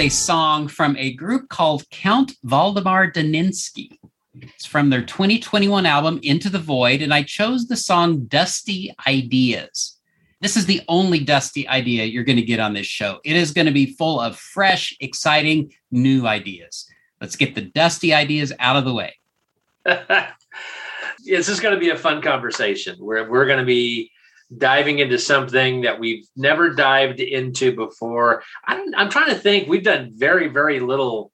A 0.00 0.08
song 0.08 0.66
from 0.66 0.96
a 0.96 1.12
group 1.12 1.50
called 1.50 1.84
Count 1.90 2.32
Valdemar 2.42 3.12
Daninsky. 3.12 3.98
It's 4.40 4.64
from 4.64 4.88
their 4.88 5.04
2021 5.04 5.84
album 5.84 6.18
Into 6.22 6.48
the 6.48 6.58
Void, 6.58 7.02
and 7.02 7.12
I 7.12 7.22
chose 7.22 7.66
the 7.66 7.76
song 7.76 8.24
Dusty 8.24 8.94
Ideas. 9.06 9.98
This 10.40 10.56
is 10.56 10.64
the 10.64 10.80
only 10.88 11.18
dusty 11.18 11.68
idea 11.68 12.06
you're 12.06 12.24
going 12.24 12.36
to 12.36 12.42
get 12.42 12.60
on 12.60 12.72
this 12.72 12.86
show. 12.86 13.20
It 13.26 13.36
is 13.36 13.52
going 13.52 13.66
to 13.66 13.72
be 13.72 13.92
full 13.92 14.18
of 14.18 14.38
fresh, 14.38 14.96
exciting, 15.00 15.70
new 15.90 16.26
ideas. 16.26 16.86
Let's 17.20 17.36
get 17.36 17.54
the 17.54 17.60
dusty 17.60 18.14
ideas 18.14 18.54
out 18.58 18.76
of 18.76 18.86
the 18.86 18.94
way. 18.94 19.14
this 19.84 21.50
is 21.50 21.60
going 21.60 21.74
to 21.74 21.80
be 21.80 21.90
a 21.90 21.98
fun 21.98 22.22
conversation. 22.22 22.96
We're, 22.98 23.28
we're 23.28 23.46
going 23.46 23.58
to 23.60 23.66
be 23.66 24.10
diving 24.56 24.98
into 24.98 25.18
something 25.18 25.82
that 25.82 25.98
we've 25.98 26.26
never 26.36 26.70
dived 26.70 27.20
into 27.20 27.74
before. 27.74 28.42
I'm, 28.66 28.94
I'm 28.96 29.10
trying 29.10 29.30
to 29.30 29.38
think. 29.38 29.68
We've 29.68 29.84
done 29.84 30.12
very, 30.14 30.48
very 30.48 30.80
little 30.80 31.32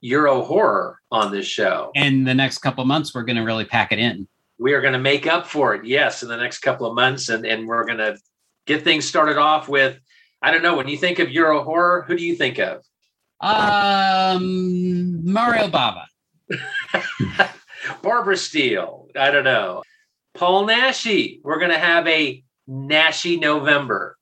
Euro 0.00 0.42
horror 0.42 0.98
on 1.10 1.32
this 1.32 1.46
show. 1.46 1.90
And 1.94 2.26
the 2.26 2.34
next 2.34 2.58
couple 2.58 2.84
months, 2.84 3.14
we're 3.14 3.22
going 3.22 3.36
to 3.36 3.42
really 3.42 3.64
pack 3.64 3.92
it 3.92 3.98
in. 3.98 4.26
We 4.58 4.74
are 4.74 4.80
going 4.80 4.92
to 4.92 4.98
make 4.98 5.26
up 5.26 5.46
for 5.46 5.74
it, 5.74 5.84
yes, 5.84 6.22
in 6.22 6.28
the 6.28 6.36
next 6.36 6.58
couple 6.58 6.86
of 6.86 6.94
months. 6.94 7.28
And, 7.28 7.46
and 7.46 7.66
we're 7.66 7.84
going 7.84 7.98
to 7.98 8.16
get 8.66 8.82
things 8.82 9.04
started 9.04 9.38
off 9.38 9.68
with 9.68 9.98
I 10.42 10.50
don't 10.50 10.62
know, 10.62 10.76
when 10.76 10.88
you 10.88 10.96
think 10.96 11.20
of 11.20 11.30
Euro 11.30 11.62
horror, 11.62 12.04
who 12.06 12.16
do 12.16 12.26
you 12.26 12.34
think 12.34 12.58
of? 12.58 12.82
Um, 13.40 15.24
Mario 15.24 15.68
Bava. 15.68 16.04
Barbara 18.02 18.36
Steele. 18.36 19.06
I 19.16 19.30
don't 19.30 19.44
know. 19.44 19.82
Paul 20.34 20.66
Naschy. 20.66 21.40
We're 21.42 21.58
going 21.58 21.70
to 21.70 21.78
have 21.78 22.06
a 22.06 22.42
Naschy 22.68 23.40
November. 23.40 24.16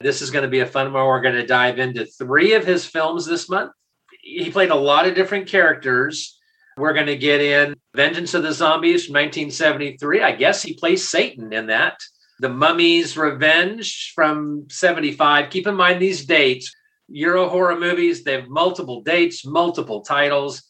This 0.00 0.20
is 0.20 0.30
going 0.30 0.42
to 0.42 0.50
be 0.50 0.60
a 0.60 0.66
fun 0.66 0.92
one. 0.92 1.06
We're 1.06 1.22
going 1.22 1.36
to 1.36 1.46
dive 1.46 1.78
into 1.78 2.04
three 2.04 2.52
of 2.54 2.66
his 2.66 2.84
films 2.84 3.24
this 3.24 3.48
month. 3.48 3.72
He 4.20 4.50
played 4.50 4.70
a 4.70 4.74
lot 4.74 5.06
of 5.06 5.14
different 5.14 5.48
characters. 5.48 6.38
We're 6.76 6.92
going 6.92 7.06
to 7.06 7.16
get 7.16 7.40
in 7.40 7.74
Vengeance 7.94 8.34
of 8.34 8.42
the 8.42 8.52
Zombies 8.52 9.06
from 9.06 9.14
1973. 9.14 10.22
I 10.22 10.32
guess 10.32 10.62
he 10.62 10.74
plays 10.74 11.08
Satan 11.08 11.52
in 11.52 11.68
that. 11.68 11.98
The 12.40 12.50
Mummy's 12.50 13.16
Revenge 13.16 14.12
from 14.14 14.66
75. 14.68 15.48
Keep 15.48 15.68
in 15.68 15.74
mind 15.74 16.02
these 16.02 16.26
dates. 16.26 16.74
Euro 17.08 17.48
horror 17.48 17.78
movies, 17.78 18.24
they 18.24 18.32
have 18.32 18.48
multiple 18.48 19.00
dates, 19.00 19.46
multiple 19.46 20.02
titles. 20.02 20.62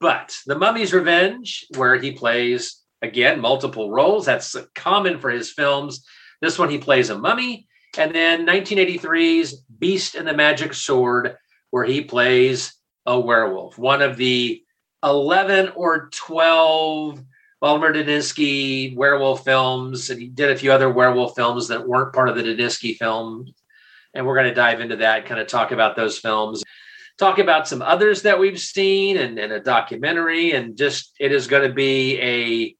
But 0.00 0.36
The 0.46 0.58
Mummy's 0.58 0.92
Revenge, 0.92 1.66
where 1.76 1.94
he 1.96 2.10
plays, 2.10 2.81
again, 3.02 3.40
multiple 3.40 3.90
roles, 3.90 4.26
that's 4.26 4.56
common 4.74 5.18
for 5.18 5.30
his 5.30 5.52
films. 5.52 6.04
This 6.40 6.58
one, 6.58 6.70
he 6.70 6.78
plays 6.78 7.10
a 7.10 7.18
mummy. 7.18 7.66
And 7.98 8.14
then 8.14 8.46
1983's 8.46 9.64
Beast 9.78 10.14
and 10.14 10.26
the 10.26 10.32
Magic 10.32 10.72
Sword, 10.72 11.36
where 11.70 11.84
he 11.84 12.02
plays 12.02 12.74
a 13.04 13.18
werewolf, 13.18 13.76
one 13.76 14.00
of 14.00 14.16
the 14.16 14.62
11 15.02 15.72
or 15.74 16.08
12 16.12 17.22
Valdemar 17.60 17.92
Daninsky 17.92 18.96
werewolf 18.96 19.44
films, 19.44 20.10
and 20.10 20.20
he 20.20 20.28
did 20.28 20.50
a 20.50 20.56
few 20.56 20.72
other 20.72 20.90
werewolf 20.90 21.36
films 21.36 21.68
that 21.68 21.86
weren't 21.86 22.12
part 22.12 22.28
of 22.28 22.36
the 22.36 22.42
Daninsky 22.42 22.96
film. 22.96 23.46
And 24.14 24.26
we're 24.26 24.34
going 24.34 24.48
to 24.48 24.54
dive 24.54 24.80
into 24.80 24.96
that, 24.96 25.26
kind 25.26 25.40
of 25.40 25.46
talk 25.46 25.70
about 25.70 25.96
those 25.96 26.18
films, 26.18 26.62
talk 27.18 27.38
about 27.38 27.68
some 27.68 27.80
others 27.80 28.22
that 28.22 28.38
we've 28.38 28.58
seen, 28.58 29.16
and, 29.16 29.38
and 29.38 29.52
a 29.52 29.60
documentary, 29.60 30.52
and 30.52 30.76
just 30.76 31.14
it 31.20 31.32
is 31.32 31.46
going 31.46 31.66
to 31.66 31.74
be 31.74 32.20
a 32.20 32.76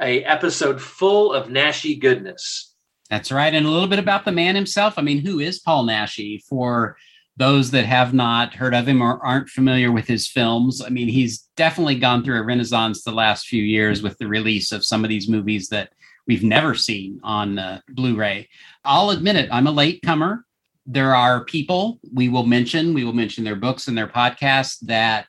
a 0.00 0.24
episode 0.24 0.80
full 0.80 1.32
of 1.32 1.48
Naschy 1.48 1.98
goodness. 2.00 2.74
That's 3.10 3.30
right, 3.30 3.54
and 3.54 3.66
a 3.66 3.70
little 3.70 3.88
bit 3.88 3.98
about 3.98 4.24
the 4.24 4.32
man 4.32 4.54
himself. 4.56 4.94
I 4.96 5.02
mean, 5.02 5.24
who 5.24 5.38
is 5.38 5.60
Paul 5.60 5.86
Naschy? 5.86 6.42
For 6.42 6.96
those 7.36 7.70
that 7.70 7.84
have 7.84 8.14
not 8.14 8.54
heard 8.54 8.74
of 8.74 8.88
him 8.88 9.02
or 9.02 9.24
aren't 9.24 9.48
familiar 9.48 9.92
with 9.92 10.06
his 10.06 10.26
films, 10.26 10.82
I 10.84 10.88
mean, 10.88 11.08
he's 11.08 11.48
definitely 11.56 11.98
gone 11.98 12.24
through 12.24 12.38
a 12.38 12.42
renaissance 12.42 13.02
the 13.02 13.12
last 13.12 13.46
few 13.46 13.62
years 13.62 14.02
with 14.02 14.16
the 14.18 14.26
release 14.26 14.72
of 14.72 14.84
some 14.84 15.04
of 15.04 15.10
these 15.10 15.28
movies 15.28 15.68
that 15.68 15.90
we've 16.26 16.42
never 16.42 16.74
seen 16.74 17.20
on 17.22 17.58
uh, 17.58 17.80
Blu 17.90 18.16
ray. 18.16 18.48
I'll 18.84 19.10
admit 19.10 19.36
it, 19.36 19.48
I'm 19.52 19.66
a 19.66 19.72
late 19.72 20.00
comer. 20.02 20.44
There 20.86 21.14
are 21.14 21.44
people 21.44 22.00
we 22.12 22.28
will 22.28 22.46
mention, 22.46 22.94
we 22.94 23.04
will 23.04 23.12
mention 23.12 23.44
their 23.44 23.56
books 23.56 23.86
and 23.86 23.96
their 23.96 24.08
podcasts 24.08 24.78
that 24.86 25.26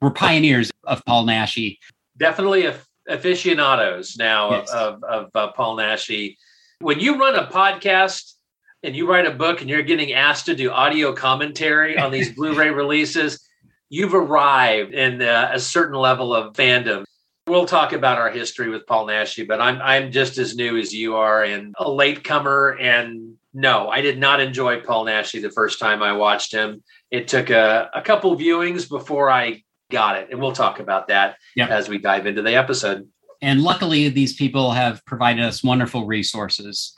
were 0.00 0.10
pioneers 0.10 0.70
of 0.84 1.04
Paul 1.04 1.24
Naschy. 1.24 1.78
Definitely 2.18 2.64
aficionados 3.08 4.16
now 4.16 4.50
yes. 4.50 4.70
of, 4.70 5.02
of, 5.02 5.04
of 5.04 5.30
uh, 5.34 5.52
Paul 5.52 5.76
Naschy. 5.76 6.36
When 6.80 7.00
you 7.00 7.18
run 7.18 7.34
a 7.34 7.46
podcast, 7.46 8.34
and 8.82 8.94
you 8.94 9.08
write 9.08 9.26
a 9.26 9.32
book 9.32 9.60
and 9.60 9.68
you're 9.68 9.82
getting 9.82 10.12
asked 10.12 10.46
to 10.46 10.54
do 10.54 10.70
audio 10.70 11.12
commentary 11.12 11.98
on 11.98 12.12
these 12.12 12.32
Blu-ray 12.36 12.70
releases, 12.70 13.44
you've 13.88 14.14
arrived 14.14 14.94
in 14.94 15.22
uh, 15.22 15.50
a 15.52 15.60
certain 15.60 15.98
level 15.98 16.34
of 16.34 16.54
fandom. 16.54 17.04
We'll 17.46 17.66
talk 17.66 17.92
about 17.92 18.18
our 18.18 18.30
history 18.30 18.68
with 18.68 18.86
Paul 18.86 19.06
Naschy, 19.06 19.48
but 19.48 19.60
I'm 19.60 19.80
I'm 19.80 20.12
just 20.12 20.36
as 20.36 20.54
new 20.54 20.76
as 20.76 20.94
you 20.94 21.16
are 21.16 21.42
and 21.42 21.74
a 21.78 21.90
latecomer. 21.90 22.76
And 22.78 23.36
no, 23.54 23.88
I 23.88 24.02
did 24.02 24.18
not 24.18 24.40
enjoy 24.40 24.80
Paul 24.80 25.06
Naschy 25.06 25.40
the 25.40 25.50
first 25.50 25.78
time 25.78 26.02
I 26.02 26.12
watched 26.12 26.52
him. 26.52 26.82
It 27.10 27.26
took 27.26 27.48
a, 27.48 27.88
a 27.94 28.02
couple 28.02 28.36
viewings 28.36 28.86
before 28.86 29.30
I 29.30 29.62
got 29.90 30.16
it, 30.16 30.28
and 30.30 30.40
we'll 30.40 30.52
talk 30.52 30.80
about 30.80 31.08
that 31.08 31.36
yep. 31.56 31.70
as 31.70 31.88
we 31.88 31.98
dive 31.98 32.26
into 32.26 32.42
the 32.42 32.54
episode. 32.54 33.08
And 33.40 33.62
luckily, 33.62 34.08
these 34.08 34.34
people 34.34 34.72
have 34.72 35.04
provided 35.04 35.44
us 35.44 35.62
wonderful 35.62 36.06
resources 36.06 36.96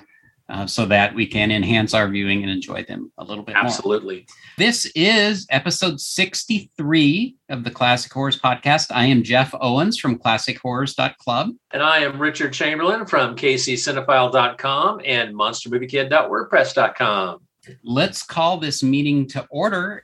uh, 0.48 0.66
so 0.66 0.86
that 0.86 1.14
we 1.14 1.26
can 1.26 1.50
enhance 1.50 1.94
our 1.94 2.08
viewing 2.08 2.42
and 2.42 2.50
enjoy 2.50 2.82
them 2.84 3.12
a 3.18 3.24
little 3.24 3.44
bit 3.44 3.54
more. 3.54 3.64
Absolutely. 3.64 4.16
more. 4.16 4.24
This 4.58 4.90
is 4.94 5.46
episode 5.50 6.00
63 6.00 7.36
of 7.50 7.62
the 7.62 7.70
Classic 7.70 8.12
Horrors 8.12 8.38
podcast. 8.38 8.86
I 8.90 9.04
am 9.04 9.22
Jeff 9.22 9.54
Owens 9.60 9.98
from 9.98 10.18
classichorrors.club. 10.18 11.50
And 11.72 11.82
I 11.82 12.00
am 12.00 12.20
Richard 12.20 12.52
Chamberlain 12.52 13.06
from 13.06 13.36
kccinephile.com 13.36 15.02
and 15.04 15.34
monstermoviekid.wordpress.com. 15.34 17.38
Let's 17.84 18.22
call 18.22 18.56
this 18.56 18.82
meeting 18.82 19.28
to 19.28 19.46
order. 19.50 20.02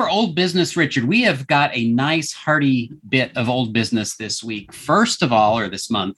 For 0.00 0.08
old 0.08 0.34
business, 0.34 0.78
Richard, 0.78 1.04
we 1.04 1.20
have 1.24 1.46
got 1.46 1.76
a 1.76 1.86
nice 1.88 2.32
hearty 2.32 2.90
bit 3.06 3.36
of 3.36 3.50
old 3.50 3.74
business 3.74 4.16
this 4.16 4.42
week. 4.42 4.72
First 4.72 5.20
of 5.20 5.30
all, 5.30 5.58
or 5.58 5.68
this 5.68 5.90
month, 5.90 6.16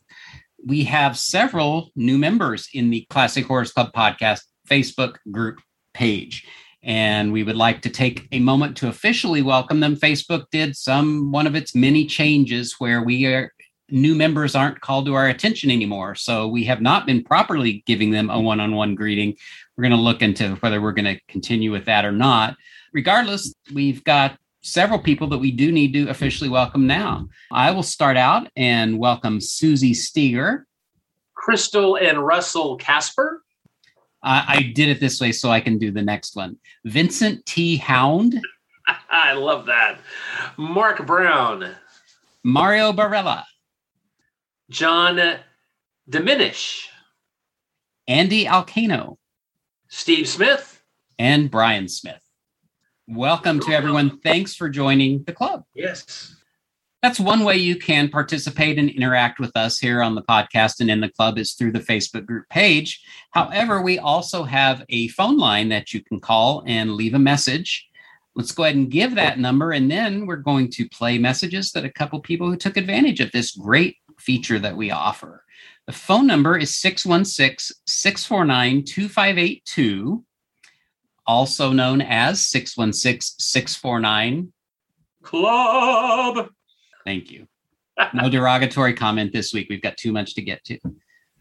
we 0.64 0.84
have 0.84 1.18
several 1.18 1.90
new 1.96 2.16
members 2.16 2.68
in 2.72 2.90
the 2.90 3.04
Classic 3.10 3.44
Horrors 3.44 3.72
Club 3.72 3.90
podcast 3.92 4.42
Facebook 4.70 5.16
group 5.32 5.58
page. 5.94 6.46
And 6.84 7.32
we 7.32 7.42
would 7.42 7.56
like 7.56 7.82
to 7.82 7.90
take 7.90 8.28
a 8.30 8.38
moment 8.38 8.76
to 8.76 8.88
officially 8.88 9.42
welcome 9.42 9.80
them. 9.80 9.96
Facebook 9.96 10.44
did 10.52 10.76
some 10.76 11.32
one 11.32 11.48
of 11.48 11.56
its 11.56 11.74
many 11.74 12.06
changes 12.06 12.76
where 12.78 13.02
we 13.02 13.26
are 13.26 13.52
new 13.90 14.14
members 14.14 14.54
aren't 14.54 14.80
called 14.80 15.06
to 15.06 15.14
our 15.14 15.28
attention 15.28 15.72
anymore. 15.72 16.14
So 16.14 16.46
we 16.46 16.62
have 16.66 16.80
not 16.80 17.04
been 17.04 17.24
properly 17.24 17.82
giving 17.84 18.12
them 18.12 18.30
a 18.30 18.40
one-on-one 18.40 18.94
greeting. 18.94 19.34
We're 19.76 19.82
going 19.82 19.90
to 19.90 19.98
look 19.98 20.22
into 20.22 20.54
whether 20.60 20.80
we're 20.80 20.92
going 20.92 21.16
to 21.16 21.20
continue 21.26 21.72
with 21.72 21.86
that 21.86 22.04
or 22.04 22.12
not. 22.12 22.56
Regardless, 22.92 23.54
we've 23.72 24.02
got 24.04 24.38
several 24.62 24.98
people 24.98 25.26
that 25.28 25.38
we 25.38 25.50
do 25.50 25.72
need 25.72 25.92
to 25.94 26.08
officially 26.08 26.50
welcome 26.50 26.86
now. 26.86 27.28
I 27.50 27.70
will 27.70 27.82
start 27.82 28.16
out 28.16 28.48
and 28.56 28.98
welcome 28.98 29.40
Susie 29.40 29.94
Steger, 29.94 30.66
Crystal 31.34 31.96
and 31.96 32.24
Russell 32.24 32.76
Casper. 32.76 33.42
Uh, 34.22 34.44
I 34.46 34.72
did 34.74 34.88
it 34.88 35.00
this 35.00 35.20
way 35.20 35.32
so 35.32 35.50
I 35.50 35.60
can 35.60 35.78
do 35.78 35.90
the 35.90 36.02
next 36.02 36.36
one. 36.36 36.56
Vincent 36.84 37.44
T. 37.46 37.76
Hound. 37.76 38.40
I 39.10 39.32
love 39.32 39.66
that. 39.66 39.98
Mark 40.56 41.04
Brown. 41.06 41.74
Mario 42.44 42.92
Barella. 42.92 43.44
John 44.72 45.38
Diminish, 46.08 46.88
Andy 48.08 48.46
Alcano, 48.46 49.18
Steve 49.88 50.26
Smith, 50.26 50.82
and 51.18 51.50
Brian 51.50 51.88
Smith. 51.88 52.21
Welcome 53.08 53.58
to 53.60 53.72
everyone. 53.72 54.20
Thanks 54.20 54.54
for 54.54 54.68
joining 54.68 55.24
the 55.24 55.32
club. 55.32 55.64
Yes. 55.74 56.36
That's 57.02 57.18
one 57.18 57.42
way 57.42 57.56
you 57.56 57.74
can 57.74 58.08
participate 58.08 58.78
and 58.78 58.88
interact 58.88 59.40
with 59.40 59.50
us 59.56 59.80
here 59.80 60.00
on 60.02 60.14
the 60.14 60.22
podcast 60.22 60.78
and 60.78 60.88
in 60.88 61.00
the 61.00 61.08
club 61.08 61.36
is 61.36 61.54
through 61.54 61.72
the 61.72 61.80
Facebook 61.80 62.26
group 62.26 62.48
page. 62.48 63.02
However, 63.32 63.82
we 63.82 63.98
also 63.98 64.44
have 64.44 64.84
a 64.88 65.08
phone 65.08 65.36
line 65.36 65.68
that 65.70 65.92
you 65.92 66.00
can 66.00 66.20
call 66.20 66.62
and 66.64 66.92
leave 66.92 67.14
a 67.14 67.18
message. 67.18 67.88
Let's 68.36 68.52
go 68.52 68.62
ahead 68.62 68.76
and 68.76 68.88
give 68.88 69.16
that 69.16 69.40
number, 69.40 69.72
and 69.72 69.90
then 69.90 70.24
we're 70.24 70.36
going 70.36 70.70
to 70.70 70.88
play 70.88 71.18
messages 71.18 71.72
that 71.72 71.84
a 71.84 71.92
couple 71.92 72.20
people 72.20 72.48
who 72.48 72.56
took 72.56 72.76
advantage 72.76 73.18
of 73.18 73.32
this 73.32 73.50
great 73.50 73.96
feature 74.20 74.60
that 74.60 74.76
we 74.76 74.92
offer. 74.92 75.44
The 75.88 75.92
phone 75.92 76.28
number 76.28 76.56
is 76.56 76.76
616 76.76 77.76
649 77.84 78.84
2582, 78.84 80.24
also 81.26 81.72
known 81.72 82.00
as 82.00 82.46
616 82.46 83.36
649 83.38 84.52
Club. 85.22 86.48
Thank 87.04 87.30
you. 87.30 87.46
No 88.12 88.28
derogatory 88.30 88.94
comment 88.94 89.32
this 89.32 89.52
week. 89.52 89.68
We've 89.70 89.82
got 89.82 89.96
too 89.96 90.12
much 90.12 90.34
to 90.34 90.42
get 90.42 90.64
to. 90.64 90.78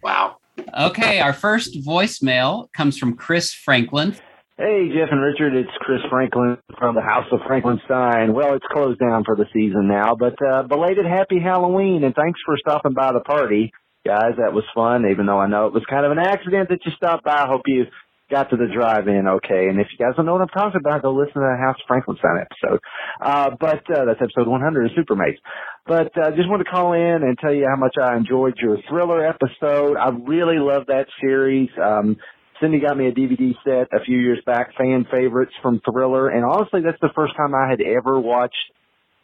Wow. 0.04 0.38
Okay, 0.78 1.20
our 1.20 1.34
first 1.34 1.76
voicemail 1.86 2.72
comes 2.74 2.98
from 2.98 3.16
Chris 3.16 3.54
Franklin. 3.54 4.16
Hey, 4.58 4.90
Jeff 4.94 5.10
and 5.12 5.22
Richard, 5.22 5.56
it's 5.56 5.72
Chris 5.80 6.02
Franklin 6.10 6.58
from 6.78 6.94
the 6.94 7.02
House 7.02 7.26
of 7.32 7.40
Frankenstein. 7.48 8.34
Well, 8.34 8.54
it's 8.54 8.66
closed 8.72 9.00
down 9.00 9.24
for 9.24 9.36
the 9.36 9.46
season 9.54 9.88
now, 9.88 10.16
but 10.16 10.36
uh, 10.46 10.64
belated 10.64 11.06
happy 11.06 11.40
Halloween 11.40 12.04
and 12.04 12.14
thanks 12.14 12.40
for 12.46 12.56
stopping 12.58 12.94
by 12.94 13.12
the 13.12 13.22
party. 13.22 13.72
Guys, 14.06 14.34
that 14.38 14.54
was 14.54 14.64
fun, 14.76 15.10
even 15.10 15.26
though 15.26 15.40
I 15.40 15.48
know 15.48 15.68
it 15.68 15.74
was 15.74 15.84
kind 15.90 16.06
of 16.06 16.12
an 16.12 16.20
accident 16.20 16.70
that 16.70 16.86
you 16.86 16.92
stopped 16.92 17.24
by. 17.24 17.38
I 17.38 17.48
hope 17.48 17.62
you 17.66 17.86
got 18.32 18.50
to 18.50 18.58
the 18.58 18.68
drive-in 18.74 19.28
okay. 19.28 19.68
And 19.68 19.80
if 19.80 19.88
you 19.92 19.98
guys 20.04 20.16
don't 20.16 20.26
know 20.26 20.34
what 20.34 20.42
I'm 20.42 20.48
talking 20.48 20.80
about, 20.80 21.04
go 21.04 21.14
listen 21.14 21.34
to 21.34 21.40
the 21.42 21.58
House 21.60 21.78
Frankenstein 21.88 22.40
episode. 22.40 22.80
Uh, 23.22 23.52
but 23.60 23.84
uh, 23.92 24.06
that's 24.06 24.22
episode 24.22 24.48
100 24.48 24.86
of 24.86 24.92
Supermates. 24.98 25.38
But 25.86 26.18
uh, 26.18 26.32
just 26.32 26.50
wanted 26.50 26.64
to 26.64 26.72
call 26.72 26.94
in 26.94 27.24
and 27.24 27.38
tell 27.38 27.54
you 27.54 27.68
how 27.70 27.76
much 27.76 27.96
I 28.02 28.16
enjoyed 28.16 28.56
your 28.58 28.78
thriller 28.90 29.28
episode. 29.28 29.98
I 29.98 30.10
really 30.10 30.58
love 30.58 30.88
that 30.88 31.08
series. 31.20 31.70
Um, 31.82 32.18
Cindy 32.62 32.80
got 32.80 32.96
me 32.96 33.08
a 33.08 33.12
DVD 33.12 33.54
set 33.64 33.90
a 33.92 34.04
few 34.06 34.20
years 34.20 34.40
back, 34.46 34.76
fan 34.78 35.06
favorites 35.12 35.54
from 35.62 35.82
Thriller, 35.84 36.30
and 36.30 36.46
honestly, 36.46 36.82
that's 36.82 37.00
the 37.02 37.10
first 37.16 37.36
time 37.36 37.56
I 37.56 37.68
had 37.70 37.82
ever 37.82 38.20
watched 38.20 38.56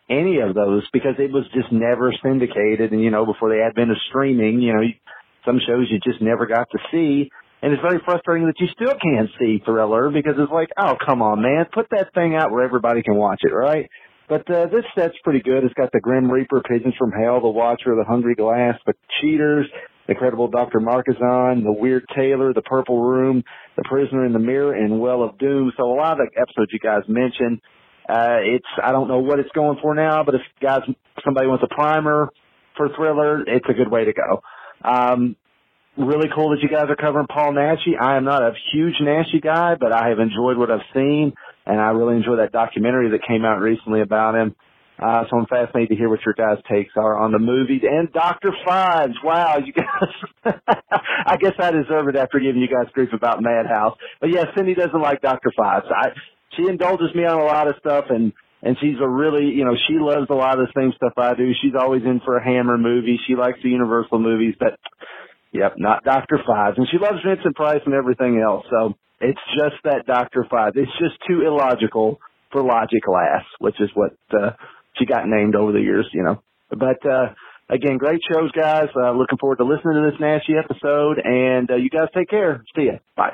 any 0.09 0.39
of 0.39 0.55
those 0.55 0.83
because 0.91 1.15
it 1.19 1.31
was 1.31 1.43
just 1.53 1.71
never 1.71 2.11
syndicated. 2.23 2.91
And 2.91 3.01
you 3.01 3.11
know, 3.11 3.25
before 3.25 3.49
the 3.49 3.63
advent 3.63 3.91
of 3.91 3.97
streaming, 4.09 4.61
you 4.61 4.73
know, 4.73 4.81
some 5.45 5.59
shows 5.65 5.87
you 5.89 5.99
just 5.99 6.21
never 6.21 6.47
got 6.47 6.67
to 6.71 6.79
see. 6.91 7.29
And 7.61 7.73
it's 7.73 7.81
very 7.81 7.99
frustrating 8.05 8.45
that 8.47 8.59
you 8.59 8.67
still 8.67 8.93
can't 9.01 9.29
see 9.39 9.61
Thriller 9.65 10.11
because 10.11 10.35
it's 10.37 10.51
like, 10.51 10.69
oh, 10.77 10.93
come 11.03 11.21
on, 11.21 11.41
man, 11.41 11.65
put 11.73 11.87
that 11.91 12.13
thing 12.13 12.35
out 12.35 12.51
where 12.51 12.63
everybody 12.63 13.01
can 13.01 13.15
watch 13.15 13.39
it, 13.41 13.53
right? 13.53 13.89
But 14.29 14.49
uh, 14.51 14.67
this 14.67 14.83
set's 14.93 15.15
pretty 15.23 15.41
good. 15.41 15.63
It's 15.63 15.73
got 15.73 15.91
the 15.91 16.01
Grim 16.01 16.29
Reaper, 16.29 16.61
Pigeons 16.61 16.93
from 16.99 17.11
Hell, 17.11 17.41
the 17.41 17.47
Watcher, 17.47 17.95
the 17.95 18.03
Hungry 18.05 18.35
Glass, 18.35 18.75
the 18.85 18.93
Cheaters, 19.21 19.65
the 20.05 20.13
Incredible 20.13 20.49
Dr. 20.49 20.79
Markesan, 20.79 21.63
the 21.63 21.71
Weird 21.71 22.05
Tailor, 22.15 22.53
the 22.53 22.61
Purple 22.61 23.01
Room, 23.01 23.43
the 23.75 23.83
Prisoner 23.89 24.25
in 24.25 24.33
the 24.33 24.39
Mirror, 24.39 24.73
and 24.73 24.99
Well 24.99 25.23
of 25.23 25.37
Doom. 25.39 25.71
So 25.77 25.83
a 25.83 25.95
lot 25.95 26.19
of 26.19 26.27
the 26.27 26.41
episodes 26.41 26.71
you 26.73 26.79
guys 26.79 27.03
mentioned. 27.07 27.61
Uh, 28.07 28.39
it's 28.43 28.67
I 28.81 28.91
don't 28.91 29.07
know 29.07 29.19
what 29.19 29.39
it's 29.39 29.51
going 29.53 29.79
for 29.81 29.95
now, 29.95 30.23
but 30.23 30.35
if 30.35 30.41
guys 30.61 30.81
somebody 31.25 31.47
wants 31.47 31.63
a 31.69 31.73
primer 31.73 32.29
for 32.75 32.89
Thriller, 32.95 33.41
it's 33.41 33.65
a 33.69 33.73
good 33.73 33.91
way 33.91 34.05
to 34.05 34.13
go. 34.13 34.41
Um, 34.83 35.35
really 35.97 36.29
cool 36.33 36.51
that 36.51 36.61
you 36.61 36.69
guys 36.69 36.85
are 36.89 36.95
covering 36.95 37.27
Paul 37.27 37.53
Naschy. 37.53 37.99
I 37.99 38.17
am 38.17 38.23
not 38.23 38.41
a 38.43 38.53
huge 38.71 38.95
Naschy 39.01 39.41
guy, 39.41 39.75
but 39.79 39.91
I 39.91 40.09
have 40.09 40.19
enjoyed 40.19 40.57
what 40.57 40.71
I've 40.71 40.85
seen, 40.93 41.33
and 41.65 41.79
I 41.79 41.89
really 41.89 42.17
enjoy 42.17 42.37
that 42.37 42.51
documentary 42.51 43.11
that 43.11 43.27
came 43.27 43.45
out 43.45 43.59
recently 43.59 44.01
about 44.01 44.35
him. 44.35 44.55
Uh, 44.99 45.25
so 45.29 45.37
I'm 45.37 45.45
fascinated 45.45 45.89
to 45.89 45.95
hear 45.95 46.09
what 46.09 46.19
your 46.25 46.33
guys' 46.33 46.63
takes 46.69 46.93
are 46.97 47.17
on 47.17 47.31
the 47.31 47.37
movies 47.37 47.83
and 47.83 48.11
Dr. 48.11 48.49
Phibes. 48.65 49.13
Wow, 49.23 49.57
you 49.63 49.71
guys, 49.71 50.55
I 51.25 51.37
guess 51.37 51.53
I 51.59 51.69
deserve 51.69 52.07
it 52.07 52.15
after 52.15 52.39
giving 52.39 52.61
you 52.61 52.67
guys 52.67 52.91
grief 52.93 53.09
about 53.13 53.41
Madhouse. 53.41 53.95
But 54.19 54.31
yeah, 54.31 54.45
Cindy 54.55 54.73
doesn't 54.73 54.99
like 54.99 55.21
Dr. 55.21 55.51
Phibes. 55.57 55.91
I, 55.91 56.09
she 56.55 56.63
indulges 56.67 57.13
me 57.13 57.25
on 57.25 57.39
a 57.39 57.43
lot 57.43 57.67
of 57.67 57.75
stuff 57.79 58.05
and, 58.09 58.33
and 58.63 58.75
she's 58.81 58.95
a 58.99 59.07
really, 59.07 59.45
you 59.45 59.65
know, 59.65 59.75
she 59.87 59.99
loves 59.99 60.27
a 60.31 60.33
lot 60.33 60.59
of 60.59 60.65
the 60.65 60.81
same 60.81 60.91
stuff 60.95 61.13
I 61.15 61.35
do. 61.35 61.51
She's 61.61 61.75
always 61.79 62.01
in 62.01 62.19
for 62.25 62.37
a 62.37 62.43
Hammer 62.43 62.79
movie. 62.79 63.19
She 63.27 63.35
likes 63.35 63.59
the 63.61 63.69
Universal 63.69 64.17
movies, 64.17 64.55
but 64.59 64.79
Yep, 65.57 65.73
not 65.77 66.03
Dr. 66.03 66.39
Phibes. 66.47 66.77
And 66.77 66.87
she 66.91 66.97
loves 66.97 67.17
Vincent 67.25 67.55
Price 67.55 67.81
and 67.85 67.95
everything 67.95 68.39
else. 68.39 68.65
So 68.69 68.93
it's 69.19 69.41
just 69.57 69.81
that 69.83 70.05
Dr. 70.05 70.45
Phibes. 70.51 70.75
It's 70.75 70.91
just 70.99 71.17
too 71.27 71.41
illogical 71.41 72.19
for 72.51 72.61
logic 72.61 73.07
lass, 73.07 73.43
which 73.59 73.79
is 73.79 73.89
what 73.95 74.13
uh, 74.31 74.51
she 74.97 75.05
got 75.05 75.27
named 75.27 75.55
over 75.55 75.71
the 75.71 75.81
years, 75.81 76.07
you 76.13 76.23
know. 76.23 76.41
But 76.69 77.03
uh, 77.05 77.33
again, 77.69 77.97
great 77.97 78.21
shows, 78.31 78.51
guys. 78.51 78.89
Uh, 78.95 79.11
looking 79.13 79.39
forward 79.39 79.57
to 79.57 79.63
listening 79.63 79.95
to 79.95 80.11
this 80.11 80.21
Naschy 80.21 80.61
episode. 80.61 81.17
And 81.23 81.69
uh, 81.71 81.75
you 81.75 81.89
guys 81.89 82.09
take 82.15 82.29
care. 82.29 82.63
See 82.75 82.85
ya. 82.85 82.99
Bye. 83.15 83.33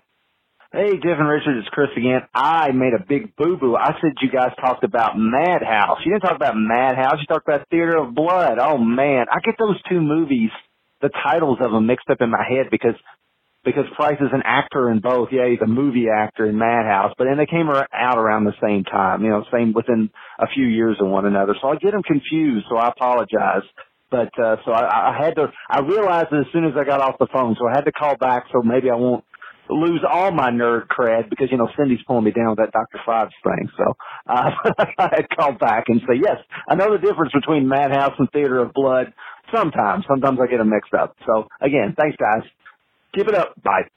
Hey, 0.72 0.94
Jeff 0.94 1.20
and 1.20 1.30
Richard, 1.30 1.60
it's 1.60 1.70
Chris 1.70 1.90
again. 1.96 2.22
I 2.34 2.72
made 2.72 2.94
a 2.98 3.06
big 3.08 3.36
boo 3.36 3.58
boo. 3.58 3.76
I 3.76 3.92
said 4.02 4.14
you 4.22 4.32
guys 4.32 4.50
talked 4.60 4.84
about 4.84 5.12
Madhouse. 5.16 6.00
You 6.04 6.14
didn't 6.14 6.24
talk 6.24 6.36
about 6.36 6.56
Madhouse. 6.56 7.20
You 7.20 7.28
talked 7.28 7.48
about 7.48 7.70
Theater 7.70 7.98
of 7.98 8.16
Blood. 8.16 8.58
Oh 8.60 8.80
man, 8.80 9.26
I 9.32 9.38
get 9.46 9.54
those 9.60 9.80
two 9.88 10.02
movies 10.02 10.50
the 11.04 11.12
titles 11.24 11.60
of 11.62 11.72
them 11.72 11.86
mixed 11.86 12.10
up 12.10 12.22
in 12.22 12.32
my 12.32 12.44
head 12.50 12.68
because 12.72 12.96
because 13.64 13.86
Price 13.96 14.18
is 14.20 14.30
an 14.34 14.42
actor 14.44 14.90
in 14.90 15.00
both. 15.00 15.30
Yeah, 15.32 15.48
he's 15.48 15.62
a 15.64 15.68
movie 15.68 16.08
actor 16.10 16.46
in 16.46 16.58
Madhouse, 16.58 17.14
but 17.18 17.26
then 17.26 17.38
they 17.38 17.46
came 17.46 17.70
out 17.70 18.18
around 18.18 18.46
the 18.46 18.56
same 18.62 18.84
time. 18.84 19.24
You 19.24 19.30
know, 19.30 19.46
same 19.54 19.74
within 19.74 20.10
a 20.40 20.48
few 20.48 20.66
years 20.66 20.98
of 21.00 21.08
one 21.08 21.26
another. 21.26 21.56
So 21.62 21.70
I 21.70 21.76
get 21.76 21.92
them 21.92 22.04
confused. 22.04 22.66
So 22.70 22.78
I 22.78 22.90
apologize. 22.90 23.64
But 24.12 24.32
uh, 24.38 24.58
so 24.66 24.72
I, 24.72 25.12
I 25.12 25.26
had 25.26 25.36
to. 25.36 25.48
I 25.70 25.80
realized 25.80 26.34
as 26.34 26.46
soon 26.54 26.66
as 26.66 26.74
I 26.78 26.84
got 26.84 27.02
off 27.02 27.16
the 27.20 27.28
phone. 27.34 27.56
So 27.60 27.68
I 27.68 27.72
had 27.76 27.86
to 27.86 27.92
call 27.92 28.18
back. 28.18 28.46
So 28.52 28.62
maybe 28.62 28.90
I 28.90 28.96
won't 28.96 29.24
lose 29.70 30.02
all 30.08 30.32
my 30.32 30.52
nerd 30.52 30.88
cred 30.88 31.30
because 31.30 31.48
you 31.52 31.58
know 31.58 31.70
Cindy's 31.78 32.04
pulling 32.06 32.26
me 32.26 32.32
down 32.32 32.50
with 32.50 32.60
that 32.60 32.72
Dr. 32.72 33.00
Phibes 33.08 33.32
thing. 33.44 33.70
So 33.78 33.94
uh, 34.28 34.52
I 34.98 35.10
had 35.16 35.28
to 35.30 35.36
call 35.36 35.54
back 35.54 35.86
and 35.88 36.02
say 36.02 36.20
yes. 36.22 36.38
I 36.68 36.76
know 36.76 36.92
the 36.92 37.06
difference 37.06 37.34
between 37.34 37.68
Madhouse 37.68 38.14
and 38.20 38.30
Theater 38.32 38.60
of 38.60 38.74
Blood. 38.74 39.14
Sometimes, 39.54 40.06
sometimes 40.08 40.40
I 40.42 40.48
get 40.48 40.58
them 40.58 40.70
mixed 40.70 40.94
up. 40.94 41.16
So 41.26 41.48
again, 41.62 41.94
thanks 41.98 42.18
guys. 42.18 42.44
Keep 43.14 43.28
it 43.28 43.36
up. 43.36 43.62
Bye. 43.62 43.88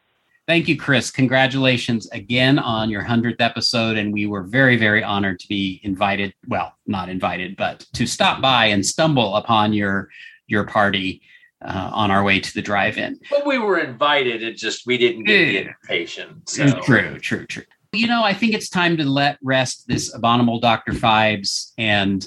Thank 0.47 0.69
you, 0.69 0.77
Chris. 0.77 1.11
Congratulations 1.11 2.09
again 2.11 2.61
on 2.61 2.89
your 2.89 3.03
100th 3.03 3.41
episode. 3.41 3.97
And 3.97 4.13
we 4.13 4.27
were 4.27 4.45
very, 4.45 4.77
very 4.77 5.03
honored 5.03 5.41
to 5.41 5.49
be 5.49 5.81
invited. 5.83 6.35
Well, 6.47 6.73
not 6.87 7.09
invited, 7.09 7.57
but 7.57 7.85
to 7.95 8.07
stop 8.07 8.41
by 8.41 8.67
and 8.67 8.85
stumble 8.85 9.37
upon 9.37 9.73
your 9.73 10.09
your 10.47 10.65
party 10.65 11.23
uh, 11.65 11.91
on 11.93 12.13
our 12.13 12.23
way 12.23 12.39
to 12.39 12.55
the 12.55 12.63
drive-in. 12.63 13.19
But 13.31 13.45
we 13.45 13.59
were 13.59 13.79
invited. 13.79 14.43
It 14.43 14.57
just 14.57 14.87
we 14.87 14.99
didn't 14.99 15.25
get 15.25 15.47
the 15.47 15.59
invitation. 15.59 16.43
So. 16.47 16.71
True, 16.83 17.19
true, 17.19 17.47
true. 17.47 17.65
You 17.93 18.07
know, 18.07 18.23
I 18.23 18.33
think 18.33 18.55
it's 18.55 18.69
time 18.69 18.97
to 18.99 19.05
let 19.05 19.39
rest 19.43 19.89
this 19.89 20.15
abominable 20.15 20.61
Dr. 20.61 20.93
Phibes 20.93 21.73
and 21.77 22.25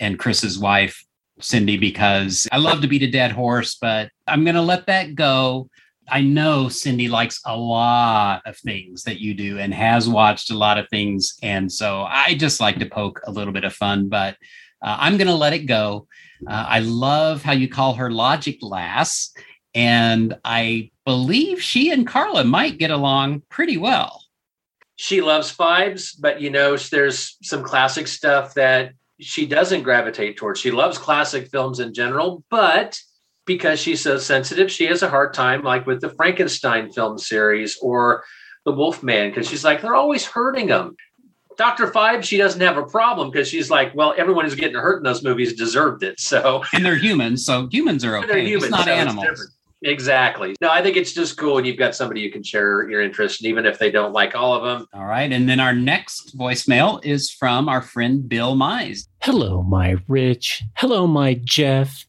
and 0.00 0.18
Chris's 0.18 0.58
wife 0.58 1.04
Cindy, 1.44 1.76
because 1.76 2.48
I 2.52 2.58
love 2.58 2.80
to 2.80 2.88
beat 2.88 3.02
a 3.02 3.10
dead 3.10 3.32
horse, 3.32 3.76
but 3.80 4.10
I'm 4.26 4.44
going 4.44 4.56
to 4.56 4.62
let 4.62 4.86
that 4.86 5.14
go. 5.14 5.68
I 6.08 6.20
know 6.20 6.68
Cindy 6.68 7.08
likes 7.08 7.40
a 7.46 7.56
lot 7.56 8.42
of 8.44 8.56
things 8.58 9.04
that 9.04 9.20
you 9.20 9.34
do 9.34 9.58
and 9.58 9.72
has 9.72 10.08
watched 10.08 10.50
a 10.50 10.58
lot 10.58 10.78
of 10.78 10.88
things. 10.88 11.34
And 11.42 11.70
so 11.70 12.02
I 12.02 12.34
just 12.34 12.60
like 12.60 12.78
to 12.78 12.86
poke 12.86 13.20
a 13.24 13.30
little 13.30 13.52
bit 13.52 13.64
of 13.64 13.72
fun, 13.72 14.08
but 14.08 14.36
uh, 14.82 14.96
I'm 14.98 15.16
going 15.16 15.28
to 15.28 15.34
let 15.34 15.52
it 15.52 15.66
go. 15.66 16.06
Uh, 16.46 16.66
I 16.68 16.80
love 16.80 17.42
how 17.42 17.52
you 17.52 17.68
call 17.68 17.94
her 17.94 18.10
Logic 18.10 18.58
Lass. 18.60 19.32
And 19.74 20.36
I 20.44 20.90
believe 21.06 21.62
she 21.62 21.92
and 21.92 22.06
Carla 22.06 22.44
might 22.44 22.78
get 22.78 22.90
along 22.90 23.42
pretty 23.48 23.78
well. 23.78 24.22
She 24.96 25.20
loves 25.20 25.54
Phibes, 25.56 26.14
but 26.18 26.40
you 26.40 26.50
know, 26.50 26.76
there's 26.76 27.36
some 27.42 27.62
classic 27.62 28.06
stuff 28.06 28.54
that 28.54 28.92
she 29.22 29.46
doesn't 29.46 29.82
gravitate 29.82 30.36
towards. 30.36 30.60
She 30.60 30.70
loves 30.70 30.98
classic 30.98 31.48
films 31.48 31.80
in 31.80 31.94
general, 31.94 32.44
but 32.50 33.00
because 33.46 33.80
she's 33.80 34.00
so 34.00 34.18
sensitive, 34.18 34.70
she 34.70 34.86
has 34.86 35.02
a 35.02 35.08
hard 35.08 35.34
time, 35.34 35.62
like 35.62 35.86
with 35.86 36.00
the 36.00 36.10
Frankenstein 36.10 36.92
film 36.92 37.18
series 37.18 37.78
or 37.80 38.24
the 38.64 38.72
Wolfman, 38.72 39.30
because 39.30 39.48
she's 39.48 39.64
like, 39.64 39.82
they're 39.82 39.94
always 39.94 40.24
hurting 40.24 40.68
them. 40.68 40.96
Dr. 41.58 41.88
Phibes, 41.88 42.24
she 42.24 42.36
doesn't 42.36 42.60
have 42.60 42.76
a 42.78 42.84
problem 42.84 43.30
because 43.30 43.48
she's 43.48 43.70
like, 43.70 43.94
well, 43.94 44.14
everyone 44.16 44.44
who's 44.44 44.54
getting 44.54 44.76
hurt 44.76 44.98
in 44.98 45.02
those 45.02 45.22
movies 45.22 45.54
deserved 45.54 46.02
it. 46.02 46.18
So 46.18 46.62
and 46.72 46.84
they're 46.84 46.96
humans, 46.96 47.44
so 47.44 47.68
humans 47.70 48.04
are 48.04 48.16
okay. 48.18 48.26
They're 48.26 48.38
humans, 48.38 48.64
it's 48.64 48.70
not 48.70 48.84
so 48.86 48.92
animals. 48.92 49.26
It's 49.28 49.52
Exactly. 49.84 50.54
No, 50.60 50.70
I 50.70 50.82
think 50.82 50.96
it's 50.96 51.12
just 51.12 51.36
cool 51.36 51.54
when 51.54 51.64
you've 51.64 51.78
got 51.78 51.94
somebody 51.94 52.20
you 52.20 52.30
can 52.30 52.42
share 52.42 52.88
your 52.88 53.02
interest, 53.02 53.40
and 53.40 53.48
even 53.48 53.66
if 53.66 53.78
they 53.78 53.90
don't 53.90 54.12
like 54.12 54.34
all 54.34 54.54
of 54.54 54.62
them. 54.62 54.86
All 54.92 55.06
right. 55.06 55.30
And 55.30 55.48
then 55.48 55.60
our 55.60 55.74
next 55.74 56.36
voicemail 56.36 57.04
is 57.04 57.30
from 57.30 57.68
our 57.68 57.82
friend 57.82 58.28
Bill 58.28 58.54
Mize. 58.56 59.08
Hello, 59.22 59.62
my 59.62 59.96
Rich. 60.08 60.62
Hello, 60.76 61.06
my 61.06 61.34
Jeff. 61.34 62.06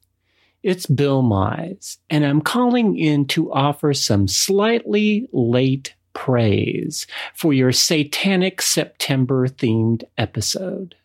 It's 0.62 0.86
Bill 0.86 1.24
Mize, 1.24 1.98
and 2.10 2.26
I'm 2.26 2.42
calling 2.42 2.98
in 2.98 3.26
to 3.28 3.52
offer 3.52 3.94
some 3.94 4.30
slightly 4.30 5.28
late 5.34 5.94
praise 6.14 7.06
for 7.36 7.52
your 7.52 7.74
Satanic 7.74 8.62
September 8.62 9.48
themed 9.50 10.04
episode. 10.18 10.96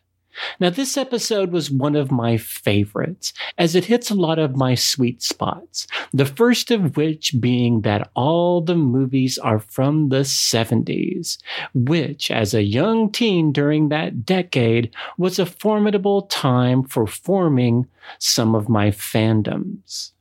Now, 0.59 0.69
this 0.69 0.97
episode 0.97 1.51
was 1.51 1.71
one 1.71 1.95
of 1.95 2.11
my 2.11 2.37
favorites, 2.37 3.33
as 3.57 3.75
it 3.75 3.85
hits 3.85 4.09
a 4.09 4.15
lot 4.15 4.39
of 4.39 4.55
my 4.55 4.75
sweet 4.75 5.21
spots. 5.21 5.87
The 6.13 6.25
first 6.25 6.71
of 6.71 6.97
which 6.97 7.35
being 7.39 7.81
that 7.81 8.09
all 8.15 8.61
the 8.61 8.75
movies 8.75 9.37
are 9.37 9.59
from 9.59 10.09
the 10.09 10.21
70s, 10.21 11.37
which, 11.73 12.31
as 12.31 12.53
a 12.53 12.63
young 12.63 13.11
teen 13.11 13.51
during 13.51 13.89
that 13.89 14.25
decade, 14.25 14.93
was 15.17 15.39
a 15.39 15.45
formidable 15.45 16.23
time 16.23 16.83
for 16.83 17.07
forming 17.07 17.87
some 18.17 18.55
of 18.55 18.69
my 18.69 18.89
fandoms. 18.89 20.11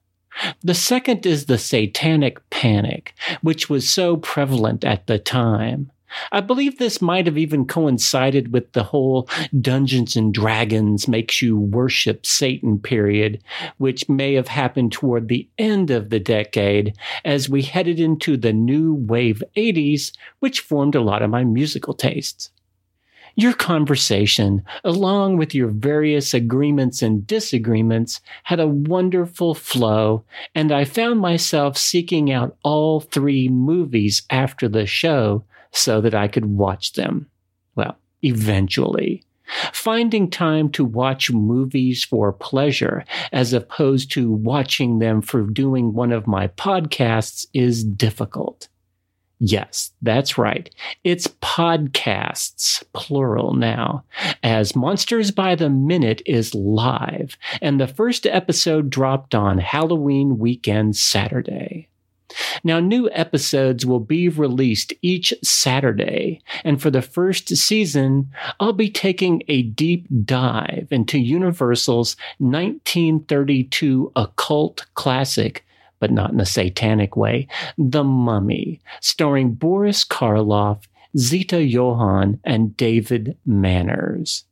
The 0.62 0.74
second 0.74 1.26
is 1.26 1.46
the 1.46 1.58
satanic 1.58 2.48
panic, 2.50 3.14
which 3.42 3.68
was 3.68 3.88
so 3.88 4.16
prevalent 4.16 4.84
at 4.84 5.06
the 5.06 5.18
time. 5.18 5.90
I 6.32 6.40
believe 6.40 6.78
this 6.78 7.02
might 7.02 7.26
have 7.26 7.38
even 7.38 7.66
coincided 7.66 8.52
with 8.52 8.72
the 8.72 8.82
whole 8.82 9.28
Dungeons 9.60 10.16
and 10.16 10.32
Dragons 10.32 11.08
makes 11.08 11.42
you 11.42 11.58
worship 11.58 12.24
Satan 12.24 12.78
period, 12.78 13.42
which 13.78 14.08
may 14.08 14.34
have 14.34 14.48
happened 14.48 14.92
toward 14.92 15.28
the 15.28 15.48
end 15.58 15.90
of 15.90 16.10
the 16.10 16.20
decade 16.20 16.96
as 17.24 17.48
we 17.48 17.62
headed 17.62 18.00
into 18.00 18.36
the 18.36 18.52
new 18.52 18.94
wave 18.94 19.42
80s, 19.56 20.12
which 20.40 20.60
formed 20.60 20.94
a 20.94 21.00
lot 21.00 21.22
of 21.22 21.30
my 21.30 21.44
musical 21.44 21.94
tastes. 21.94 22.50
Your 23.38 23.52
conversation, 23.52 24.64
along 24.82 25.36
with 25.36 25.54
your 25.54 25.68
various 25.68 26.34
agreements 26.34 27.02
and 27.02 27.24
disagreements, 27.24 28.20
had 28.42 28.58
a 28.58 28.66
wonderful 28.66 29.54
flow, 29.54 30.24
and 30.56 30.72
I 30.72 30.84
found 30.84 31.20
myself 31.20 31.76
seeking 31.76 32.32
out 32.32 32.56
all 32.64 32.98
three 32.98 33.48
movies 33.48 34.22
after 34.28 34.68
the 34.68 34.86
show 34.86 35.44
so 35.72 36.00
that 36.00 36.14
I 36.14 36.28
could 36.28 36.46
watch 36.46 36.94
them. 36.94 37.28
Well, 37.74 37.96
eventually. 38.22 39.24
Finding 39.72 40.30
time 40.30 40.68
to 40.72 40.84
watch 40.84 41.30
movies 41.30 42.04
for 42.04 42.32
pleasure 42.32 43.04
as 43.32 43.54
opposed 43.54 44.10
to 44.12 44.30
watching 44.30 44.98
them 44.98 45.22
for 45.22 45.42
doing 45.42 45.94
one 45.94 46.12
of 46.12 46.26
my 46.26 46.48
podcasts 46.48 47.46
is 47.54 47.82
difficult. 47.82 48.68
Yes, 49.40 49.92
that's 50.02 50.36
right. 50.36 50.68
It's 51.04 51.28
podcasts, 51.28 52.82
plural 52.92 53.54
now, 53.54 54.04
as 54.42 54.74
Monsters 54.74 55.30
by 55.30 55.54
the 55.54 55.70
Minute 55.70 56.22
is 56.26 56.54
live, 56.56 57.36
and 57.62 57.80
the 57.80 57.86
first 57.86 58.26
episode 58.26 58.90
dropped 58.90 59.36
on 59.36 59.58
Halloween 59.58 60.38
weekend 60.38 60.96
Saturday. 60.96 61.87
Now, 62.64 62.80
new 62.80 63.08
episodes 63.12 63.86
will 63.86 64.00
be 64.00 64.28
released 64.28 64.92
each 65.02 65.32
Saturday, 65.42 66.42
and 66.64 66.80
for 66.80 66.90
the 66.90 67.02
first 67.02 67.56
season, 67.56 68.30
I'll 68.60 68.72
be 68.72 68.90
taking 68.90 69.42
a 69.48 69.62
deep 69.62 70.06
dive 70.24 70.88
into 70.90 71.18
Universal's 71.18 72.16
1932 72.38 74.12
occult 74.16 74.86
classic, 74.94 75.64
but 76.00 76.10
not 76.10 76.32
in 76.32 76.40
a 76.40 76.46
satanic 76.46 77.16
way, 77.16 77.48
The 77.76 78.04
Mummy, 78.04 78.80
starring 79.00 79.52
Boris 79.52 80.04
Karloff, 80.04 80.84
Zita 81.16 81.64
Johann, 81.64 82.40
and 82.44 82.76
David 82.76 83.36
Manners. 83.46 84.44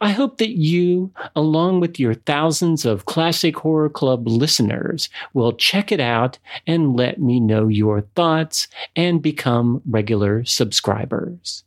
I 0.00 0.10
hope 0.10 0.38
that 0.38 0.56
you, 0.56 1.12
along 1.34 1.80
with 1.80 1.98
your 1.98 2.14
thousands 2.14 2.84
of 2.84 3.06
Classic 3.06 3.56
Horror 3.56 3.88
Club 3.88 4.26
listeners, 4.28 5.08
will 5.32 5.52
check 5.52 5.90
it 5.92 6.00
out 6.00 6.38
and 6.66 6.96
let 6.96 7.20
me 7.20 7.40
know 7.40 7.68
your 7.68 8.02
thoughts 8.14 8.68
and 8.96 9.22
become 9.22 9.82
regular 9.88 10.44
subscribers. 10.44 11.64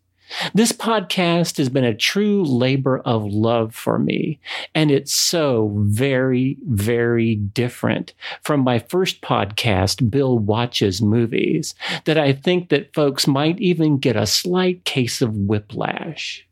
This 0.53 0.71
podcast 0.71 1.57
has 1.57 1.69
been 1.69 1.83
a 1.83 1.93
true 1.93 2.43
labor 2.43 2.99
of 2.99 3.25
love 3.25 3.75
for 3.75 3.99
me, 3.99 4.39
and 4.73 4.89
it's 4.89 5.13
so 5.13 5.71
very, 5.75 6.57
very 6.67 7.35
different 7.35 8.13
from 8.41 8.61
my 8.61 8.79
first 8.79 9.21
podcast, 9.21 10.09
Bill 10.09 10.37
Watches 10.39 11.01
Movies, 11.01 11.75
that 12.05 12.17
I 12.17 12.33
think 12.33 12.69
that 12.69 12.93
folks 12.93 13.27
might 13.27 13.59
even 13.59 13.97
get 13.97 14.15
a 14.15 14.25
slight 14.25 14.83
case 14.83 15.21
of 15.21 15.35
whiplash 15.35 16.45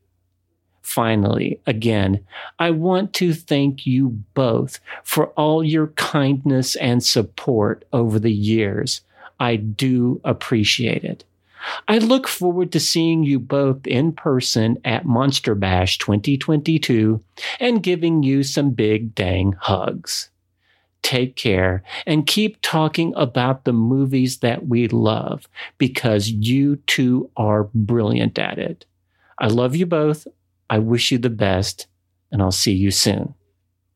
finally, 0.94 1.60
again, 1.66 2.24
I 2.60 2.70
want 2.70 3.12
to 3.14 3.34
thank 3.34 3.84
you 3.84 4.10
both 4.34 4.78
for 5.02 5.26
all 5.30 5.64
your 5.64 5.88
kindness 5.88 6.76
and 6.76 7.02
support 7.02 7.84
over 7.92 8.20
the 8.20 8.32
years. 8.32 9.00
I 9.40 9.56
do 9.56 10.20
appreciate 10.24 11.02
it. 11.02 11.24
I 11.88 11.98
look 11.98 12.28
forward 12.28 12.70
to 12.72 12.80
seeing 12.80 13.24
you 13.24 13.40
both 13.40 13.86
in 13.86 14.12
person 14.12 14.78
at 14.84 15.04
Monster 15.04 15.56
Bash 15.56 15.98
2022 15.98 17.20
and 17.58 17.82
giving 17.82 18.22
you 18.22 18.44
some 18.44 18.70
big 18.70 19.16
dang 19.16 19.54
hugs. 19.58 20.30
Take 21.02 21.34
care 21.34 21.82
and 22.06 22.26
keep 22.26 22.62
talking 22.62 23.12
about 23.16 23.64
the 23.64 23.72
movies 23.72 24.38
that 24.38 24.68
we 24.68 24.86
love 24.88 25.48
because 25.76 26.28
you 26.30 26.76
two 26.86 27.30
are 27.36 27.64
brilliant 27.74 28.38
at 28.38 28.58
it. 28.58 28.86
I 29.40 29.48
love 29.48 29.74
you 29.74 29.86
both. 29.86 30.28
I 30.70 30.78
wish 30.78 31.12
you 31.12 31.18
the 31.18 31.30
best, 31.30 31.86
and 32.32 32.42
I'll 32.42 32.52
see 32.52 32.72
you 32.72 32.90
soon. 32.90 33.34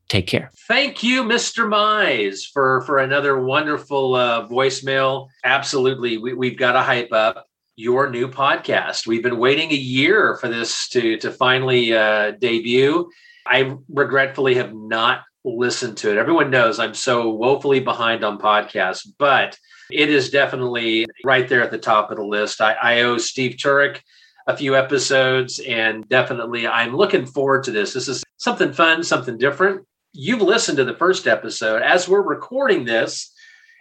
Take 0.07 0.27
care. 0.27 0.49
Thank 0.67 1.03
you, 1.03 1.23
Mr. 1.23 1.67
Mize, 1.67 2.41
for 2.51 2.81
for 2.81 2.97
another 2.97 3.41
wonderful 3.41 4.15
uh, 4.15 4.47
voicemail. 4.47 5.27
Absolutely, 5.43 6.17
we, 6.17 6.49
have 6.49 6.57
got 6.57 6.71
to 6.73 6.81
hype 6.81 7.13
up 7.13 7.45
your 7.75 8.09
new 8.09 8.27
podcast. 8.27 9.05
We've 9.05 9.23
been 9.23 9.37
waiting 9.37 9.71
a 9.71 9.75
year 9.75 10.35
for 10.37 10.49
this 10.49 10.89
to 10.89 11.17
to 11.17 11.31
finally 11.31 11.93
uh, 11.93 12.31
debut. 12.31 13.09
I 13.45 13.75
regretfully 13.87 14.55
have 14.55 14.73
not 14.73 15.21
listened 15.45 15.97
to 15.97 16.11
it. 16.11 16.17
Everyone 16.17 16.49
knows 16.49 16.79
I'm 16.79 16.93
so 16.93 17.29
woefully 17.29 17.79
behind 17.79 18.23
on 18.23 18.39
podcasts, 18.39 19.07
but 19.17 19.57
it 19.91 20.09
is 20.09 20.29
definitely 20.29 21.07
right 21.23 21.47
there 21.47 21.63
at 21.63 21.71
the 21.71 21.77
top 21.77 22.11
of 22.11 22.17
the 22.17 22.23
list. 22.23 22.61
I, 22.61 22.73
I 22.73 23.01
owe 23.01 23.17
Steve 23.17 23.57
Turek 23.57 24.01
a 24.49 24.57
few 24.57 24.75
episodes, 24.75 25.59
and 25.59 26.09
definitely 26.09 26.65
I'm 26.65 26.95
looking 26.95 27.27
forward 27.27 27.63
to 27.65 27.71
this. 27.71 27.93
This 27.93 28.07
is 28.07 28.23
something 28.37 28.73
fun, 28.73 29.03
something 29.03 29.37
different. 29.37 29.85
You've 30.11 30.41
listened 30.41 30.77
to 30.79 30.85
the 30.85 30.95
first 30.95 31.27
episode. 31.27 31.83
As 31.83 32.09
we're 32.09 32.23
recording 32.23 32.83
this, 32.83 33.31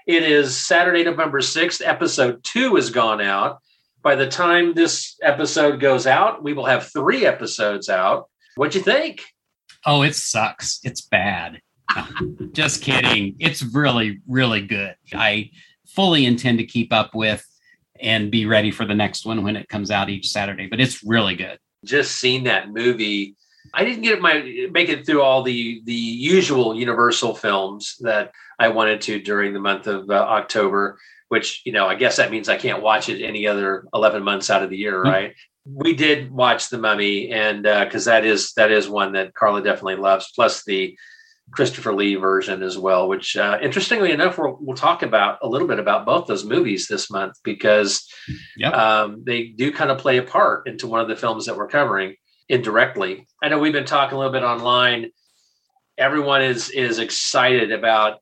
it 0.06 0.22
is 0.22 0.54
Saturday, 0.54 1.04
November 1.04 1.40
6th. 1.40 1.80
Episode 1.82 2.44
two 2.44 2.76
has 2.76 2.90
gone 2.90 3.22
out. 3.22 3.60
By 4.02 4.14
the 4.14 4.28
time 4.28 4.74
this 4.74 5.16
episode 5.22 5.80
goes 5.80 6.06
out, 6.06 6.42
we 6.42 6.52
will 6.52 6.66
have 6.66 6.92
three 6.92 7.24
episodes 7.24 7.88
out. 7.88 8.28
What'd 8.56 8.74
you 8.74 8.82
think? 8.82 9.22
Oh, 9.86 10.02
it 10.02 10.14
sucks. 10.14 10.80
It's 10.84 11.00
bad. 11.00 11.62
Just 12.52 12.82
kidding. 12.82 13.36
It's 13.38 13.62
really, 13.62 14.20
really 14.28 14.60
good. 14.60 14.96
I 15.14 15.50
fully 15.86 16.26
intend 16.26 16.58
to 16.58 16.66
keep 16.66 16.92
up 16.92 17.14
with 17.14 17.47
and 18.00 18.30
be 18.30 18.46
ready 18.46 18.70
for 18.70 18.84
the 18.84 18.94
next 18.94 19.26
one 19.26 19.42
when 19.42 19.56
it 19.56 19.68
comes 19.68 19.90
out 19.90 20.10
each 20.10 20.30
Saturday. 20.30 20.66
But 20.66 20.80
it's 20.80 21.02
really 21.04 21.36
good. 21.36 21.58
Just 21.84 22.16
seen 22.16 22.44
that 22.44 22.70
movie. 22.70 23.36
I 23.74 23.84
didn't 23.84 24.02
get 24.02 24.20
my 24.20 24.68
make 24.70 24.88
it 24.88 25.04
through 25.04 25.22
all 25.22 25.42
the 25.42 25.82
the 25.84 25.92
usual 25.92 26.74
Universal 26.74 27.34
films 27.34 27.96
that 28.00 28.32
I 28.58 28.68
wanted 28.68 29.00
to 29.02 29.20
during 29.20 29.52
the 29.52 29.60
month 29.60 29.86
of 29.86 30.08
uh, 30.10 30.14
October. 30.14 30.98
Which 31.28 31.62
you 31.66 31.72
know, 31.72 31.86
I 31.86 31.94
guess 31.94 32.16
that 32.16 32.30
means 32.30 32.48
I 32.48 32.56
can't 32.56 32.82
watch 32.82 33.08
it 33.08 33.22
any 33.22 33.46
other 33.46 33.84
eleven 33.92 34.22
months 34.22 34.48
out 34.48 34.62
of 34.62 34.70
the 34.70 34.78
year, 34.78 34.98
mm-hmm. 35.02 35.10
right? 35.10 35.34
We 35.66 35.92
did 35.94 36.30
watch 36.30 36.70
The 36.70 36.78
Mummy, 36.78 37.30
and 37.30 37.64
because 37.64 38.08
uh, 38.08 38.12
that 38.12 38.24
is 38.24 38.52
that 38.54 38.70
is 38.70 38.88
one 38.88 39.12
that 39.12 39.34
Carla 39.34 39.62
definitely 39.62 39.96
loves. 39.96 40.32
Plus 40.34 40.64
the 40.64 40.96
Christopher 41.50 41.94
Lee 41.94 42.14
version 42.14 42.62
as 42.62 42.76
well, 42.76 43.08
which 43.08 43.36
uh, 43.36 43.58
interestingly 43.62 44.12
enough, 44.12 44.38
we'll, 44.38 44.58
we'll 44.60 44.76
talk 44.76 45.02
about 45.02 45.38
a 45.42 45.48
little 45.48 45.68
bit 45.68 45.78
about 45.78 46.06
both 46.06 46.26
those 46.26 46.44
movies 46.44 46.86
this 46.86 47.10
month 47.10 47.34
because 47.42 48.06
yep. 48.56 48.72
um, 48.74 49.22
they 49.24 49.48
do 49.48 49.72
kind 49.72 49.90
of 49.90 49.98
play 49.98 50.18
a 50.18 50.22
part 50.22 50.68
into 50.68 50.86
one 50.86 51.00
of 51.00 51.08
the 51.08 51.16
films 51.16 51.46
that 51.46 51.56
we're 51.56 51.68
covering 51.68 52.14
indirectly. 52.48 53.26
I 53.42 53.48
know 53.48 53.58
we've 53.58 53.72
been 53.72 53.84
talking 53.84 54.16
a 54.16 54.18
little 54.18 54.32
bit 54.32 54.42
online. 54.42 55.10
Everyone 55.96 56.42
is 56.42 56.70
is 56.70 56.98
excited 56.98 57.72
about 57.72 58.18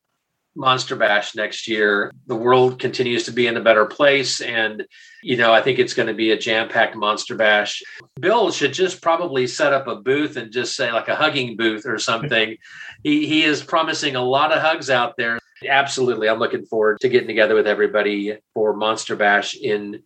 Monster 0.56 0.96
Bash 0.96 1.34
next 1.34 1.68
year. 1.68 2.12
The 2.26 2.34
world 2.34 2.78
continues 2.78 3.24
to 3.24 3.32
be 3.32 3.46
in 3.46 3.56
a 3.56 3.62
better 3.62 3.84
place. 3.84 4.40
And, 4.40 4.86
you 5.22 5.36
know, 5.36 5.52
I 5.52 5.60
think 5.60 5.78
it's 5.78 5.94
going 5.94 6.08
to 6.08 6.14
be 6.14 6.30
a 6.30 6.38
jam 6.38 6.68
packed 6.68 6.96
Monster 6.96 7.36
Bash. 7.36 7.82
Bill 8.18 8.50
should 8.50 8.72
just 8.72 9.02
probably 9.02 9.46
set 9.46 9.72
up 9.72 9.86
a 9.86 9.96
booth 9.96 10.36
and 10.36 10.52
just 10.52 10.74
say 10.74 10.90
like 10.92 11.08
a 11.08 11.16
hugging 11.16 11.56
booth 11.56 11.86
or 11.86 11.98
something. 11.98 12.56
he, 13.02 13.26
he 13.26 13.44
is 13.44 13.62
promising 13.62 14.16
a 14.16 14.22
lot 14.22 14.52
of 14.52 14.62
hugs 14.62 14.90
out 14.90 15.16
there. 15.16 15.38
Absolutely. 15.66 16.28
I'm 16.28 16.38
looking 16.38 16.66
forward 16.66 17.00
to 17.00 17.08
getting 17.08 17.28
together 17.28 17.54
with 17.54 17.66
everybody 17.66 18.36
for 18.54 18.74
Monster 18.74 19.16
Bash 19.16 19.54
in 19.54 20.02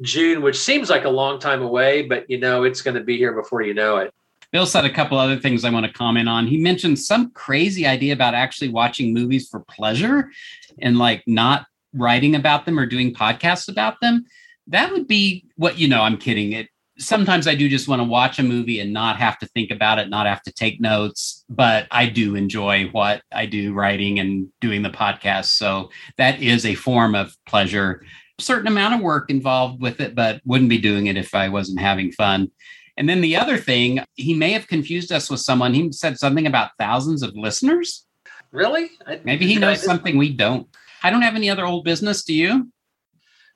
June, 0.00 0.42
which 0.42 0.58
seems 0.58 0.90
like 0.90 1.04
a 1.04 1.10
long 1.10 1.38
time 1.38 1.62
away, 1.62 2.02
but, 2.02 2.28
you 2.28 2.38
know, 2.38 2.64
it's 2.64 2.82
going 2.82 2.96
to 2.96 3.04
be 3.04 3.16
here 3.16 3.32
before 3.32 3.62
you 3.62 3.74
know 3.74 3.98
it. 3.98 4.12
Bill 4.54 4.66
said 4.66 4.84
a 4.84 4.90
couple 4.90 5.18
other 5.18 5.36
things 5.36 5.64
I 5.64 5.70
want 5.70 5.84
to 5.84 5.92
comment 5.92 6.28
on. 6.28 6.46
He 6.46 6.58
mentioned 6.58 7.00
some 7.00 7.32
crazy 7.32 7.88
idea 7.88 8.12
about 8.12 8.34
actually 8.34 8.68
watching 8.68 9.12
movies 9.12 9.48
for 9.48 9.64
pleasure 9.68 10.30
and 10.78 10.96
like 10.96 11.24
not 11.26 11.66
writing 11.92 12.36
about 12.36 12.64
them 12.64 12.78
or 12.78 12.86
doing 12.86 13.12
podcasts 13.12 13.68
about 13.68 14.00
them. 14.00 14.24
That 14.68 14.92
would 14.92 15.08
be 15.08 15.44
what 15.56 15.76
you 15.76 15.88
know, 15.88 16.02
I'm 16.02 16.16
kidding. 16.16 16.52
It 16.52 16.68
sometimes 17.00 17.48
I 17.48 17.56
do 17.56 17.68
just 17.68 17.88
want 17.88 17.98
to 17.98 18.04
watch 18.04 18.38
a 18.38 18.44
movie 18.44 18.78
and 18.78 18.92
not 18.92 19.16
have 19.16 19.40
to 19.40 19.46
think 19.48 19.72
about 19.72 19.98
it, 19.98 20.08
not 20.08 20.28
have 20.28 20.42
to 20.42 20.52
take 20.52 20.80
notes, 20.80 21.44
but 21.50 21.88
I 21.90 22.06
do 22.06 22.36
enjoy 22.36 22.90
what 22.92 23.22
I 23.32 23.46
do 23.46 23.74
writing 23.74 24.20
and 24.20 24.46
doing 24.60 24.82
the 24.82 24.88
podcast. 24.88 25.46
So 25.46 25.90
that 26.16 26.40
is 26.40 26.64
a 26.64 26.76
form 26.76 27.16
of 27.16 27.36
pleasure. 27.48 28.04
Certain 28.38 28.68
amount 28.68 28.94
of 28.94 29.00
work 29.00 29.30
involved 29.30 29.82
with 29.82 30.00
it, 30.00 30.14
but 30.14 30.40
wouldn't 30.44 30.70
be 30.70 30.78
doing 30.78 31.08
it 31.08 31.16
if 31.16 31.34
I 31.34 31.48
wasn't 31.48 31.80
having 31.80 32.12
fun. 32.12 32.52
And 32.96 33.08
then 33.08 33.20
the 33.20 33.36
other 33.36 33.56
thing, 33.56 34.00
he 34.14 34.34
may 34.34 34.52
have 34.52 34.68
confused 34.68 35.10
us 35.10 35.28
with 35.30 35.40
someone. 35.40 35.74
He 35.74 35.90
said 35.92 36.18
something 36.18 36.46
about 36.46 36.70
thousands 36.78 37.22
of 37.22 37.34
listeners. 37.34 38.06
Really? 38.52 38.90
I, 39.06 39.20
Maybe 39.24 39.46
he 39.46 39.56
knows 39.56 39.82
something 39.82 40.16
we 40.16 40.32
don't. 40.32 40.68
I 41.02 41.10
don't 41.10 41.22
have 41.22 41.34
any 41.34 41.50
other 41.50 41.66
old 41.66 41.84
business. 41.84 42.22
Do 42.22 42.34
you? 42.34 42.70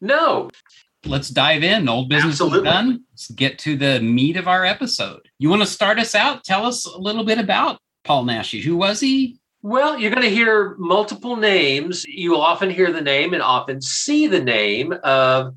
No. 0.01 0.51
Let's 1.05 1.29
dive 1.29 1.63
in. 1.63 1.89
Old 1.89 2.09
business 2.09 2.41
Absolutely. 2.41 2.69
done. 2.69 3.05
Let's 3.13 3.31
get 3.31 3.59
to 3.61 3.77
the 3.77 4.01
meat 4.01 4.37
of 4.37 4.49
our 4.49 4.65
episode. 4.65 5.29
You 5.39 5.49
want 5.49 5.63
to 5.63 5.67
start 5.67 5.99
us 5.99 6.15
out? 6.15 6.43
Tell 6.43 6.67
us 6.67 6.85
a 6.85 6.99
little 6.99 7.25
bit 7.25 7.39
about 7.39 7.81
Paul 8.05 8.25
Naschy. 8.25 8.63
Who 8.63 8.77
was 8.77 8.99
he? 8.99 9.39
Well, 9.63 9.99
you're 9.99 10.11
going 10.11 10.23
to 10.23 10.35
hear 10.35 10.77
multiple 10.79 11.37
names. 11.37 12.05
You 12.05 12.33
will 12.33 12.41
often 12.41 12.71
hear 12.71 12.93
the 12.93 13.01
name 13.01 13.35
and 13.35 13.43
often 13.43 13.81
see 13.81 14.27
the 14.27 14.43
name 14.43 14.95
of, 15.03 15.55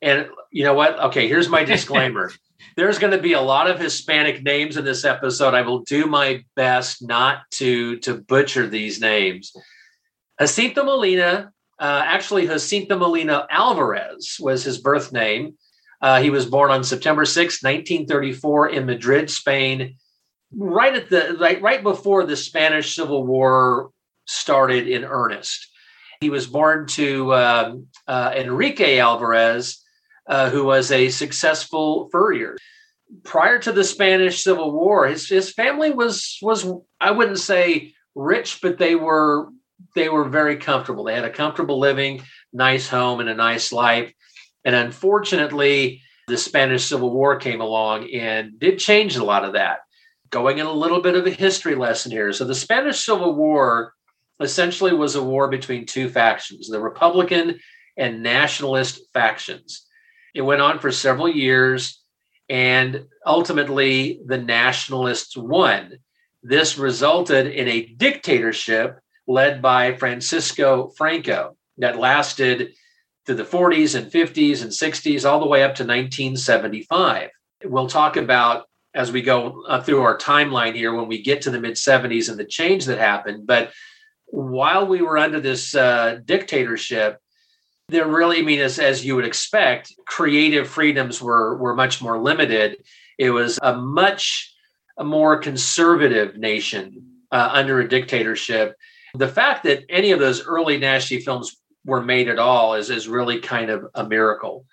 and 0.00 0.28
you 0.50 0.64
know 0.64 0.74
what? 0.74 0.98
Okay, 0.98 1.28
here's 1.28 1.48
my 1.48 1.64
disclaimer. 1.64 2.32
There's 2.76 2.98
going 2.98 3.12
to 3.12 3.22
be 3.22 3.32
a 3.32 3.40
lot 3.40 3.70
of 3.70 3.78
Hispanic 3.78 4.42
names 4.42 4.76
in 4.76 4.84
this 4.84 5.04
episode. 5.04 5.54
I 5.54 5.62
will 5.62 5.80
do 5.80 6.06
my 6.06 6.44
best 6.56 7.06
not 7.06 7.42
to 7.52 7.98
to 7.98 8.14
butcher 8.14 8.66
these 8.66 9.00
names. 9.00 9.52
Jacinto 10.40 10.84
Molina, 10.84 11.52
uh, 11.78 12.02
actually 12.04 12.46
Jacinto 12.46 12.98
Molina 12.98 13.46
Alvarez 13.50 14.36
was 14.40 14.64
his 14.64 14.78
birth 14.78 15.12
name. 15.12 15.54
Uh, 16.00 16.20
he 16.20 16.30
was 16.30 16.46
born 16.46 16.72
on 16.72 16.82
September 16.82 17.24
6, 17.24 17.62
1934, 17.62 18.70
in 18.70 18.86
Madrid, 18.86 19.30
Spain, 19.30 19.96
right 20.52 20.96
at 20.96 21.08
the 21.08 21.36
right, 21.40 21.62
right 21.62 21.82
before 21.82 22.26
the 22.26 22.36
Spanish 22.36 22.96
Civil 22.96 23.24
War 23.24 23.90
started 24.26 24.88
in 24.88 25.04
earnest. 25.04 25.68
He 26.20 26.30
was 26.30 26.46
born 26.46 26.86
to 26.88 27.34
um, 27.34 27.86
uh, 28.06 28.32
Enrique 28.36 28.98
Alvarez, 28.98 29.82
uh, 30.26 30.50
who 30.50 30.64
was 30.64 30.90
a 30.90 31.08
successful 31.08 32.08
furrier. 32.10 32.56
Prior 33.24 33.58
to 33.58 33.72
the 33.72 33.84
Spanish 33.84 34.42
Civil 34.42 34.72
War, 34.72 35.06
his, 35.06 35.28
his 35.28 35.52
family 35.52 35.90
was 35.90 36.38
was 36.40 36.66
I 37.00 37.10
wouldn't 37.10 37.38
say 37.38 37.94
rich, 38.14 38.60
but 38.62 38.78
they 38.78 38.94
were 38.94 39.48
they 39.94 40.08
were 40.08 40.24
very 40.24 40.56
comfortable. 40.56 41.04
They 41.04 41.14
had 41.14 41.24
a 41.24 41.30
comfortable 41.30 41.78
living, 41.78 42.22
nice 42.52 42.88
home, 42.88 43.20
and 43.20 43.28
a 43.28 43.34
nice 43.34 43.72
life. 43.72 44.12
And 44.64 44.74
unfortunately, 44.74 46.02
the 46.28 46.38
Spanish 46.38 46.86
Civil 46.86 47.12
War 47.12 47.36
came 47.36 47.60
along 47.60 48.10
and 48.10 48.58
did 48.58 48.78
change 48.78 49.16
a 49.16 49.24
lot 49.24 49.44
of 49.44 49.54
that. 49.54 49.80
Going 50.30 50.58
in 50.58 50.66
a 50.66 50.72
little 50.72 51.02
bit 51.02 51.16
of 51.16 51.26
a 51.26 51.30
history 51.30 51.74
lesson 51.74 52.10
here. 52.10 52.32
So 52.32 52.44
the 52.44 52.54
Spanish 52.54 53.04
Civil 53.04 53.34
War 53.34 53.92
essentially 54.40 54.94
was 54.94 55.14
a 55.14 55.22
war 55.22 55.48
between 55.48 55.84
two 55.84 56.08
factions, 56.08 56.68
the 56.68 56.80
Republican 56.80 57.58
and 57.96 58.22
nationalist 58.22 59.00
factions. 59.12 59.86
It 60.34 60.42
went 60.42 60.62
on 60.62 60.78
for 60.78 60.90
several 60.90 61.28
years, 61.28 62.02
and 62.48 63.06
ultimately 63.26 64.20
the 64.26 64.38
nationalists 64.38 65.36
won. 65.36 65.98
This 66.42 66.78
resulted 66.78 67.46
in 67.46 67.68
a 67.68 67.86
dictatorship 67.86 68.98
led 69.26 69.62
by 69.62 69.94
Francisco 69.94 70.90
Franco 70.96 71.56
that 71.78 71.98
lasted 71.98 72.74
through 73.24 73.36
the 73.36 73.44
40s 73.44 73.94
and 73.94 74.10
50s 74.10 74.62
and 74.62 74.70
60s, 74.70 75.28
all 75.28 75.40
the 75.40 75.46
way 75.46 75.62
up 75.62 75.76
to 75.76 75.84
1975. 75.84 77.30
We'll 77.64 77.86
talk 77.86 78.16
about 78.16 78.66
as 78.94 79.12
we 79.12 79.22
go 79.22 79.64
uh, 79.66 79.80
through 79.80 80.02
our 80.02 80.18
timeline 80.18 80.74
here 80.74 80.94
when 80.94 81.08
we 81.08 81.22
get 81.22 81.42
to 81.42 81.50
the 81.50 81.60
mid 81.60 81.74
70s 81.74 82.28
and 82.28 82.38
the 82.38 82.44
change 82.44 82.86
that 82.86 82.98
happened. 82.98 83.46
But 83.46 83.72
while 84.26 84.86
we 84.86 85.02
were 85.02 85.18
under 85.18 85.40
this 85.40 85.74
uh, 85.74 86.18
dictatorship, 86.24 87.18
there 87.88 88.06
really, 88.06 88.38
I 88.38 88.42
mean, 88.42 88.60
as, 88.60 88.78
as 88.78 89.04
you 89.04 89.16
would 89.16 89.24
expect, 89.24 89.92
creative 90.06 90.68
freedoms 90.68 91.20
were 91.20 91.56
were 91.56 91.74
much 91.74 92.00
more 92.00 92.20
limited. 92.20 92.82
It 93.18 93.30
was 93.30 93.58
a 93.62 93.76
much 93.76 94.52
more 95.00 95.38
conservative 95.38 96.36
nation 96.36 97.06
uh, 97.30 97.50
under 97.52 97.80
a 97.80 97.88
dictatorship. 97.88 98.74
The 99.14 99.28
fact 99.28 99.64
that 99.64 99.84
any 99.88 100.12
of 100.12 100.20
those 100.20 100.44
early 100.44 100.78
Naschy 100.78 101.22
films 101.22 101.56
were 101.84 102.02
made 102.02 102.28
at 102.28 102.38
all 102.38 102.74
is 102.74 102.90
is 102.90 103.08
really 103.08 103.40
kind 103.40 103.70
of 103.70 103.86
a 103.94 104.04
miracle. 104.04 104.64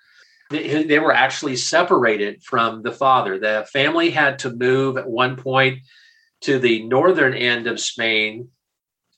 They, 0.50 0.82
they 0.82 0.98
were 0.98 1.12
actually 1.12 1.56
separated 1.56 2.42
from 2.42 2.82
the 2.82 2.92
father. 2.92 3.38
The 3.38 3.68
family 3.72 4.10
had 4.10 4.40
to 4.40 4.50
move 4.50 4.96
at 4.96 5.08
one 5.08 5.36
point 5.36 5.80
to 6.42 6.58
the 6.58 6.84
northern 6.84 7.34
end 7.34 7.66
of 7.66 7.78
Spain 7.78 8.48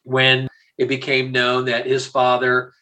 when 0.03 0.49
it 0.77 0.89
became 0.89 1.33
known 1.33 1.67
that 1.67 1.87
his 1.87 2.07
father 2.07 2.73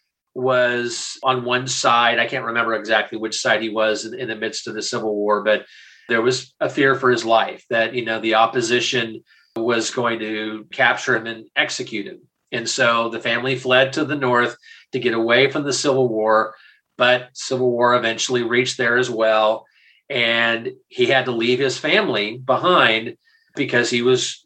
was 0.40 1.18
on 1.22 1.44
one 1.44 1.66
side. 1.66 2.18
I 2.18 2.26
can't 2.26 2.44
remember 2.44 2.74
exactly 2.74 3.18
which 3.18 3.40
side 3.40 3.62
he 3.62 3.68
was 3.68 4.05
in, 4.05 4.18
in, 4.18 4.29
the 4.29 4.37
midst 4.37 4.66
of 4.66 4.74
the 4.74 4.83
Civil 4.83 5.14
War, 5.14 5.42
but 5.42 5.66
there 6.09 6.22
was 6.22 6.55
a 6.61 6.68
fear 6.68 6.94
for 6.94 7.11
his 7.11 7.24
life 7.24 7.64
that, 7.70 7.94
you 7.94 8.05
know, 8.05 8.20
the 8.20 8.35
opposition 8.35 9.22
was 9.57 9.90
going 9.90 10.18
to 10.20 10.66
capture 10.72 11.16
him 11.16 11.26
and 11.26 11.46
execute 11.57 12.07
him. 12.07 12.20
And 12.53 12.68
so 12.68 13.11
the 13.11 13.20
family 13.20 13.57
fled 13.57 13.92
to 13.92 14.05
the 14.05 14.16
north 14.16 14.57
to 14.92 14.98
get 14.98 15.14
away 15.14 15.50
from 15.50 15.62
the 15.62 15.72
Civil 15.72 16.09
War, 16.09 16.55
but 16.98 17.29
Civil 17.35 17.70
War 17.70 17.94
eventually 17.94 18.42
reached 18.42 18.76
there 18.76 18.96
as 18.96 19.11
well. 19.11 19.66
And 20.09 20.72
he 20.88 21.07
had 21.07 21.26
to 21.26 21.33
leave 21.33 21.61
his 21.61 21.79
family 21.79 22.38
behind 22.38 23.16
because 23.55 23.90
he 23.90 24.03
was 24.03 24.44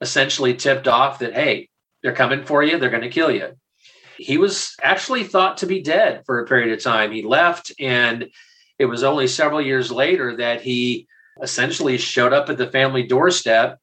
essentially 0.00 0.54
tipped 0.54 0.86
off 0.86 1.18
that, 1.20 1.34
hey, 1.34 1.68
they're 2.02 2.12
coming 2.12 2.44
for 2.44 2.62
you, 2.62 2.78
they're 2.78 2.90
going 2.90 3.02
to 3.02 3.08
kill 3.08 3.30
you 3.30 3.54
he 4.24 4.38
was 4.38 4.74
actually 4.82 5.24
thought 5.24 5.58
to 5.58 5.66
be 5.66 5.82
dead 5.82 6.22
for 6.24 6.40
a 6.40 6.46
period 6.46 6.72
of 6.72 6.82
time. 6.82 7.12
He 7.12 7.22
left, 7.22 7.72
and 7.78 8.30
it 8.78 8.86
was 8.86 9.02
only 9.02 9.26
several 9.26 9.60
years 9.60 9.92
later 9.92 10.36
that 10.38 10.62
he 10.62 11.06
essentially 11.42 11.98
showed 11.98 12.32
up 12.32 12.48
at 12.48 12.56
the 12.56 12.70
family 12.70 13.02
doorstep. 13.06 13.78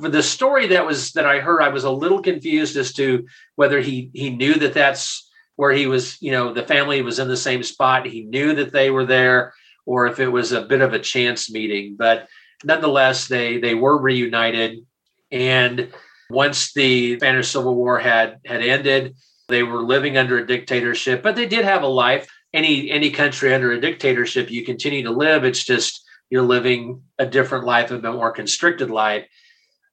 For 0.00 0.08
the 0.08 0.22
story 0.22 0.68
that 0.68 0.86
was 0.86 1.12
that 1.12 1.26
I 1.26 1.40
heard, 1.40 1.60
I 1.60 1.70
was 1.70 1.84
a 1.84 1.90
little 1.90 2.22
confused 2.22 2.76
as 2.76 2.92
to 2.94 3.26
whether 3.56 3.80
he 3.80 4.10
he 4.14 4.30
knew 4.30 4.54
that 4.54 4.74
that's 4.74 5.28
where 5.56 5.72
he 5.72 5.86
was. 5.86 6.22
You 6.22 6.32
know, 6.32 6.54
the 6.54 6.62
family 6.62 7.02
was 7.02 7.18
in 7.18 7.26
the 7.26 7.36
same 7.36 7.62
spot. 7.64 8.06
He 8.06 8.22
knew 8.22 8.54
that 8.54 8.72
they 8.72 8.90
were 8.90 9.04
there, 9.04 9.52
or 9.86 10.06
if 10.06 10.20
it 10.20 10.28
was 10.28 10.52
a 10.52 10.62
bit 10.62 10.82
of 10.82 10.92
a 10.92 11.00
chance 11.00 11.50
meeting. 11.50 11.96
But 11.98 12.28
nonetheless, 12.64 13.26
they 13.26 13.58
they 13.58 13.74
were 13.74 14.00
reunited, 14.00 14.86
and 15.32 15.92
once 16.30 16.72
the 16.72 17.16
Spanish 17.16 17.48
Civil 17.48 17.74
War 17.74 17.98
had 17.98 18.38
had 18.46 18.62
ended, 18.62 19.16
they 19.50 19.62
were 19.62 19.82
living 19.82 20.16
under 20.16 20.38
a 20.38 20.46
dictatorship, 20.46 21.22
but 21.22 21.36
they 21.36 21.46
did 21.46 21.64
have 21.64 21.82
a 21.82 21.88
life. 21.88 22.28
Any 22.52 22.90
any 22.90 23.10
country 23.10 23.54
under 23.54 23.72
a 23.72 23.80
dictatorship, 23.80 24.50
you 24.50 24.64
continue 24.64 25.02
to 25.04 25.10
live. 25.10 25.44
It's 25.44 25.64
just 25.64 26.02
you're 26.30 26.42
living 26.42 27.02
a 27.18 27.26
different 27.26 27.64
life, 27.64 27.90
a 27.90 27.98
more 28.00 28.32
constricted 28.32 28.90
life. 28.90 29.26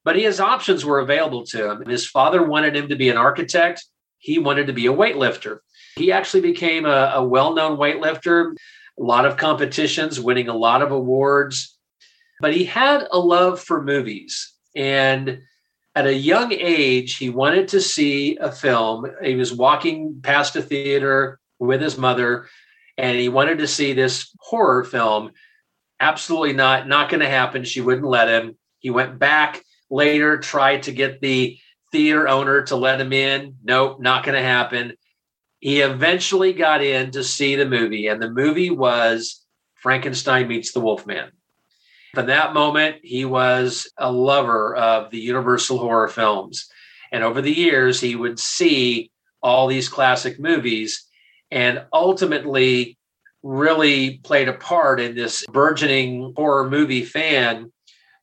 But 0.03 0.15
his 0.15 0.39
options 0.39 0.85
were 0.85 0.99
available 0.99 1.45
to 1.47 1.71
him. 1.71 1.85
His 1.85 2.07
father 2.07 2.41
wanted 2.41 2.75
him 2.75 2.87
to 2.89 2.95
be 2.95 3.09
an 3.09 3.17
architect. 3.17 3.83
He 4.19 4.39
wanted 4.39 4.67
to 4.67 4.73
be 4.73 4.87
a 4.87 4.93
weightlifter. 4.93 5.59
He 5.97 6.11
actually 6.11 6.41
became 6.41 6.85
a, 6.85 7.11
a 7.15 7.23
well-known 7.23 7.77
weightlifter, 7.77 8.53
a 8.99 9.03
lot 9.03 9.25
of 9.25 9.37
competitions, 9.37 10.19
winning 10.19 10.47
a 10.47 10.55
lot 10.55 10.81
of 10.81 10.91
awards. 10.91 11.77
But 12.39 12.53
he 12.53 12.65
had 12.65 13.07
a 13.11 13.19
love 13.19 13.59
for 13.59 13.83
movies. 13.83 14.53
And 14.75 15.41
at 15.97 16.05
a 16.05 16.13
young 16.13 16.53
age, 16.53 17.15
he 17.17 17.31
wanted 17.31 17.69
to 17.69 17.81
see 17.81 18.37
a 18.37 18.51
film. 18.51 19.07
He 19.23 19.33
was 19.33 19.51
walking 19.51 20.19
past 20.21 20.55
a 20.55 20.61
theater 20.61 21.39
with 21.57 21.81
his 21.81 21.97
mother, 21.97 22.47
and 22.99 23.17
he 23.17 23.29
wanted 23.29 23.57
to 23.57 23.67
see 23.67 23.93
this 23.93 24.31
horror 24.39 24.83
film. 24.83 25.31
Absolutely 25.99 26.53
not, 26.53 26.87
not 26.87 27.09
going 27.09 27.21
to 27.21 27.29
happen. 27.29 27.63
She 27.63 27.81
wouldn't 27.81 28.05
let 28.05 28.27
him. 28.27 28.55
He 28.77 28.91
went 28.91 29.17
back 29.17 29.63
later, 29.89 30.37
tried 30.37 30.83
to 30.83 30.91
get 30.91 31.19
the 31.19 31.57
theater 31.91 32.27
owner 32.27 32.61
to 32.65 32.75
let 32.75 33.01
him 33.01 33.11
in. 33.11 33.55
Nope, 33.63 33.99
not 33.99 34.23
going 34.23 34.35
to 34.35 34.47
happen. 34.47 34.93
He 35.61 35.81
eventually 35.81 36.53
got 36.53 36.83
in 36.83 37.09
to 37.09 37.23
see 37.23 37.55
the 37.55 37.65
movie, 37.65 38.05
and 38.05 38.21
the 38.21 38.29
movie 38.29 38.69
was 38.69 39.43
Frankenstein 39.73 40.47
Meets 40.47 40.73
the 40.73 40.79
Wolfman. 40.79 41.31
From 42.17 42.25
that 42.25 42.55
moment, 42.55 42.95
he 43.03 43.25
was 43.25 43.87
a 43.95 44.11
lover 44.11 44.75
of 44.75 45.11
the 45.11 45.19
Universal 45.19 45.77
horror 45.77 46.07
films. 46.07 46.67
And 47.11 47.23
over 47.23 47.43
the 47.43 47.53
years, 47.53 48.01
he 48.01 48.15
would 48.15 48.39
see 48.39 49.11
all 49.43 49.67
these 49.67 49.87
classic 49.87 50.39
movies 50.39 51.05
and 51.51 51.85
ultimately 51.93 52.97
really 53.43 54.17
played 54.23 54.49
a 54.49 54.53
part 54.53 54.99
in 54.99 55.13
this 55.13 55.45
burgeoning 55.51 56.33
horror 56.35 56.67
movie 56.67 57.03
fan 57.03 57.71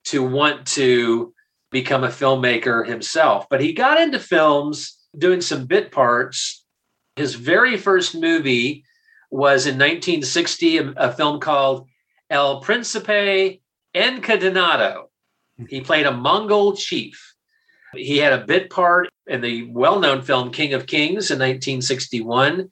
to 0.07 0.27
want 0.27 0.67
to 0.67 1.33
become 1.71 2.03
a 2.03 2.09
filmmaker 2.09 2.85
himself. 2.85 3.47
But 3.49 3.61
he 3.61 3.73
got 3.73 4.01
into 4.01 4.19
films 4.19 4.99
doing 5.17 5.41
some 5.41 5.67
bit 5.67 5.93
parts. 5.93 6.65
His 7.15 7.37
very 7.37 7.77
first 7.77 8.17
movie 8.17 8.83
was 9.31 9.67
in 9.67 9.75
1960, 9.75 10.79
a, 10.79 10.91
a 10.97 11.13
film 11.13 11.39
called 11.39 11.87
El 12.29 12.61
Principe 12.61 13.61
Encadenado. 13.95 15.11
He 15.69 15.81
played 15.81 16.07
a 16.07 16.13
Mongol 16.13 16.77
chief. 16.77 17.35
He 17.95 18.19
had 18.19 18.33
a 18.33 18.45
bit 18.45 18.71
part 18.71 19.09
in 19.27 19.41
the 19.41 19.71
well 19.71 20.01
known 20.01 20.23
film 20.23 20.51
King 20.51 20.75
of 20.75 20.87
Kings 20.87 21.31
in 21.31 21.39
1961. 21.39 22.71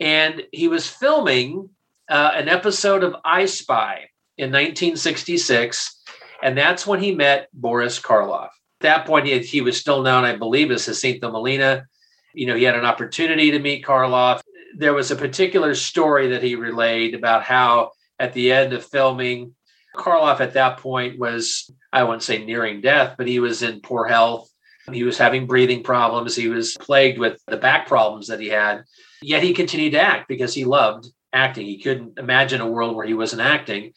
And 0.00 0.42
he 0.52 0.68
was 0.68 0.88
filming 0.88 1.70
uh, 2.08 2.32
an 2.34 2.48
episode 2.48 3.04
of 3.04 3.16
I 3.24 3.46
Spy 3.46 4.08
in 4.36 4.50
1966. 4.50 6.02
And 6.42 6.56
that's 6.56 6.86
when 6.86 7.00
he 7.00 7.14
met 7.14 7.48
Boris 7.52 8.00
Karloff. 8.00 8.48
At 8.80 8.82
that 8.82 9.06
point, 9.06 9.26
he, 9.26 9.38
he 9.40 9.60
was 9.60 9.78
still 9.78 10.02
known, 10.02 10.24
I 10.24 10.36
believe, 10.36 10.70
as 10.70 10.86
Jacinto 10.86 11.30
Molina. 11.30 11.84
You 12.32 12.46
know, 12.46 12.56
he 12.56 12.64
had 12.64 12.76
an 12.76 12.86
opportunity 12.86 13.50
to 13.50 13.58
meet 13.58 13.84
Karloff. 13.84 14.40
There 14.76 14.94
was 14.94 15.10
a 15.10 15.16
particular 15.16 15.74
story 15.74 16.28
that 16.28 16.42
he 16.42 16.54
relayed 16.54 17.14
about 17.14 17.42
how 17.42 17.90
at 18.18 18.32
the 18.32 18.52
end 18.52 18.72
of 18.72 18.84
filming, 18.84 19.54
Karloff 19.96 20.40
at 20.40 20.54
that 20.54 20.78
point 20.78 21.18
was, 21.18 21.70
I 21.92 22.04
wouldn't 22.04 22.22
say 22.22 22.44
nearing 22.44 22.80
death, 22.80 23.16
but 23.18 23.26
he 23.26 23.40
was 23.40 23.62
in 23.62 23.80
poor 23.80 24.06
health. 24.06 24.48
He 24.92 25.02
was 25.02 25.18
having 25.18 25.46
breathing 25.46 25.82
problems. 25.82 26.34
He 26.34 26.48
was 26.48 26.76
plagued 26.76 27.18
with 27.18 27.40
the 27.46 27.56
back 27.56 27.86
problems 27.86 28.28
that 28.28 28.40
he 28.40 28.48
had. 28.48 28.84
Yet 29.22 29.42
he 29.42 29.52
continued 29.52 29.92
to 29.92 30.00
act 30.00 30.28
because 30.28 30.54
he 30.54 30.64
loved 30.64 31.06
acting. 31.32 31.66
He 31.66 31.80
couldn't 31.80 32.18
imagine 32.18 32.60
a 32.60 32.68
world 32.68 32.96
where 32.96 33.06
he 33.06 33.14
wasn't 33.14 33.42
acting. 33.42 33.92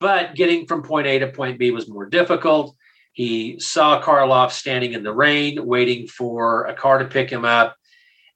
But 0.00 0.34
getting 0.34 0.66
from 0.66 0.82
point 0.82 1.06
A 1.06 1.18
to 1.20 1.28
point 1.28 1.58
B 1.58 1.70
was 1.70 1.88
more 1.88 2.06
difficult. 2.06 2.74
He 3.12 3.60
saw 3.60 4.02
Karloff 4.02 4.50
standing 4.50 4.92
in 4.92 5.04
the 5.04 5.12
rain, 5.12 5.64
waiting 5.64 6.08
for 6.08 6.64
a 6.64 6.74
car 6.74 6.98
to 6.98 7.04
pick 7.04 7.30
him 7.30 7.44
up, 7.44 7.76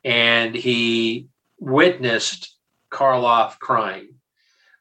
and 0.05 0.55
he 0.55 1.27
witnessed 1.59 2.57
Karloff 2.91 3.59
crying, 3.59 4.15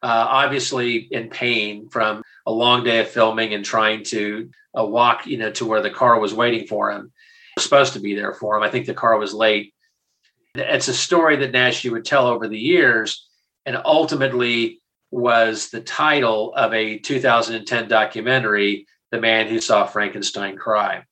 uh, 0.02 0.26
obviously 0.28 0.96
in 1.10 1.28
pain 1.28 1.88
from 1.88 2.22
a 2.46 2.52
long 2.52 2.84
day 2.84 3.00
of 3.00 3.08
filming 3.08 3.54
and 3.54 3.64
trying 3.64 4.04
to 4.04 4.50
uh, 4.78 4.84
walk, 4.84 5.26
you 5.26 5.38
know, 5.38 5.50
to 5.52 5.66
where 5.66 5.82
the 5.82 5.90
car 5.90 6.18
was 6.18 6.34
waiting 6.34 6.66
for 6.66 6.90
him. 6.90 7.12
Was 7.56 7.64
supposed 7.64 7.94
to 7.94 8.00
be 8.00 8.14
there 8.14 8.32
for 8.32 8.56
him. 8.56 8.62
I 8.62 8.70
think 8.70 8.86
the 8.86 8.94
car 8.94 9.18
was 9.18 9.34
late. 9.34 9.74
It's 10.54 10.88
a 10.88 10.94
story 10.94 11.36
that 11.36 11.52
Naschy 11.52 11.90
would 11.90 12.04
tell 12.04 12.26
over 12.26 12.48
the 12.48 12.58
years, 12.58 13.28
and 13.66 13.76
ultimately 13.84 14.80
was 15.10 15.70
the 15.70 15.80
title 15.80 16.54
of 16.54 16.72
a 16.72 16.98
2010 16.98 17.88
documentary, 17.88 18.86
The 19.10 19.20
Man 19.20 19.48
Who 19.48 19.60
Saw 19.60 19.86
Frankenstein 19.86 20.56
Cry. 20.56 21.04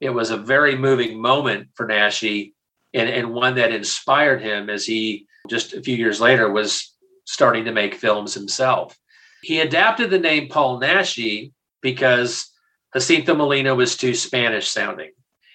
It 0.00 0.10
was 0.10 0.30
a 0.30 0.36
very 0.36 0.76
moving 0.76 1.20
moment 1.20 1.68
for 1.74 1.86
Naschy 1.86 2.52
and, 2.94 3.08
and 3.08 3.34
one 3.34 3.56
that 3.56 3.72
inspired 3.72 4.40
him 4.40 4.70
as 4.70 4.86
he 4.86 5.26
just 5.48 5.74
a 5.74 5.82
few 5.82 5.96
years 5.96 6.20
later 6.20 6.50
was 6.50 6.93
starting 7.24 7.64
to 7.64 7.72
make 7.72 7.94
films 7.94 8.34
himself. 8.34 8.98
He 9.42 9.60
adapted 9.60 10.10
the 10.10 10.18
name 10.18 10.48
Paul 10.48 10.80
Naschy 10.80 11.52
because 11.82 12.50
Jacinto 12.94 13.34
Molina 13.34 13.74
was 13.74 13.96
too 13.96 14.14
Spanish 14.14 14.68
sounding. 14.68 15.12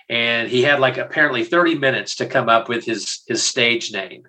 And 0.09 0.49
he 0.49 0.63
had 0.63 0.79
like 0.79 0.97
apparently 0.97 1.43
30 1.43 1.75
minutes 1.75 2.15
to 2.15 2.25
come 2.25 2.49
up 2.49 2.69
with 2.69 2.83
his, 2.85 3.21
his 3.27 3.43
stage 3.43 3.91
name. 3.91 4.23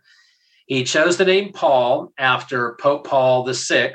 He 0.66 0.84
chose 0.84 1.16
the 1.16 1.24
name 1.24 1.52
Paul 1.52 2.12
after 2.16 2.76
Pope 2.80 3.06
Paul 3.06 3.50
VI, 3.50 3.94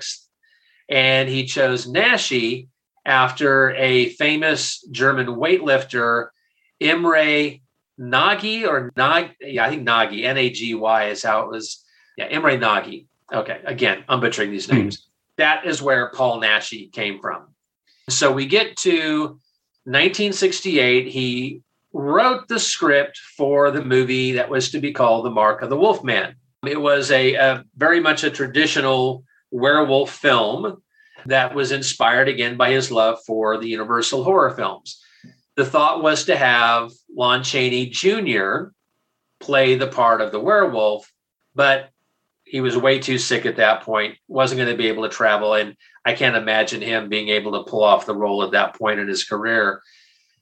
and 0.89 1.29
he 1.29 1.45
chose 1.45 1.87
Nashi 1.87 2.67
after 3.05 3.73
a 3.75 4.09
famous 4.09 4.81
German 4.91 5.27
weightlifter, 5.27 6.29
Imre 6.81 7.61
Nagy 7.97 8.65
or 8.65 8.91
Nag, 8.97 9.31
yeah, 9.39 9.65
I 9.65 9.69
think 9.69 9.83
Nagy, 9.83 10.25
N 10.25 10.37
A 10.37 10.49
G 10.49 10.75
Y 10.75 11.05
is 11.05 11.23
how 11.23 11.43
it 11.43 11.49
was. 11.49 11.83
Yeah, 12.17 12.27
Imre 12.27 12.57
Nagy. 12.57 13.07
Okay, 13.33 13.59
again, 13.65 14.03
I'm 14.07 14.19
butchering 14.19 14.51
these 14.51 14.69
hmm. 14.69 14.75
names. 14.75 14.97
Mm. 14.97 15.01
That 15.37 15.65
is 15.65 15.81
where 15.81 16.11
Paul 16.11 16.39
Naschy 16.39 16.91
came 16.91 17.19
from. 17.19 17.47
So 18.09 18.31
we 18.31 18.45
get 18.45 18.77
to 18.77 19.39
1968. 19.85 21.07
He 21.07 21.61
wrote 21.91 22.47
the 22.47 22.59
script 22.59 23.17
for 23.37 23.71
the 23.71 23.83
movie 23.83 24.33
that 24.33 24.49
was 24.49 24.71
to 24.71 24.79
be 24.79 24.93
called 24.93 25.25
The 25.25 25.31
Mark 25.31 25.61
of 25.61 25.69
the 25.69 25.77
Wolfman. 25.77 26.35
It 26.65 26.79
was 26.79 27.11
a, 27.11 27.35
a 27.35 27.63
very 27.75 27.99
much 27.99 28.23
a 28.23 28.29
traditional 28.29 29.23
werewolf 29.51 30.11
film 30.11 30.81
that 31.25 31.55
was 31.55 31.71
inspired 31.71 32.27
again 32.27 32.57
by 32.57 32.71
his 32.71 32.91
love 32.91 33.19
for 33.25 33.57
the 33.57 33.67
Universal 33.67 34.23
horror 34.23 34.51
films. 34.51 35.01
The 35.55 35.65
thought 35.65 36.03
was 36.03 36.25
to 36.25 36.35
have 36.35 36.91
Lon 37.15 37.43
Chaney 37.43 37.87
Jr. 37.87 38.71
play 39.39 39.75
the 39.75 39.87
part 39.87 40.21
of 40.21 40.31
the 40.31 40.39
werewolf, 40.39 41.11
but 41.55 41.89
he 42.55 42.61
was 42.61 42.77
way 42.77 42.97
too 42.97 43.17
sick 43.17 43.45
at 43.45 43.57
that 43.57 43.81
point, 43.81 44.15
wasn't 44.29 44.57
going 44.57 44.69
to 44.69 44.77
be 44.77 44.87
able 44.87 45.03
to 45.03 45.09
travel. 45.09 45.55
And 45.55 45.75
I 46.05 46.13
can't 46.13 46.37
imagine 46.37 46.81
him 46.81 47.09
being 47.09 47.27
able 47.27 47.51
to 47.51 47.69
pull 47.69 47.83
off 47.83 48.05
the 48.05 48.15
role 48.15 48.43
at 48.43 48.51
that 48.51 48.79
point 48.79 48.97
in 48.97 49.09
his 49.09 49.25
career. 49.25 49.81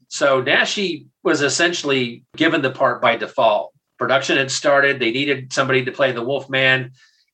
So 0.09 0.43
Naschy 0.43 1.07
was 1.23 1.41
essentially 1.41 2.23
given 2.37 2.61
the 2.61 2.69
part 2.69 3.01
by 3.01 3.15
default. 3.15 3.73
Production 3.97 4.37
had 4.37 4.51
started, 4.51 4.99
they 4.99 5.09
needed 5.09 5.51
somebody 5.51 5.83
to 5.85 5.91
play 5.91 6.11
the 6.11 6.21
Wolfman, 6.21 6.91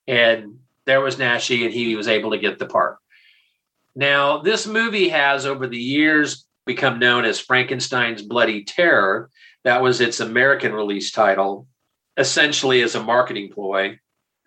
and 0.07 0.59
there 0.85 1.01
was 1.01 1.17
Naschy, 1.17 1.65
and 1.65 1.73
he 1.73 1.97
was 1.97 2.07
able 2.07 2.31
to 2.31 2.37
get 2.37 2.57
the 2.57 2.65
part. 2.65 2.99
Now, 3.97 4.37
this 4.37 4.65
movie 4.65 5.09
has 5.09 5.45
over 5.45 5.67
the 5.67 5.77
years 5.77 6.45
become 6.65 6.99
known 6.99 7.25
as 7.25 7.37
Frankenstein's 7.37 8.21
Bloody 8.21 8.63
Terror. 8.63 9.29
That 9.65 9.81
was 9.81 9.99
its 9.99 10.21
American 10.21 10.71
release 10.71 11.11
title, 11.11 11.67
essentially 12.15 12.81
as 12.81 12.95
a 12.95 13.03
marketing 13.03 13.51
ploy. 13.51 13.99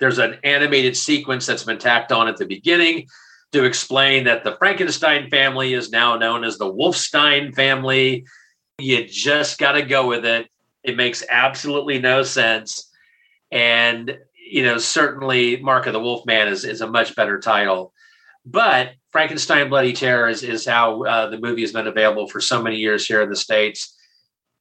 There's 0.02 0.18
an 0.18 0.40
animated 0.42 0.96
sequence 0.96 1.46
that's 1.46 1.62
been 1.62 1.78
tacked 1.78 2.10
on 2.10 2.26
at 2.26 2.36
the 2.36 2.44
beginning 2.44 3.06
to 3.52 3.62
explain 3.62 4.24
that 4.24 4.42
the 4.42 4.56
Frankenstein 4.56 5.30
family 5.30 5.74
is 5.74 5.92
now 5.92 6.16
known 6.16 6.42
as 6.42 6.58
the 6.58 6.64
Wolfstein 6.64 7.54
family. 7.54 8.26
You 8.78 9.06
just 9.06 9.60
got 9.60 9.72
to 9.72 9.82
go 9.82 10.08
with 10.08 10.24
it. 10.24 10.48
It 10.82 10.96
makes 10.96 11.22
absolutely 11.30 12.00
no 12.00 12.24
sense. 12.24 12.90
And, 13.52 14.18
you 14.34 14.64
know, 14.64 14.78
certainly 14.78 15.58
Mark 15.58 15.86
of 15.86 15.92
the 15.92 16.00
Wolfman 16.00 16.48
is, 16.48 16.64
is 16.64 16.80
a 16.80 16.90
much 16.90 17.14
better 17.14 17.38
title. 17.38 17.94
But 18.44 18.94
Frankenstein 19.12 19.68
Bloody 19.68 19.92
Terror 19.92 20.28
is, 20.28 20.42
is 20.42 20.66
how 20.66 21.04
uh, 21.04 21.30
the 21.30 21.38
movie 21.38 21.60
has 21.60 21.72
been 21.72 21.86
available 21.86 22.26
for 22.26 22.40
so 22.40 22.60
many 22.60 22.74
years 22.74 23.06
here 23.06 23.22
in 23.22 23.30
the 23.30 23.36
States. 23.36 23.96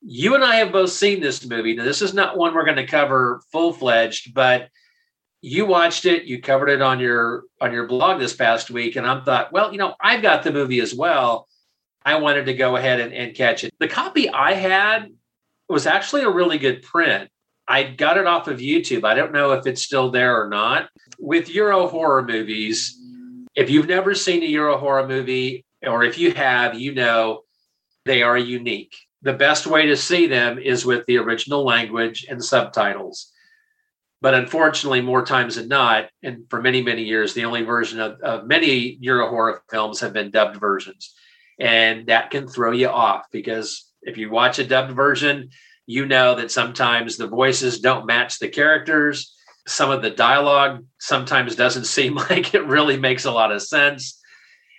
You 0.04 0.36
and 0.36 0.44
I 0.44 0.58
have 0.58 0.72
both 0.72 0.92
seen 0.92 1.20
this 1.20 1.44
movie. 1.44 1.76
Now, 1.76 1.84
this 1.84 2.04
is 2.04 2.14
not 2.14 2.38
one 2.38 2.54
we're 2.54 2.64
going 2.64 2.78
to 2.78 2.86
cover 2.86 3.42
full 3.52 3.74
fledged, 3.74 4.36
but 4.36 4.70
you 5.42 5.66
watched 5.66 6.06
it, 6.06 6.26
you 6.26 6.40
covered 6.42 6.70
it 6.70 6.82
on 6.82 7.00
your 7.00 7.44
on 7.60 7.74
your 7.74 7.88
blog 7.88 8.20
this 8.20 8.36
past 8.36 8.70
week, 8.70 8.96
and 8.96 9.06
I'm 9.06 9.24
thought, 9.24 9.52
well, 9.52 9.72
you 9.72 9.78
know, 9.78 9.96
I've 10.00 10.22
got 10.22 10.44
the 10.44 10.52
movie 10.52 10.80
as 10.80 10.94
well. 10.94 11.48
I 12.04 12.16
wanted 12.16 12.46
to 12.46 12.54
go 12.54 12.76
ahead 12.76 13.00
and, 13.00 13.14
and 13.14 13.36
catch 13.36 13.64
it. 13.64 13.74
The 13.80 13.88
copy 13.88 14.30
I 14.30 14.54
had 14.54 15.12
was 15.68 15.86
actually 15.86 16.24
a 16.24 16.30
really 16.30 16.58
good 16.58 16.84
print. 16.84 17.30
I 17.68 17.84
got 17.84 18.18
it 18.18 18.28
off 18.28 18.48
of 18.48 18.60
YouTube. 18.60 19.04
I 19.04 19.14
don't 19.14 19.34
know 19.34 19.52
if 19.52 19.66
it's 19.66 19.84
still 19.84 20.12
there 20.12 20.44
or 20.44 20.50
not. 20.50 20.90
With 21.20 21.50
Euro 21.50 21.88
horror 21.88 22.24
movies, 22.24 23.00
if 23.56 23.70
you've 23.70 23.88
never 23.88 24.14
seen 24.14 24.44
a 24.44 24.48
Euro 24.48 24.78
horror 24.78 25.08
movie, 25.08 25.66
or 25.84 26.04
if 26.04 26.18
you 26.18 26.34
have, 26.34 26.80
you 26.80 26.94
know 26.94 27.42
they 28.06 28.24
are 28.24 28.38
unique. 28.38 28.96
The 29.22 29.34
best 29.34 29.68
way 29.68 29.86
to 29.88 29.98
see 29.98 30.28
them 30.28 30.58
is 30.58 30.86
with 30.86 31.06
the 31.06 31.18
original 31.18 31.64
language 31.64 32.26
and 32.30 32.44
subtitles. 32.44 33.31
But 34.22 34.36
unfortunately, 34.36 35.02
more 35.02 35.26
times 35.26 35.56
than 35.56 35.68
not, 35.68 36.10
and 36.22 36.46
for 36.50 36.62
many, 36.62 36.84
many 36.84 37.04
years, 37.04 37.34
the 37.34 37.46
only 37.46 37.64
version 37.64 38.00
of, 38.00 38.20
of 38.22 38.46
many 38.46 38.98
Euro 39.02 39.30
horror 39.30 39.64
films 39.70 40.00
have 40.02 40.14
been 40.14 40.30
dubbed 40.30 40.60
versions. 40.60 41.14
And 41.60 42.08
that 42.08 42.30
can 42.30 42.48
throw 42.48 42.72
you 42.72 42.88
off 42.88 43.26
because 43.32 43.92
if 44.04 44.18
you 44.18 44.30
watch 44.30 44.60
a 44.60 44.64
dubbed 44.64 44.96
version, 44.96 45.50
you 45.88 46.06
know 46.06 46.36
that 46.36 46.52
sometimes 46.52 47.18
the 47.18 47.28
voices 47.28 47.80
don't 47.80 48.06
match 48.06 48.40
the 48.40 48.48
characters 48.48 49.36
some 49.68 49.92
of 49.92 50.02
the 50.02 50.10
dialogue 50.10 50.86
sometimes 51.00 51.56
doesn't 51.56 51.86
seem 51.98 52.16
like 52.16 52.54
it 52.54 52.66
really 52.66 52.98
makes 52.98 53.26
a 53.26 53.32
lot 53.32 53.52
of 53.52 53.62
sense. 53.62 54.20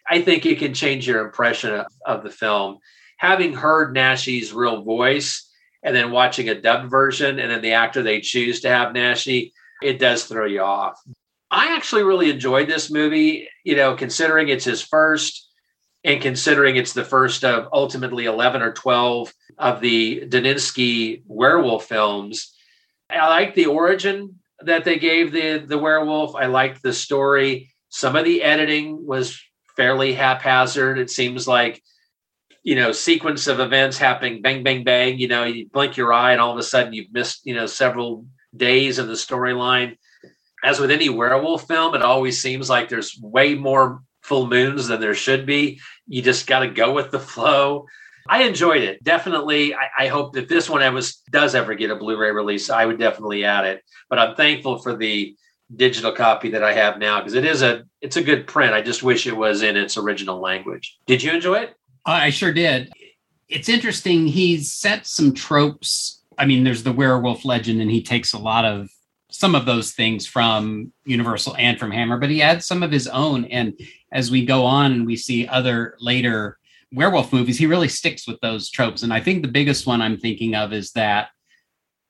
I 0.08 0.22
think 0.22 0.46
it 0.46 0.58
can 0.58 0.74
change 0.74 1.06
your 1.06 1.24
impression 1.24 1.74
of, 1.74 1.86
of 2.04 2.24
the 2.24 2.30
film. 2.30 2.78
Having 3.18 3.54
heard 3.54 3.94
Naschy's 3.94 4.52
real 4.52 4.82
voice 4.82 5.48
and 5.82 5.94
then 5.94 6.10
watching 6.10 6.48
a 6.48 6.60
dubbed 6.60 6.90
version 6.90 7.38
and 7.38 7.50
then 7.50 7.62
the 7.62 7.72
actor 7.72 8.02
they 8.02 8.20
choose 8.20 8.60
to 8.60 8.68
have 8.68 8.94
Naschy, 8.94 9.52
it 9.82 9.98
does 9.98 10.24
throw 10.24 10.46
you 10.46 10.62
off. 10.62 11.00
I 11.50 11.76
actually 11.76 12.04
really 12.04 12.30
enjoyed 12.30 12.68
this 12.68 12.90
movie, 12.90 13.48
you 13.64 13.76
know, 13.76 13.94
considering 13.94 14.48
it's 14.48 14.64
his 14.64 14.80
first 14.80 15.48
and 16.04 16.22
considering 16.22 16.76
it's 16.76 16.94
the 16.94 17.04
first 17.04 17.44
of 17.44 17.68
ultimately 17.72 18.24
11 18.24 18.62
or 18.62 18.72
12 18.72 19.32
of 19.58 19.80
the 19.80 20.22
Daninsky 20.28 21.22
werewolf 21.26 21.86
films. 21.86 22.54
I 23.10 23.28
like 23.28 23.54
the 23.54 23.66
origin 23.66 24.38
that 24.64 24.84
they 24.84 24.98
gave 24.98 25.32
the 25.32 25.58
the 25.58 25.78
werewolf. 25.78 26.34
I 26.34 26.46
liked 26.46 26.82
the 26.82 26.92
story. 26.92 27.70
Some 27.90 28.16
of 28.16 28.24
the 28.24 28.42
editing 28.42 29.06
was 29.06 29.38
fairly 29.76 30.14
haphazard. 30.14 30.98
It 30.98 31.10
seems 31.10 31.46
like, 31.46 31.82
you 32.62 32.76
know, 32.76 32.92
sequence 32.92 33.46
of 33.46 33.60
events 33.60 33.98
happening, 33.98 34.42
bang, 34.42 34.62
bang, 34.62 34.84
bang. 34.84 35.18
You 35.18 35.28
know, 35.28 35.44
you 35.44 35.68
blink 35.68 35.96
your 35.96 36.12
eye, 36.12 36.32
and 36.32 36.40
all 36.40 36.52
of 36.52 36.58
a 36.58 36.62
sudden 36.62 36.92
you've 36.92 37.12
missed, 37.12 37.40
you 37.44 37.54
know, 37.54 37.66
several 37.66 38.26
days 38.56 38.98
of 38.98 39.08
the 39.08 39.14
storyline. 39.14 39.96
As 40.64 40.78
with 40.78 40.90
any 40.90 41.08
werewolf 41.08 41.66
film, 41.66 41.94
it 41.94 42.02
always 42.02 42.40
seems 42.40 42.70
like 42.70 42.88
there's 42.88 43.18
way 43.20 43.54
more 43.54 44.02
full 44.22 44.46
moons 44.46 44.86
than 44.86 45.00
there 45.00 45.14
should 45.14 45.44
be. 45.44 45.80
You 46.06 46.22
just 46.22 46.46
got 46.46 46.60
to 46.60 46.68
go 46.68 46.92
with 46.92 47.10
the 47.10 47.18
flow. 47.18 47.86
I 48.28 48.44
enjoyed 48.44 48.82
it. 48.82 49.02
Definitely. 49.02 49.74
I, 49.74 49.88
I 49.98 50.06
hope 50.06 50.34
that 50.34 50.48
this 50.48 50.70
one 50.70 50.82
ever 50.82 51.00
does 51.30 51.56
ever 51.56 51.74
get 51.74 51.90
a 51.90 51.96
Blu-ray 51.96 52.30
release. 52.30 52.70
I 52.70 52.86
would 52.86 53.00
definitely 53.00 53.44
add 53.44 53.64
it. 53.64 53.82
But 54.08 54.20
I'm 54.20 54.36
thankful 54.36 54.78
for 54.78 54.96
the 54.96 55.34
digital 55.74 56.12
copy 56.12 56.50
that 56.50 56.62
I 56.62 56.74
have 56.74 56.98
now 56.98 57.18
because 57.18 57.34
it 57.34 57.44
is 57.44 57.62
a 57.62 57.84
it's 58.00 58.16
a 58.16 58.22
good 58.22 58.46
print. 58.46 58.74
I 58.74 58.82
just 58.82 59.02
wish 59.02 59.26
it 59.26 59.36
was 59.36 59.62
in 59.62 59.76
its 59.76 59.96
original 59.96 60.40
language. 60.40 60.98
Did 61.06 61.22
you 61.22 61.32
enjoy 61.32 61.60
it? 61.60 61.74
I 62.04 62.30
sure 62.30 62.52
did. 62.52 62.90
It's 63.48 63.68
interesting. 63.68 64.26
He's 64.26 64.72
set 64.72 65.06
some 65.06 65.34
tropes. 65.34 66.22
I 66.38 66.46
mean, 66.46 66.64
there's 66.64 66.82
the 66.82 66.92
werewolf 66.92 67.44
legend, 67.44 67.80
and 67.80 67.90
he 67.90 68.02
takes 68.02 68.32
a 68.32 68.38
lot 68.38 68.64
of 68.64 68.88
some 69.30 69.54
of 69.54 69.66
those 69.66 69.92
things 69.92 70.26
from 70.26 70.92
Universal 71.04 71.56
and 71.56 71.78
from 71.78 71.90
Hammer, 71.90 72.18
but 72.18 72.30
he 72.30 72.42
adds 72.42 72.66
some 72.66 72.82
of 72.82 72.90
his 72.90 73.08
own. 73.08 73.44
And 73.46 73.78
as 74.12 74.30
we 74.30 74.44
go 74.44 74.64
on 74.64 74.92
and 74.92 75.06
we 75.06 75.16
see 75.16 75.46
other 75.48 75.96
later 76.00 76.58
werewolf 76.92 77.32
movies, 77.32 77.58
he 77.58 77.66
really 77.66 77.88
sticks 77.88 78.26
with 78.26 78.38
those 78.40 78.70
tropes. 78.70 79.02
And 79.02 79.12
I 79.12 79.20
think 79.20 79.42
the 79.42 79.48
biggest 79.48 79.86
one 79.86 80.02
I'm 80.02 80.18
thinking 80.18 80.54
of 80.54 80.72
is 80.72 80.92
that 80.92 81.28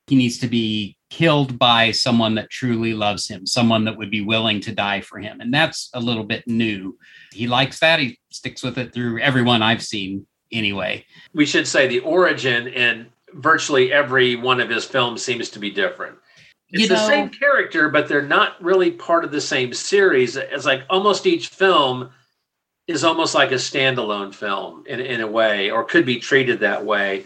he 0.08 0.16
needs 0.16 0.38
to 0.38 0.48
be 0.48 0.96
killed 1.10 1.58
by 1.58 1.92
someone 1.92 2.34
that 2.34 2.50
truly 2.50 2.92
loves 2.92 3.28
him, 3.28 3.46
someone 3.46 3.84
that 3.84 3.96
would 3.96 4.10
be 4.10 4.20
willing 4.20 4.60
to 4.60 4.74
die 4.74 5.00
for 5.00 5.20
him. 5.20 5.40
And 5.40 5.54
that's 5.54 5.90
a 5.94 6.00
little 6.00 6.24
bit 6.24 6.46
new. 6.48 6.98
He 7.32 7.46
likes 7.46 7.78
that. 7.80 8.00
He 8.00 8.18
sticks 8.34 8.62
with 8.62 8.78
it 8.78 8.92
through 8.92 9.20
everyone 9.20 9.62
I've 9.62 9.82
seen 9.82 10.26
anyway. 10.50 11.04
We 11.34 11.46
should 11.46 11.66
say 11.66 11.86
the 11.86 12.00
origin 12.00 12.68
in 12.68 13.06
virtually 13.34 13.92
every 13.92 14.36
one 14.36 14.60
of 14.60 14.68
his 14.68 14.84
films 14.84 15.22
seems 15.22 15.48
to 15.50 15.58
be 15.58 15.70
different. 15.70 16.16
It's 16.70 16.82
you 16.82 16.88
know, 16.88 16.94
the 16.94 17.06
same 17.06 17.28
character, 17.28 17.88
but 17.88 18.08
they're 18.08 18.22
not 18.22 18.62
really 18.62 18.90
part 18.90 19.24
of 19.24 19.30
the 19.30 19.40
same 19.40 19.74
series. 19.74 20.36
It's 20.36 20.64
like 20.64 20.84
almost 20.88 21.26
each 21.26 21.48
film 21.48 22.10
is 22.86 23.04
almost 23.04 23.34
like 23.34 23.52
a 23.52 23.56
standalone 23.56 24.34
film 24.34 24.84
in, 24.86 25.00
in 25.00 25.20
a 25.20 25.26
way, 25.26 25.70
or 25.70 25.84
could 25.84 26.06
be 26.06 26.18
treated 26.18 26.60
that 26.60 26.84
way. 26.84 27.24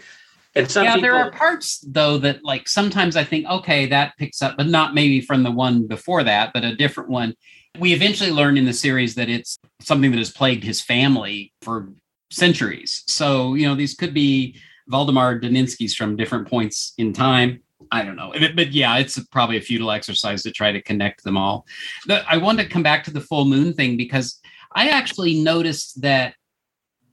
And 0.55 0.69
some 0.69 0.85
yeah, 0.85 0.95
people, 0.95 1.09
there 1.09 1.17
are 1.17 1.31
parts 1.31 1.79
though 1.87 2.17
that 2.19 2.43
like 2.43 2.67
sometimes 2.67 3.15
I 3.15 3.23
think, 3.23 3.45
okay, 3.47 3.85
that 3.87 4.17
picks 4.17 4.41
up, 4.41 4.57
but 4.57 4.67
not 4.67 4.95
maybe 4.95 5.21
from 5.21 5.43
the 5.43 5.51
one 5.51 5.87
before 5.87 6.23
that, 6.23 6.51
but 6.53 6.63
a 6.63 6.75
different 6.75 7.09
one. 7.09 7.35
We 7.79 7.93
eventually 7.93 8.31
learned 8.31 8.57
in 8.57 8.65
the 8.65 8.73
series 8.73 9.15
that 9.15 9.29
it's 9.29 9.57
something 9.81 10.11
that 10.11 10.17
has 10.17 10.31
plagued 10.31 10.63
his 10.63 10.81
family 10.81 11.53
for 11.61 11.89
centuries. 12.31 13.03
So, 13.07 13.53
you 13.53 13.67
know, 13.67 13.75
these 13.75 13.93
could 13.93 14.13
be 14.13 14.57
Valdemar 14.87 15.39
Daninsky's 15.39 15.95
from 15.95 16.15
different 16.15 16.47
points 16.47 16.93
in 16.97 17.13
time. 17.13 17.61
I 17.91 18.03
don't 18.03 18.15
know. 18.15 18.33
But 18.55 18.73
yeah, 18.73 18.97
it's 18.97 19.19
probably 19.27 19.57
a 19.57 19.61
futile 19.61 19.91
exercise 19.91 20.43
to 20.43 20.51
try 20.51 20.71
to 20.71 20.81
connect 20.81 21.23
them 21.23 21.37
all. 21.37 21.65
I 22.09 22.37
want 22.37 22.59
to 22.59 22.67
come 22.67 22.83
back 22.83 23.03
to 23.05 23.11
the 23.11 23.21
full 23.21 23.45
moon 23.45 23.73
thing 23.73 23.97
because 23.97 24.39
I 24.73 24.89
actually 24.89 25.39
noticed 25.39 26.01
that 26.01 26.33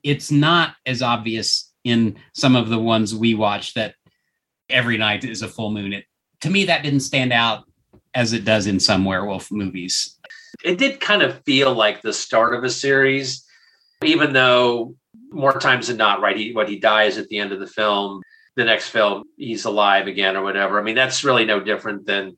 it's 0.03 0.31
not 0.31 0.75
as 0.85 1.03
obvious 1.03 1.73
in 1.85 2.17
some 2.33 2.57
of 2.57 2.69
the 2.69 2.79
ones 2.79 3.15
we 3.15 3.35
watch 3.35 3.75
that 3.75 3.95
every 4.69 4.99
night 4.99 5.25
is 5.25 5.43
a 5.43 5.49
full 5.49 5.71
moon. 5.71 5.93
It 5.93 6.05
to 6.41 6.51
me 6.51 6.65
that 6.65 6.83
didn't 6.83 7.01
stand 7.01 7.33
out 7.33 7.65
as 8.15 8.33
it 8.33 8.45
does 8.45 8.67
in 8.67 8.81
some 8.81 9.05
werewolf 9.05 9.51
movies. 9.51 10.19
It 10.63 10.79
did 10.79 11.01
kind 11.01 11.23
of 11.23 11.43
feel 11.45 11.75
like 11.75 12.03
the 12.03 12.13
start 12.13 12.55
of 12.55 12.65
a 12.65 12.71
series, 12.71 13.45
even 14.05 14.33
though 14.33 14.95
more 15.31 15.59
times 15.59 15.89
than 15.89 15.97
not, 15.97 16.21
right? 16.21 16.37
He 16.37 16.53
what 16.53 16.69
he 16.69 16.79
dies 16.79 17.19
at 17.19 17.29
the 17.29 17.39
end 17.39 17.53
of 17.53 17.61
the 17.61 17.67
film. 17.67 18.23
The 18.57 18.65
next 18.65 18.89
film, 18.89 19.25
he's 19.37 19.65
alive 19.65 20.07
again 20.07 20.37
or 20.37 20.43
whatever. 20.43 20.79
I 20.79 20.83
mean, 20.83 20.95
that's 20.95 21.25
really 21.25 21.45
no 21.45 21.59
different 21.59 22.07
than 22.07 22.37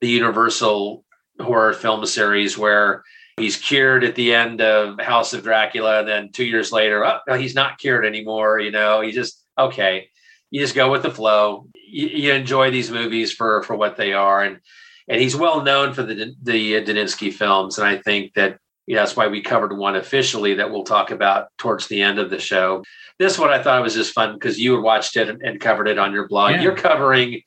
the 0.00 0.08
Universal 0.08 1.04
horror 1.40 1.74
film 1.74 2.06
series 2.06 2.56
where 2.56 3.02
he's 3.36 3.56
cured 3.56 4.02
at 4.04 4.14
the 4.14 4.32
end 4.32 4.62
of 4.62 4.98
House 4.98 5.34
of 5.34 5.42
Dracula. 5.42 6.00
And 6.00 6.08
then 6.08 6.32
two 6.32 6.44
years 6.44 6.72
later, 6.72 7.04
oh, 7.04 7.34
he's 7.34 7.54
not 7.54 7.78
cured 7.78 8.06
anymore. 8.06 8.60
You 8.60 8.70
know, 8.70 9.02
he 9.02 9.12
just, 9.12 9.44
okay, 9.58 10.08
you 10.50 10.60
just 10.60 10.74
go 10.74 10.90
with 10.90 11.02
the 11.02 11.10
flow. 11.10 11.66
You, 11.74 12.06
you, 12.08 12.32
enjoy 12.32 12.70
these 12.70 12.90
movies 12.90 13.30
for, 13.30 13.62
for 13.64 13.76
what 13.76 13.96
they 13.96 14.14
are. 14.14 14.42
And, 14.42 14.60
and 15.08 15.20
he's 15.20 15.36
well 15.36 15.62
known 15.62 15.92
for 15.92 16.02
the, 16.02 16.34
the 16.42 16.74
Daninsky 16.82 17.32
films. 17.32 17.78
And 17.78 17.86
I 17.86 17.98
think 17.98 18.34
that, 18.34 18.58
yeah, 18.86 19.00
that's 19.00 19.16
why 19.16 19.28
we 19.28 19.40
covered 19.42 19.76
one 19.76 19.96
officially 19.96 20.54
that 20.54 20.70
we'll 20.70 20.84
talk 20.84 21.10
about 21.10 21.48
towards 21.58 21.86
the 21.88 22.02
end 22.02 22.18
of 22.18 22.30
the 22.30 22.38
show. 22.38 22.82
This 23.18 23.38
one 23.38 23.50
I 23.50 23.62
thought 23.62 23.82
was 23.82 23.94
just 23.94 24.12
fun 24.12 24.34
because 24.34 24.58
you 24.58 24.74
had 24.74 24.82
watched 24.82 25.16
it 25.16 25.28
and, 25.28 25.42
and 25.42 25.60
covered 25.60 25.88
it 25.88 25.98
on 25.98 26.12
your 26.12 26.28
blog. 26.28 26.52
Yeah. 26.52 26.62
You're 26.62 26.76
covering 26.76 27.42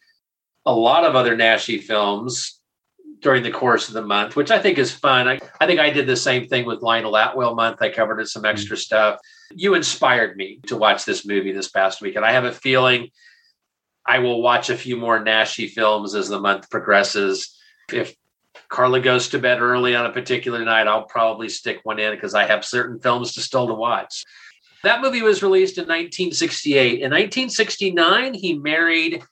a 0.65 0.73
lot 0.73 1.03
of 1.03 1.15
other 1.15 1.35
Naschy 1.35 1.81
films 1.81 2.59
during 3.21 3.43
the 3.43 3.51
course 3.51 3.87
of 3.87 3.93
the 3.93 4.01
month, 4.01 4.35
which 4.35 4.51
I 4.51 4.59
think 4.59 4.77
is 4.77 4.91
fun. 4.91 5.27
I, 5.27 5.39
I 5.59 5.65
think 5.65 5.79
I 5.79 5.89
did 5.89 6.07
the 6.07 6.15
same 6.15 6.47
thing 6.47 6.65
with 6.65 6.81
Lionel 6.81 7.17
Atwill 7.17 7.55
month. 7.55 7.81
I 7.81 7.89
covered 7.89 8.27
some 8.27 8.43
mm-hmm. 8.43 8.51
extra 8.51 8.77
stuff. 8.77 9.19
You 9.53 9.73
inspired 9.73 10.37
me 10.37 10.59
to 10.67 10.77
watch 10.77 11.05
this 11.05 11.25
movie 11.25 11.51
this 11.51 11.69
past 11.69 12.01
week, 12.01 12.15
and 12.15 12.25
I 12.25 12.31
have 12.31 12.45
a 12.45 12.51
feeling 12.51 13.09
I 14.05 14.19
will 14.19 14.41
watch 14.41 14.69
a 14.69 14.77
few 14.77 14.97
more 14.97 15.23
Naschy 15.23 15.69
films 15.69 16.13
as 16.13 16.29
the 16.29 16.39
month 16.39 16.69
progresses. 16.69 17.57
If 17.91 18.15
Carla 18.69 18.99
goes 18.99 19.29
to 19.29 19.39
bed 19.39 19.61
early 19.61 19.95
on 19.95 20.05
a 20.05 20.11
particular 20.11 20.63
night, 20.63 20.87
I'll 20.87 21.05
probably 21.05 21.49
stick 21.49 21.79
one 21.83 21.99
in 21.99 22.13
because 22.13 22.35
I 22.35 22.45
have 22.45 22.63
certain 22.63 22.99
films 22.99 23.33
to 23.33 23.41
still 23.41 23.67
to 23.67 23.73
watch. 23.73 24.23
That 24.83 25.01
movie 25.01 25.23
was 25.23 25.41
released 25.41 25.77
in 25.77 25.83
1968. 25.83 27.01
In 27.01 27.11
1969, 27.11 28.33
he 28.35 28.53
married 28.53 29.23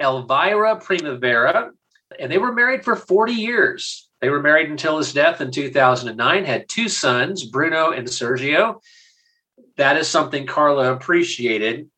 Elvira 0.00 0.76
Primavera, 0.76 1.70
and 2.18 2.30
they 2.30 2.38
were 2.38 2.52
married 2.52 2.84
for 2.84 2.94
40 2.94 3.32
years. 3.32 4.08
They 4.20 4.28
were 4.28 4.42
married 4.42 4.70
until 4.70 4.98
his 4.98 5.12
death 5.12 5.40
in 5.40 5.50
2009, 5.50 6.44
had 6.44 6.68
two 6.68 6.88
sons, 6.88 7.44
Bruno 7.44 7.90
and 7.90 8.06
Sergio. 8.06 8.80
That 9.76 9.96
is 9.96 10.06
something 10.08 10.46
Carla 10.46 10.92
appreciated, 10.92 11.90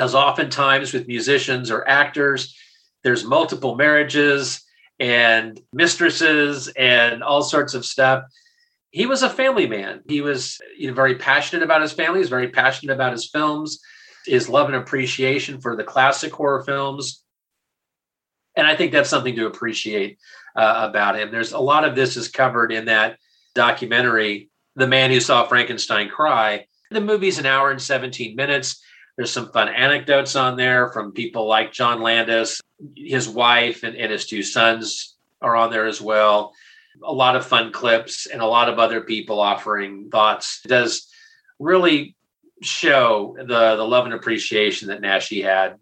as 0.00 0.14
oftentimes 0.14 0.92
with 0.92 1.06
musicians 1.06 1.70
or 1.70 1.86
actors, 1.86 2.56
there's 3.04 3.24
multiple 3.24 3.76
marriages 3.76 4.64
and 4.98 5.60
mistresses 5.72 6.68
and 6.68 7.22
all 7.22 7.42
sorts 7.42 7.74
of 7.74 7.84
stuff. 7.84 8.24
He 8.90 9.06
was 9.06 9.22
a 9.22 9.30
family 9.30 9.68
man. 9.68 10.00
He 10.08 10.20
was 10.20 10.58
you 10.76 10.88
know, 10.88 10.94
very 10.94 11.14
passionate 11.14 11.62
about 11.62 11.82
his 11.82 11.92
family. 11.92 12.20
He's 12.20 12.28
very 12.28 12.48
passionate 12.48 12.92
about 12.92 13.12
his 13.12 13.28
films, 13.28 13.80
his 14.26 14.48
love 14.48 14.66
and 14.66 14.76
appreciation 14.76 15.60
for 15.60 15.76
the 15.76 15.84
classic 15.84 16.32
horror 16.32 16.64
films, 16.64 17.22
and 18.56 18.66
I 18.66 18.76
think 18.76 18.92
that's 18.92 19.08
something 19.08 19.36
to 19.36 19.46
appreciate 19.46 20.18
uh, 20.56 20.86
about 20.88 21.18
him. 21.18 21.30
There's 21.30 21.52
a 21.52 21.58
lot 21.58 21.84
of 21.84 21.94
this 21.94 22.16
is 22.16 22.28
covered 22.28 22.72
in 22.72 22.86
that 22.86 23.18
documentary, 23.54 24.50
The 24.76 24.86
Man 24.86 25.10
Who 25.10 25.20
Saw 25.20 25.46
Frankenstein 25.46 26.08
Cry. 26.08 26.66
The 26.90 27.00
movie's 27.00 27.38
an 27.38 27.46
hour 27.46 27.70
and 27.70 27.80
17 27.80 28.34
minutes. 28.34 28.82
There's 29.20 29.32
some 29.32 29.52
fun 29.52 29.68
anecdotes 29.68 30.34
on 30.34 30.56
there 30.56 30.90
from 30.92 31.12
people 31.12 31.46
like 31.46 31.72
John 31.72 32.00
Landis, 32.00 32.58
his 32.96 33.28
wife, 33.28 33.82
and, 33.82 33.94
and 33.94 34.10
his 34.10 34.24
two 34.24 34.42
sons 34.42 35.14
are 35.42 35.54
on 35.54 35.70
there 35.70 35.84
as 35.84 36.00
well. 36.00 36.54
A 37.04 37.12
lot 37.12 37.36
of 37.36 37.44
fun 37.44 37.70
clips 37.70 38.24
and 38.24 38.40
a 38.40 38.46
lot 38.46 38.70
of 38.70 38.78
other 38.78 39.02
people 39.02 39.38
offering 39.38 40.08
thoughts. 40.08 40.62
It 40.64 40.68
does 40.68 41.06
really 41.58 42.16
show 42.62 43.36
the, 43.36 43.76
the 43.76 43.86
love 43.86 44.06
and 44.06 44.14
appreciation 44.14 44.88
that 44.88 45.02
Naschy 45.02 45.44
had 45.44 45.76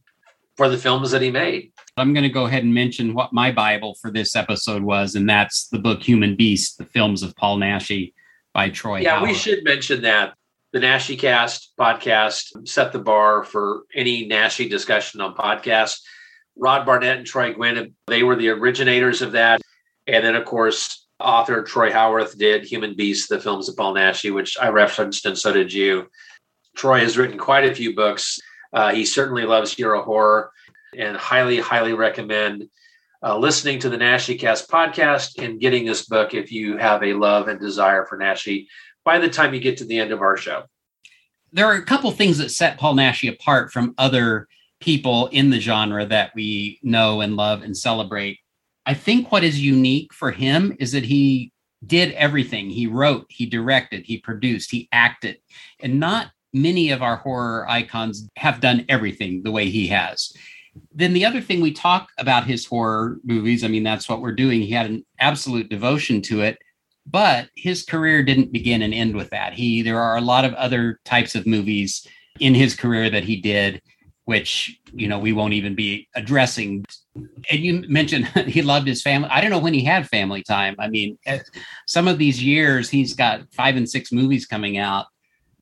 for 0.57 0.69
the 0.69 0.77
films 0.77 1.13
that 1.13 1.23
he 1.23 1.31
made. 1.31 1.71
I'm 1.97 2.13
going 2.13 2.25
to 2.25 2.29
go 2.29 2.47
ahead 2.47 2.65
and 2.65 2.75
mention 2.75 3.15
what 3.15 3.33
my 3.33 3.53
Bible 3.53 3.95
for 4.03 4.11
this 4.11 4.35
episode 4.35 4.83
was, 4.83 5.15
and 5.15 5.31
that's 5.31 5.69
the 5.69 5.79
book 5.79 6.03
Human 6.03 6.35
Beast, 6.35 6.77
the 6.77 6.87
films 6.87 7.23
of 7.23 7.37
Paul 7.37 7.59
Naschy 7.59 8.15
by 8.53 8.71
Troy. 8.71 9.03
Yeah, 9.03 9.19
Howarth. 9.21 9.29
we 9.29 9.35
should 9.35 9.63
mention 9.63 10.03
that. 10.03 10.35
The 10.73 10.81
Naschy 10.81 11.19
Cast 11.19 11.73
podcast 11.79 12.69
set 12.69 12.93
the 12.93 12.99
bar 12.99 13.43
for 13.43 13.83
any 13.95 14.29
Naschy 14.29 14.69
discussion 14.69 15.21
on 15.21 15.35
podcasts. 15.35 16.01
Rod 16.57 16.85
Barnett 16.85 17.19
and 17.19 17.27
Troy 17.27 17.55
Guinn, 17.55 17.95
they 18.07 18.23
were 18.23 18.37
the 18.37 18.51
originators 18.51 19.23
of 19.23 19.33
that. 19.33 19.63
And 20.07 20.25
then, 20.25 20.35
of 20.35 20.45
course, 20.45 21.07
author 21.21 21.63
Troy 21.63 21.93
Howarth 21.93 22.37
did 22.37 22.65
Human 22.65 22.97
Beast, 22.97 23.29
the 23.29 23.41
films 23.41 23.69
of 23.69 23.77
Paul 23.77 23.95
Naschy, 23.95 24.35
which 24.35 24.59
I 24.61 24.69
referenced, 24.69 25.25
and 25.27 25.39
so 25.39 25.53
did 25.53 25.73
you. 25.73 26.09
Troy 26.77 27.01
has 27.01 27.17
written 27.17 27.39
quite 27.39 27.65
a 27.65 27.75
few 27.75 27.95
books 27.95 28.39
uh, 28.73 28.93
he 28.93 29.05
certainly 29.05 29.45
loves 29.45 29.79
Euro 29.79 30.03
horror 30.03 30.53
and 30.97 31.17
highly, 31.17 31.59
highly 31.59 31.93
recommend 31.93 32.69
uh, 33.23 33.37
listening 33.37 33.79
to 33.81 33.89
the 33.89 33.97
Naschy 33.97 34.39
Cast 34.39 34.71
podcast 34.71 35.43
and 35.43 35.61
getting 35.61 35.85
this 35.85 36.07
book 36.07 36.35
if 36.35 36.53
you 36.53 36.77
have 36.77 37.03
a 37.03 37.15
love 37.15 37.49
and 37.49 37.59
desire 37.59 38.07
for 38.07 38.19
Naschy 38.19 38.67
by 39.09 39.19
the 39.19 39.31
time 39.31 39.55
you 39.55 39.61
get 39.61 39.79
to 39.79 39.87
the 39.87 39.99
end 39.99 40.13
of 40.13 40.21
our 40.21 40.37
show. 40.37 40.65
There 41.51 41.65
are 41.65 41.77
a 41.77 41.83
couple 41.83 42.11
things 42.11 42.37
that 42.37 42.51
set 42.51 42.79
Paul 42.79 42.95
Naschy 42.95 43.33
apart 43.33 43.73
from 43.73 43.95
other 43.97 44.47
people 44.81 45.29
in 45.29 45.49
the 45.49 45.61
genre 45.61 46.05
that 46.05 46.33
we 46.35 46.79
know 46.83 47.23
and 47.23 47.35
love 47.35 47.63
and 47.63 47.75
celebrate. 47.75 48.39
I 48.85 48.93
think 48.93 49.33
what 49.33 49.45
is 49.45 49.65
unique 49.65 50.13
for 50.13 50.31
him 50.31 50.77
is 50.79 50.93
that 50.93 51.07
he 51.07 51.53
did 51.87 52.13
everything. 52.13 52.69
He 52.69 52.87
wrote, 52.87 53.25
he 53.31 53.47
directed, 53.47 54.05
he 54.05 54.19
produced, 54.19 54.71
he 54.71 54.91
acted. 54.93 55.39
And 55.81 55.99
not 55.99 56.27
many 56.53 56.91
of 56.91 57.03
our 57.03 57.17
horror 57.17 57.67
icons 57.67 58.29
have 58.37 58.61
done 58.61 58.85
everything 58.91 59.43
the 59.43 59.53
way 59.53 59.71
he 59.71 59.87
has. 59.87 60.35
Then 60.93 61.15
the 61.15 61.25
other 61.25 61.41
thing 61.41 61.63
we 61.63 61.73
talk 61.73 62.11
about 62.19 62.45
his 62.45 62.67
horror 62.67 63.17
movies, 63.25 63.65
I 63.65 63.69
mean, 63.69 63.85
that's 63.85 64.07
what 64.07 64.21
we're 64.21 64.33
doing. 64.33 64.61
He 64.61 64.73
had 64.73 64.85
an 64.85 65.07
absolute 65.19 65.71
devotion 65.71 66.21
to 66.23 66.43
it, 66.43 66.59
but 67.11 67.49
his 67.55 67.85
career 67.85 68.23
didn't 68.23 68.53
begin 68.53 68.83
and 68.83 68.95
end 68.95 69.17
with 69.17 69.31
that. 69.31 69.55
He 69.55 69.83
there 69.83 70.01
are 70.01 70.17
a 70.17 70.23
lot 70.23 70.45
of 70.45 70.55
other 70.55 71.01
types 71.05 71.35
of 71.35 71.47
movies 71.47 72.07
in 72.41 72.55
his 72.55 72.75
career 72.77 73.11
that 73.11 73.25
he 73.25 73.41
did 73.41 73.83
which 74.29 74.79
you 74.93 75.09
know 75.09 75.19
we 75.19 75.33
won't 75.33 75.55
even 75.55 75.75
be 75.75 76.07
addressing. 76.15 76.85
And 77.17 77.61
you 77.61 77.83
mentioned 77.89 78.27
he 78.47 78.61
loved 78.61 78.87
his 78.87 79.01
family. 79.01 79.31
I 79.33 79.41
don't 79.41 79.49
know 79.49 79.59
when 79.59 79.73
he 79.73 79.83
had 79.83 80.07
family 80.07 80.43
time. 80.43 80.77
I 80.79 80.89
mean 80.89 81.19
eh, 81.25 81.39
some 81.87 82.07
of 82.07 82.19
these 82.19 82.45
years 82.45 82.91
he's 82.91 83.15
got 83.15 83.51
five 83.55 83.77
and 83.77 83.89
six 83.89 84.13
movies 84.13 84.45
coming 84.45 84.77
out. 84.77 85.07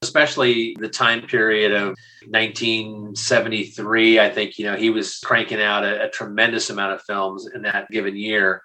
Especially 0.03 0.77
the 0.81 0.89
time 0.89 1.23
period 1.23 1.73
of 1.73 1.95
1973 2.29 4.21
i 4.21 4.29
think 4.29 4.59
you 4.59 4.65
know 4.67 4.77
he 4.77 4.91
was 4.91 5.19
cranking 5.21 5.63
out 5.63 5.85
a, 5.85 6.05
a 6.05 6.11
tremendous 6.11 6.69
amount 6.69 6.93
of 6.93 7.01
films 7.03 7.49
in 7.55 7.63
that 7.63 7.89
given 7.91 8.15
year 8.15 8.63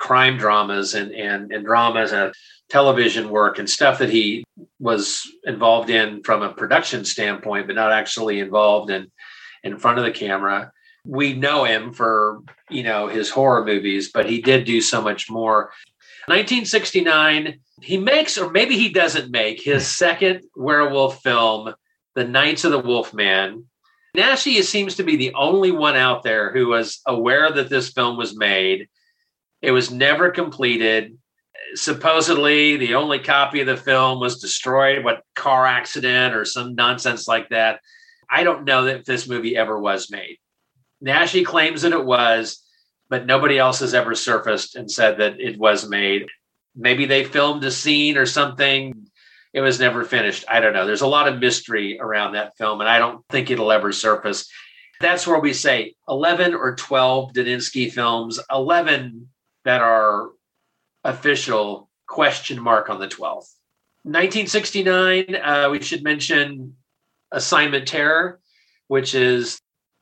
crime 0.00 0.36
dramas 0.36 0.94
and 0.94 1.12
and, 1.12 1.52
and 1.52 1.64
dramas 1.64 2.12
and 2.12 2.34
television 2.68 3.30
work 3.30 3.58
and 3.58 3.68
stuff 3.68 3.98
that 3.98 4.10
he 4.10 4.44
was 4.78 5.28
involved 5.44 5.90
in 5.90 6.22
from 6.22 6.42
a 6.42 6.52
production 6.52 7.04
standpoint 7.04 7.66
but 7.66 7.76
not 7.76 7.92
actually 7.92 8.40
involved 8.40 8.90
in 8.90 9.10
in 9.62 9.76
front 9.76 9.98
of 9.98 10.04
the 10.04 10.10
camera. 10.10 10.72
We 11.04 11.32
know 11.32 11.64
him 11.64 11.92
for, 11.92 12.42
you 12.68 12.82
know, 12.82 13.08
his 13.08 13.30
horror 13.30 13.64
movies, 13.64 14.10
but 14.12 14.28
he 14.28 14.40
did 14.40 14.64
do 14.64 14.80
so 14.80 15.00
much 15.00 15.30
more. 15.30 15.72
1969, 16.26 17.60
he 17.82 17.96
makes, 17.96 18.36
or 18.38 18.50
maybe 18.50 18.76
he 18.76 18.90
doesn't 18.90 19.30
make, 19.30 19.62
his 19.62 19.82
hmm. 19.82 20.04
second 20.04 20.42
werewolf 20.54 21.22
film, 21.22 21.74
The 22.14 22.24
Nights 22.24 22.64
of 22.64 22.72
the 22.72 22.78
Wolfman. 22.78 23.66
Naschy 24.16 24.62
seems 24.62 24.96
to 24.96 25.04
be 25.04 25.16
the 25.16 25.32
only 25.34 25.70
one 25.70 25.96
out 25.96 26.22
there 26.22 26.52
who 26.52 26.68
was 26.68 27.00
aware 27.06 27.50
that 27.52 27.70
this 27.70 27.90
film 27.90 28.16
was 28.16 28.36
made. 28.36 28.88
It 29.62 29.72
was 29.72 29.90
never 29.90 30.30
completed. 30.30 31.18
Supposedly, 31.74 32.76
the 32.76 32.94
only 32.94 33.18
copy 33.18 33.60
of 33.60 33.66
the 33.66 33.76
film 33.76 34.20
was 34.20 34.40
destroyed, 34.40 35.04
what 35.04 35.22
car 35.36 35.66
accident 35.66 36.34
or 36.34 36.44
some 36.44 36.74
nonsense 36.74 37.28
like 37.28 37.48
that. 37.50 37.80
I 38.28 38.44
don't 38.44 38.64
know 38.64 38.84
that 38.84 39.04
this 39.04 39.28
movie 39.28 39.56
ever 39.56 39.78
was 39.78 40.10
made. 40.10 40.38
Naschy 41.04 41.44
claims 41.44 41.82
that 41.82 41.92
it 41.92 42.04
was, 42.04 42.62
but 43.08 43.26
nobody 43.26 43.58
else 43.58 43.80
has 43.80 43.94
ever 43.94 44.14
surfaced 44.14 44.76
and 44.76 44.90
said 44.90 45.18
that 45.18 45.40
it 45.40 45.58
was 45.58 45.88
made. 45.88 46.26
Maybe 46.76 47.06
they 47.06 47.24
filmed 47.24 47.64
a 47.64 47.70
scene 47.70 48.16
or 48.16 48.26
something. 48.26 49.06
It 49.52 49.60
was 49.60 49.80
never 49.80 50.04
finished. 50.04 50.44
I 50.48 50.60
don't 50.60 50.72
know. 50.72 50.86
There's 50.86 51.00
a 51.00 51.08
lot 51.08 51.26
of 51.26 51.40
mystery 51.40 51.98
around 52.00 52.32
that 52.32 52.56
film, 52.56 52.80
and 52.80 52.88
I 52.88 52.98
don't 52.98 53.24
think 53.28 53.50
it'll 53.50 53.72
ever 53.72 53.90
surface. 53.90 54.48
That's 55.00 55.26
where 55.26 55.40
we 55.40 55.52
say 55.52 55.94
11 56.08 56.54
or 56.54 56.76
12 56.76 57.32
Daninsky 57.32 57.90
films, 57.90 58.38
11 58.52 59.28
that 59.64 59.80
are 59.80 60.30
official, 61.04 61.88
question 62.06 62.60
mark 62.60 62.90
on 62.90 62.98
the 62.98 63.08
12th. 63.08 63.54
1969, 64.02 65.36
uh, 65.36 65.68
we 65.70 65.82
should 65.82 66.02
mention 66.02 66.74
Assignment 67.32 67.86
Terror, 67.86 68.40
which 68.88 69.14
is 69.14 69.60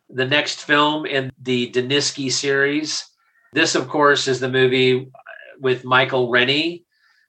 the 0.09 0.25
next 0.25 0.63
film 0.63 1.05
in 1.05 1.31
the 1.43 1.71
Daninsky 1.71 2.33
series. 2.33 3.05
This, 3.53 3.75
of 3.75 3.89
course, 3.89 4.29
is 4.29 4.41
the 4.41 4.49
movie 4.49 5.11
with 5.61 5.85
Michael 5.85 6.31
Rennie 6.31 6.85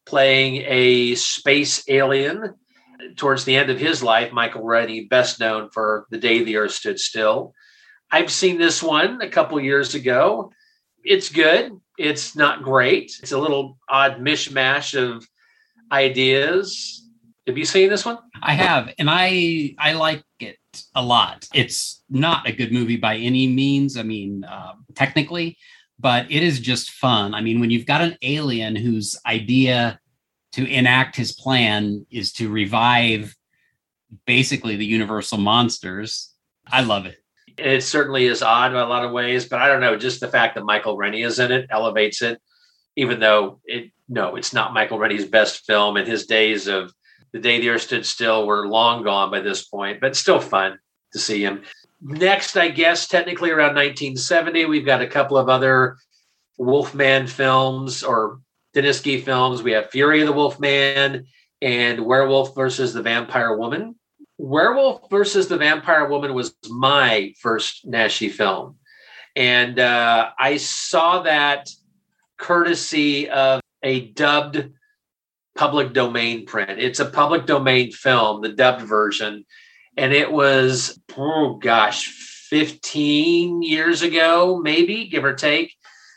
playing 0.06 0.64
a 0.68 1.16
space 1.16 1.84
alien. 1.88 2.56
Towards 3.16 3.46
the 3.46 3.56
end 3.56 3.70
of 3.70 3.80
his 3.80 4.04
life, 4.04 4.34
Michael 4.34 4.64
Rennie, 4.64 5.06
best 5.06 5.40
known 5.40 5.70
for 5.70 6.06
The 6.12 6.18
Day 6.18 6.44
the 6.44 6.58
Earth 6.58 6.74
Stood 6.74 7.00
Still. 7.00 7.54
I've 8.12 8.32
seen 8.32 8.58
this 8.58 8.84
one 8.84 9.22
a 9.22 9.30
couple 9.30 9.60
years 9.60 9.96
ago. 9.96 10.52
It's 11.04 11.30
good. 11.30 11.72
It's 12.00 12.34
not 12.34 12.64
great. 12.64 13.12
It's 13.22 13.34
a 13.34 13.38
little 13.38 13.78
odd 13.90 14.20
mishmash 14.20 14.98
of 14.98 15.28
ideas. 15.92 17.06
Have 17.46 17.58
you 17.58 17.66
seen 17.66 17.90
this 17.90 18.06
one? 18.06 18.20
I 18.42 18.54
have, 18.54 18.94
and 18.98 19.10
I 19.10 19.76
I 19.78 19.94
like 19.94 20.24
it 20.40 20.58
a 20.96 21.04
lot. 21.04 21.46
It's 21.54 22.02
not 22.10 22.48
a 22.48 22.54
good 22.54 22.72
movie 22.72 22.96
by 22.96 23.18
any 23.18 23.48
means. 23.48 23.98
I 23.98 24.04
mean, 24.04 24.46
uh, 24.46 24.74
technically, 24.96 25.58
but 26.00 26.32
it 26.32 26.42
is 26.42 26.62
just 26.62 26.92
fun. 26.92 27.34
I 27.34 27.42
mean, 27.42 27.60
when 27.60 27.70
you've 27.70 27.86
got 27.86 28.02
an 28.02 28.18
alien 28.22 28.78
whose 28.78 29.20
idea 29.26 30.00
to 30.54 30.66
enact 30.66 31.18
his 31.18 31.34
plan 31.34 32.06
is 32.10 32.32
to 32.34 32.50
revive 32.50 33.36
basically 34.26 34.78
the 34.78 34.86
universal 34.86 35.38
monsters, 35.38 36.34
I 36.66 36.82
love 36.82 37.06
it. 37.06 37.19
It 37.60 37.84
certainly 37.84 38.26
is 38.26 38.42
odd 38.42 38.72
in 38.72 38.78
a 38.78 38.86
lot 38.86 39.06
of 39.06 39.12
ways, 39.12 39.48
but 39.48 39.62
I 39.62 39.68
don't 39.68 39.82
know. 39.82 39.98
Just 39.98 40.20
the 40.20 40.28
fact 40.28 40.56
that 40.56 40.64
Michael 40.64 40.98
Rennie 40.98 41.24
is 41.24 41.40
in 41.40 41.52
it 41.52 41.68
elevates 41.70 42.22
it, 42.22 42.42
even 42.96 43.20
though 43.20 43.60
it 43.66 43.92
no, 44.10 44.36
it's 44.36 44.54
not 44.54 44.74
Michael 44.74 44.98
Rennie's 44.98 45.26
best 45.26 45.66
film. 45.66 45.96
and 45.96 46.08
his 46.08 46.26
days 46.26 46.68
of 46.68 46.94
the 47.32 47.40
day 47.40 47.60
the 47.60 47.70
earth 47.70 47.84
stood 47.84 48.06
still 48.06 48.48
were 48.48 48.68
long 48.68 49.04
gone 49.04 49.30
by 49.30 49.40
this 49.40 49.66
point, 49.66 50.02
but 50.02 50.16
still 50.16 50.40
fun 50.40 50.80
to 51.14 51.20
see 51.20 51.44
him. 51.44 51.62
Next, 52.02 52.58
I 52.58 52.70
guess, 52.70 53.08
technically 53.08 53.52
around 53.52 53.76
1970, 53.76 54.66
we've 54.66 54.86
got 54.86 55.02
a 55.02 55.08
couple 55.08 55.38
of 55.38 55.50
other 55.50 55.98
Wolfman 56.58 57.28
films 57.28 58.04
or 58.04 58.40
Daninsky 58.76 59.24
films. 59.24 59.62
We 59.62 59.74
have 59.74 59.92
Fury 59.92 60.22
of 60.22 60.28
the 60.28 60.34
Wolfman 60.34 61.26
and 61.62 62.06
Werewolf 62.06 62.56
versus 62.56 62.94
the 62.94 63.02
Vampire 63.02 63.58
Woman. 63.58 63.99
Werewolf 64.40 65.10
versus 65.10 65.50
the 65.50 65.58
Vampire 65.58 66.08
Woman 66.08 66.34
was 66.34 66.56
my 66.70 67.34
first 67.42 67.86
Naschy 67.86 68.32
film. 68.32 68.78
And 69.36 69.78
uh, 69.78 70.32
I 70.40 70.58
saw 70.58 71.24
that 71.24 71.70
courtesy 72.38 73.30
of 73.30 73.60
a 73.84 74.08
dubbed 74.12 74.72
public 75.56 75.92
domain 75.92 76.46
print. 76.46 76.80
It's 76.80 77.02
a 77.02 77.06
public 77.06 77.46
domain 77.46 77.92
film, 77.92 78.42
the 78.42 78.50
dubbed 78.50 78.82
version, 78.82 79.46
and 79.98 80.14
it 80.14 80.32
was 80.32 80.98
oh 81.18 81.56
gosh, 81.62 82.08
15 82.50 83.62
years 83.62 84.02
ago, 84.02 84.62
maybe 84.64 85.10
give 85.10 85.26
or 85.26 85.34
take. 85.34 85.76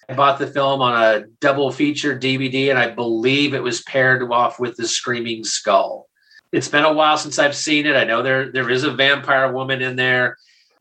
I 0.08 0.14
bought 0.14 0.38
the 0.38 0.46
film 0.46 0.80
on 0.80 0.94
a 0.94 1.26
double 1.40 1.72
feature 1.72 2.16
DVD, 2.16 2.70
and 2.70 2.78
I 2.78 2.90
believe 2.90 3.52
it 3.52 3.62
was 3.62 3.82
paired 3.82 4.22
off 4.30 4.60
with 4.60 4.76
the 4.76 4.86
Screaming 4.86 5.42
Skull. 5.42 6.08
It's 6.52 6.68
been 6.68 6.84
a 6.84 6.92
while 6.92 7.16
since 7.16 7.38
I've 7.38 7.56
seen 7.56 7.86
it. 7.86 7.96
I 7.96 8.04
know 8.04 8.22
there 8.22 8.52
there 8.52 8.70
is 8.70 8.84
a 8.84 8.92
vampire 8.92 9.50
woman 9.50 9.80
in 9.80 9.96
there. 9.96 10.36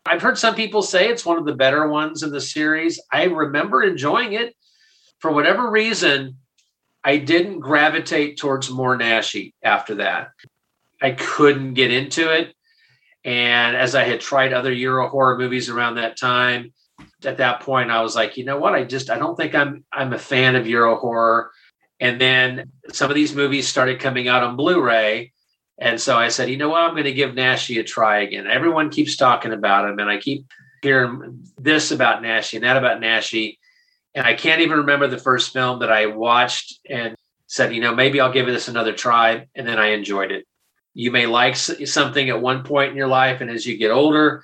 I've 0.06 0.22
heard 0.22 0.38
some 0.38 0.56
people 0.56 0.82
say 0.82 1.08
it's 1.10 1.26
one 1.26 1.38
of 1.38 1.46
the 1.46 1.56
better 1.56 1.88
ones 1.88 2.24
in 2.24 2.32
the 2.32 2.42
series. 2.42 3.02
I 3.12 3.26
remember 3.26 3.84
enjoying 3.84 4.34
it. 4.34 4.56
For 5.20 5.32
whatever 5.32 5.70
reason, 5.70 6.38
I 7.04 7.18
didn't 7.18 7.60
gravitate 7.60 8.38
towards 8.38 8.70
more 8.70 8.98
Naschy 8.98 9.54
after 9.64 9.96
that. 9.96 10.32
I 11.02 11.12
couldn't 11.12 11.76
get 11.76 11.92
into 11.92 12.32
it. 12.32 12.54
And 13.24 13.76
as 13.76 13.96
I 13.96 14.04
had 14.04 14.20
tried 14.20 14.52
other 14.52 14.72
Euro 14.74 15.08
horror 15.08 15.38
movies 15.38 15.70
around 15.70 15.96
that 15.96 16.18
time, 16.18 16.74
at 17.24 17.38
that 17.38 17.62
point 17.62 17.92
I 17.92 18.02
was 18.02 18.16
like, 18.16 18.36
you 18.36 18.46
know 18.46 18.58
what? 18.58 18.74
I 18.74 18.84
just 18.84 19.10
I 19.10 19.18
don't 19.18 19.36
think 19.36 19.56
I'm 19.56 19.86
I'm 19.94 20.14
a 20.14 20.20
fan 20.20 20.56
of 20.56 20.68
Euro 20.68 20.98
horror. 20.98 21.52
And 22.00 22.20
then 22.20 22.72
some 22.92 23.12
of 23.12 23.16
these 23.16 23.36
movies 23.36 23.68
started 23.68 24.00
coming 24.00 24.28
out 24.28 24.44
on 24.44 24.56
Blu-ray. 24.56 25.32
And 25.82 26.00
so 26.00 26.16
I 26.16 26.28
said, 26.28 26.48
you 26.48 26.58
know 26.58 26.70
what? 26.70 26.84
I'm 26.84 26.92
going 26.92 27.06
to 27.06 27.12
give 27.12 27.32
Naschy 27.32 27.80
a 27.80 27.84
try 27.84 28.20
again. 28.20 28.46
Everyone 28.46 28.92
keeps 28.92 29.18
talking 29.18 29.52
about 29.52 29.90
him, 29.90 29.98
and 29.98 30.12
I 30.12 30.20
keep 30.20 30.46
hearing 30.84 31.44
this 31.58 31.90
about 31.90 32.22
Naschy 32.22 32.56
and 32.56 32.64
that 32.64 32.78
about 32.78 33.02
Naschy. 33.02 33.58
And 34.14 34.26
I 34.26 34.36
can't 34.36 34.62
even 34.62 34.78
remember 34.78 35.08
the 35.08 35.18
first 35.18 35.52
film 35.52 35.80
that 35.80 35.92
I 35.92 36.06
watched 36.06 36.80
and 36.88 37.16
said, 37.48 37.74
you 37.74 37.82
know, 37.82 37.96
maybe 37.96 38.22
I'll 38.22 38.32
give 38.32 38.46
this 38.46 38.68
another 38.68 38.94
try. 38.94 39.48
And 39.56 39.68
then 39.68 39.80
I 39.80 39.88
enjoyed 39.88 40.32
it. 40.32 40.46
You 40.94 41.10
may 41.10 41.26
like 41.26 41.56
something 41.56 42.30
at 42.30 42.42
one 42.42 42.64
point 42.64 42.92
in 42.92 42.98
your 42.98 43.08
life. 43.08 43.42
And 43.42 43.50
as 43.50 43.66
you 43.66 43.76
get 43.78 43.90
older, 43.90 44.44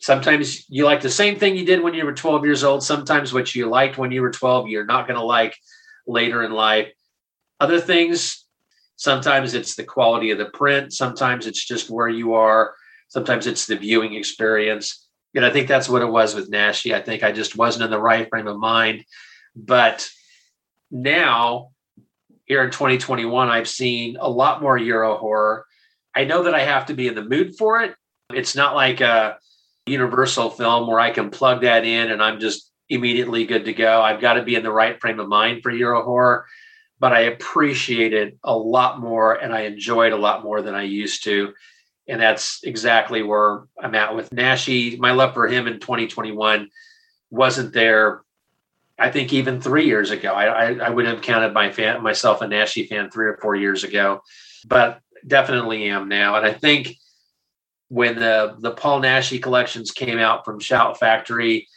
sometimes 0.00 0.68
you 0.68 0.84
like 0.84 1.00
the 1.00 1.08
same 1.08 1.38
thing 1.38 1.56
you 1.56 1.64
did 1.64 1.82
when 1.82 1.94
you 1.94 2.04
were 2.04 2.12
12 2.12 2.44
years 2.44 2.62
old. 2.62 2.82
Sometimes 2.82 3.32
what 3.32 3.54
you 3.54 3.68
liked 3.68 3.96
when 3.96 4.12
you 4.12 4.20
were 4.20 4.32
12, 4.32 4.68
you're 4.68 4.84
not 4.84 5.06
going 5.06 5.18
to 5.18 5.24
like 5.24 5.56
later 6.06 6.42
in 6.42 6.52
life. 6.52 6.92
Other 7.58 7.80
things, 7.80 8.44
sometimes 8.98 9.54
it's 9.54 9.74
the 9.74 9.84
quality 9.84 10.30
of 10.30 10.36
the 10.38 10.50
print. 10.50 10.92
Sometimes 10.92 11.46
it's 11.46 11.64
just 11.64 11.88
where 11.88 12.08
you 12.08 12.34
are. 12.34 12.74
Sometimes 13.08 13.46
it's 13.46 13.64
the 13.64 13.76
viewing 13.76 14.12
experience 14.12 15.08
and 15.34 15.44
I 15.44 15.50
think 15.50 15.68
that's 15.68 15.88
what 15.88 16.02
it 16.02 16.10
was 16.10 16.34
with 16.34 16.50
Naschy. 16.50 16.94
I 16.94 17.00
think 17.00 17.22
I 17.22 17.32
just 17.32 17.56
wasn't 17.56 17.84
in 17.84 17.90
the 17.90 18.00
right 18.00 18.28
frame 18.28 18.46
of 18.46 18.58
mind. 18.58 19.04
But 19.54 20.08
now, 20.90 21.70
here 22.46 22.64
in 22.64 22.70
2021, 22.70 23.48
I've 23.48 23.68
seen 23.68 24.16
a 24.18 24.28
lot 24.28 24.62
more 24.62 24.78
Euro 24.78 25.16
horror. 25.16 25.66
I 26.14 26.24
know 26.24 26.44
that 26.44 26.54
I 26.54 26.64
have 26.64 26.86
to 26.86 26.94
be 26.94 27.08
in 27.08 27.14
the 27.14 27.22
mood 27.22 27.56
for 27.56 27.82
it. 27.82 27.94
It's 28.32 28.56
not 28.56 28.74
like 28.74 29.00
a 29.00 29.38
Universal 29.86 30.50
film 30.50 30.88
where 30.88 31.00
I 31.00 31.10
can 31.10 31.30
plug 31.30 31.62
that 31.62 31.84
in 31.84 32.10
and 32.10 32.22
I'm 32.22 32.40
just 32.40 32.70
immediately 32.88 33.44
good 33.44 33.66
to 33.66 33.72
go. 33.72 34.00
I've 34.00 34.20
got 34.20 34.34
to 34.34 34.42
be 34.42 34.54
in 34.54 34.62
the 34.62 34.72
right 34.72 35.00
frame 35.00 35.20
of 35.20 35.28
mind 35.28 35.62
for 35.62 35.70
Euro 35.70 36.02
horror. 36.02 36.46
But 37.00 37.12
I 37.12 37.20
appreciate 37.20 38.12
it 38.12 38.38
a 38.42 38.56
lot 38.56 39.00
more 39.00 39.34
and 39.34 39.54
I 39.54 39.62
enjoy 39.62 40.06
it 40.06 40.12
a 40.12 40.16
lot 40.16 40.42
more 40.42 40.62
than 40.62 40.74
I 40.74 40.82
used 40.82 41.24
to. 41.24 41.54
And 42.08 42.20
that's 42.20 42.60
exactly 42.64 43.22
where 43.22 43.64
I'm 43.80 43.94
at 43.94 44.16
with 44.16 44.30
Naschy. 44.30 44.98
My 44.98 45.12
love 45.12 45.34
for 45.34 45.46
him 45.46 45.66
in 45.66 45.78
2021 45.78 46.70
wasn't 47.30 47.72
there. 47.72 48.22
I 48.98 49.10
think 49.10 49.32
even 49.32 49.60
three 49.60 49.86
years 49.86 50.10
ago, 50.10 50.32
I, 50.32 50.46
I, 50.46 50.72
I 50.86 50.90
would 50.90 51.06
have 51.06 51.22
counted 51.22 51.52
my 51.52 51.70
fan, 51.70 52.02
myself 52.02 52.42
a 52.42 52.46
Naschy 52.46 52.88
fan 52.88 53.10
three 53.10 53.26
or 53.26 53.38
four 53.40 53.54
years 53.54 53.84
ago, 53.84 54.22
but 54.66 55.00
definitely 55.26 55.88
am 55.88 56.08
now. 56.08 56.36
And 56.36 56.46
I 56.46 56.52
think 56.52 56.96
when 57.88 58.16
the 58.16 58.56
the 58.58 58.72
Paul 58.72 59.00
Naschy 59.00 59.40
collections 59.42 59.90
came 59.90 60.18
out 60.18 60.44
from 60.44 60.60
Shout 60.60 60.98
Factory, 60.98 61.68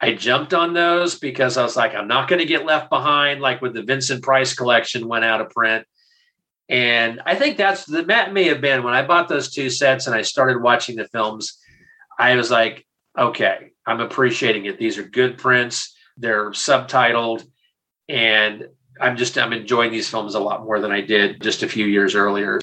I 0.00 0.12
jumped 0.14 0.52
on 0.52 0.74
those 0.74 1.18
because 1.18 1.56
I 1.56 1.62
was 1.62 1.76
like, 1.76 1.94
I'm 1.94 2.08
not 2.08 2.28
going 2.28 2.40
to 2.40 2.46
get 2.46 2.66
left 2.66 2.90
behind. 2.90 3.40
Like 3.40 3.62
with 3.62 3.74
the 3.74 3.82
Vincent 3.82 4.22
Price 4.22 4.54
collection 4.54 5.08
went 5.08 5.24
out 5.24 5.40
of 5.40 5.50
print. 5.50 5.86
And 6.68 7.20
I 7.26 7.34
think 7.34 7.56
that's 7.56 7.84
the 7.84 8.02
that 8.04 8.32
may 8.32 8.44
have 8.44 8.60
been 8.60 8.82
when 8.82 8.94
I 8.94 9.06
bought 9.06 9.28
those 9.28 9.50
two 9.50 9.68
sets 9.68 10.06
and 10.06 10.16
I 10.16 10.22
started 10.22 10.62
watching 10.62 10.96
the 10.96 11.08
films. 11.08 11.58
I 12.18 12.36
was 12.36 12.50
like, 12.50 12.86
okay, 13.18 13.72
I'm 13.86 14.00
appreciating 14.00 14.66
it. 14.66 14.78
These 14.78 14.98
are 14.98 15.02
good 15.02 15.36
prints. 15.36 15.94
They're 16.16 16.50
subtitled, 16.50 17.44
and 18.08 18.68
I'm 19.00 19.16
just 19.16 19.36
I'm 19.36 19.52
enjoying 19.52 19.92
these 19.92 20.08
films 20.08 20.34
a 20.34 20.40
lot 20.40 20.64
more 20.64 20.80
than 20.80 20.92
I 20.92 21.00
did 21.00 21.42
just 21.42 21.62
a 21.62 21.68
few 21.68 21.86
years 21.86 22.14
earlier. 22.14 22.60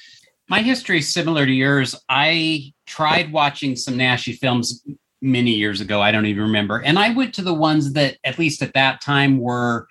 My 0.48 0.62
history 0.62 0.98
is 0.98 1.12
similar 1.12 1.46
to 1.46 1.52
yours. 1.52 1.94
I 2.08 2.72
tried 2.86 3.32
watching 3.32 3.76
some 3.76 3.94
Naschy 3.94 4.36
films 4.36 4.84
many 5.22 5.52
years 5.52 5.80
ago. 5.80 6.02
I 6.02 6.10
don't 6.10 6.26
even 6.26 6.42
remember. 6.42 6.82
And 6.82 6.98
I 6.98 7.10
went 7.10 7.32
to 7.34 7.42
the 7.42 7.54
ones 7.54 7.92
that, 7.94 8.18
at 8.24 8.38
least 8.38 8.60
at 8.60 8.74
that 8.74 9.00
time, 9.00 9.38
were 9.38 9.86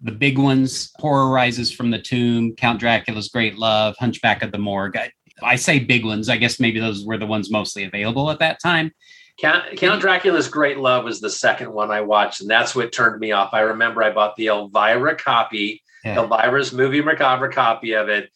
the 0.00 0.12
big 0.12 0.38
ones 0.38 0.92
Horror 0.98 1.30
Rises 1.30 1.72
from 1.72 1.90
the 1.90 1.98
Tomb, 1.98 2.54
Count 2.54 2.78
Dracula's 2.78 3.28
Great 3.28 3.58
Love, 3.58 3.96
Hunchback 3.98 4.42
of 4.42 4.52
the 4.52 4.58
Morgue. 4.58 4.96
I, 4.96 5.10
I 5.42 5.56
say 5.56 5.78
big 5.80 6.04
ones. 6.04 6.28
I 6.28 6.36
guess 6.36 6.60
maybe 6.60 6.78
those 6.78 7.04
were 7.04 7.18
the 7.18 7.26
ones 7.26 7.50
mostly 7.50 7.84
available 7.84 8.30
at 8.30 8.38
that 8.38 8.60
time. 8.62 8.92
Count, 9.40 9.76
Count 9.76 10.00
Dracula's 10.00 10.48
Great 10.48 10.78
Love 10.78 11.04
was 11.04 11.20
the 11.20 11.30
second 11.30 11.72
one 11.72 11.90
I 11.90 12.00
watched, 12.00 12.40
and 12.40 12.50
that's 12.50 12.74
what 12.74 12.92
turned 12.92 13.20
me 13.20 13.32
off. 13.32 13.54
I 13.54 13.60
remember 13.60 14.02
I 14.02 14.10
bought 14.10 14.36
the 14.36 14.48
Elvira 14.48 15.16
copy, 15.16 15.82
yeah. 16.04 16.16
Elvira's 16.16 16.72
movie 16.72 17.02
macabre 17.02 17.48
copy 17.48 17.92
of 17.92 18.08
it, 18.08 18.30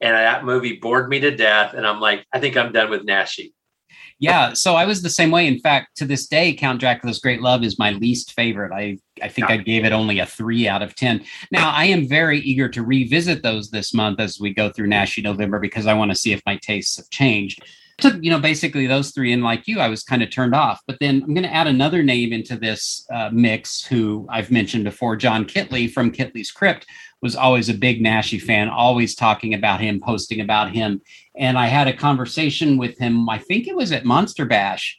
and 0.00 0.14
that 0.14 0.44
movie 0.44 0.76
bored 0.76 1.08
me 1.08 1.20
to 1.20 1.34
death. 1.34 1.72
And 1.74 1.86
I'm 1.86 2.00
like, 2.00 2.26
I 2.32 2.40
think 2.40 2.56
I'm 2.56 2.72
done 2.72 2.90
with 2.90 3.06
Naschy. 3.06 3.52
Yeah, 4.20 4.52
so 4.52 4.74
I 4.74 4.84
was 4.84 5.02
the 5.02 5.10
same 5.10 5.30
way. 5.30 5.46
In 5.46 5.60
fact, 5.60 5.96
to 5.98 6.04
this 6.04 6.26
day, 6.26 6.52
Count 6.52 6.80
Dracula's 6.80 7.20
Great 7.20 7.40
Love 7.40 7.62
is 7.62 7.78
my 7.78 7.92
least 7.92 8.32
favorite. 8.32 8.72
I 8.72 8.98
I 9.22 9.28
think 9.28 9.48
yeah. 9.48 9.54
I 9.54 9.56
gave 9.58 9.84
it 9.84 9.92
only 9.92 10.18
a 10.18 10.26
three 10.26 10.66
out 10.66 10.82
of 10.82 10.96
ten. 10.96 11.24
Now 11.52 11.70
I 11.70 11.84
am 11.84 12.08
very 12.08 12.40
eager 12.40 12.68
to 12.68 12.82
revisit 12.82 13.42
those 13.42 13.70
this 13.70 13.94
month 13.94 14.18
as 14.18 14.40
we 14.40 14.52
go 14.52 14.70
through 14.70 14.88
Naschy 14.88 15.22
November 15.22 15.60
because 15.60 15.86
I 15.86 15.94
want 15.94 16.10
to 16.10 16.16
see 16.16 16.32
if 16.32 16.42
my 16.46 16.56
tastes 16.56 16.96
have 16.96 17.10
changed. 17.10 17.60
Took 17.98 18.22
you 18.22 18.30
know 18.30 18.38
basically 18.38 18.86
those 18.86 19.10
three, 19.10 19.32
and 19.32 19.42
like 19.42 19.66
you, 19.66 19.80
I 19.80 19.88
was 19.88 20.04
kind 20.04 20.22
of 20.22 20.30
turned 20.30 20.54
off. 20.54 20.80
But 20.86 20.98
then 21.00 21.22
I'm 21.22 21.34
going 21.34 21.42
to 21.42 21.54
add 21.54 21.66
another 21.66 22.02
name 22.02 22.32
into 22.32 22.56
this 22.56 23.06
uh, 23.12 23.30
mix, 23.32 23.84
who 23.84 24.26
I've 24.30 24.50
mentioned 24.50 24.84
before, 24.84 25.16
John 25.16 25.44
Kitley 25.44 25.90
from 25.90 26.12
Kitley's 26.12 26.52
Crypt, 26.52 26.86
was 27.20 27.34
always 27.34 27.68
a 27.68 27.74
big 27.74 28.02
Naschy 28.02 28.40
fan, 28.40 28.68
always 28.68 29.14
talking 29.14 29.54
about 29.54 29.80
him, 29.80 30.00
posting 30.00 30.40
about 30.40 30.70
him. 30.70 31.00
And 31.36 31.58
I 31.58 31.66
had 31.66 31.88
a 31.88 31.96
conversation 31.96 32.78
with 32.78 32.98
him, 32.98 33.28
I 33.28 33.38
think 33.38 33.66
it 33.66 33.76
was 33.76 33.92
at 33.92 34.04
Monster 34.04 34.44
Bash. 34.44 34.98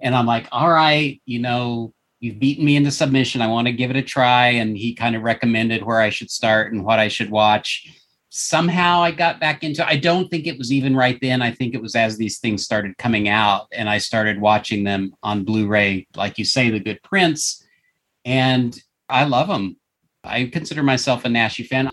And 0.00 0.14
I'm 0.14 0.26
like, 0.26 0.48
all 0.50 0.70
right, 0.70 1.20
you 1.26 1.38
know, 1.38 1.94
you've 2.20 2.38
beaten 2.38 2.64
me 2.64 2.76
into 2.76 2.90
submission. 2.90 3.42
I 3.42 3.46
want 3.46 3.66
to 3.66 3.72
give 3.72 3.90
it 3.90 3.96
a 3.96 4.02
try. 4.02 4.48
And 4.48 4.76
he 4.76 4.94
kind 4.94 5.16
of 5.16 5.22
recommended 5.22 5.84
where 5.84 6.00
I 6.00 6.10
should 6.10 6.30
start 6.30 6.72
and 6.72 6.84
what 6.84 6.98
I 6.98 7.08
should 7.08 7.30
watch. 7.30 7.88
Somehow 8.32 9.02
I 9.02 9.10
got 9.10 9.40
back 9.40 9.64
into 9.64 9.86
I 9.86 9.96
don't 9.96 10.30
think 10.30 10.46
it 10.46 10.56
was 10.56 10.72
even 10.72 10.94
right 10.94 11.18
then. 11.20 11.42
I 11.42 11.50
think 11.50 11.74
it 11.74 11.82
was 11.82 11.96
as 11.96 12.16
these 12.16 12.38
things 12.38 12.64
started 12.64 12.96
coming 12.96 13.28
out 13.28 13.66
and 13.72 13.88
I 13.90 13.98
started 13.98 14.40
watching 14.40 14.84
them 14.84 15.12
on 15.22 15.42
Blu-ray, 15.42 16.06
like 16.14 16.38
you 16.38 16.44
say, 16.44 16.70
the 16.70 16.78
good 16.78 17.02
prints. 17.02 17.66
And 18.24 18.80
I 19.08 19.24
love 19.24 19.48
them. 19.48 19.76
I 20.22 20.44
consider 20.44 20.84
myself 20.84 21.24
a 21.24 21.28
Naschy 21.28 21.66
fan. 21.66 21.90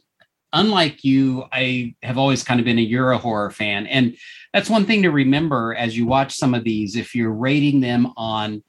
Unlike 0.53 1.03
you, 1.03 1.45
I 1.51 1.95
have 2.03 2.19
always 2.19 2.43
kind 2.43 2.59
of 2.59 2.65
been 2.65 2.77
a 2.77 2.81
Euro 2.81 3.17
horror 3.17 3.49
fan. 3.49 3.87
And 3.87 4.15
that's 4.53 4.69
one 4.69 4.85
thing 4.85 5.01
to 5.03 5.09
remember 5.09 5.73
as 5.73 5.97
you 5.97 6.05
watch 6.05 6.35
some 6.35 6.53
of 6.53 6.63
these. 6.63 6.95
If 6.95 7.15
you're 7.15 7.33
rating 7.33 7.81
them 7.81 8.13
on 8.15 8.63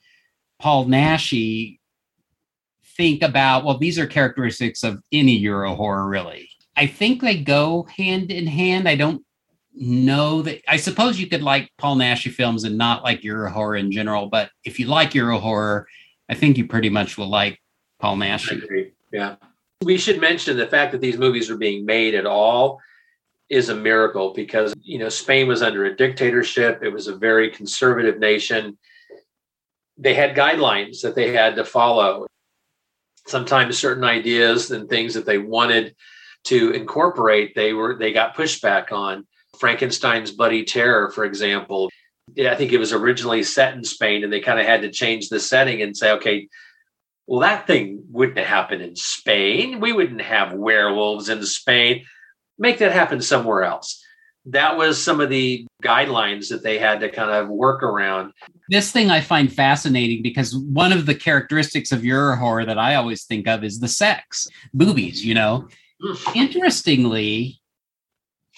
Paul 0.59 0.87
Naschy, 0.87 1.81
think 2.97 3.23
about, 3.23 3.65
well, 3.65 3.77
these 3.77 3.99
are 3.99 4.07
characteristics 4.07 4.83
of 4.83 5.03
any 5.13 5.37
Euro 5.37 5.77
horror, 5.77 6.09
really. 6.09 6.48
I 6.79 6.87
think 6.87 7.21
they 7.21 7.37
go 7.37 7.89
hand 7.97 8.31
in 8.31 8.47
hand. 8.47 8.89
I 8.89 8.95
don't 8.95 9.25
know 9.75 10.43
that 10.43 10.61
I 10.69 10.77
suppose 10.77 11.19
you 11.19 11.27
could 11.27 11.43
like 11.43 11.73
Paul 11.77 11.97
Naschy 11.97 12.31
films 12.31 12.63
and 12.63 12.79
not 12.79 13.03
like 13.03 13.25
Euro 13.25 13.51
horror 13.51 13.75
in 13.75 13.91
general, 13.91 14.29
but 14.29 14.51
if 14.65 14.79
you 14.79 14.87
like 14.87 15.13
Euro 15.17 15.41
horror, 15.41 15.89
I 16.29 16.35
think 16.35 16.57
you 16.57 16.69
pretty 16.69 16.89
much 16.89 17.19
will 17.19 17.29
like 17.29 17.61
Paul 17.99 18.17
Naschy. 18.17 18.93
Yeah. 19.13 19.35
We 19.83 19.99
should 19.99 20.21
mention 20.21 20.57
the 20.57 20.69
fact 20.69 20.93
that 20.93 21.01
these 21.01 21.19
movies 21.19 21.51
are 21.51 21.57
being 21.57 21.85
made 21.85 22.15
at 22.15 22.27
all 22.27 22.81
is 23.49 23.71
a 23.71 23.75
miracle 23.75 24.33
because 24.33 24.73
you 24.81 25.01
know 25.01 25.09
Spain 25.09 25.49
was 25.49 25.63
under 25.63 25.85
a 25.87 25.97
dictatorship. 25.97 26.85
It 26.85 26.93
was 26.93 27.09
a 27.09 27.17
very 27.17 27.51
conservative 27.51 28.21
nation. 28.21 28.79
They 29.97 30.15
had 30.15 30.37
guidelines 30.37 31.01
that 31.01 31.17
they 31.17 31.33
had 31.33 31.57
to 31.57 31.65
follow. 31.65 32.27
Sometimes 33.27 33.77
certain 33.77 34.05
ideas 34.05 34.71
and 34.71 34.89
things 34.89 35.15
that 35.15 35.27
they 35.27 35.39
wanted 35.39 35.97
to 36.49 36.71
incorporate, 36.71 37.55
they 37.55 37.73
were 37.73 37.97
they 37.99 38.13
got 38.13 38.37
pushback 38.37 38.93
on. 38.93 39.27
Frankenstein's 39.59 40.31
Bloody 40.31 40.65
Terror, 40.65 41.11
for 41.11 41.25
example. 41.25 41.91
I 42.39 42.55
think 42.55 42.73
it 42.73 42.79
was 42.79 42.93
originally 42.93 43.43
set 43.43 43.75
in 43.75 43.83
Spain, 43.83 44.23
and 44.23 44.33
they 44.33 44.41
kind 44.41 44.61
of 44.61 44.67
had 44.67 44.83
to 44.83 44.91
change 44.91 45.29
the 45.29 45.41
setting 45.41 45.83
and 45.83 45.97
say, 45.97 46.13
okay, 46.13 46.49
well, 47.27 47.41
that 47.41 47.67
thing 47.67 48.05
wouldn't 48.11 48.39
happen 48.39 48.81
in 48.81 48.95
Spain. 48.97 49.81
We 49.81 49.93
wouldn't 49.93 50.21
have 50.21 50.53
werewolves 50.53 51.29
in 51.29 51.45
Spain. 51.45 52.05
Make 52.59 52.79
that 52.79 52.93
happen 52.93 53.21
somewhere 53.21 53.65
else. 53.65 54.03
That 54.47 54.77
was 54.77 55.03
some 55.03 55.21
of 55.21 55.29
the 55.29 55.67
guidelines 55.83 56.49
that 56.49 56.63
they 56.63 56.79
had 56.79 57.01
to 57.01 57.11
kind 57.11 57.31
of 57.31 57.49
work 57.49 57.83
around. 57.83 58.33
This 58.71 58.93
thing 58.93 59.11
I 59.11 59.21
find 59.21 59.53
fascinating 59.53 60.23
because 60.23 60.57
one 60.57 60.93
of 60.93 61.05
the 61.05 61.15
characteristics 61.15 61.93
of 61.93 62.05
Euro 62.05 62.37
horror 62.37 62.65
that 62.65 62.79
I 62.79 62.95
always 62.95 63.25
think 63.25 63.47
of 63.47 63.65
is 63.65 63.81
the 63.81 63.89
sex, 63.89 64.47
boobies, 64.73 65.25
you 65.25 65.35
know. 65.35 65.69
Hmm. 66.01 66.15
Interestingly, 66.35 67.61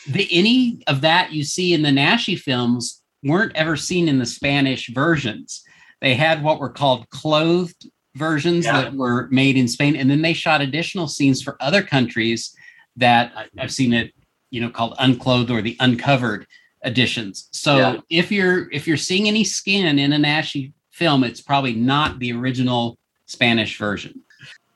the 0.08 0.28
any 0.30 0.82
of 0.86 1.00
that 1.02 1.32
you 1.32 1.44
see 1.44 1.74
in 1.74 1.82
the 1.82 1.90
Naschy 1.90 2.38
films 2.38 3.02
weren't 3.22 3.54
ever 3.54 3.76
seen 3.76 4.08
in 4.08 4.18
the 4.18 4.26
Spanish 4.26 4.88
versions. 4.88 5.62
They 6.00 6.14
had 6.14 6.42
what 6.42 6.60
were 6.60 6.70
called 6.70 7.08
clothed 7.10 7.90
versions 8.14 8.64
yeah. 8.64 8.82
that 8.82 8.94
were 8.94 9.28
made 9.30 9.56
in 9.56 9.68
Spain, 9.68 9.96
and 9.96 10.10
then 10.10 10.22
they 10.22 10.32
shot 10.32 10.60
additional 10.60 11.06
scenes 11.06 11.42
for 11.42 11.56
other 11.60 11.82
countries 11.82 12.54
that 12.96 13.32
I've 13.58 13.72
seen 13.72 13.92
it, 13.92 14.12
you 14.50 14.60
know, 14.60 14.70
called 14.70 14.94
unclothed 14.98 15.50
or 15.50 15.62
the 15.62 15.76
uncovered 15.80 16.46
editions. 16.84 17.48
So 17.52 17.76
yeah. 17.76 17.96
if 18.08 18.32
you're 18.32 18.70
if 18.70 18.86
you're 18.86 18.96
seeing 18.96 19.28
any 19.28 19.44
skin 19.44 19.98
in 19.98 20.12
a 20.12 20.16
Naschy 20.16 20.72
film, 20.90 21.24
it's 21.24 21.40
probably 21.40 21.74
not 21.74 22.18
the 22.18 22.32
original 22.32 22.98
Spanish 23.26 23.78
version. 23.78 24.22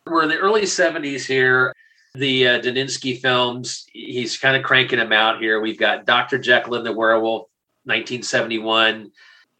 We're 0.06 0.22
in 0.22 0.28
the 0.28 0.38
early 0.38 0.62
70s 0.62 1.24
here. 1.24 1.72
The 2.16 2.46
uh, 2.46 2.60
Daninsky 2.60 3.20
films, 3.20 3.86
he's 3.92 4.38
kind 4.38 4.56
of 4.56 4.62
cranking 4.62 5.00
them 5.00 5.12
out 5.12 5.40
here. 5.40 5.60
We've 5.60 5.78
got 5.78 6.06
Dr. 6.06 6.38
Jekyll 6.38 6.76
and 6.76 6.86
the 6.86 6.92
Werewolf, 6.92 7.48
1971. 7.84 9.10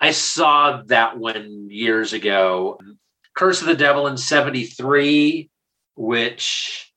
I 0.00 0.11
saw 0.12 0.82
that 0.86 1.18
one 1.18 1.68
years 1.70 2.12
ago. 2.12 2.78
Curse 3.34 3.61
of 3.61 3.66
the 3.66 3.74
Devil 3.74 4.07
in 4.07 4.16
73, 4.16 5.50
which 5.96 6.92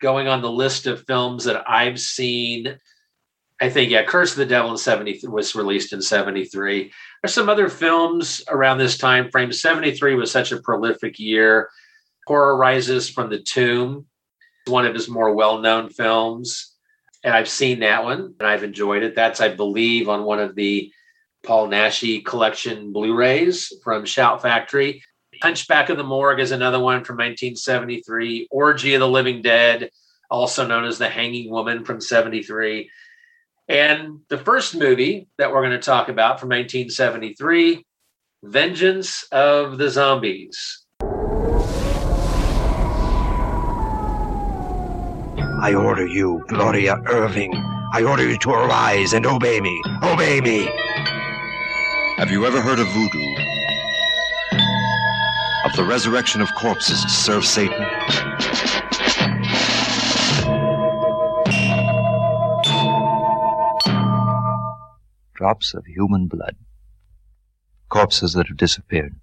going 0.00 0.26
on 0.26 0.42
the 0.42 0.50
list 0.50 0.86
of 0.86 1.06
films 1.06 1.44
that 1.44 1.62
I've 1.70 2.00
seen, 2.00 2.76
I 3.60 3.70
think, 3.70 3.92
yeah, 3.92 4.02
Curse 4.02 4.32
of 4.32 4.38
the 4.38 4.46
Devil 4.46 4.72
in 4.72 4.78
70 4.78 5.20
was 5.28 5.54
released 5.54 5.92
in 5.92 6.02
73. 6.02 6.92
There's 7.22 7.32
some 7.32 7.48
other 7.48 7.68
films 7.68 8.42
around 8.48 8.78
this 8.78 8.98
time 8.98 9.30
frame. 9.30 9.52
73 9.52 10.16
was 10.16 10.32
such 10.32 10.50
a 10.50 10.60
prolific 10.60 11.20
year. 11.20 11.70
Horror 12.26 12.56
Rises 12.56 13.08
from 13.08 13.30
the 13.30 13.40
Tomb, 13.40 14.06
one 14.66 14.86
of 14.86 14.94
his 14.94 15.08
more 15.08 15.34
well-known 15.34 15.88
films. 15.88 16.74
And 17.24 17.34
I've 17.34 17.48
seen 17.48 17.80
that 17.80 18.04
one 18.04 18.34
and 18.38 18.48
I've 18.48 18.64
enjoyed 18.64 19.02
it. 19.02 19.14
That's, 19.14 19.40
I 19.40 19.48
believe, 19.48 20.08
on 20.08 20.24
one 20.24 20.40
of 20.40 20.54
the 20.54 20.92
Paul 21.42 21.68
Naschy 21.68 22.24
collection 22.24 22.92
Blu-rays 22.92 23.72
from 23.82 24.04
Shout 24.04 24.42
Factory. 24.42 25.02
Hunchback 25.42 25.88
of 25.88 25.96
the 25.96 26.04
Morgue 26.04 26.40
is 26.40 26.52
another 26.52 26.78
one 26.78 27.04
from 27.04 27.16
1973. 27.16 28.48
Orgy 28.50 28.94
of 28.94 29.00
the 29.00 29.08
Living 29.08 29.42
Dead, 29.42 29.90
also 30.30 30.66
known 30.66 30.84
as 30.84 30.98
The 30.98 31.08
Hanging 31.08 31.50
Woman 31.50 31.84
from 31.84 32.00
73. 32.00 32.90
And 33.68 34.20
the 34.28 34.38
first 34.38 34.76
movie 34.76 35.28
that 35.38 35.50
we're 35.50 35.62
going 35.62 35.72
to 35.72 35.78
talk 35.78 36.08
about 36.08 36.38
from 36.38 36.48
1973, 36.50 37.84
Vengeance 38.44 39.24
of 39.32 39.78
the 39.78 39.88
Zombies. 39.88 40.81
I 45.62 45.74
order 45.74 46.04
you, 46.04 46.44
Gloria 46.48 47.00
Irving. 47.06 47.54
I 47.92 48.02
order 48.02 48.28
you 48.28 48.36
to 48.38 48.50
arise 48.50 49.12
and 49.12 49.24
obey 49.24 49.60
me. 49.60 49.80
Obey 50.02 50.40
me. 50.40 50.68
Have 52.16 52.32
you 52.32 52.44
ever 52.44 52.60
heard 52.60 52.80
of 52.80 52.88
voodoo? 52.88 53.34
Of 55.64 55.76
the 55.76 55.84
resurrection 55.84 56.40
of 56.40 56.52
corpses 56.56 57.04
to 57.04 57.08
serve 57.08 57.44
Satan? 57.44 57.80
Drops 65.34 65.74
of 65.74 65.86
human 65.86 66.26
blood. 66.26 66.56
Corpses 67.88 68.32
that 68.32 68.48
have 68.48 68.56
disappeared. 68.56 69.14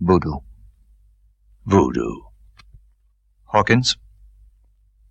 Voodoo. 0.00 0.38
Voodoo. 1.66 2.27
Hawkins, 3.48 3.96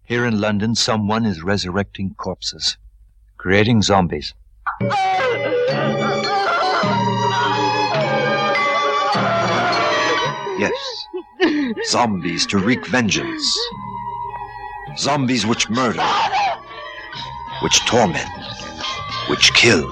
here 0.03 0.23
in 0.23 0.39
London, 0.39 0.75
someone 0.75 1.25
is 1.25 1.41
resurrecting 1.41 2.13
corpses, 2.13 2.77
creating 3.37 3.81
zombies. 3.81 4.35
Yes. 10.59 11.07
Zombies 11.87 12.45
to 12.47 12.59
wreak 12.59 12.85
vengeance. 12.85 13.59
Zombies 14.97 15.47
which 15.47 15.67
murder, 15.71 16.05
which 17.63 17.79
torment, 17.87 18.29
which 19.29 19.51
kill. 19.55 19.91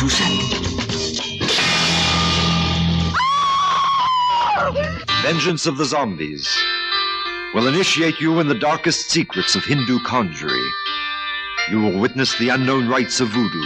Susan. 0.00 0.40
Vengeance 5.20 5.66
of 5.66 5.76
the 5.76 5.84
Zombies 5.84 6.48
will 7.52 7.66
initiate 7.66 8.18
you 8.18 8.40
in 8.40 8.48
the 8.48 8.58
darkest 8.58 9.10
secrets 9.10 9.54
of 9.56 9.62
Hindu 9.62 9.98
conjury. 10.04 10.66
You 11.70 11.82
will 11.82 12.00
witness 12.00 12.34
the 12.38 12.48
unknown 12.48 12.88
rites 12.88 13.20
of 13.20 13.28
voodoo. 13.28 13.60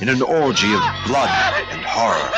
In 0.00 0.08
an 0.08 0.22
orgy 0.22 0.74
of 0.74 0.82
blood 1.06 1.30
and 1.70 1.84
horror. 1.84 2.37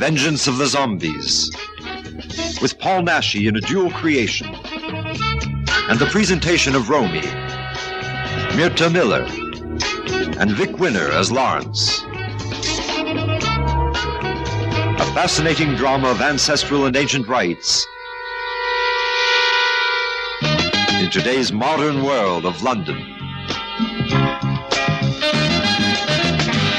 Vengeance 0.00 0.46
of 0.46 0.56
the 0.56 0.66
Zombies, 0.66 1.50
with 2.62 2.78
Paul 2.78 3.02
Naschy 3.02 3.46
in 3.46 3.56
a 3.56 3.60
dual 3.60 3.90
creation, 3.90 4.46
and 4.46 5.98
the 5.98 6.06
presentation 6.06 6.74
of 6.74 6.88
Romy, 6.88 7.20
Mirta 8.56 8.90
Miller, 8.90 9.26
and 10.40 10.52
Vic 10.52 10.78
Winner 10.78 11.10
as 11.10 11.30
Lawrence. 11.30 12.02
A 14.98 15.12
fascinating 15.12 15.74
drama 15.74 16.08
of 16.08 16.22
ancestral 16.22 16.86
and 16.86 16.96
ancient 16.96 17.28
rites 17.28 17.86
in 20.94 21.10
today's 21.10 21.52
modern 21.52 22.02
world 22.04 22.46
of 22.46 22.62
London. 22.62 22.96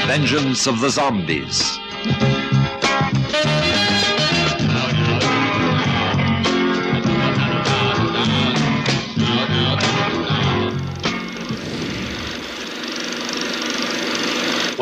Vengeance 0.08 0.66
of 0.66 0.80
the 0.80 0.90
Zombies. 0.90 1.78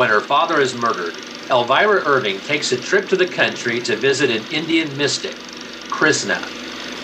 When 0.01 0.09
her 0.09 0.19
father 0.19 0.59
is 0.59 0.73
murdered, 0.73 1.13
Elvira 1.51 2.01
Irving 2.07 2.39
takes 2.39 2.71
a 2.71 2.81
trip 2.81 3.07
to 3.09 3.15
the 3.15 3.27
country 3.27 3.79
to 3.81 3.95
visit 3.95 4.31
an 4.31 4.43
Indian 4.51 4.97
mystic, 4.97 5.35
Krishna. 5.91 6.43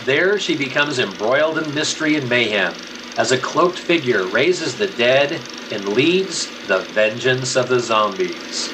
There, 0.06 0.40
she 0.40 0.58
becomes 0.58 0.98
embroiled 0.98 1.60
in 1.60 1.76
mystery 1.76 2.16
and 2.16 2.28
mayhem 2.28 2.74
as 3.16 3.32
a 3.32 3.38
cloaked 3.38 3.78
figure 3.78 4.26
raises 4.26 4.76
the 4.76 4.88
dead 4.88 5.40
and 5.72 5.90
leads 5.90 6.48
the 6.66 6.80
vengeance 6.80 7.56
of 7.56 7.70
the 7.70 7.80
zombies. 7.80 8.68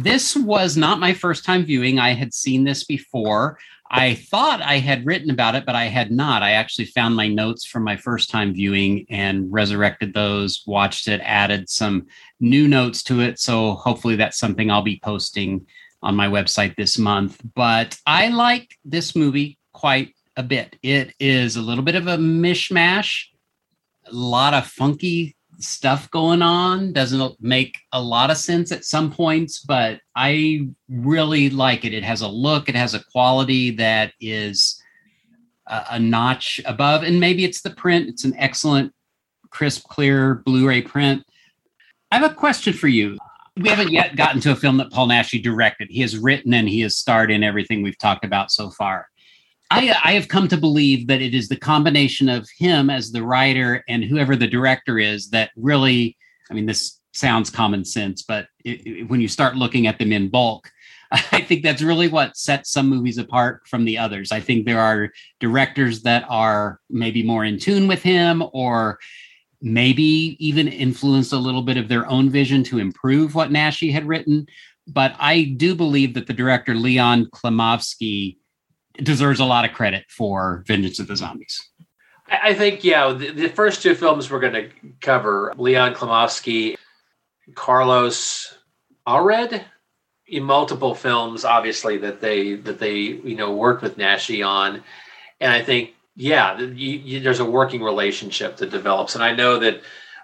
This 0.00 0.34
was 0.34 0.76
not 0.76 0.98
my 0.98 1.14
first 1.14 1.44
time 1.44 1.64
viewing. 1.64 2.00
I 2.00 2.14
had 2.14 2.34
seen 2.34 2.64
this 2.64 2.82
before. 2.82 3.60
I 3.92 4.14
thought 4.14 4.62
I 4.62 4.78
had 4.78 5.04
written 5.04 5.30
about 5.30 5.56
it, 5.56 5.66
but 5.66 5.74
I 5.74 5.86
had 5.86 6.12
not. 6.12 6.42
I 6.42 6.52
actually 6.52 6.84
found 6.84 7.16
my 7.16 7.26
notes 7.26 7.64
from 7.64 7.82
my 7.82 7.96
first 7.96 8.30
time 8.30 8.54
viewing 8.54 9.04
and 9.10 9.52
resurrected 9.52 10.14
those, 10.14 10.62
watched 10.64 11.08
it, 11.08 11.20
added 11.24 11.68
some 11.68 12.06
new 12.38 12.68
notes 12.68 13.02
to 13.04 13.20
it. 13.20 13.40
So 13.40 13.74
hopefully 13.74 14.14
that's 14.14 14.38
something 14.38 14.70
I'll 14.70 14.82
be 14.82 15.00
posting 15.02 15.66
on 16.02 16.14
my 16.14 16.28
website 16.28 16.76
this 16.76 16.98
month. 16.98 17.40
But 17.54 17.98
I 18.06 18.28
like 18.28 18.76
this 18.84 19.16
movie 19.16 19.58
quite 19.72 20.14
a 20.36 20.42
bit. 20.44 20.76
It 20.82 21.12
is 21.18 21.56
a 21.56 21.62
little 21.62 21.84
bit 21.84 21.96
of 21.96 22.06
a 22.06 22.16
mishmash, 22.16 23.24
a 24.06 24.12
lot 24.12 24.54
of 24.54 24.66
funky 24.66 25.34
stuff 25.60 26.10
going 26.10 26.42
on. 26.42 26.92
Doesn't 26.92 27.36
make 27.40 27.78
a 27.92 28.02
lot 28.02 28.30
of 28.30 28.36
sense 28.36 28.72
at 28.72 28.84
some 28.84 29.12
points, 29.12 29.60
but 29.60 30.00
I 30.16 30.68
really 30.88 31.50
like 31.50 31.84
it. 31.84 31.94
It 31.94 32.04
has 32.04 32.22
a 32.22 32.28
look, 32.28 32.68
it 32.68 32.74
has 32.74 32.94
a 32.94 33.04
quality 33.04 33.70
that 33.72 34.12
is 34.20 34.82
a, 35.66 35.84
a 35.92 35.98
notch 35.98 36.60
above. 36.64 37.02
And 37.02 37.20
maybe 37.20 37.44
it's 37.44 37.60
the 37.60 37.70
print, 37.70 38.08
it's 38.08 38.24
an 38.24 38.34
excellent, 38.36 38.92
crisp, 39.50 39.84
clear 39.88 40.36
Blu 40.46 40.66
ray 40.66 40.82
print. 40.82 41.24
I 42.10 42.18
have 42.18 42.30
a 42.30 42.34
question 42.34 42.72
for 42.72 42.88
you. 42.88 43.16
We 43.56 43.68
haven't 43.68 43.90
yet 43.90 44.16
gotten 44.16 44.40
to 44.42 44.52
a 44.52 44.56
film 44.56 44.78
that 44.78 44.90
Paul 44.90 45.08
Naschy 45.08 45.42
directed. 45.42 45.90
He 45.90 46.00
has 46.00 46.16
written 46.16 46.54
and 46.54 46.68
he 46.68 46.80
has 46.80 46.96
starred 46.96 47.30
in 47.30 47.44
everything 47.44 47.82
we've 47.82 47.98
talked 47.98 48.24
about 48.24 48.50
so 48.50 48.70
far. 48.70 49.09
I, 49.70 49.88
uh, 49.88 49.94
I, 50.02 50.12
have 50.12 50.28
come 50.28 50.48
to 50.48 50.56
believe 50.56 51.06
that 51.06 51.22
it 51.22 51.34
is 51.34 51.48
the 51.48 51.56
combination 51.56 52.28
of 52.28 52.48
him 52.58 52.90
as 52.90 53.12
the 53.12 53.22
writer 53.22 53.84
and 53.88 54.04
whoever 54.04 54.36
the 54.36 54.48
director 54.48 54.98
is 54.98 55.30
that 55.30 55.50
really, 55.56 56.16
I 56.50 56.54
mean, 56.54 56.66
this 56.66 57.00
sounds 57.12 57.50
common 57.50 57.84
sense, 57.84 58.22
but 58.22 58.46
it, 58.64 58.86
it, 58.86 59.08
when 59.08 59.20
you 59.20 59.28
start 59.28 59.56
looking 59.56 59.86
at 59.86 59.98
them 59.98 60.12
in 60.12 60.28
bulk, 60.28 60.70
I 61.10 61.40
think 61.40 61.62
that's 61.62 61.82
really 61.82 62.08
what 62.08 62.36
sets 62.36 62.72
some 62.72 62.88
movies 62.88 63.18
apart 63.18 63.66
from 63.66 63.84
the 63.84 63.98
others. 63.98 64.32
I 64.32 64.40
think 64.40 64.64
there 64.64 64.80
are 64.80 65.10
directors 65.38 66.02
that 66.02 66.24
are 66.28 66.80
maybe 66.88 67.22
more 67.22 67.44
in 67.44 67.58
tune 67.58 67.88
with 67.88 68.02
him 68.02 68.42
or 68.52 68.98
maybe 69.62 70.36
even 70.38 70.68
influenced 70.68 71.32
a 71.32 71.38
little 71.38 71.62
bit 71.62 71.76
of 71.76 71.88
their 71.88 72.08
own 72.08 72.30
vision 72.30 72.64
to 72.64 72.78
improve 72.78 73.34
what 73.34 73.50
Naschy 73.50 73.92
had 73.92 74.06
written. 74.06 74.46
But 74.86 75.14
I 75.18 75.54
do 75.56 75.74
believe 75.74 76.14
that 76.14 76.26
the 76.26 76.32
director, 76.32 76.74
Leon 76.74 77.26
Klimovsky, 77.26 78.36
deserves 79.04 79.40
a 79.40 79.44
lot 79.44 79.64
of 79.64 79.72
credit 79.72 80.04
for 80.08 80.64
Vengeance 80.66 80.98
of 80.98 81.06
the 81.06 81.16
Zombies. 81.16 81.68
I 82.28 82.54
think, 82.54 82.84
yeah, 82.84 83.12
the, 83.12 83.30
the 83.32 83.48
first 83.48 83.82
two 83.82 83.94
films 83.94 84.30
we're 84.30 84.40
going 84.40 84.52
to 84.52 84.70
cover 85.00 85.52
Leon 85.56 85.94
Klimovsky, 85.94 86.76
Carlos 87.54 88.56
Aured, 89.06 89.64
in 90.28 90.44
multiple 90.44 90.94
films, 90.94 91.44
obviously 91.44 91.98
that 91.98 92.20
they 92.20 92.54
that 92.54 92.78
they 92.78 92.94
you 92.94 93.34
know 93.34 93.52
worked 93.52 93.82
with 93.82 93.98
Naschy 93.98 94.46
on, 94.46 94.82
and 95.40 95.52
I 95.52 95.60
think 95.60 95.94
yeah, 96.14 96.58
you, 96.60 96.98
you, 96.98 97.20
there's 97.20 97.40
a 97.40 97.44
working 97.44 97.82
relationship 97.82 98.56
that 98.58 98.70
develops, 98.70 99.16
and 99.16 99.24
I 99.24 99.34
know 99.34 99.58
that 99.58 99.82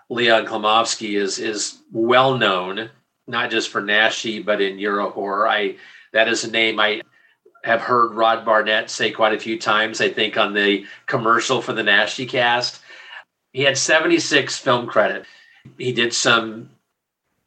Leon 0.08 0.46
Klimovsky 0.46 1.18
is 1.20 1.40
is 1.40 1.78
well 1.90 2.38
known 2.38 2.90
not 3.26 3.50
just 3.50 3.70
for 3.70 3.82
Naschy 3.82 4.44
but 4.44 4.60
in 4.60 4.78
Euro 4.78 5.10
horror. 5.10 5.48
I 5.48 5.76
that 6.12 6.28
is 6.28 6.44
a 6.44 6.50
name 6.50 6.78
I 6.78 7.02
have 7.66 7.80
heard 7.80 8.14
Rod 8.14 8.44
Barnett 8.44 8.90
say 8.90 9.10
quite 9.10 9.34
a 9.34 9.40
few 9.40 9.58
times, 9.58 10.00
I 10.00 10.08
think, 10.08 10.36
on 10.36 10.54
the 10.54 10.86
commercial 11.06 11.60
for 11.60 11.72
the 11.72 11.82
Naschy 11.82 12.28
cast. 12.28 12.80
He 13.52 13.62
had 13.62 13.76
76 13.76 14.56
film 14.56 14.86
credit. 14.86 15.26
He 15.76 15.92
did 15.92 16.14
some 16.14 16.70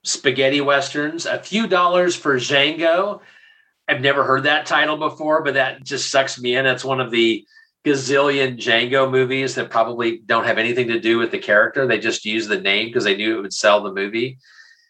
spaghetti 0.03 0.59
westerns, 0.59 1.25
a 1.25 1.39
few 1.39 1.67
dollars 1.67 2.17
for 2.17 2.35
Django. 2.35 3.21
I've 3.87 4.01
never 4.01 4.25
heard 4.25 4.43
that 4.43 4.65
title 4.65 4.97
before, 4.97 5.41
but 5.41 5.53
that 5.53 5.85
just 5.85 6.11
sucks 6.11 6.37
me 6.37 6.57
in. 6.57 6.65
It's 6.65 6.83
one 6.83 6.99
of 6.99 7.11
the 7.11 7.45
gazillion 7.85 8.57
Django 8.57 9.09
movies 9.09 9.55
that 9.55 9.69
probably 9.69 10.17
don't 10.17 10.43
have 10.43 10.57
anything 10.57 10.89
to 10.89 10.99
do 10.99 11.17
with 11.17 11.31
the 11.31 11.39
character. 11.39 11.87
They 11.87 11.97
just 11.97 12.25
use 12.25 12.45
the 12.45 12.59
name 12.59 12.87
because 12.87 13.05
they 13.05 13.15
knew 13.15 13.37
it 13.37 13.41
would 13.41 13.53
sell 13.53 13.81
the 13.81 13.93
movie. 13.93 14.37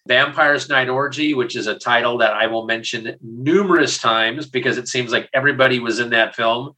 Vampire's 0.09 0.69
Night 0.69 0.89
Orgy, 0.89 1.35
which 1.35 1.55
is 1.55 1.67
a 1.67 1.77
title 1.77 2.17
that 2.17 2.33
I 2.33 2.47
will 2.47 2.65
mention 2.65 3.15
numerous 3.21 3.99
times 3.99 4.47
because 4.47 4.79
it 4.79 4.87
seems 4.87 5.11
like 5.11 5.29
everybody 5.35 5.79
was 5.79 5.99
in 5.99 6.09
that 6.09 6.35
film 6.35 6.73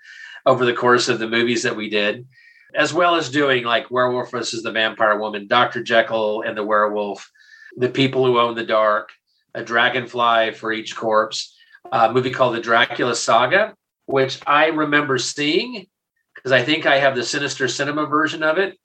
over 0.45 0.65
the 0.65 0.73
course 0.73 1.07
of 1.07 1.17
the 1.17 1.29
movies 1.29 1.63
that 1.63 1.77
we 1.77 1.89
did, 1.89 2.27
as 2.75 2.93
well 2.93 3.15
as 3.15 3.29
doing 3.29 3.63
like 3.63 3.89
Werewolf 3.89 4.31
versus 4.31 4.63
the 4.63 4.71
Vampire 4.71 5.17
Woman, 5.17 5.47
Dr. 5.47 5.81
Jekyll 5.81 6.41
and 6.41 6.57
the 6.57 6.65
Werewolf, 6.65 7.31
The 7.77 7.87
People 7.87 8.25
Who 8.25 8.37
Own 8.37 8.53
the 8.53 8.65
Dark, 8.65 9.11
A 9.55 9.63
Dragonfly 9.63 10.51
for 10.51 10.73
Each 10.73 10.93
Corpse, 10.93 11.57
a 11.89 12.11
movie 12.11 12.31
called 12.31 12.55
The 12.55 12.61
Dracula 12.61 13.15
Saga, 13.15 13.75
which 14.07 14.41
I 14.45 14.67
remember 14.67 15.17
seeing 15.17 15.87
because 16.35 16.51
I 16.51 16.63
think 16.65 16.85
I 16.85 16.97
have 16.97 17.15
the 17.15 17.23
Sinister 17.23 17.69
Cinema 17.69 18.07
version 18.07 18.43
of 18.43 18.57
it. 18.57 18.77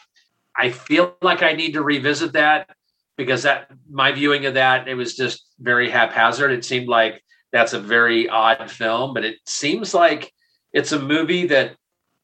I 0.55 0.71
feel 0.71 1.17
like 1.21 1.43
I 1.43 1.55
need 1.55 1.73
to 1.73 1.83
revisit 1.83 2.35
that 2.35 2.71
because 3.17 3.43
that 3.45 3.71
my 3.91 4.13
viewing 4.13 4.47
of 4.47 4.55
that 4.55 4.89
it 4.89 4.95
was 4.95 5.17
just 5.17 5.47
very 5.59 5.91
haphazard. 5.91 6.53
It 6.53 6.65
seemed 6.65 6.89
like 6.89 7.23
that's 7.53 7.73
a 7.73 7.81
very 7.81 8.29
odd 8.29 8.71
film, 8.71 9.15
but 9.15 9.25
it 9.25 9.37
seems 9.47 9.95
like 9.95 10.33
it's 10.73 10.93
a 10.93 11.01
movie 11.01 11.47
that 11.47 11.77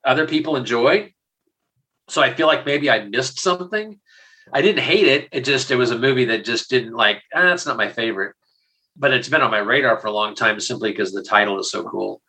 other 0.05 0.27
people 0.27 0.57
enjoy. 0.57 1.13
So 2.09 2.21
I 2.21 2.35
feel 2.35 2.47
like 2.47 2.67
maybe 2.67 2.91
I 2.91 3.05
missed 3.05 3.41
something. 3.41 3.99
I 4.53 4.61
didn't 4.61 4.83
hate 4.83 5.07
it. 5.07 5.29
It 5.33 5.45
just 5.45 5.71
it 5.71 5.77
was 5.77 5.91
a 5.91 5.99
movie 5.99 6.27
that 6.27 6.45
just 6.45 6.69
didn't 6.69 6.95
like. 6.95 7.23
Ah, 7.35 7.43
that's 7.43 7.67
not 7.67 7.77
my 7.77 7.89
favorite, 7.89 8.35
but 8.97 9.13
it's 9.13 9.29
been 9.29 9.41
on 9.41 9.51
my 9.51 9.59
radar 9.59 9.99
for 9.99 10.09
a 10.09 10.13
long 10.13 10.35
time 10.35 10.59
simply 10.61 10.91
because 10.91 11.13
the 11.13 11.23
title 11.23 11.59
is 11.61 11.71
so 11.71 11.85
cool. 11.85 12.21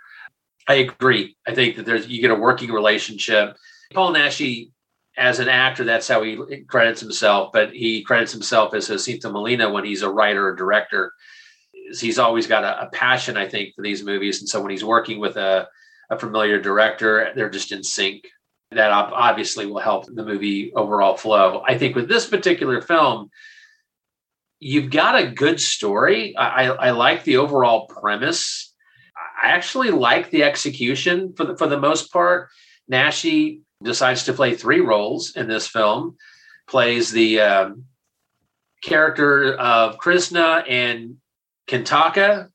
I 0.68 0.76
agree. 0.76 1.36
I 1.47 1.53
think 1.53 1.76
that 1.76 1.86
there's 1.86 2.07
you 2.07 2.22
get 2.22 2.32
a 2.32 2.36
working 2.36 2.72
relationship. 2.72 3.57
Paul 3.93 4.14
Naschy, 4.14 4.72
as 5.18 5.39
an 5.39 5.47
actor, 5.49 5.84
that's 5.84 6.07
how 6.07 6.24
he 6.24 6.64
credits 6.68 7.01
himself, 7.01 7.51
but 7.53 7.72
he 7.72 8.03
credits 8.03 8.32
himself 8.32 8.74
as 8.74 8.88
Jacinto 8.88 9.32
Molina 9.32 9.72
when 9.72 9.86
he's 9.86 10.01
a 10.01 10.09
writer 10.09 10.47
or 10.47 10.55
director. 10.55 11.14
He's 11.99 12.20
always 12.20 12.47
got 12.47 12.64
a, 12.64 12.84
a 12.84 12.89
passion, 12.89 13.38
I 13.38 13.47
think, 13.47 13.76
for 13.76 13.82
these 13.82 14.03
movies, 14.03 14.39
and 14.39 14.49
so 14.49 14.61
when 14.61 14.72
he's 14.72 14.86
working 14.86 15.20
with 15.20 15.38
a, 15.38 15.68
a 16.09 16.18
familiar 16.18 16.59
director, 16.59 17.32
they're 17.36 17.49
just 17.49 17.72
in 17.72 17.84
sync. 17.84 18.26
That 18.72 18.89
obviously 18.89 19.68
will 19.68 19.80
help 19.80 20.07
the 20.07 20.26
movie 20.26 20.74
overall 20.74 21.16
flow. 21.16 21.64
I 21.68 21.78
think 21.78 21.95
with 21.95 22.09
this 22.09 22.26
particular 22.26 22.82
film, 22.82 23.30
you've 24.59 24.89
got 24.89 25.22
a 25.22 25.28
good 25.28 25.61
story. 25.61 26.36
I, 26.36 26.70
I 26.70 26.89
like 26.89 27.24
the 27.24 27.38
overall 27.38 27.86
premise 27.86 28.74
I 29.43 29.49
actually 29.49 29.91
like 29.91 30.30
the 30.30 30.43
execution 30.43 31.34
for 31.34 31.43
the 31.43 31.57
for 31.57 31.68
the 31.68 31.80
most 31.80 32.11
part. 32.11 32.49
Naschy 32.91 33.61
decides 33.84 34.24
to 34.24 34.34
play 34.34 34.56
three 34.56 34.80
roles 34.80 35.36
in 35.36 35.48
this 35.48 35.68
film. 35.68 36.18
Plays 36.68 37.12
the 37.12 37.40
um, 37.42 37.86
character 38.82 39.54
of 39.56 39.98
Krishna 39.98 40.64
and 40.68 41.18
Kantaka 41.68 42.50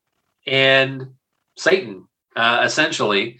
and 0.47 1.15
Satan, 1.57 2.09
uh, 2.37 2.63
essentially. 2.65 3.39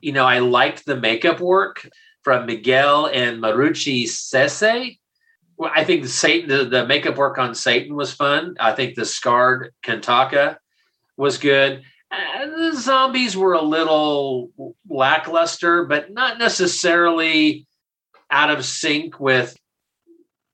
You 0.00 0.12
know, 0.12 0.24
I 0.24 0.38
liked 0.38 0.86
the 0.86 0.96
makeup 0.96 1.40
work 1.40 1.88
from 2.22 2.46
Miguel 2.46 3.06
and 3.06 3.42
Marucci 3.42 4.04
Sese. 4.04 4.98
Well, 5.56 5.70
I 5.74 5.84
think 5.84 6.02
the 6.02 6.08
Satan, 6.08 6.48
the, 6.48 6.64
the 6.64 6.86
makeup 6.86 7.16
work 7.16 7.38
on 7.38 7.54
Satan 7.54 7.94
was 7.94 8.12
fun. 8.12 8.56
I 8.60 8.72
think 8.72 8.94
the 8.94 9.04
scarred 9.04 9.72
Kantaka 9.82 10.56
was 11.16 11.38
good 11.38 11.82
the 12.56 12.76
zombies 12.76 13.36
were 13.36 13.54
a 13.54 13.62
little 13.62 14.50
lackluster, 14.88 15.84
but 15.84 16.12
not 16.12 16.38
necessarily 16.38 17.66
out 18.30 18.50
of 18.50 18.64
sync 18.64 19.20
with 19.20 19.56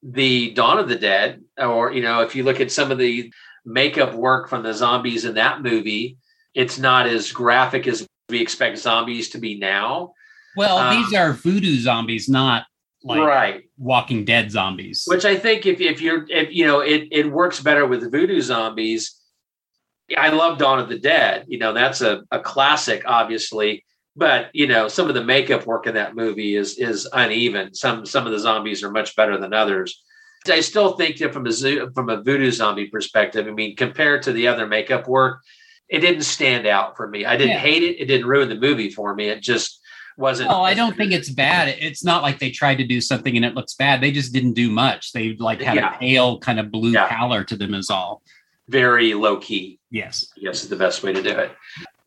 the 0.02 0.52
Dawn 0.52 0.78
of 0.78 0.88
the 0.88 0.96
Dead. 0.96 1.42
Or, 1.58 1.92
you 1.92 2.02
know, 2.02 2.20
if 2.20 2.34
you 2.34 2.44
look 2.44 2.60
at 2.60 2.72
some 2.72 2.90
of 2.90 2.98
the 2.98 3.32
makeup 3.64 4.14
work 4.14 4.48
from 4.48 4.62
the 4.62 4.74
zombies 4.74 5.24
in 5.24 5.34
that 5.34 5.62
movie, 5.62 6.18
it's 6.54 6.78
not 6.78 7.06
as 7.06 7.32
graphic 7.32 7.86
as 7.86 8.06
we 8.28 8.40
expect 8.40 8.78
zombies 8.78 9.30
to 9.30 9.38
be 9.38 9.58
now. 9.58 10.14
Well, 10.56 10.78
um, 10.78 10.96
these 10.96 11.14
are 11.14 11.32
voodoo 11.32 11.78
zombies, 11.78 12.28
not 12.28 12.66
like 13.04 13.20
right. 13.20 13.62
Walking 13.78 14.24
Dead 14.24 14.50
zombies. 14.50 15.04
Which 15.06 15.24
I 15.24 15.36
think 15.36 15.66
if 15.66 15.80
if 15.80 16.00
you're 16.00 16.26
if 16.28 16.52
you 16.52 16.66
know 16.66 16.80
it 16.80 17.08
it 17.10 17.30
works 17.30 17.60
better 17.60 17.86
with 17.86 18.10
voodoo 18.10 18.40
zombies 18.40 19.18
I 20.16 20.28
love 20.30 20.58
Dawn 20.58 20.78
of 20.78 20.88
the 20.88 20.98
Dead. 20.98 21.44
You 21.48 21.58
know, 21.58 21.72
that's 21.72 22.00
a, 22.00 22.22
a 22.30 22.40
classic, 22.40 23.02
obviously. 23.06 23.84
But 24.14 24.50
you 24.52 24.66
know, 24.66 24.88
some 24.88 25.08
of 25.08 25.14
the 25.14 25.24
makeup 25.24 25.66
work 25.66 25.86
in 25.86 25.94
that 25.94 26.14
movie 26.14 26.54
is 26.56 26.78
is 26.78 27.08
uneven. 27.12 27.74
Some 27.74 28.04
some 28.04 28.26
of 28.26 28.32
the 28.32 28.38
zombies 28.38 28.82
are 28.82 28.90
much 28.90 29.16
better 29.16 29.38
than 29.38 29.54
others. 29.54 30.02
I 30.50 30.60
still 30.60 30.96
think 30.96 31.18
that 31.18 31.32
from 31.32 31.46
a 31.46 31.52
zoo, 31.52 31.90
from 31.94 32.08
a 32.08 32.20
voodoo 32.22 32.50
zombie 32.50 32.88
perspective, 32.88 33.46
I 33.46 33.52
mean, 33.52 33.76
compared 33.76 34.22
to 34.24 34.32
the 34.32 34.48
other 34.48 34.66
makeup 34.66 35.06
work, 35.06 35.40
it 35.88 36.00
didn't 36.00 36.22
stand 36.22 36.66
out 36.66 36.96
for 36.96 37.08
me. 37.08 37.24
I 37.24 37.36
didn't 37.36 37.52
yeah. 37.52 37.58
hate 37.58 37.82
it. 37.82 38.00
It 38.00 38.06
didn't 38.06 38.26
ruin 38.26 38.48
the 38.48 38.56
movie 38.56 38.90
for 38.90 39.14
me. 39.14 39.28
It 39.28 39.40
just 39.40 39.80
wasn't. 40.16 40.50
Oh, 40.50 40.62
I 40.62 40.74
don't 40.74 40.96
think 40.96 41.12
it's 41.12 41.30
bad. 41.30 41.68
It's 41.80 42.04
not 42.04 42.22
like 42.22 42.38
they 42.38 42.50
tried 42.50 42.78
to 42.78 42.86
do 42.86 43.00
something 43.00 43.36
and 43.36 43.44
it 43.44 43.54
looks 43.54 43.74
bad. 43.74 44.00
They 44.00 44.10
just 44.10 44.32
didn't 44.32 44.54
do 44.54 44.70
much. 44.70 45.12
They 45.12 45.36
like 45.36 45.60
had 45.60 45.76
yeah. 45.76 45.94
a 45.94 45.98
pale 45.98 46.38
kind 46.38 46.58
of 46.58 46.70
blue 46.70 46.90
yeah. 46.90 47.08
pallor 47.08 47.44
to 47.44 47.56
them, 47.56 47.74
is 47.74 47.88
all 47.88 48.22
very 48.68 49.14
low 49.14 49.36
key. 49.36 49.78
Yes. 49.93 50.32
Yes, 50.38 50.62
is 50.62 50.70
the 50.70 50.76
best 50.76 51.03
way 51.03 51.12
to 51.12 51.22
do 51.22 51.28
it. 51.28 51.53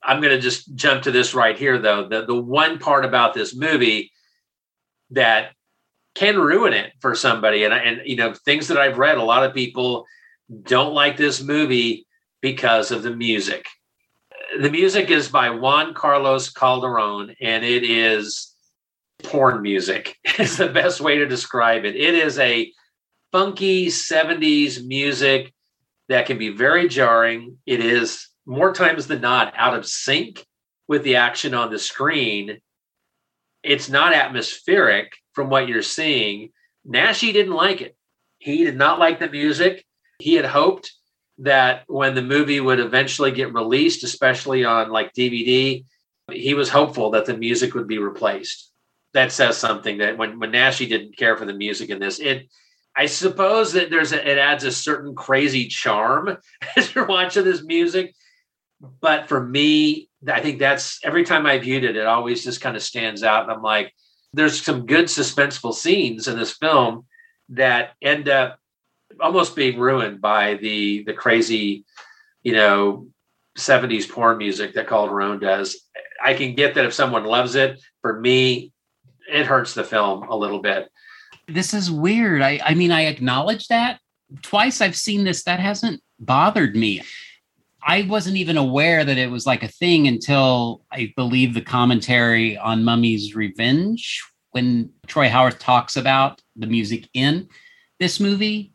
I'm 0.03 0.19
going 0.19 0.33
to 0.33 0.41
just 0.41 0.73
jump 0.75 1.03
to 1.03 1.11
this 1.11 1.35
right 1.35 1.57
here, 1.57 1.77
though. 1.77 2.07
The, 2.07 2.25
the 2.25 2.35
one 2.35 2.79
part 2.79 3.05
about 3.05 3.35
this 3.35 3.55
movie 3.55 4.11
that 5.11 5.51
can 6.15 6.39
ruin 6.39 6.73
it 6.73 6.93
for 6.99 7.13
somebody, 7.13 7.63
and, 7.63 7.73
and, 7.73 8.01
you 8.03 8.15
know, 8.15 8.33
things 8.33 8.67
that 8.69 8.79
I've 8.79 8.97
read, 8.97 9.19
a 9.19 9.23
lot 9.23 9.43
of 9.43 9.53
people 9.53 10.05
don't 10.63 10.95
like 10.95 11.15
this 11.15 11.43
movie 11.43 12.07
because 12.41 12.89
of 12.89 13.03
the 13.03 13.15
music. 13.15 13.67
The 14.59 14.71
music 14.71 15.11
is 15.11 15.29
by 15.29 15.51
Juan 15.51 15.93
Carlos 15.93 16.49
Calderon, 16.49 17.35
and 17.39 17.63
it 17.63 17.83
is 17.83 18.55
porn 19.23 19.61
music, 19.61 20.17
is 20.39 20.57
the 20.57 20.69
best 20.69 21.01
way 21.01 21.19
to 21.19 21.27
describe 21.27 21.85
it. 21.85 21.95
It 21.95 22.15
is 22.15 22.39
a 22.39 22.71
funky 23.31 23.87
70s 23.87 24.83
music 24.87 25.53
that 26.09 26.25
can 26.25 26.37
be 26.37 26.49
very 26.49 26.87
jarring. 26.87 27.57
It 27.65 27.79
is 27.79 28.27
more 28.45 28.73
times 28.73 29.07
than 29.07 29.21
not 29.21 29.53
out 29.55 29.73
of 29.73 29.85
sync 29.85 30.45
with 30.87 31.03
the 31.03 31.15
action 31.15 31.53
on 31.53 31.71
the 31.71 31.79
screen. 31.79 32.59
It's 33.63 33.89
not 33.89 34.13
atmospheric 34.13 35.13
from 35.33 35.49
what 35.49 35.67
you're 35.67 35.81
seeing. 35.81 36.51
Naschy 36.87 37.33
didn't 37.33 37.53
like 37.53 37.81
it. 37.81 37.95
He 38.37 38.63
did 38.63 38.77
not 38.77 38.99
like 38.99 39.19
the 39.19 39.29
music. 39.29 39.83
He 40.19 40.35
had 40.35 40.45
hoped 40.45 40.93
that 41.39 41.83
when 41.87 42.15
the 42.15 42.21
movie 42.21 42.59
would 42.59 42.79
eventually 42.79 43.31
get 43.31 43.53
released, 43.53 44.03
especially 44.03 44.63
on 44.63 44.89
like 44.89 45.13
DVD, 45.13 45.83
he 46.31 46.53
was 46.53 46.69
hopeful 46.69 47.11
that 47.11 47.25
the 47.25 47.35
music 47.35 47.73
would 47.73 47.87
be 47.87 47.97
replaced. 47.97 48.71
That 49.13 49.31
says 49.31 49.57
something 49.57 49.97
that 49.99 50.17
when, 50.17 50.39
when 50.39 50.51
Naschy 50.51 50.87
didn't 50.87 51.17
care 51.17 51.35
for 51.37 51.45
the 51.45 51.53
music 51.53 51.89
in 51.89 51.99
this, 51.99 52.19
it 52.19 52.47
I 52.95 53.07
suppose 53.07 53.73
that 53.73 53.89
there's 53.89 54.13
a, 54.13 54.29
it 54.29 54.37
adds 54.37 54.63
a 54.63 54.71
certain 54.71 55.15
crazy 55.15 55.67
charm 55.67 56.37
as 56.77 56.93
you're 56.95 57.05
watching 57.05 57.43
this 57.43 57.63
music. 57.63 58.15
But 59.01 59.27
for 59.27 59.43
me, 59.43 60.09
I 60.27 60.41
think 60.41 60.59
that's 60.59 60.99
every 61.03 61.23
time 61.23 61.45
I 61.45 61.57
viewed 61.57 61.83
it, 61.83 61.95
it 61.95 62.05
always 62.05 62.43
just 62.43 62.61
kind 62.61 62.75
of 62.75 62.83
stands 62.83 63.23
out. 63.23 63.43
And 63.43 63.51
I'm 63.51 63.61
like, 63.61 63.93
there's 64.33 64.61
some 64.61 64.85
good 64.85 65.05
suspenseful 65.05 65.73
scenes 65.73 66.27
in 66.27 66.37
this 66.37 66.53
film 66.53 67.05
that 67.49 67.91
end 68.01 68.27
up 68.29 68.59
almost 69.19 69.55
being 69.55 69.79
ruined 69.79 70.19
by 70.19 70.55
the 70.55 71.03
the 71.03 71.13
crazy, 71.13 71.85
you 72.43 72.53
know, 72.53 73.07
70s 73.57 74.09
porn 74.09 74.37
music 74.37 74.73
that 74.73 74.87
Calderon 74.87 75.39
does. 75.39 75.77
I 76.23 76.33
can 76.33 76.55
get 76.55 76.75
that 76.75 76.85
if 76.85 76.93
someone 76.93 77.23
loves 77.23 77.55
it. 77.55 77.79
For 78.01 78.19
me, 78.19 78.73
it 79.31 79.45
hurts 79.45 79.73
the 79.73 79.83
film 79.83 80.23
a 80.23 80.35
little 80.35 80.61
bit 80.61 80.89
this 81.47 81.73
is 81.73 81.91
weird. 81.91 82.41
I, 82.41 82.59
I 82.63 82.73
mean, 82.73 82.91
I 82.91 83.05
acknowledge 83.05 83.67
that 83.67 83.99
twice 84.41 84.81
I've 84.81 84.95
seen 84.95 85.23
this. 85.23 85.43
That 85.43 85.59
hasn't 85.59 86.01
bothered 86.19 86.75
me. 86.75 87.01
I 87.87 88.01
wasn't 88.03 88.37
even 88.37 88.57
aware 88.57 89.05
that 89.05 89.17
it 89.17 89.29
was 89.29 89.45
like 89.45 89.61
a 89.61 89.67
thing 89.67 90.07
until 90.07 90.83
I 90.91 91.13
believe 91.15 91.53
the 91.53 91.61
commentary 91.61 92.57
on 92.57 92.83
Mummy's 92.83 93.35
Revenge 93.35 94.23
when 94.51 94.89
Troy 95.05 95.29
Howarth 95.29 95.59
talks 95.59 95.95
about 95.95 96.41
the 96.55 96.65
music 96.65 97.07
in 97.13 97.47
this 97.99 98.19
movie. 98.19 98.71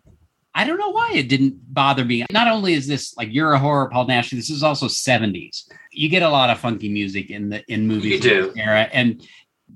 I 0.55 0.65
don't 0.65 0.79
know 0.79 0.91
why 0.91 1.13
it 1.15 1.29
didn't 1.29 1.73
bother 1.73 2.05
me. 2.05 2.25
Not 2.31 2.49
only 2.49 2.75
is 2.75 2.87
this 2.87 3.17
like 3.17 3.29
you're 3.33 3.53
a 3.53 3.59
horror, 3.59 3.89
Paul 3.89 4.07
Naschy, 4.07 4.33
this 4.33 4.51
is 4.51 4.63
also 4.63 4.87
70s. 4.87 5.69
You 5.93 6.09
get 6.09 6.23
a 6.23 6.29
lot 6.29 6.51
of 6.51 6.59
funky 6.59 6.89
music 6.89 7.31
in 7.31 7.51
the 7.51 7.65
in 7.73 7.87
movies 7.87 8.13
you 8.13 8.21
do. 8.21 8.53
era. 8.57 8.89
And 8.93 9.27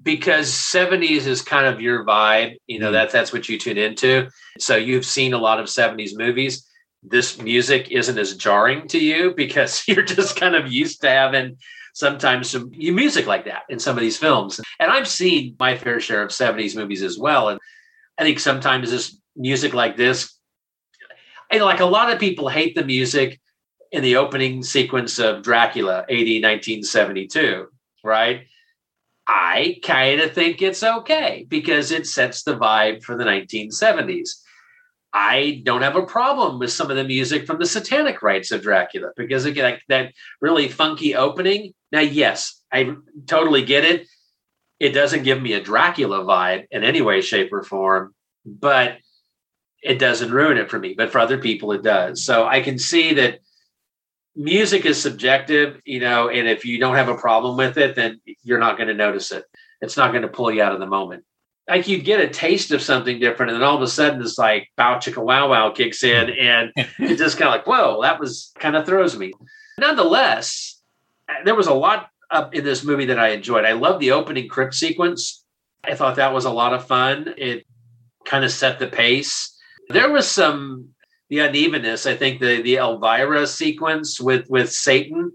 because 0.05 0.51
70s 0.51 1.27
is 1.27 1.43
kind 1.43 1.67
of 1.67 1.81
your 1.81 2.05
vibe 2.05 2.57
you 2.67 2.79
know 2.79 2.91
mm. 2.91 2.93
that 2.93 3.11
that's 3.11 3.33
what 3.33 3.49
you 3.49 3.59
tune 3.59 3.79
into 3.79 4.29
so 4.59 4.77
you've 4.77 5.07
seen 5.07 5.33
a 5.33 5.39
lot 5.39 5.59
of 5.59 5.67
70s 5.67 6.11
movies 6.15 6.69
this 7.03 7.41
music 7.41 7.91
isn't 7.91 8.19
as 8.19 8.37
jarring 8.37 8.87
to 8.89 8.99
you 8.99 9.35
because 9.35 9.83
you're 9.89 10.05
just 10.05 10.37
kind 10.37 10.55
of 10.55 10.71
used 10.71 11.01
to 11.01 11.09
having 11.09 11.57
sometimes 11.95 12.51
some 12.51 12.71
music 12.71 13.27
like 13.27 13.45
that 13.45 13.63
in 13.69 13.79
some 13.79 13.97
of 13.97 14.03
these 14.03 14.17
films 14.17 14.61
and 14.79 14.91
i've 14.91 15.09
seen 15.09 15.57
my 15.59 15.77
fair 15.77 16.01
share 16.01 16.23
of 16.23 16.31
70s 16.31 16.77
movies 16.77 17.03
as 17.03 17.19
well 17.19 17.49
and 17.49 17.59
i 18.19 18.23
think 18.23 18.39
sometimes 18.39 18.91
this 18.91 19.19
music 19.37 19.75
like 19.75 19.97
this 19.97 20.35
And 21.51 21.63
like 21.63 21.81
a 21.81 21.87
lot 21.87 22.13
of 22.13 22.19
people 22.19 22.49
hate 22.49 22.75
the 22.75 22.85
music 22.85 23.41
in 23.93 24.03
the 24.03 24.17
opening 24.17 24.63
sequence 24.65 25.21
of 25.21 25.43
Dracula, 25.43 25.99
AD 26.01 26.29
1972, 26.43 27.69
right? 28.03 28.47
I 29.27 29.81
kind 29.83 30.21
of 30.21 30.33
think 30.33 30.61
it's 30.61 30.83
okay 30.83 31.47
because 31.49 31.91
it 31.91 32.07
sets 32.07 32.43
the 32.43 32.57
vibe 32.57 33.03
for 33.03 33.17
the 33.17 33.25
1970s. 33.25 34.31
I 35.13 35.63
don't 35.65 35.83
have 35.83 35.97
a 35.97 36.03
problem 36.03 36.59
with 36.59 36.73
some 36.73 36.91
of 36.91 36.97
the 36.97 37.05
music 37.05 37.47
from 37.47 37.59
the 37.59 37.67
Satanic 37.67 38.21
Rites 38.21 38.51
of 38.51 38.63
Dracula 38.63 39.13
because 39.17 39.45
again, 39.45 39.65
like 39.65 39.83
that 39.89 40.13
really 40.41 40.69
funky 40.69 41.15
opening. 41.15 41.73
Now, 41.93 42.01
yes, 42.01 42.61
I 42.73 42.97
totally 43.27 43.65
get 43.65 43.85
it. 43.85 44.09
It 44.81 44.91
doesn't 44.91 45.23
give 45.23 45.41
me 45.41 45.53
a 45.53 45.63
Dracula 45.63 46.25
vibe 46.25 46.65
in 46.73 46.83
any 46.83 47.01
way, 47.01 47.21
shape, 47.21 47.53
or 47.53 47.63
form, 47.63 48.13
but 48.45 48.99
it 49.83 50.01
doesn't 50.01 50.33
ruin 50.33 50.59
it 50.59 50.69
for 50.69 50.81
me. 50.81 50.95
But 50.99 51.13
for 51.13 51.21
other 51.21 51.39
people, 51.39 51.71
it 51.73 51.83
does. 51.83 52.25
So 52.25 52.47
I 52.47 52.61
can 52.61 52.79
see 52.79 53.15
that 53.15 53.39
music 54.37 54.85
is 54.85 55.01
subjective, 55.01 55.81
you 55.85 56.01
know, 56.01 56.29
and 56.29 56.49
if 56.49 56.65
you 56.65 56.79
don't 56.79 56.97
have 56.97 57.09
a 57.09 57.17
problem 57.17 57.57
with 57.57 57.79
it, 57.79 57.95
then 57.95 58.21
you're 58.43 58.59
not 58.59 58.77
going 58.77 58.89
to 58.89 58.95
notice 58.95 59.33
it. 59.33 59.45
It's 59.81 59.97
not 59.97 60.11
going 60.11 60.23
to 60.23 60.29
pull 60.29 60.51
you 60.51 60.63
out 60.63 60.73
of 60.73 60.81
the 60.81 60.87
moment. 60.87 61.25
Like 61.69 61.89
you'd 61.89 62.05
get 62.05 62.21
a 62.21 62.29
taste 62.29 62.73
of 62.73 62.83
something 62.83 63.19
different, 63.19 63.53
and 63.53 63.61
then 63.61 63.67
all 63.67 63.77
of 63.77 63.83
a 63.83 63.89
sudden 63.89 64.21
it's 64.21 64.37
like 64.37 64.69
bow 64.77 64.97
chicka 64.97 65.25
wow 65.25 65.51
wow 65.51 65.71
kicks 65.71 66.05
in, 66.05 66.31
and 66.31 66.71
it 66.77 67.17
just 67.17 67.39
kind 67.39 67.49
of 67.49 67.55
like, 67.55 67.67
whoa, 67.67 68.03
that 68.03 68.21
was 68.21 68.53
kind 68.59 68.77
of 68.77 68.85
throws 68.85 69.17
me. 69.17 69.33
Nonetheless, 69.79 70.81
uh, 71.29 71.45
there 71.45 71.55
was 71.55 71.67
a 71.67 71.75
lot 71.75 72.11
up 72.31 72.55
in 72.55 72.65
this 72.65 72.85
movie 72.85 73.07
that 73.07 73.19
I 73.19 73.29
enjoyed. 73.29 73.65
I 73.65 73.73
love 73.73 73.99
the 73.99 74.13
opening 74.13 74.49
crypt 74.49 74.75
sequence. 74.75 75.45
I 75.85 75.95
thought 75.95 76.17
that 76.17 76.35
was 76.35 76.45
a 76.45 76.51
lot 76.51 76.75
of 76.75 76.87
fun. 76.87 77.35
It 77.39 77.67
kind 78.25 78.45
of 78.45 78.51
set 78.51 78.79
the 78.79 78.87
pace. 78.87 79.57
There 79.89 80.11
was 80.11 80.31
some 80.31 80.94
the 81.35 81.47
unevenness. 81.47 82.07
I 82.07 82.17
think 82.17 82.41
the 82.41 82.63
the 82.63 82.77
Elvira 82.77 83.47
sequence 83.47 84.21
with 84.21 84.49
with 84.49 84.73
Satan. 84.73 85.33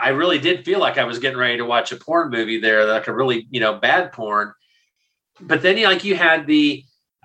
I 0.00 0.10
really 0.10 0.38
did 0.38 0.64
feel 0.64 0.78
like 0.78 0.98
I 0.98 1.04
was 1.04 1.18
getting 1.18 1.38
ready 1.38 1.56
to 1.58 1.64
watch 1.64 1.92
a 1.92 1.96
porn 1.96 2.30
movie 2.30 2.60
there, 2.60 2.84
like 2.86 3.08
a 3.08 3.14
really 3.14 3.46
you 3.50 3.60
know 3.60 3.74
bad 3.74 4.12
porn. 4.12 4.52
But 5.40 5.62
then 5.62 5.82
like 5.82 6.04
you 6.04 6.16
had 6.16 6.46
the, 6.46 6.84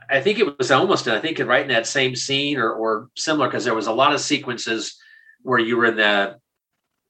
I 0.09 0.22
think 0.22 0.39
it 0.39 0.57
was 0.57 0.72
almost 0.72 1.07
I 1.07 1.20
think 1.20 1.39
right 1.39 1.63
in 1.63 1.70
that 1.70 1.88
same 1.88 2.16
scene 2.16 2.57
or 2.57 2.72
or 2.72 3.09
similar 3.16 3.47
because 3.47 3.66
there 3.66 3.76
was 3.76 3.88
a 3.88 3.93
lot 3.93 4.13
of 4.13 4.22
sequences 4.22 4.97
where 5.41 5.59
you 5.59 5.78
were 5.78 5.86
in 5.86 5.97
the 5.97 6.38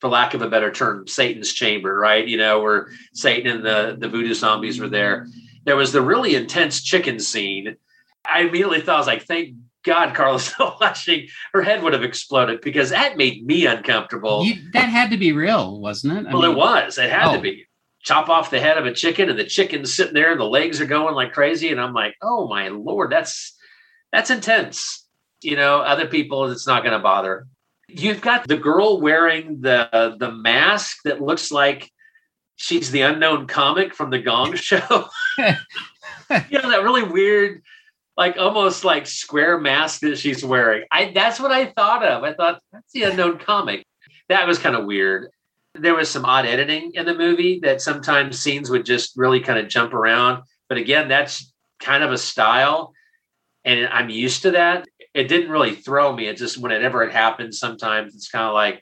for 0.02 0.10
lack 0.10 0.34
of 0.34 0.42
a 0.42 0.50
better 0.50 0.72
term, 0.72 1.08
Satan's 1.08 1.54
chamber, 1.54 1.96
right? 1.96 2.28
You 2.28 2.38
know, 2.38 2.62
where 2.62 2.90
Satan 3.14 3.58
and 3.58 3.66
the 3.66 3.98
the 4.00 4.10
voodoo 4.10 4.34
zombies 4.34 4.80
were 4.80 4.90
there. 4.90 5.28
There 5.64 5.76
was 5.76 5.92
the 5.92 6.02
really 6.02 6.36
intense 6.36 6.82
chicken 6.82 7.20
scene. 7.20 7.76
I 8.28 8.42
immediately 8.42 8.82
thought 8.82 8.96
I 8.96 9.00
was 9.00 9.08
like, 9.08 9.24
thank 9.24 9.56
God, 9.86 10.16
Carlos 10.16 10.52
watching, 10.60 11.28
her 11.54 11.62
head 11.62 11.84
would 11.84 11.94
have 11.94 12.04
exploded 12.04 12.62
because 12.62 12.90
that 12.90 13.18
made 13.18 13.46
me 13.46 13.66
uncomfortable. 13.66 14.44
You, 14.44 14.56
that 14.74 14.90
had 14.90 15.12
to 15.12 15.18
be 15.18 15.32
real, 15.32 15.80
wasn't 15.80 16.18
it? 16.18 16.28
I 16.28 16.34
well, 16.34 16.42
mean, 16.42 16.52
it 16.52 16.58
was. 16.58 16.98
It 16.98 17.10
had 17.10 17.28
oh. 17.28 17.36
to 17.36 17.42
be. 17.42 17.66
Chop 18.02 18.30
off 18.30 18.52
the 18.52 18.60
head 18.60 18.78
of 18.78 18.86
a 18.86 18.94
chicken, 18.94 19.30
and 19.30 19.40
the 19.40 19.46
chicken's 19.46 19.96
sitting 19.96 20.14
there, 20.14 20.32
and 20.32 20.40
the 20.40 20.46
legs 20.46 20.80
are 20.80 20.86
going 20.86 21.16
like 21.16 21.34
crazy, 21.34 21.72
and 21.72 21.82
I'm 21.82 21.94
like, 21.94 22.16
oh 22.22 22.48
my 22.48 22.68
lord, 22.68 23.12
that's 23.12 23.58
that's 24.12 24.30
intense. 24.30 25.08
You 25.42 25.56
know, 25.56 25.80
other 25.80 26.06
people, 26.06 26.52
it's 26.52 26.68
not 26.68 26.84
going 26.84 26.94
to 26.94 27.00
bother. 27.00 27.48
You've 27.88 28.22
got 28.22 28.48
the 28.48 28.58
girl 28.58 29.02
wearing 29.02 29.62
the 29.62 30.16
the 30.20 30.32
mask 30.32 30.98
that 31.06 31.20
looks 31.20 31.52
like 31.52 31.92
she's 32.58 32.92
the 32.92 33.02
unknown 33.02 33.48
comic 33.48 33.96
from 33.96 34.12
the 34.12 34.20
Gong 34.20 34.56
Show. 34.56 35.08
you 35.38 36.60
know 36.60 36.70
that 36.70 36.84
really 36.84 37.04
weird 37.04 37.64
like 38.18 38.38
almost 38.38 38.84
like 38.84 39.08
square 39.08 39.60
mask 39.60 40.02
that 40.02 40.18
she's 40.18 40.44
wearing. 40.44 40.84
I 40.92 41.12
that's 41.14 41.40
what 41.40 41.52
I 41.52 41.66
thought 41.68 42.04
of. 42.04 42.24
I 42.24 42.34
thought 42.34 42.62
that's 42.72 42.92
the 42.94 43.04
unknown 43.04 43.40
comic. 43.40 43.86
That 44.30 44.48
was 44.48 44.58
kind 44.58 44.76
of 44.76 44.86
weird. 44.86 45.30
There 45.74 45.96
was 45.96 46.10
some 46.10 46.26
odd 46.26 46.46
editing 46.46 46.94
in 46.94 47.06
the 47.06 47.14
movie 47.14 47.60
that 47.60 47.82
sometimes 47.82 48.40
scenes 48.40 48.70
would 48.70 48.86
just 48.86 49.18
really 49.18 49.42
kind 49.42 49.60
of 49.60 49.68
jump 49.68 49.94
around. 49.94 50.44
But 50.70 50.78
again, 50.78 51.10
that's 51.10 51.52
kind 51.80 52.04
of 52.04 52.12
a 52.12 52.18
style. 52.18 52.94
And 53.66 53.88
I'm 53.88 54.10
used 54.10 54.44
to 54.44 54.52
that. 54.52 54.88
It 55.14 55.28
didn't 55.28 55.52
really 55.52 55.76
throw 55.76 56.14
me. 56.16 56.28
It 56.28 56.38
just 56.38 56.58
whenever 56.58 57.04
it 57.04 57.12
happens, 57.12 57.60
sometimes 57.60 58.16
it's 58.16 58.30
kind 58.30 58.46
of 58.46 58.54
like, 58.54 58.82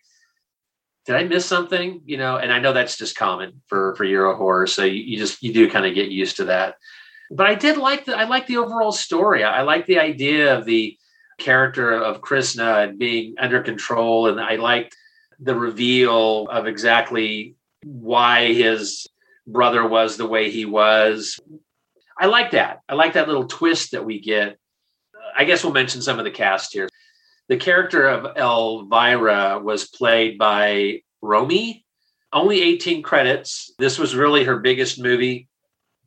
did 1.06 1.16
I 1.16 1.24
miss 1.24 1.46
something? 1.46 2.02
You 2.06 2.18
know, 2.18 2.38
and 2.38 2.54
I 2.54 2.60
know 2.60 2.74
that's 2.74 2.98
just 2.98 3.18
common 3.18 3.62
for 3.68 3.96
for 3.96 4.04
Euro 4.04 4.36
horror. 4.36 4.68
So 4.68 4.84
you, 4.84 5.02
you 5.02 5.18
just 5.18 5.42
you 5.42 5.52
do 5.52 5.70
kind 5.70 5.86
of 5.86 5.96
get 5.96 6.10
used 6.10 6.38
to 6.38 6.46
that 6.46 6.76
but 7.32 7.48
I 7.48 7.56
did 7.56 7.78
like 7.78 8.06
the 8.06 8.16
I 8.16 8.26
like 8.26 8.48
the 8.48 8.58
overall 8.58 8.92
story. 8.92 9.44
I, 9.44 9.62
like 9.64 9.86
the 9.86 10.00
idea 10.00 10.58
of 10.58 10.66
the 10.66 10.98
character 11.40 11.92
of 11.92 12.22
Krishna 12.22 12.80
and 12.80 13.00
being 13.00 13.36
under 13.40 13.62
control, 13.62 14.28
and 14.28 14.40
I 14.40 14.56
liked 14.56 14.96
the 15.40 15.56
reveal 15.56 16.48
of 16.50 16.68
exactly 16.68 17.56
why 17.84 18.54
his 18.54 19.08
brother 19.48 19.88
was 19.88 20.18
the 20.18 20.28
way 20.28 20.50
he 20.50 20.66
was. 20.66 21.40
I 22.18 22.28
like 22.28 22.52
that. 22.52 22.82
I 22.88 22.94
like 22.94 23.14
that 23.14 23.28
little 23.28 23.48
twist 23.48 23.92
that 23.92 24.06
we 24.06 24.20
get. 24.20 24.58
I 25.36 25.46
guess 25.46 25.64
we'll 25.64 25.74
mention 25.74 26.02
some 26.02 26.20
of 26.20 26.26
the 26.26 26.32
cast 26.32 26.74
here. 26.74 26.88
The 27.50 27.58
character 27.58 28.08
of 28.08 28.38
Elvira 28.38 29.60
was 29.60 29.88
played 29.88 30.38
by 30.38 31.02
Romy. 31.22 31.86
Only 32.32 32.62
18 32.62 33.04
credits. 33.04 33.74
This 33.78 34.00
was 34.00 34.16
really 34.16 34.44
her 34.44 34.60
biggest 34.60 35.00
movie 35.00 35.48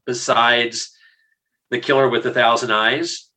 besides 0.07 0.96
the 1.71 1.79
Killer 1.79 2.09
with 2.09 2.27
a 2.27 2.33
Thousand 2.33 2.71
Eyes. 2.71 3.31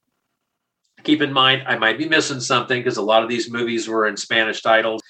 Keep 1.03 1.21
in 1.21 1.31
mind, 1.31 1.63
I 1.67 1.77
might 1.77 1.97
be 1.97 2.09
missing 2.09 2.39
something 2.39 2.79
because 2.79 2.97
a 2.97 3.01
lot 3.01 3.23
of 3.23 3.29
these 3.29 3.49
movies 3.49 3.87
were 3.87 4.07
in 4.07 4.17
Spanish 4.17 4.61
titles. 4.61 5.01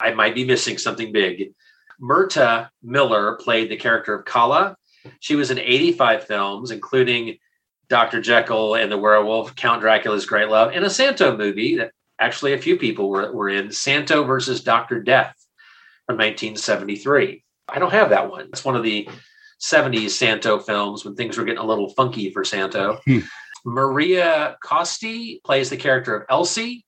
I 0.00 0.12
might 0.12 0.34
be 0.34 0.44
missing 0.44 0.78
something 0.78 1.12
big. 1.12 1.52
Mirta 2.00 2.68
Miller 2.82 3.36
played 3.36 3.70
the 3.70 3.76
character 3.76 4.14
of 4.14 4.24
Kala. 4.24 4.76
She 5.20 5.36
was 5.36 5.50
in 5.50 5.58
85 5.58 6.24
films, 6.24 6.70
including 6.70 7.38
Dr. 7.88 8.20
Jekyll 8.20 8.74
and 8.74 8.92
the 8.92 8.98
Werewolf, 8.98 9.56
Count 9.56 9.80
Dracula's 9.80 10.26
Great 10.26 10.48
Love, 10.48 10.72
and 10.72 10.84
a 10.84 10.90
Santo 10.90 11.36
movie 11.36 11.76
that 11.76 11.92
actually 12.20 12.52
a 12.52 12.58
few 12.58 12.76
people 12.76 13.08
were, 13.08 13.32
were 13.32 13.48
in 13.48 13.72
Santo 13.72 14.24
versus 14.24 14.62
Dr. 14.62 15.00
Death 15.00 15.34
from 16.06 16.16
1973. 16.16 17.42
I 17.68 17.78
don't 17.78 17.92
have 17.92 18.10
that 18.10 18.30
one. 18.30 18.48
It's 18.52 18.64
one 18.64 18.76
of 18.76 18.82
the 18.82 19.08
70s 19.60 20.10
Santo 20.10 20.58
films 20.58 21.04
when 21.04 21.14
things 21.14 21.36
were 21.36 21.44
getting 21.44 21.60
a 21.60 21.66
little 21.66 21.90
funky 21.90 22.30
for 22.30 22.44
Santo. 22.44 22.98
Hmm. 23.04 23.20
Maria 23.64 24.56
Kosty 24.64 25.42
plays 25.42 25.70
the 25.70 25.76
character 25.76 26.14
of 26.16 26.26
Elsie. 26.30 26.84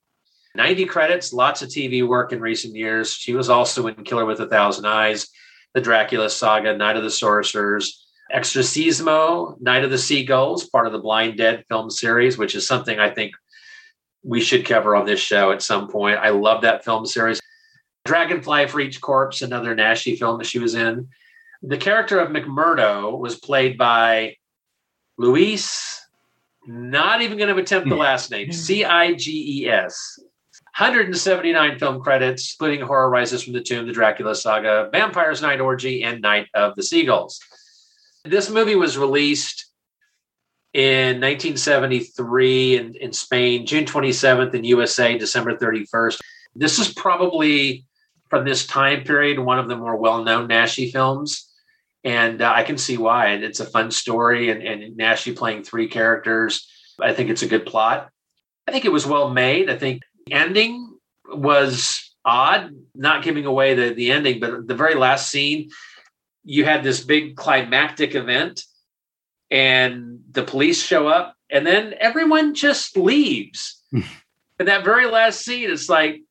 90 0.55 0.87
credits, 0.87 1.33
lots 1.33 1.63
of 1.63 1.69
TV 1.69 2.07
work 2.07 2.33
in 2.33 2.41
recent 2.41 2.75
years. 2.75 3.13
She 3.13 3.35
was 3.35 3.49
also 3.49 3.87
in 3.87 3.95
Killer 4.03 4.25
with 4.25 4.41
a 4.41 4.49
Thousand 4.49 4.85
Eyes, 4.85 5.29
The 5.75 5.81
Dracula 5.81 6.29
Saga, 6.29 6.77
Night 6.77 6.97
of 6.97 7.05
the 7.05 7.11
Sorcerers, 7.11 8.05
Exorcismo, 8.35 9.61
Night 9.61 9.85
of 9.85 9.91
the 9.91 9.99
Seagulls, 9.99 10.69
part 10.69 10.87
of 10.87 10.93
the 10.93 10.99
Blind 10.99 11.37
Dead 11.37 11.65
film 11.69 11.89
series, 11.89 12.37
which 12.37 12.57
is 12.57 12.67
something 12.67 12.99
I 12.99 13.11
think 13.11 13.35
we 14.23 14.41
should 14.41 14.67
cover 14.67 14.97
on 14.97 15.07
this 15.07 15.21
show 15.21 15.53
at 15.53 15.63
some 15.63 15.89
point. 15.89 16.19
I 16.19 16.31
love 16.31 16.63
that 16.63 16.85
film 16.85 17.07
series. 17.07 17.41
Dragonfly 18.05 18.67
for 18.69 18.81
Each 18.81 19.01
Corpse, 19.01 19.43
another 19.43 19.75
Naschy 19.75 20.19
film 20.19 20.39
that 20.39 20.47
she 20.47 20.59
was 20.59 20.75
in. 20.75 21.09
The 21.63 21.77
character 21.77 22.19
of 22.19 22.31
McMurdo 22.31 23.19
was 23.19 23.39
played 23.39 23.77
by 23.77 24.37
Luis, 25.19 26.01
not 26.67 27.21
even 27.21 27.37
going 27.37 27.55
to 27.55 27.61
attempt 27.61 27.89
the 27.89 27.97
last 27.97 28.31
name, 28.31 28.51
C 28.51 28.85
I 28.85 29.13
G 29.13 29.63
E 29.63 29.69
S. 29.69 30.19
179 30.79 31.79
film 31.79 32.01
credits, 32.01 32.55
including 32.55 32.87
Horror 32.87 33.11
Rises 33.11 33.43
from 33.43 33.53
the 33.53 33.61
Tomb, 33.61 33.87
The 33.87 33.93
Dracula 33.93 34.35
Saga, 34.35 34.89
Vampire's 34.91 35.43
Night 35.43 35.61
Orgy, 35.61 36.03
and 36.03 36.23
Night 36.23 36.47
of 36.55 36.75
the 36.77 36.83
Seagulls. 36.83 37.41
This 38.25 38.49
movie 38.49 38.77
was 38.77 38.97
released 38.97 39.67
in 40.73 41.21
1973 41.21 42.77
in, 42.77 42.95
in 42.95 43.13
Spain, 43.13 43.67
June 43.67 43.85
27th 43.85 44.55
in 44.55 44.65
USA, 44.65 45.19
December 45.19 45.57
31st. 45.57 46.21
This 46.55 46.79
is 46.79 46.93
probably 46.95 47.85
from 48.31 48.45
this 48.45 48.67
time 48.67 49.03
period 49.03 49.39
one 49.39 49.59
of 49.59 49.69
the 49.69 49.77
more 49.77 49.97
well-known 49.97 50.49
Naschy 50.49 50.91
films 50.91 51.50
and 52.05 52.41
uh, 52.41 52.53
I 52.55 52.63
can 52.63 52.79
see 52.79 52.97
why. 52.97 53.29
It's 53.35 53.61
a 53.61 53.67
fun 53.67 53.91
story, 53.91 54.51
and, 54.51 54.63
and 54.63 54.99
Naschy 54.99 55.37
playing 55.37 55.65
three 55.65 55.89
characters. 55.89 56.69
I 57.01 57.13
think 57.13 57.31
it's 57.31 57.43
a 57.43 57.49
good 57.49 57.67
plot. 57.67 58.11
I 58.67 58.73
think 58.73 58.85
it 58.85 58.93
was 58.93 59.07
well 59.07 59.31
made. 59.31 59.71
I 59.71 59.77
think 59.77 60.03
the 60.27 60.35
ending 60.35 60.97
was 61.27 62.15
odd, 62.25 62.75
not 62.95 63.25
giving 63.25 63.47
away 63.47 63.75
the, 63.75 63.95
the 63.95 64.13
ending, 64.13 64.41
but 64.41 64.67
the 64.67 64.75
very 64.75 64.95
last 64.95 65.31
scene, 65.31 65.71
you 66.45 66.65
had 66.65 66.83
this 66.83 67.03
big 67.03 67.37
climactic 67.37 68.15
event, 68.15 68.65
and 69.51 70.21
the 70.31 70.43
police 70.43 70.83
show 70.83 71.09
up, 71.09 71.35
and 71.51 71.67
then 71.67 71.95
everyone 71.99 72.55
just 72.55 72.97
leaves. 72.97 73.83
and 73.93 74.69
that 74.69 74.85
very 74.85 75.07
last 75.07 75.45
scene, 75.45 75.71
it's 75.71 75.89
like, 75.89 76.23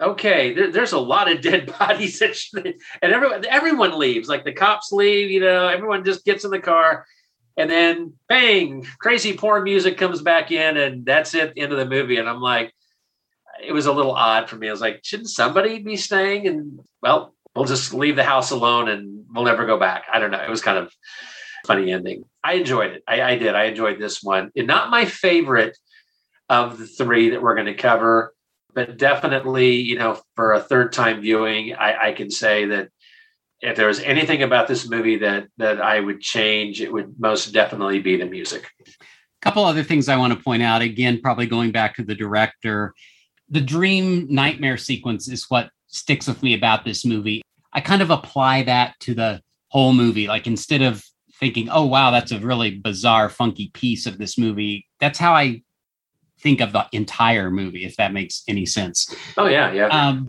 okay, 0.00 0.54
there, 0.54 0.70
there's 0.70 0.92
a 0.92 0.98
lot 0.98 1.30
of 1.30 1.40
dead 1.40 1.72
bodies, 1.78 2.20
and 2.22 2.74
everyone 3.02 3.44
everyone 3.46 3.98
leaves. 3.98 4.28
Like 4.28 4.44
the 4.44 4.52
cops 4.52 4.92
leave, 4.92 5.30
you 5.30 5.40
know, 5.40 5.68
everyone 5.68 6.04
just 6.04 6.24
gets 6.24 6.44
in 6.44 6.50
the 6.50 6.60
car, 6.60 7.06
And 7.56 7.70
then 7.70 8.14
bang, 8.28 8.86
crazy 9.00 9.36
porn 9.36 9.64
music 9.64 9.98
comes 9.98 10.22
back 10.22 10.50
in, 10.50 10.76
and 10.76 11.04
that's 11.06 11.34
it, 11.34 11.52
end 11.56 11.72
of 11.72 11.78
the 11.78 11.86
movie. 11.86 12.18
And 12.18 12.28
I'm 12.28 12.40
like, 12.40 12.72
it 13.62 13.72
was 13.72 13.86
a 13.86 13.92
little 13.92 14.12
odd 14.12 14.48
for 14.48 14.56
me. 14.56 14.68
I 14.68 14.72
was 14.72 14.80
like, 14.80 15.00
shouldn't 15.02 15.30
somebody 15.30 15.78
be 15.78 15.96
staying? 15.96 16.46
And 16.46 16.80
well, 17.02 17.34
we'll 17.54 17.64
just 17.64 17.94
leave 17.94 18.16
the 18.16 18.24
house 18.24 18.50
alone 18.50 18.88
and 18.88 19.24
we'll 19.32 19.44
never 19.44 19.66
go 19.66 19.78
back. 19.78 20.04
I 20.12 20.18
don't 20.18 20.30
know. 20.30 20.42
It 20.42 20.50
was 20.50 20.60
kind 20.60 20.78
of 20.78 20.92
funny 21.66 21.90
ending. 21.92 22.24
I 22.44 22.54
enjoyed 22.54 22.92
it. 22.92 23.02
I, 23.08 23.22
I 23.22 23.38
did. 23.38 23.54
I 23.54 23.64
enjoyed 23.64 23.98
this 23.98 24.22
one. 24.22 24.50
And 24.56 24.66
not 24.66 24.90
my 24.90 25.04
favorite 25.04 25.76
of 26.48 26.78
the 26.78 26.86
three 26.86 27.30
that 27.30 27.42
we're 27.42 27.54
going 27.54 27.66
to 27.66 27.74
cover, 27.74 28.34
but 28.76 28.98
definitely, 28.98 29.76
you 29.76 29.98
know, 29.98 30.20
for 30.34 30.52
a 30.52 30.60
third 30.60 30.92
time 30.92 31.22
viewing, 31.22 31.74
I, 31.74 32.08
I 32.08 32.12
can 32.12 32.30
say 32.30 32.66
that 32.66 32.90
if 33.62 33.74
there 33.74 33.88
was 33.88 34.00
anything 34.00 34.42
about 34.42 34.68
this 34.68 34.86
movie 34.86 35.16
that 35.16 35.46
that 35.56 35.80
I 35.80 35.98
would 35.98 36.20
change, 36.20 36.82
it 36.82 36.92
would 36.92 37.18
most 37.18 37.52
definitely 37.54 38.00
be 38.00 38.18
the 38.18 38.26
music. 38.26 38.68
A 38.86 38.92
couple 39.40 39.64
other 39.64 39.82
things 39.82 40.10
I 40.10 40.18
want 40.18 40.34
to 40.34 40.44
point 40.44 40.62
out. 40.62 40.82
Again, 40.82 41.22
probably 41.22 41.46
going 41.46 41.72
back 41.72 41.96
to 41.96 42.04
the 42.04 42.14
director, 42.14 42.92
the 43.48 43.62
dream 43.62 44.26
nightmare 44.28 44.76
sequence 44.76 45.26
is 45.26 45.46
what 45.48 45.70
sticks 45.86 46.26
with 46.26 46.42
me 46.42 46.52
about 46.52 46.84
this 46.84 47.02
movie. 47.02 47.40
I 47.72 47.80
kind 47.80 48.02
of 48.02 48.10
apply 48.10 48.64
that 48.64 48.94
to 49.00 49.14
the 49.14 49.40
whole 49.68 49.94
movie. 49.94 50.26
Like 50.26 50.46
instead 50.46 50.82
of 50.82 51.02
thinking, 51.40 51.70
oh, 51.70 51.86
wow, 51.86 52.10
that's 52.10 52.32
a 52.32 52.40
really 52.40 52.72
bizarre, 52.76 53.30
funky 53.30 53.70
piece 53.72 54.04
of 54.04 54.18
this 54.18 54.36
movie, 54.36 54.86
that's 55.00 55.18
how 55.18 55.32
I 55.32 55.62
think 56.40 56.60
of 56.60 56.72
the 56.72 56.86
entire 56.92 57.50
movie, 57.50 57.84
if 57.84 57.96
that 57.96 58.12
makes 58.12 58.42
any 58.48 58.66
sense. 58.66 59.14
Oh, 59.36 59.46
yeah, 59.46 59.72
yeah. 59.72 59.88
Um, 59.88 60.28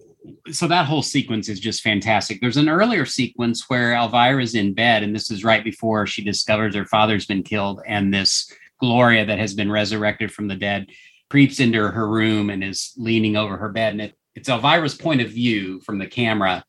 so 0.52 0.68
that 0.68 0.86
whole 0.86 1.04
sequence 1.04 1.50
is 1.50 1.60
just 1.60 1.82
fantastic. 1.82 2.42
There's 2.42 2.58
an 2.58 2.70
earlier 2.70 3.06
sequence 3.06 3.70
where 3.70 3.94
Elvira's 3.94 4.56
in 4.56 4.74
bed, 4.74 5.04
and 5.04 5.16
this 5.16 5.32
is 5.32 5.44
right 5.44 5.64
before 5.64 6.08
she 6.08 6.24
discovers 6.24 6.76
her 6.76 6.86
father's 6.86 7.26
been 7.26 7.44
killed, 7.44 7.82
and 7.88 8.14
this 8.14 8.52
Gloria 8.80 9.26
that 9.26 9.40
has 9.40 9.54
been 9.54 9.72
resurrected 9.72 10.32
from 10.32 10.48
the 10.48 10.56
dead 10.56 10.88
creeps 11.30 11.60
into 11.60 11.80
her 11.80 12.08
room 12.08 12.50
and 12.50 12.64
is 12.64 12.94
leaning 12.96 13.36
over 13.36 13.58
her 13.58 13.70
bed. 13.70 13.94
And 13.94 14.02
it, 14.02 14.16
it's 14.36 14.50
Elvira's 14.50 14.96
point 14.96 15.22
of 15.22 15.30
view 15.30 15.82
from 15.82 15.98
the 15.98 16.08
camera. 16.08 16.64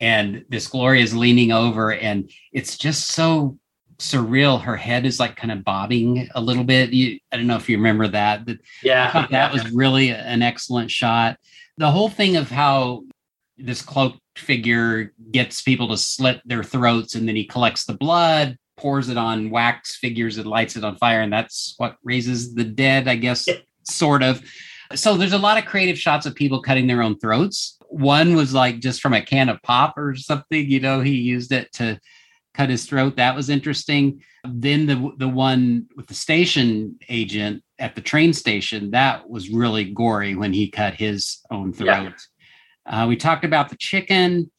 And 0.00 0.46
this 0.48 0.66
Gloria 0.66 1.02
is 1.02 1.14
leaning 1.14 1.52
over, 1.52 1.92
and 1.92 2.30
it's 2.52 2.78
just 2.78 3.08
so 3.08 3.58
surreal. 4.00 4.60
Her 4.60 4.76
head 4.76 5.06
is 5.06 5.20
like 5.20 5.36
kind 5.36 5.52
of 5.52 5.62
bobbing 5.62 6.28
a 6.34 6.40
little 6.40 6.64
bit. 6.64 6.92
You, 6.92 7.18
I 7.30 7.36
don't 7.36 7.46
know 7.46 7.56
if 7.56 7.68
you 7.68 7.76
remember 7.76 8.08
that. 8.08 8.48
yeah, 8.82 9.12
that 9.12 9.30
yeah. 9.30 9.52
was 9.52 9.70
really 9.70 10.10
an 10.10 10.42
excellent 10.42 10.90
shot. 10.90 11.38
The 11.76 11.90
whole 11.90 12.08
thing 12.08 12.36
of 12.36 12.50
how 12.50 13.04
this 13.56 13.82
cloaked 13.82 14.20
figure 14.36 15.12
gets 15.30 15.62
people 15.62 15.88
to 15.88 15.96
slit 15.96 16.40
their 16.44 16.64
throats, 16.64 17.14
and 17.14 17.28
then 17.28 17.36
he 17.36 17.44
collects 17.44 17.84
the 17.84 17.94
blood, 17.94 18.56
pours 18.76 19.08
it 19.08 19.16
on 19.16 19.50
wax 19.50 19.96
figures, 19.96 20.38
and 20.38 20.46
lights 20.46 20.76
it 20.76 20.84
on 20.84 20.96
fire, 20.96 21.20
and 21.20 21.32
that's 21.32 21.74
what 21.76 21.96
raises 22.02 22.54
the 22.54 22.64
dead. 22.64 23.06
I 23.06 23.16
guess 23.16 23.46
sort 23.84 24.22
of. 24.22 24.42
So 24.94 25.16
there's 25.16 25.34
a 25.34 25.38
lot 25.38 25.58
of 25.58 25.66
creative 25.66 25.98
shots 25.98 26.26
of 26.26 26.34
people 26.34 26.62
cutting 26.62 26.86
their 26.86 27.02
own 27.02 27.18
throats. 27.18 27.78
One 27.88 28.34
was 28.34 28.52
like 28.52 28.80
just 28.80 29.00
from 29.00 29.12
a 29.12 29.22
can 29.22 29.48
of 29.48 29.62
pop 29.62 29.96
or 29.96 30.16
something, 30.16 30.68
you 30.68 30.80
know, 30.80 31.00
he 31.00 31.12
used 31.12 31.52
it 31.52 31.72
to 31.74 32.00
cut 32.54 32.70
his 32.70 32.86
throat. 32.86 33.16
That 33.16 33.34
was 33.34 33.50
interesting. 33.50 34.22
Then 34.44 34.86
the 34.86 35.12
the 35.18 35.28
one 35.28 35.86
with 35.96 36.06
the 36.06 36.14
station 36.14 36.98
agent 37.08 37.62
at 37.78 37.94
the 37.94 38.00
train 38.00 38.32
station, 38.32 38.90
that 38.90 39.28
was 39.28 39.50
really 39.50 39.84
gory 39.84 40.34
when 40.34 40.52
he 40.52 40.70
cut 40.70 40.94
his 40.94 41.40
own 41.50 41.72
throat. 41.72 42.14
Yeah. 42.86 43.02
Uh, 43.02 43.06
we 43.06 43.16
talked 43.16 43.44
about 43.44 43.68
the 43.68 43.76
chicken. 43.76 44.50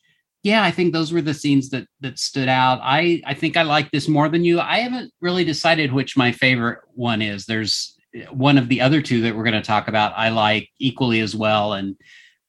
Yeah, 0.43 0.63
I 0.63 0.71
think 0.71 0.91
those 0.93 1.11
were 1.13 1.21
the 1.21 1.33
scenes 1.33 1.69
that 1.69 1.87
that 1.99 2.19
stood 2.19 2.47
out. 2.47 2.79
I 2.81 3.21
I 3.25 3.33
think 3.33 3.57
I 3.57 3.63
like 3.63 3.91
this 3.91 4.07
more 4.07 4.29
than 4.29 4.43
you. 4.43 4.59
I 4.59 4.79
haven't 4.79 5.11
really 5.21 5.43
decided 5.43 5.91
which 5.91 6.17
my 6.17 6.31
favorite 6.31 6.79
one 6.93 7.21
is. 7.21 7.45
There's 7.45 7.95
one 8.31 8.57
of 8.57 8.67
the 8.67 8.81
other 8.81 9.01
two 9.01 9.21
that 9.21 9.35
we're 9.35 9.43
going 9.43 9.53
to 9.53 9.61
talk 9.61 9.87
about 9.87 10.13
I 10.17 10.29
like 10.29 10.69
equally 10.79 11.21
as 11.21 11.35
well. 11.35 11.73
And 11.73 11.95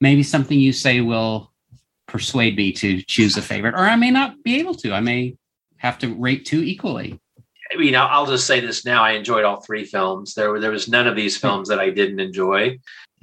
maybe 0.01 0.23
something 0.23 0.59
you 0.59 0.73
say 0.73 1.01
will 1.01 1.52
persuade 2.13 2.57
me 2.57 2.71
to 2.73 3.03
choose 3.03 3.37
a 3.37 3.43
favorite, 3.43 3.75
or 3.75 3.81
I 3.81 3.97
may 3.97 4.11
not 4.11 4.43
be 4.45 4.61
able 4.61 4.75
to. 4.77 4.93
I 4.93 5.01
may 5.01 5.37
have 5.79 5.99
to 6.01 6.15
rate 6.15 6.45
two 6.45 6.63
equally. 6.63 7.19
I 7.73 7.77
mean, 7.77 7.97
I'll, 7.97 8.27
just 8.27 8.47
say 8.47 8.61
this 8.61 8.85
now. 8.85 9.03
I 9.03 9.13
enjoyed 9.13 9.45
all 9.45 9.63
three 9.63 9.87
films. 9.87 10.35
There, 10.35 10.51
were, 10.51 10.61
there 10.61 10.71
was 10.71 10.89
none 10.89 11.07
of 11.07 11.17
these 11.17 11.39
films 11.39 11.69
that 11.71 11.81
I 11.81 11.89
didn't 11.89 12.21
enjoy. 12.21 12.79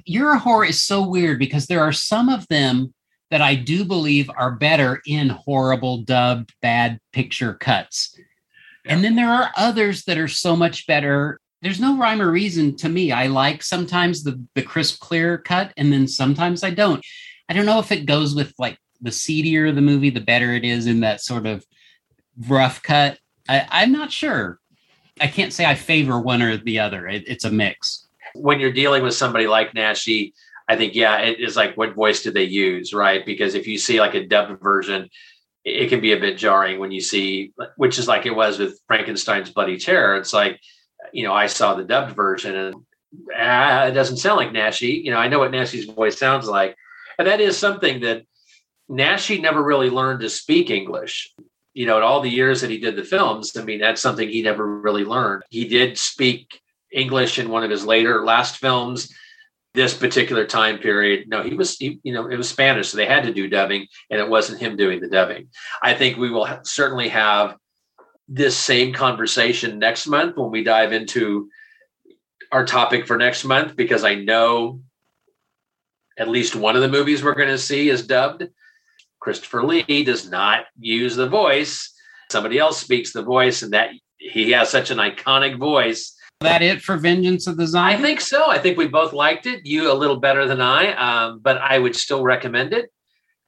Euro 0.06 0.38
horror 0.38 0.64
is 0.64 0.82
so 0.82 1.06
weird 1.06 1.38
because 1.38 1.66
there 1.66 1.82
are 1.82 1.92
some 1.92 2.28
of 2.28 2.46
them 2.48 2.92
that 3.30 3.40
I 3.40 3.54
do 3.54 3.84
believe 3.84 4.28
are 4.36 4.50
better 4.50 5.00
in 5.06 5.28
horrible 5.28 5.98
dubbed 5.98 6.52
bad 6.60 6.98
picture 7.12 7.54
cuts. 7.54 8.18
And 8.84 9.04
then 9.04 9.14
there 9.14 9.30
are 9.30 9.52
others 9.56 10.02
that 10.04 10.18
are 10.18 10.26
so 10.26 10.56
much 10.56 10.86
better 10.88 11.38
there's 11.62 11.80
no 11.80 11.98
rhyme 11.98 12.22
or 12.22 12.30
reason 12.30 12.74
to 12.76 12.88
me. 12.88 13.12
I 13.12 13.26
like 13.26 13.62
sometimes 13.62 14.22
the 14.22 14.42
the 14.54 14.62
crisp, 14.62 15.00
clear 15.00 15.38
cut, 15.38 15.72
and 15.76 15.92
then 15.92 16.08
sometimes 16.08 16.64
I 16.64 16.70
don't. 16.70 17.04
I 17.50 17.52
don't 17.52 17.66
know 17.66 17.80
if 17.80 17.90
it 17.90 18.06
goes 18.06 18.32
with 18.32 18.54
like 18.60 18.78
the 19.00 19.10
seedier 19.10 19.72
the 19.72 19.80
movie, 19.80 20.10
the 20.10 20.20
better 20.20 20.52
it 20.52 20.64
is 20.64 20.86
in 20.86 21.00
that 21.00 21.20
sort 21.20 21.46
of 21.46 21.66
rough 22.48 22.80
cut. 22.80 23.18
I, 23.48 23.66
I'm 23.70 23.90
not 23.90 24.12
sure. 24.12 24.60
I 25.20 25.26
can't 25.26 25.52
say 25.52 25.64
I 25.64 25.74
favor 25.74 26.20
one 26.20 26.42
or 26.42 26.56
the 26.56 26.78
other. 26.78 27.08
It, 27.08 27.24
it's 27.26 27.44
a 27.44 27.50
mix. 27.50 28.06
When 28.34 28.60
you're 28.60 28.72
dealing 28.72 29.02
with 29.02 29.14
somebody 29.14 29.48
like 29.48 29.72
Naschy, 29.72 30.32
I 30.68 30.76
think 30.76 30.94
yeah, 30.94 31.18
it 31.18 31.40
is 31.40 31.56
like 31.56 31.76
what 31.76 31.96
voice 31.96 32.22
did 32.22 32.34
they 32.34 32.44
use, 32.44 32.94
right? 32.94 33.26
Because 33.26 33.56
if 33.56 33.66
you 33.66 33.78
see 33.78 34.00
like 34.00 34.14
a 34.14 34.24
dubbed 34.24 34.62
version, 34.62 35.10
it 35.64 35.88
can 35.88 36.00
be 36.00 36.12
a 36.12 36.20
bit 36.20 36.38
jarring 36.38 36.78
when 36.78 36.92
you 36.92 37.00
see, 37.00 37.52
which 37.76 37.98
is 37.98 38.06
like 38.06 38.26
it 38.26 38.36
was 38.36 38.60
with 38.60 38.80
Frankenstein's 38.86 39.50
Bloody 39.50 39.76
Terror. 39.76 40.16
It's 40.16 40.32
like 40.32 40.60
you 41.12 41.24
know, 41.24 41.34
I 41.34 41.46
saw 41.46 41.74
the 41.74 41.82
dubbed 41.82 42.14
version 42.14 42.54
and 42.54 42.74
ah, 43.36 43.86
it 43.86 43.92
doesn't 43.92 44.18
sound 44.18 44.36
like 44.36 44.50
Naschy. 44.50 45.02
You 45.02 45.10
know, 45.10 45.18
I 45.18 45.26
know 45.26 45.40
what 45.40 45.50
Naschy's 45.50 45.86
voice 45.86 46.16
sounds 46.16 46.46
like. 46.46 46.76
And 47.20 47.28
that 47.28 47.42
is 47.42 47.58
something 47.58 48.00
that 48.00 48.22
Naschy 48.90 49.42
never 49.42 49.62
really 49.62 49.90
learned 49.90 50.20
to 50.20 50.30
speak 50.30 50.70
English. 50.70 51.30
You 51.74 51.84
know, 51.84 51.98
in 51.98 52.02
all 52.02 52.22
the 52.22 52.30
years 52.30 52.62
that 52.62 52.70
he 52.70 52.78
did 52.78 52.96
the 52.96 53.04
films, 53.04 53.54
I 53.58 53.62
mean, 53.62 53.78
that's 53.78 54.00
something 54.00 54.26
he 54.26 54.40
never 54.40 54.80
really 54.80 55.04
learned. 55.04 55.42
He 55.50 55.68
did 55.68 55.98
speak 55.98 56.62
English 56.90 57.38
in 57.38 57.50
one 57.50 57.62
of 57.62 57.70
his 57.70 57.84
later 57.84 58.24
last 58.24 58.56
films. 58.56 59.14
This 59.74 59.92
particular 59.92 60.46
time 60.46 60.78
period, 60.78 61.28
no, 61.28 61.42
he 61.42 61.52
was, 61.52 61.76
he, 61.76 62.00
you 62.04 62.14
know, 62.14 62.26
it 62.26 62.36
was 62.36 62.48
Spanish, 62.48 62.88
so 62.88 62.96
they 62.96 63.04
had 63.04 63.24
to 63.24 63.34
do 63.34 63.48
dubbing, 63.48 63.86
and 64.08 64.18
it 64.18 64.30
wasn't 64.30 64.62
him 64.62 64.78
doing 64.78 65.00
the 65.00 65.08
dubbing. 65.08 65.48
I 65.82 65.92
think 65.92 66.16
we 66.16 66.30
will 66.30 66.46
ha- 66.46 66.60
certainly 66.62 67.10
have 67.10 67.54
this 68.28 68.56
same 68.56 68.94
conversation 68.94 69.78
next 69.78 70.06
month 70.06 70.38
when 70.38 70.50
we 70.50 70.64
dive 70.64 70.94
into 70.94 71.50
our 72.50 72.64
topic 72.64 73.06
for 73.06 73.18
next 73.18 73.44
month 73.44 73.76
because 73.76 74.04
I 74.04 74.14
know 74.14 74.80
at 76.20 76.28
least 76.28 76.54
one 76.54 76.76
of 76.76 76.82
the 76.82 76.88
movies 76.88 77.24
we're 77.24 77.34
going 77.34 77.48
to 77.48 77.58
see 77.58 77.88
is 77.88 78.06
dubbed. 78.06 78.46
Christopher 79.20 79.64
Lee 79.64 80.04
does 80.04 80.30
not 80.30 80.66
use 80.78 81.16
the 81.16 81.28
voice. 81.28 81.92
Somebody 82.30 82.58
else 82.58 82.78
speaks 82.78 83.12
the 83.12 83.22
voice, 83.22 83.62
and 83.62 83.72
that 83.72 83.90
he 84.18 84.50
has 84.52 84.70
such 84.70 84.90
an 84.90 84.98
iconic 84.98 85.58
voice. 85.58 86.14
That 86.40 86.62
it 86.62 86.82
for 86.82 86.96
Vengeance 86.96 87.46
of 87.46 87.56
the 87.56 87.66
Zombies? 87.66 87.98
I 87.98 88.02
think 88.02 88.20
so. 88.20 88.50
I 88.50 88.58
think 88.58 88.78
we 88.78 88.86
both 88.86 89.12
liked 89.12 89.46
it. 89.46 89.64
You 89.64 89.90
a 89.90 89.94
little 89.94 90.20
better 90.20 90.46
than 90.46 90.60
I, 90.60 90.92
um, 90.94 91.40
but 91.42 91.58
I 91.58 91.78
would 91.78 91.96
still 91.96 92.22
recommend 92.22 92.72
it. 92.72 92.90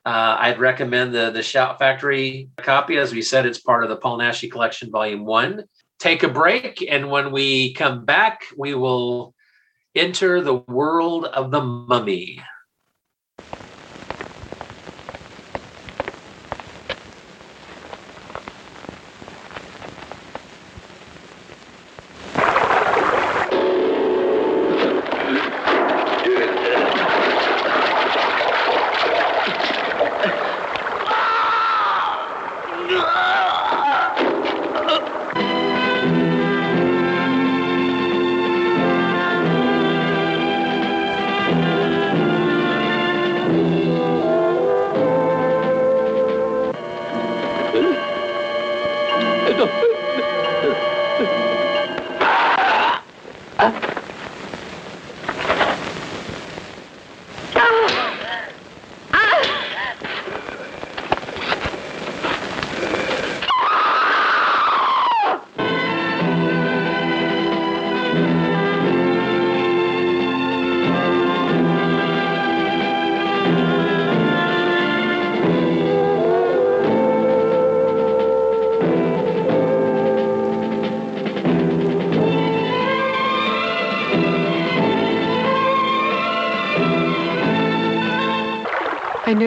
Uh, 0.05 0.37
I'd 0.41 0.59
recommend 0.59 1.15
the 1.15 1.31
the 1.31 1.43
Shout 1.43 1.79
Factory 1.79 2.49
copy. 2.57 2.97
As 2.97 3.13
we 3.13 3.23
said, 3.23 3.47
it's 3.47 3.61
part 3.61 3.85
of 3.85 3.91
the 3.91 3.97
Paul 3.97 4.19
Naschy 4.19 4.51
Collection, 4.51 4.91
Volume 4.91 5.25
One. 5.25 5.65
Take 6.01 6.23
a 6.23 6.29
break, 6.29 6.85
and 6.91 7.11
when 7.11 7.33
we 7.33 7.75
come 7.75 8.05
back, 8.05 8.41
we 8.57 8.75
will 8.75 9.35
enter 9.95 10.41
the 10.41 10.55
world 10.55 11.27
of 11.27 11.51
the 11.51 11.61
mummy. 11.61 12.43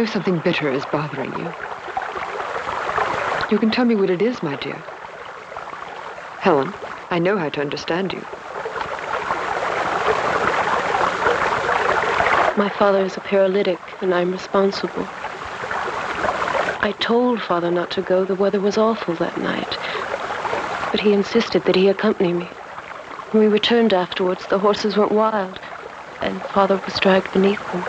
Know 0.06 0.12
something 0.12 0.38
bitter 0.40 0.70
is 0.70 0.86
bothering 0.86 1.34
you. 1.36 1.52
You 3.50 3.58
can 3.58 3.72
tell 3.72 3.86
me 3.86 3.96
what 3.96 4.12
it 4.12 4.22
is, 4.22 4.44
my 4.44 4.56
dear. 4.58 4.78
Helen, 6.40 6.74
I 7.10 7.18
know 7.18 7.38
how 7.38 7.50
to 7.50 7.62
understand 7.62 8.14
you. 8.14 8.24
My 12.56 12.70
father 12.70 13.02
is 13.02 13.18
a 13.18 13.22
paralytic, 13.22 13.80
and 14.02 14.14
I'm 14.14 14.32
responsible. 14.32 15.08
I 16.82 16.92
told 16.92 17.42
father 17.42 17.72
not 17.72 17.90
to 17.92 18.04
go. 18.04 18.26
The 18.26 18.36
weather 18.36 18.60
was 18.60 18.78
awful 18.78 19.16
that 19.16 19.38
night. 19.38 19.78
But 20.92 21.00
he 21.00 21.14
insisted 21.14 21.64
that 21.64 21.76
he 21.76 21.88
accompany 21.88 22.32
me. 22.32 22.52
When 23.32 23.42
we 23.42 23.50
returned 23.50 23.94
afterwards, 23.94 24.46
the 24.48 24.60
horses 24.60 24.96
went 24.96 25.12
wild, 25.12 25.60
and 26.22 26.44
father 26.54 26.80
was 26.86 27.00
dragged 27.00 27.32
beneath 27.32 27.72
them. 27.72 27.86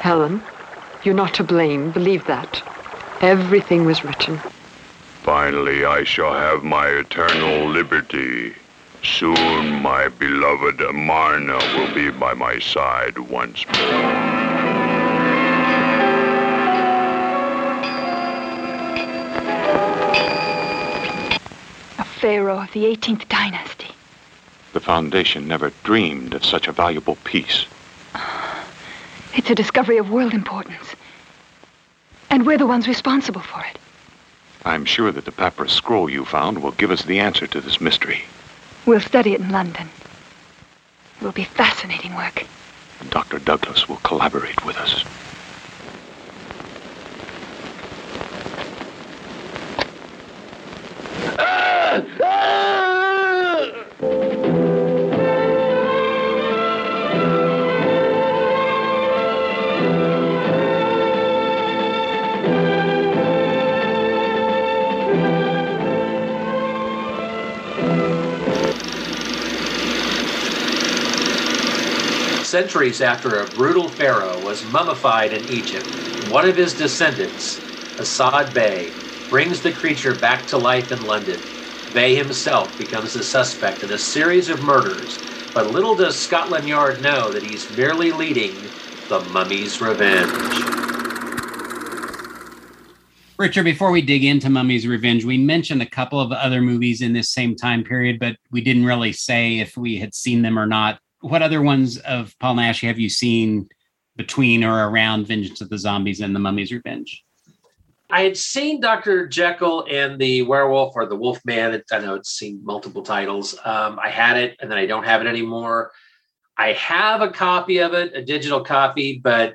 Helen, 0.00 0.42
you're 1.02 1.14
not 1.14 1.34
to 1.34 1.44
blame. 1.44 1.90
Believe 1.90 2.26
that. 2.26 2.62
Everything 3.20 3.84
was 3.84 4.04
written. 4.04 4.40
Finally, 5.22 5.84
I 5.84 6.04
shall 6.04 6.32
have 6.32 6.64
my 6.64 6.86
eternal 6.86 7.68
liberty. 7.68 8.54
Soon 9.02 9.80
my 9.82 10.08
beloved 10.08 10.80
Marna 10.94 11.58
will 11.76 11.94
be 11.94 12.10
by 12.10 12.34
my 12.34 12.58
side 12.58 13.18
once 13.18 13.64
more. 13.66 13.84
A 21.98 22.04
pharaoh 22.04 22.60
of 22.60 22.72
the 22.72 22.84
18th 22.84 23.28
dynasty. 23.28 23.88
The 24.72 24.80
Foundation 24.80 25.46
never 25.46 25.72
dreamed 25.84 26.34
of 26.34 26.44
such 26.44 26.68
a 26.68 26.72
valuable 26.72 27.16
piece. 27.24 27.66
It's 29.38 29.50
a 29.50 29.54
discovery 29.54 29.98
of 29.98 30.10
world 30.10 30.34
importance. 30.34 30.96
And 32.28 32.44
we're 32.44 32.58
the 32.58 32.66
ones 32.66 32.88
responsible 32.88 33.40
for 33.40 33.60
it. 33.60 33.78
I'm 34.64 34.84
sure 34.84 35.12
that 35.12 35.26
the 35.26 35.30
papyrus 35.30 35.72
scroll 35.72 36.10
you 36.10 36.24
found 36.24 36.60
will 36.60 36.72
give 36.72 36.90
us 36.90 37.04
the 37.04 37.20
answer 37.20 37.46
to 37.46 37.60
this 37.60 37.80
mystery. 37.80 38.24
We'll 38.84 38.98
study 38.98 39.34
it 39.34 39.40
in 39.40 39.50
London. 39.50 39.88
It 41.20 41.24
will 41.24 41.30
be 41.30 41.44
fascinating 41.44 42.16
work. 42.16 42.46
And 42.98 43.10
Dr. 43.10 43.38
Douglas 43.38 43.88
will 43.88 43.98
collaborate 43.98 44.64
with 44.64 44.76
us. 44.76 45.04
Ah! 51.38 52.02
Ah! 52.24 52.77
Centuries 72.48 73.02
after 73.02 73.40
a 73.40 73.46
brutal 73.48 73.90
pharaoh 73.90 74.42
was 74.42 74.64
mummified 74.72 75.34
in 75.34 75.44
Egypt, 75.52 75.86
one 76.30 76.48
of 76.48 76.56
his 76.56 76.72
descendants, 76.72 77.58
Assad 77.98 78.54
Bey, 78.54 78.90
brings 79.28 79.60
the 79.60 79.70
creature 79.70 80.14
back 80.14 80.46
to 80.46 80.56
life 80.56 80.90
in 80.90 81.04
London. 81.04 81.38
Bey 81.92 82.14
himself 82.14 82.76
becomes 82.78 83.12
the 83.12 83.22
suspect 83.22 83.82
in 83.82 83.92
a 83.92 83.98
series 83.98 84.48
of 84.48 84.62
murders, 84.62 85.18
but 85.52 85.72
little 85.72 85.94
does 85.94 86.18
Scotland 86.18 86.66
Yard 86.66 87.02
know 87.02 87.30
that 87.30 87.42
he's 87.42 87.70
merely 87.76 88.12
leading 88.12 88.54
the 89.10 89.20
mummy's 89.30 89.82
revenge. 89.82 90.32
Richard, 93.38 93.64
before 93.64 93.90
we 93.90 94.00
dig 94.00 94.24
into 94.24 94.48
Mummy's 94.48 94.86
Revenge, 94.86 95.22
we 95.24 95.36
mentioned 95.36 95.82
a 95.82 95.86
couple 95.86 96.18
of 96.18 96.32
other 96.32 96.62
movies 96.62 97.02
in 97.02 97.12
this 97.12 97.28
same 97.28 97.54
time 97.54 97.84
period, 97.84 98.18
but 98.18 98.36
we 98.50 98.62
didn't 98.62 98.86
really 98.86 99.12
say 99.12 99.58
if 99.58 99.76
we 99.76 99.98
had 99.98 100.14
seen 100.14 100.40
them 100.40 100.58
or 100.58 100.66
not. 100.66 100.98
What 101.20 101.42
other 101.42 101.62
ones 101.62 101.98
of 101.98 102.34
Paul 102.38 102.56
Naschy 102.56 102.86
have 102.86 102.98
you 102.98 103.08
seen 103.08 103.68
between 104.16 104.64
or 104.64 104.88
around 104.88 105.26
Vengeance 105.26 105.60
of 105.60 105.68
the 105.68 105.78
Zombies 105.78 106.20
and 106.20 106.34
The 106.34 106.40
Mummy's 106.40 106.72
Revenge? 106.72 107.24
I 108.10 108.22
had 108.22 108.36
seen 108.36 108.80
Dr. 108.80 109.28
Jekyll 109.28 109.86
and 109.90 110.18
the 110.18 110.42
Werewolf 110.42 110.94
or 110.96 111.06
the 111.06 111.16
Wolf 111.16 111.40
Man. 111.44 111.82
I 111.92 111.98
know 111.98 112.14
it's 112.14 112.30
seen 112.30 112.64
multiple 112.64 113.02
titles. 113.02 113.54
Um, 113.64 113.98
I 114.02 114.08
had 114.08 114.38
it 114.38 114.56
and 114.60 114.70
then 114.70 114.78
I 114.78 114.86
don't 114.86 115.04
have 115.04 115.20
it 115.20 115.26
anymore. 115.26 115.92
I 116.56 116.72
have 116.72 117.20
a 117.20 117.30
copy 117.30 117.78
of 117.78 117.92
it, 117.92 118.12
a 118.14 118.24
digital 118.24 118.64
copy, 118.64 119.20
but 119.22 119.54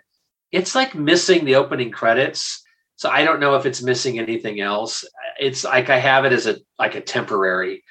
it's 0.51 0.75
like 0.75 0.93
missing 0.93 1.45
the 1.45 1.55
opening 1.55 1.91
credits. 1.91 2.63
So 2.95 3.09
I 3.09 3.25
don't 3.25 3.39
know 3.39 3.55
if 3.55 3.65
it's 3.65 3.81
missing 3.81 4.19
anything 4.19 4.61
else. 4.61 5.03
It's 5.39 5.63
like 5.63 5.89
I 5.89 5.97
have 5.97 6.23
it 6.25 6.31
as 6.31 6.45
a 6.45 6.57
like 6.77 6.95
a 6.95 7.01
temporary, 7.01 7.83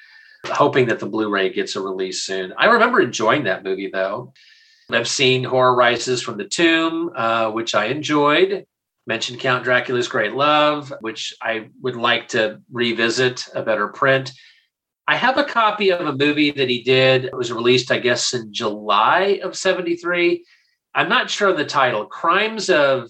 hoping 0.47 0.87
that 0.87 0.99
the 0.99 1.05
Blu-ray 1.05 1.51
gets 1.51 1.75
a 1.75 1.81
release 1.81 2.23
soon. 2.23 2.53
I 2.57 2.65
remember 2.65 3.01
enjoying 3.01 3.45
that 3.45 3.63
movie 3.63 3.89
though. 3.91 4.33
I've 4.91 5.07
seen 5.07 5.43
Horror 5.43 5.75
Rises 5.75 6.21
from 6.21 6.37
the 6.37 6.45
Tomb, 6.45 7.11
uh, 7.15 7.51
which 7.51 7.73
I 7.73 7.85
enjoyed. 7.85 8.65
Mentioned 9.07 9.39
Count 9.39 9.63
Dracula's 9.63 10.07
Great 10.07 10.33
Love, 10.33 10.93
which 11.01 11.33
I 11.41 11.69
would 11.81 11.95
like 11.95 12.29
to 12.29 12.61
revisit 12.71 13.47
a 13.53 13.63
better 13.63 13.87
print. 13.87 14.31
I 15.07 15.15
have 15.15 15.37
a 15.37 15.43
copy 15.43 15.91
of 15.91 16.05
a 16.05 16.13
movie 16.13 16.51
that 16.51 16.69
he 16.69 16.83
did. 16.83 17.25
It 17.25 17.35
was 17.35 17.51
released, 17.51 17.91
I 17.91 17.99
guess, 17.99 18.33
in 18.33 18.53
July 18.53 19.41
of 19.43 19.57
73. 19.57 20.45
I'm 20.95 21.09
not 21.09 21.29
sure 21.29 21.49
of 21.49 21.57
the 21.57 21.65
title. 21.65 22.05
Crimes 22.05 22.69
of 22.69 23.09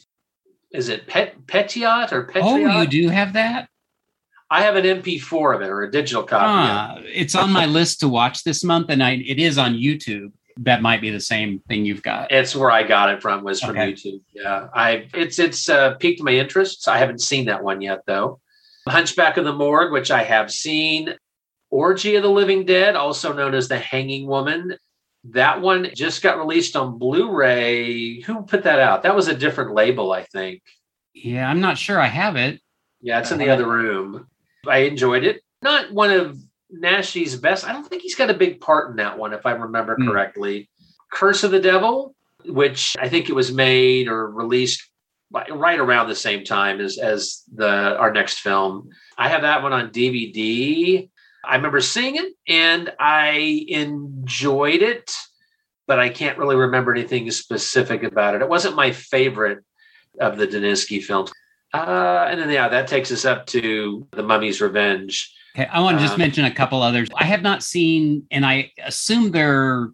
is 0.72 0.90
it 0.90 1.08
Pet 1.08 1.46
Petiot 1.46 2.12
or 2.12 2.24
Petriot? 2.24 2.46
Oh, 2.46 2.82
you 2.82 2.88
do 2.88 3.10
have 3.10 3.34
that? 3.34 3.70
I 4.54 4.62
have 4.62 4.76
an 4.76 4.86
MP4 4.86 5.56
of 5.56 5.62
it 5.64 5.70
or 5.70 5.82
a 5.82 5.90
digital 5.90 6.22
copy. 6.22 6.46
Ah, 6.48 6.98
it's 7.06 7.34
on 7.34 7.52
my 7.52 7.66
list 7.66 8.00
to 8.02 8.08
watch 8.08 8.44
this 8.44 8.64
month, 8.64 8.92
and 8.92 9.02
I 9.04 9.14
it 9.14 9.40
is 9.40 9.58
on 9.58 9.74
YouTube. 9.74 10.32
That 10.58 10.84
might 10.84 11.02
be 11.02 11.10
the 11.10 11.20
same 11.20 11.58
thing 11.68 11.86
you've 11.86 12.04
got. 12.04 12.32
It's 12.32 12.56
where 12.56 12.70
I 12.70 12.84
got 12.84 13.10
it 13.10 13.20
from 13.20 13.44
was 13.44 13.60
from 13.62 13.72
Okay. 13.72 13.94
YouTube. 13.94 14.22
Yeah, 14.32 14.68
I 14.72 15.08
it's 15.16 15.40
it's 15.40 15.70
uh, 15.70 15.96
piqued 15.96 16.22
my 16.22 16.34
interest. 16.34 16.88
I 16.88 17.00
haven't 17.00 17.22
seen 17.22 17.46
that 17.46 17.64
one 17.64 17.82
yet 17.82 18.02
though. 18.06 18.40
Hunchback 18.88 19.38
of 19.38 19.46
the 19.46 19.54
Morgue, 19.54 19.92
which 19.92 20.12
I 20.12 20.22
have 20.24 20.52
seen. 20.52 21.16
Orgy 21.72 22.16
of 22.16 22.22
the 22.22 22.30
Living 22.30 22.64
Dead, 22.64 22.96
also 22.96 23.34
known 23.34 23.56
as 23.56 23.68
The 23.68 23.80
Hanging 23.80 24.28
Woman. 24.28 24.76
That 25.32 25.62
one 25.62 25.90
just 25.96 26.22
got 26.22 26.38
released 26.38 26.76
on 26.76 27.00
Blu-ray. 27.00 28.22
Who 28.22 28.44
put 28.44 28.62
that 28.64 28.78
out? 28.80 29.02
That 29.02 29.16
was 29.16 29.28
a 29.30 29.36
different 29.36 29.74
label, 29.74 30.12
I 30.12 30.22
think. 30.22 30.62
Yeah, 31.16 31.50
I'm 31.50 31.62
not 31.62 31.80
sure 31.80 32.00
I 32.00 32.06
have 32.06 32.36
it. 32.36 32.62
Yeah, 33.02 33.20
it's 33.20 33.32
in 33.32 33.40
the 33.40 33.50
other 33.50 33.68
room. 33.68 34.28
I 34.68 34.80
enjoyed 34.80 35.24
it. 35.24 35.42
Not 35.62 35.92
one 35.92 36.12
of 36.12 36.38
Naschy's 36.74 37.36
best. 37.36 37.66
I 37.66 37.74
don't 37.74 37.88
think 37.88 38.02
he's 38.02 38.16
got 38.16 38.30
a 38.30 38.34
big 38.34 38.60
part 38.62 38.90
in 38.92 38.98
that 38.98 39.18
one, 39.18 39.34
if 39.34 39.46
I 39.46 39.52
remember 39.52 39.96
Hmm. 39.96 40.08
correctly. 40.10 40.70
Curse 41.12 41.44
of 41.44 41.52
the 41.52 41.60
Devil, 41.60 42.16
which 42.46 42.96
I 43.00 43.08
think 43.10 43.30
it 43.30 43.36
was 43.36 43.52
made 43.52 44.08
or 44.08 44.30
released 44.30 44.90
right- 45.32 45.54
right 45.56 45.80
around 45.80 46.08
the 46.08 46.16
same 46.16 46.44
time 46.44 46.80
as 46.82 46.98
as 46.98 47.44
the 47.54 47.98
our 47.98 48.12
next 48.12 48.40
film. 48.40 48.90
I 49.18 49.30
have 49.30 49.42
that 49.44 49.64
one 49.64 49.74
on 49.74 49.92
DVD. 49.92 51.10
I 51.46 51.56
remember 51.56 51.82
seeing 51.82 52.16
it 52.16 52.34
and 52.48 52.92
I 53.00 53.66
enjoyed 53.68 54.82
it, 54.82 55.12
but 55.88 56.00
I 56.00 56.10
can't 56.10 56.38
really 56.38 56.56
remember 56.56 56.92
anything 56.94 57.30
specific 57.32 58.04
about 58.04 58.36
it. 58.36 58.42
It 58.42 58.50
wasn't 58.50 58.76
my 58.76 58.92
favorite 58.92 59.60
of 60.20 60.38
the 60.38 60.48
Daninsky 60.48 61.04
films. 61.04 61.32
Uh, 61.74 62.28
and 62.30 62.40
then 62.40 62.50
yeah, 62.50 62.68
that 62.70 62.88
takes 62.88 63.12
us 63.12 63.26
up 63.26 63.46
to 63.48 64.08
The 64.12 64.24
Mummy's 64.24 64.62
Revenge. 64.62 65.34
Okay, 65.56 65.68
I 65.68 65.80
want 65.82 65.98
to 65.98 66.04
just 66.04 66.14
Um, 66.14 66.20
mention 66.20 66.46
a 66.46 66.52
couple 66.54 66.82
others. 66.82 67.10
I 67.16 67.24
have 67.26 67.42
not 67.42 67.64
seen, 67.64 68.26
and 68.32 68.46
I 68.46 68.72
assume 68.84 69.32
they're 69.32 69.90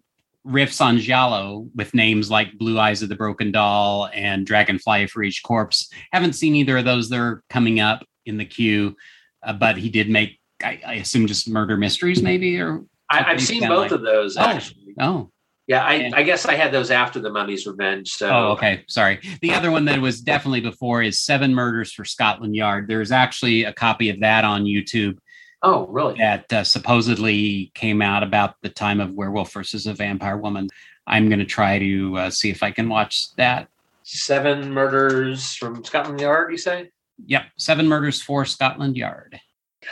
riffs 0.46 0.80
on 0.80 0.98
Giallo 0.98 1.68
with 1.74 1.92
names 1.94 2.30
like 2.30 2.56
Blue 2.58 2.78
Eyes 2.78 3.02
of 3.02 3.08
the 3.10 3.14
Broken 3.14 3.52
Doll 3.52 4.08
and 4.14 4.46
Dragonfly 4.46 5.06
for 5.08 5.22
Each 5.22 5.42
Corpse. 5.42 5.90
Haven't 6.12 6.32
seen 6.32 6.54
either 6.56 6.78
of 6.78 6.84
those. 6.86 7.08
They're 7.10 7.42
coming 7.50 7.78
up 7.80 8.04
in 8.24 8.38
the 8.38 8.46
queue, 8.46 8.96
uh, 9.42 9.52
but 9.52 9.76
he 9.76 9.90
did 9.90 10.08
make, 10.08 10.38
I, 10.62 10.80
I 10.86 10.94
assume, 10.94 11.26
just 11.26 11.48
murder 11.48 11.76
mysteries, 11.76 12.22
maybe 12.22 12.58
or. 12.58 12.82
I, 13.10 13.24
I've 13.32 13.42
seen 13.42 13.66
both 13.68 13.90
like- 13.90 13.90
of 13.92 14.02
those 14.02 14.36
Oh. 14.36 14.40
actually. 14.42 14.94
Oh, 15.00 15.30
Yeah, 15.70 15.84
I, 15.84 15.94
Yeah. 15.94 16.10
I 16.14 16.24
guess 16.24 16.46
I 16.46 16.54
had 16.56 16.72
those 16.72 16.90
after 16.90 17.20
The 17.20 17.30
Mummy's 17.30 17.64
Revenge. 17.64 18.10
So 18.10 18.28
Oh, 18.28 18.46
okay. 18.54 18.82
Sorry. 18.88 19.20
The 19.40 19.52
other 19.52 19.70
one 19.70 19.84
that 19.84 20.00
was 20.00 20.20
definitely 20.20 20.60
before 20.62 21.00
is 21.00 21.20
Seven 21.20 21.54
Murders 21.54 21.92
for 21.92 22.04
Scotland 22.04 22.56
Yard. 22.56 22.88
There's 22.88 23.12
actually 23.12 23.62
a 23.62 23.72
copy 23.72 24.10
of 24.10 24.18
that 24.18 24.42
on 24.44 24.64
YouTube 24.64 25.18
Oh, 25.62 25.86
really? 25.86 26.16
that 26.18 26.52
uh, 26.52 26.64
supposedly 26.64 27.70
came 27.76 28.02
out 28.02 28.24
about 28.24 28.56
the 28.62 28.68
time 28.68 28.98
of 28.98 29.12
Werewolf 29.14 29.52
versus 29.52 29.86
a 29.86 29.94
Vampire 29.94 30.36
Woman. 30.36 30.68
I'm 31.06 31.28
going 31.28 31.38
to 31.38 31.44
try 31.44 31.78
to 31.78 32.18
uh, 32.18 32.30
see 32.30 32.50
if 32.50 32.64
I 32.64 32.72
can 32.72 32.88
watch 32.88 33.32
that. 33.36 33.68
Seven 34.02 34.72
murders 34.72 35.54
from 35.54 35.84
Scotland 35.84 36.20
Yard, 36.20 36.50
you 36.50 36.58
say? 36.58 36.90
Yep. 37.26 37.44
Seven 37.58 37.86
Murders 37.86 38.20
for 38.20 38.44
Scotland 38.44 38.96
Yard. 38.96 39.38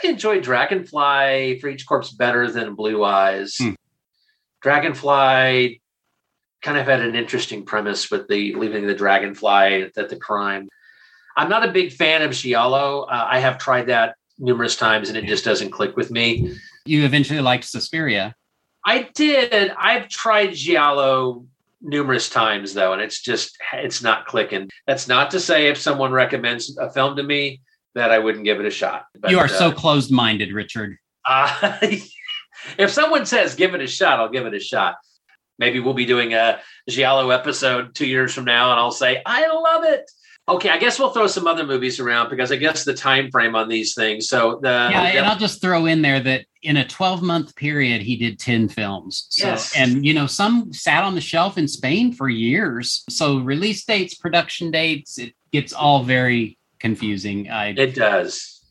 I 0.03 0.07
enjoyed 0.07 0.43
Dragonfly 0.43 1.59
for 1.61 1.69
each 1.69 1.85
corpse 1.87 2.11
better 2.11 2.51
than 2.51 2.75
Blue 2.75 3.03
Eyes. 3.03 3.55
Hmm. 3.57 3.71
Dragonfly 4.61 5.81
kind 6.61 6.77
of 6.77 6.85
had 6.85 7.01
an 7.01 7.15
interesting 7.15 7.65
premise 7.65 8.11
with 8.11 8.27
the 8.27 8.53
leaving 8.55 8.85
the 8.85 8.93
dragonfly 8.93 9.91
at 9.95 10.09
the 10.09 10.15
crime. 10.17 10.67
I'm 11.37 11.49
not 11.49 11.67
a 11.67 11.71
big 11.71 11.93
fan 11.93 12.21
of 12.21 12.31
Giallo. 12.31 13.03
Uh, 13.03 13.27
I 13.29 13.39
have 13.39 13.57
tried 13.57 13.87
that 13.87 14.15
numerous 14.37 14.75
times 14.75 15.09
and 15.09 15.17
it 15.17 15.25
just 15.25 15.45
doesn't 15.45 15.71
click 15.71 15.95
with 15.95 16.11
me. 16.11 16.55
You 16.85 17.05
eventually 17.05 17.39
liked 17.39 17.65
Suspiria. 17.65 18.35
I 18.85 19.09
did. 19.13 19.71
I've 19.77 20.09
tried 20.09 20.53
Giallo 20.53 21.45
numerous 21.81 22.29
times 22.29 22.73
though, 22.73 22.93
and 22.93 23.01
it's 23.01 23.21
just 23.21 23.57
it's 23.73 24.01
not 24.01 24.25
clicking. 24.25 24.69
That's 24.87 25.07
not 25.07 25.31
to 25.31 25.39
say 25.39 25.67
if 25.67 25.77
someone 25.77 26.11
recommends 26.11 26.77
a 26.77 26.89
film 26.89 27.15
to 27.17 27.23
me 27.23 27.61
that 27.95 28.11
I 28.11 28.19
wouldn't 28.19 28.45
give 28.45 28.59
it 28.59 28.65
a 28.65 28.71
shot. 28.71 29.05
But, 29.19 29.31
you 29.31 29.39
are 29.39 29.47
so 29.47 29.69
uh, 29.69 29.73
closed-minded, 29.73 30.53
Richard. 30.53 30.97
Uh, 31.27 31.77
if 32.77 32.91
someone 32.91 33.25
says 33.25 33.55
give 33.55 33.73
it 33.73 33.81
a 33.81 33.87
shot, 33.87 34.19
I'll 34.19 34.29
give 34.29 34.45
it 34.45 34.53
a 34.53 34.59
shot. 34.59 34.95
Maybe 35.57 35.79
we'll 35.79 35.93
be 35.93 36.05
doing 36.05 36.33
a 36.33 36.59
Giallo 36.87 37.29
episode 37.31 37.93
two 37.93 38.07
years 38.07 38.33
from 38.33 38.45
now, 38.45 38.71
and 38.71 38.79
I'll 38.79 38.91
say 38.91 39.21
I 39.25 39.47
love 39.47 39.83
it. 39.83 40.09
Okay, 40.47 40.69
I 40.69 40.79
guess 40.79 40.97
we'll 40.97 41.11
throw 41.11 41.27
some 41.27 41.45
other 41.45 41.63
movies 41.63 41.99
around 41.99 42.29
because 42.29 42.51
I 42.51 42.55
guess 42.55 42.83
the 42.83 42.93
time 42.93 43.29
frame 43.29 43.55
on 43.55 43.69
these 43.69 43.93
things. 43.93 44.29
So 44.29 44.59
the 44.61 44.89
yeah, 44.91 45.03
and 45.03 45.25
I'll 45.25 45.37
just 45.37 45.61
throw 45.61 45.85
in 45.85 46.01
there 46.01 46.19
that 46.21 46.45
in 46.63 46.77
a 46.77 46.87
12 46.87 47.21
month 47.21 47.55
period 47.55 48.01
he 48.01 48.17
did 48.17 48.39
10 48.39 48.69
films. 48.69 49.27
So 49.29 49.47
yes. 49.47 49.75
and 49.75 50.03
you 50.03 50.13
know 50.13 50.25
some 50.25 50.73
sat 50.73 51.03
on 51.03 51.13
the 51.13 51.21
shelf 51.21 51.57
in 51.57 51.67
Spain 51.67 52.13
for 52.13 52.27
years. 52.29 53.03
So 53.09 53.39
release 53.39 53.85
dates, 53.85 54.15
production 54.15 54.71
dates, 54.71 55.19
it 55.19 55.33
gets 55.51 55.71
all 55.71 56.03
very 56.03 56.57
confusing. 56.79 57.51
I 57.51 57.69
It 57.69 57.93
does. 57.93 58.63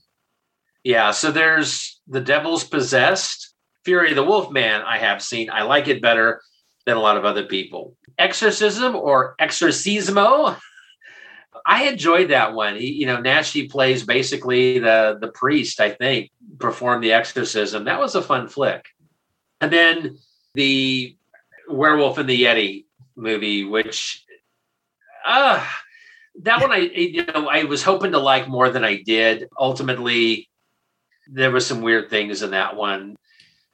Yeah, 0.82 1.10
so 1.10 1.30
there's 1.30 2.00
The 2.08 2.20
Devil's 2.20 2.64
Possessed, 2.64 3.47
Fury 3.88 4.10
of 4.10 4.16
the 4.16 4.22
Wolf 4.22 4.50
Man 4.50 4.82
I 4.82 4.98
have 4.98 5.22
seen. 5.22 5.48
I 5.48 5.62
like 5.62 5.88
it 5.88 6.02
better 6.02 6.42
than 6.84 6.98
a 6.98 7.00
lot 7.00 7.16
of 7.16 7.24
other 7.24 7.46
people. 7.46 7.96
Exorcism 8.18 8.94
or 8.94 9.34
Exorcismo 9.40 10.58
I 11.64 11.84
enjoyed 11.84 12.28
that 12.28 12.52
one. 12.52 12.76
He, 12.76 12.92
you 12.92 13.06
know, 13.06 13.16
Naschy 13.16 13.70
plays 13.70 14.04
basically 14.04 14.78
the 14.78 15.16
the 15.18 15.28
priest. 15.28 15.80
I 15.80 15.90
think 15.90 16.30
performed 16.58 17.02
the 17.02 17.12
exorcism. 17.12 17.84
That 17.84 17.98
was 17.98 18.14
a 18.14 18.20
fun 18.20 18.48
flick. 18.48 18.84
And 19.62 19.72
then 19.72 20.18
the 20.52 21.16
Werewolf 21.66 22.18
and 22.18 22.28
the 22.28 22.44
Yeti 22.44 22.84
movie, 23.16 23.64
which, 23.64 24.22
uh, 25.26 25.64
that 26.42 26.60
one 26.60 26.72
I 26.72 26.76
you 26.76 27.24
know 27.24 27.48
I 27.48 27.64
was 27.64 27.82
hoping 27.82 28.12
to 28.12 28.18
like 28.18 28.48
more 28.48 28.68
than 28.68 28.84
I 28.84 29.02
did. 29.02 29.48
Ultimately, 29.58 30.50
there 31.26 31.50
was 31.50 31.66
some 31.66 31.80
weird 31.80 32.10
things 32.10 32.42
in 32.42 32.50
that 32.50 32.76
one. 32.76 33.16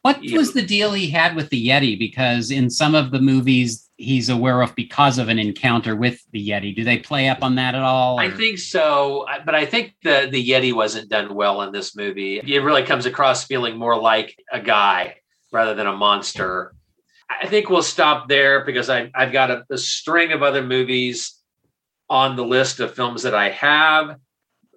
What 0.05 0.21
was 0.33 0.53
the 0.53 0.61
deal 0.61 0.93
he 0.93 1.09
had 1.09 1.35
with 1.35 1.49
the 1.49 1.69
Yeti? 1.69 1.99
Because 1.99 2.51
in 2.51 2.69
some 2.69 2.95
of 2.95 3.11
the 3.11 3.23
movies, 3.23 3.89
he's 3.97 4.29
aware 4.29 4.61
of 4.61 4.75
because 4.75 5.17
of 5.17 5.31
an 5.31 5.39
encounter 5.39 5.97
with 5.97 6.23
the 6.31 6.47
Yeti. 6.47 6.77
Do 6.77 6.85
they 6.85 6.99
play 6.99 7.31
up 7.31 7.43
on 7.43 7.55
that 7.55 7.75
at 7.75 7.81
all? 7.81 8.19
Or? 8.19 8.21
I 8.21 8.31
think 8.31 8.59
so, 8.59 9.25
but 9.47 9.55
I 9.55 9.65
think 9.65 9.95
the 10.03 10.29
the 10.31 10.47
Yeti 10.47 10.75
wasn't 10.75 11.09
done 11.09 11.35
well 11.35 11.63
in 11.63 11.73
this 11.73 11.97
movie. 11.97 12.37
It 12.37 12.63
really 12.63 12.83
comes 12.83 13.07
across 13.07 13.47
feeling 13.47 13.79
more 13.79 13.99
like 13.99 14.39
a 14.53 14.61
guy 14.61 15.17
rather 15.51 15.75
than 15.75 15.87
a 15.87 15.97
monster. 15.97 16.75
I 17.31 17.47
think 17.47 17.71
we'll 17.71 17.83
stop 17.83 18.29
there 18.29 18.63
because 18.63 18.91
I, 18.91 19.11
I've 19.15 19.33
got 19.33 19.51
a, 19.51 19.65
a 19.71 19.79
string 19.79 20.33
of 20.33 20.43
other 20.43 20.63
movies 20.63 21.41
on 22.11 22.37
the 22.37 22.45
list 22.45 22.79
of 22.79 22.95
films 22.95 23.23
that 23.23 23.35
I 23.35 23.49
have, 23.49 24.17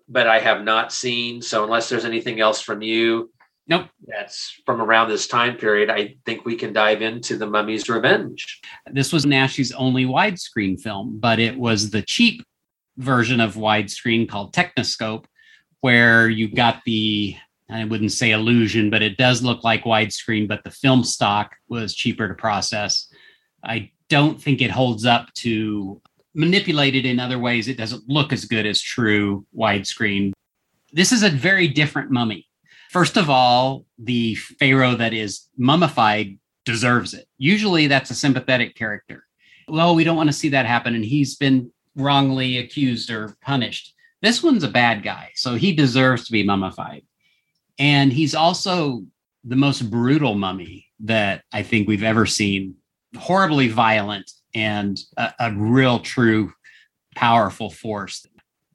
but 0.08 0.26
I 0.26 0.40
have 0.40 0.64
not 0.64 0.94
seen. 0.94 1.42
So 1.42 1.66
unless 1.66 1.90
there's 1.90 2.06
anything 2.06 2.40
else 2.40 2.62
from 2.62 2.82
you, 2.82 3.30
Nope. 3.70 3.88
That's 4.06 4.62
from 4.66 4.82
around 4.82 5.10
this 5.10 5.28
time 5.28 5.58
period. 5.58 5.90
I 5.90 6.16
think 6.26 6.46
we 6.46 6.56
can 6.56 6.72
dive 6.72 7.02
into 7.02 7.38
The 7.38 7.48
Mummy's 7.48 7.90
Revenge. 7.90 8.62
This 8.92 9.12
was 9.12 9.26
Naschy's 9.26 9.74
only 9.74 10.06
widescreen 10.06 10.80
film, 10.80 11.20
but 11.20 11.40
it 11.40 11.58
was 11.58 11.90
the 11.90 12.02
cheap 12.02 12.44
version 12.98 13.42
of 13.42 13.56
widescreen 13.56 14.28
called 14.28 14.54
Techniscope, 14.54 15.26
where 15.82 16.30
you 16.30 16.48
got 16.48 16.82
the, 16.86 17.36
I 17.70 17.84
wouldn't 17.84 18.14
say 18.14 18.32
illusion, 18.32 18.90
but 18.90 19.02
it 19.02 19.18
does 19.18 19.44
look 19.44 19.66
like 19.66 19.84
widescreen, 19.84 20.48
but 20.48 20.64
the 20.64 20.72
film 20.72 21.04
stock 21.04 21.54
was 21.68 21.94
cheaper 21.94 22.30
to 22.30 22.36
process. 22.36 23.12
I 23.64 23.92
don't 24.08 24.42
think 24.42 24.62
it 24.62 24.72
holds 24.72 25.06
up 25.06 25.34
to 25.36 26.02
manipulated 26.34 27.06
in 27.06 27.20
other 27.20 27.38
ways. 27.38 27.68
It 27.68 27.78
doesn't 27.78 28.08
look 28.08 28.32
as 28.32 28.46
good 28.46 28.66
as 28.66 28.82
true 28.82 29.46
widescreen. 29.56 30.32
This 30.94 31.12
is 31.12 31.24
a 31.24 31.30
very 31.30 31.68
different 31.68 32.12
mummy 32.12 32.47
First 32.90 33.18
of 33.18 33.30
all, 33.30 33.86
the 33.98 34.36
Pharaoh 34.36 34.96
that 34.96 35.14
is 35.14 35.48
mummified 35.58 36.38
deserves 36.66 37.14
it. 37.14 37.28
Usually 37.38 37.88
that's 37.88 38.12
a 38.12 38.16
sympathetic 38.16 38.76
character. 38.76 39.24
Well, 39.68 39.96
we 39.96 40.04
don't 40.04 40.18
want 40.18 40.30
to 40.30 40.34
see 40.34 40.50
that 40.50 40.66
happen. 40.66 40.96
And 40.96 41.04
he's 41.04 41.36
been 41.36 41.72
wrongly 41.96 42.58
accused 42.58 43.10
or 43.10 43.36
punished. 43.42 43.94
This 44.22 44.42
one's 44.42 44.64
a 44.64 44.70
bad 44.70 45.04
guy. 45.04 45.32
So 45.36 45.56
he 45.56 45.74
deserves 45.74 46.26
to 46.26 46.32
be 46.32 46.44
mummified. 46.44 47.04
And 47.80 48.12
he's 48.12 48.34
also 48.34 49.04
the 49.44 49.56
most 49.56 49.90
brutal 49.90 50.36
mummy 50.36 50.88
that 51.02 51.44
I 51.52 51.64
think 51.64 51.88
we've 51.88 52.04
ever 52.04 52.26
seen. 52.26 52.76
Horribly 53.18 53.68
violent 53.68 54.32
and 54.54 55.00
a, 55.18 55.34
a 55.40 55.52
real, 55.54 56.00
true, 56.00 56.54
powerful 57.16 57.70
force. 57.70 58.26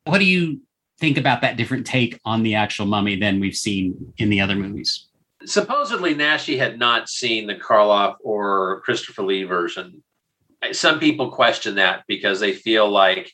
What 0.05 0.19
do 0.19 0.25
you 0.25 0.61
think 1.03 1.19
about 1.19 1.41
that 1.41 1.57
different 1.57 1.85
take 1.85 2.21
on 2.25 2.45
the 2.45 2.55
actual 2.55 2.87
mummy 2.87 3.17
than 3.17 3.41
we've 3.41 3.57
seen 3.57 4.15
in 4.19 4.31
the 4.31 4.41
other 4.41 4.55
movies. 4.55 5.09
Supposedly, 5.45 6.15
Naschy 6.15 6.57
had 6.57 6.79
not 6.79 7.09
seen 7.09 7.49
the 7.49 7.57
Karloff 7.57 8.15
or 8.23 8.81
Christopher 8.83 9.25
Lee 9.25 9.43
version. 9.43 10.05
Some 10.71 11.01
people 11.01 11.33
question 11.33 11.75
that 11.75 12.05
because 12.07 12.39
they 12.39 12.53
feel 12.53 12.89
like 12.89 13.33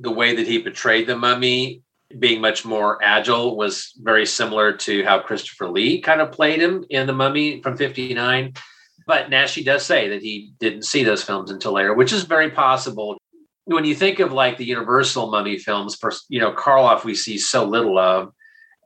the 0.00 0.10
way 0.10 0.34
that 0.34 0.48
he 0.48 0.60
portrayed 0.60 1.06
the 1.06 1.14
mummy, 1.14 1.82
being 2.18 2.40
much 2.40 2.64
more 2.64 2.98
agile, 3.04 3.56
was 3.56 3.92
very 3.96 4.26
similar 4.26 4.72
to 4.78 5.04
how 5.04 5.20
Christopher 5.20 5.68
Lee 5.68 6.00
kind 6.00 6.20
of 6.20 6.32
played 6.32 6.60
him 6.60 6.84
in 6.90 7.06
the 7.06 7.12
mummy 7.12 7.62
from 7.62 7.76
59. 7.76 8.52
But 9.06 9.30
Naschy 9.30 9.64
does 9.64 9.86
say 9.86 10.08
that 10.08 10.22
he 10.22 10.54
didn't 10.58 10.82
see 10.82 11.04
those 11.04 11.22
films 11.22 11.52
until 11.52 11.70
later, 11.70 11.94
which 11.94 12.12
is 12.12 12.24
very 12.24 12.50
possible 12.50 13.16
when 13.74 13.84
you 13.84 13.94
think 13.94 14.18
of 14.18 14.32
like 14.32 14.56
the 14.56 14.64
Universal 14.64 15.30
mummy 15.30 15.58
films, 15.58 15.98
you 16.28 16.40
know, 16.40 16.52
Karloff 16.52 17.04
we 17.04 17.14
see 17.14 17.38
so 17.38 17.64
little 17.64 17.98
of, 17.98 18.32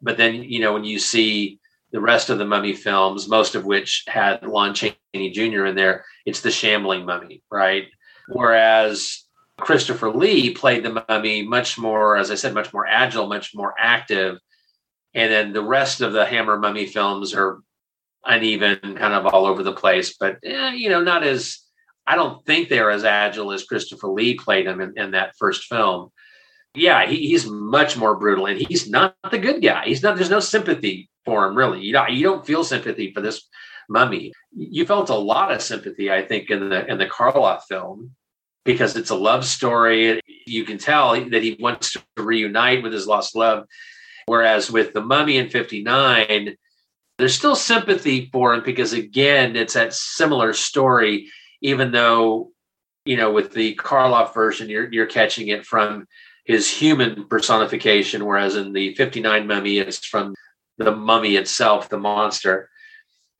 but 0.03 0.17
then 0.17 0.43
you 0.43 0.61
know 0.61 0.73
when 0.73 0.85
you 0.85 0.99
see 0.99 1.59
the 1.93 2.01
rest 2.01 2.29
of 2.29 2.39
the 2.39 2.45
mummy 2.45 2.75
films, 2.75 3.29
most 3.29 3.55
of 3.55 3.65
which 3.65 4.05
had 4.07 4.43
Lon 4.43 4.75
Chaney 4.75 5.31
Jr. 5.31 5.67
in 5.67 5.77
there, 5.77 6.05
it's 6.27 6.41
the 6.41 6.51
shambling 6.51 7.07
mummy, 7.07 7.43
right? 7.51 7.87
Whereas 8.29 9.25
Christopher 9.59 10.11
Lee 10.11 10.53
played 10.53 10.85
the 10.85 11.05
mummy 11.09 11.43
much 11.43 11.79
more, 11.79 12.17
as 12.17 12.31
I 12.31 12.35
said, 12.35 12.53
much 12.53 12.73
more 12.73 12.87
agile, 12.87 13.27
much 13.27 13.55
more 13.55 13.75
active. 13.79 14.39
And 15.15 15.31
then 15.31 15.53
the 15.53 15.63
rest 15.63 16.01
of 16.01 16.13
the 16.13 16.27
Hammer 16.27 16.59
mummy 16.59 16.87
films 16.87 17.33
are 17.33 17.61
uneven, 18.25 18.81
kind 18.81 19.15
of 19.15 19.27
all 19.27 19.47
over 19.47 19.63
the 19.63 19.73
place, 19.73 20.17
but 20.19 20.39
eh, 20.43 20.73
you 20.73 20.89
know, 20.89 21.01
not 21.01 21.23
as 21.23 21.64
I 22.07 22.17
don't 22.17 22.45
think 22.45 22.69
they're 22.69 22.91
as 22.91 23.05
agile 23.05 23.53
as 23.53 23.65
Christopher 23.65 24.09
Lee 24.09 24.35
played 24.35 24.67
them 24.67 24.81
in, 24.81 24.99
in 24.99 25.11
that 25.13 25.37
first 25.39 25.65
film. 25.65 26.11
Yeah, 26.75 27.07
he, 27.07 27.29
he's 27.29 27.47
much 27.47 27.97
more 27.97 28.17
brutal, 28.17 28.47
and 28.47 28.61
he's 28.61 28.89
not 28.89 29.17
the 29.31 29.39
good 29.39 29.63
guy. 29.63 29.85
He's 29.87 30.03
not. 30.03 30.17
There's 30.17 30.31
no 30.31 30.41
sympathy 30.41 31.09
for 31.25 31.47
him, 31.47 31.57
really. 31.57 31.81
You 31.81 31.93
don't. 31.93 32.11
You 32.11 32.25
don't 32.25 32.47
feel 32.47 32.65
sympathy 32.65 33.13
for 33.13 33.21
this 33.21 33.49
mummy. 33.89 34.33
You 34.53 34.85
felt 34.85 35.09
a 35.09 35.15
lot 35.15 35.53
of 35.53 35.63
sympathy, 35.63 36.11
I 36.11 36.23
think, 36.23 36.51
in 36.51 36.69
the 36.69 36.85
in 36.87 36.99
the 36.99 37.07
Karloff 37.07 37.63
film 37.69 38.11
because 38.65 38.97
it's 38.97 39.11
a 39.11 39.15
love 39.15 39.45
story. 39.45 40.21
You 40.47 40.65
can 40.65 40.79
tell 40.79 41.13
that 41.13 41.43
he 41.43 41.57
wants 41.61 41.93
to 41.93 42.03
reunite 42.17 42.83
with 42.83 42.93
his 42.93 43.07
lost 43.07 43.37
love. 43.37 43.67
Whereas 44.27 44.71
with 44.71 44.95
the 44.95 45.03
mummy 45.03 45.37
in 45.37 45.51
59, 45.51 46.57
there's 47.19 47.35
still 47.35 47.55
sympathy 47.55 48.31
for 48.33 48.55
him 48.55 48.63
because, 48.65 48.93
again, 48.93 49.55
it's 49.55 49.75
that 49.75 49.93
similar 49.93 50.53
story 50.55 51.31
even 51.65 51.91
though 51.91 52.53
you 53.05 53.17
know 53.17 53.33
with 53.33 53.53
the 53.53 53.75
Karloff 53.75 54.33
version 54.33 54.69
you're 54.69 54.93
you're 54.93 55.07
catching 55.07 55.49
it 55.49 55.67
from 55.67 56.07
his 56.45 56.71
human 56.71 57.27
personification, 57.27 58.25
whereas 58.25 58.55
in 58.55 58.73
the 58.73 58.95
59 58.95 59.47
mummy 59.47 59.79
it's 59.79 60.05
from 60.05 60.35
the 60.77 60.95
mummy 60.95 61.37
itself, 61.37 61.89
the 61.89 61.99
monster. 61.99 62.69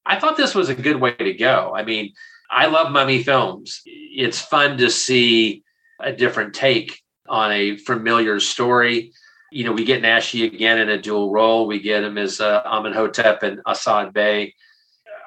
I 0.07 0.19
thought 0.19 0.37
this 0.37 0.55
was 0.55 0.71
a 0.71 0.75
good 0.75 1.01
way 1.01 1.13
to 1.13 1.35
go. 1.35 1.73
I 1.75 1.85
mean, 1.85 2.13
I 2.51 2.67
love 2.67 2.93
mummy 2.93 3.23
films. 3.23 3.83
It's 3.85 4.41
fun 4.41 4.79
to 4.79 4.91
see 4.91 5.63
a 6.01 6.13
different 6.13 6.55
take 6.55 7.01
on 7.29 7.53
a 7.53 7.77
familiar 7.77 8.41
story. 8.41 9.13
You 9.51 9.65
know, 9.65 9.73
we 9.73 9.85
get 9.85 10.03
Naschy 10.03 10.45
again 10.45 10.79
in 10.79 10.89
a 10.89 11.01
dual 11.01 11.31
role. 11.31 11.67
We 11.67 11.81
get 11.81 12.05
him 12.05 12.19
as 12.19 12.41
uh, 12.41 12.63
Amenhotep 12.65 13.43
and 13.43 13.61
Assad 13.67 14.13
Bey. 14.13 14.55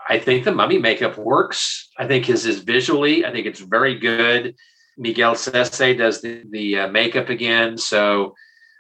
I 0.09 0.19
think 0.19 0.43
the 0.43 0.53
mummy 0.53 0.77
makeup 0.77 1.17
works. 1.17 1.89
I 1.97 2.07
think 2.07 2.25
his 2.25 2.45
is 2.45 2.59
visually, 2.59 3.25
I 3.25 3.31
think 3.31 3.45
it's 3.45 3.59
very 3.59 3.99
good. 3.99 4.55
Miguel 4.97 5.35
Sese 5.35 5.97
does 5.97 6.21
the, 6.21 6.43
the 6.49 6.79
uh, 6.79 6.87
makeup 6.87 7.29
again. 7.29 7.77
So 7.77 8.33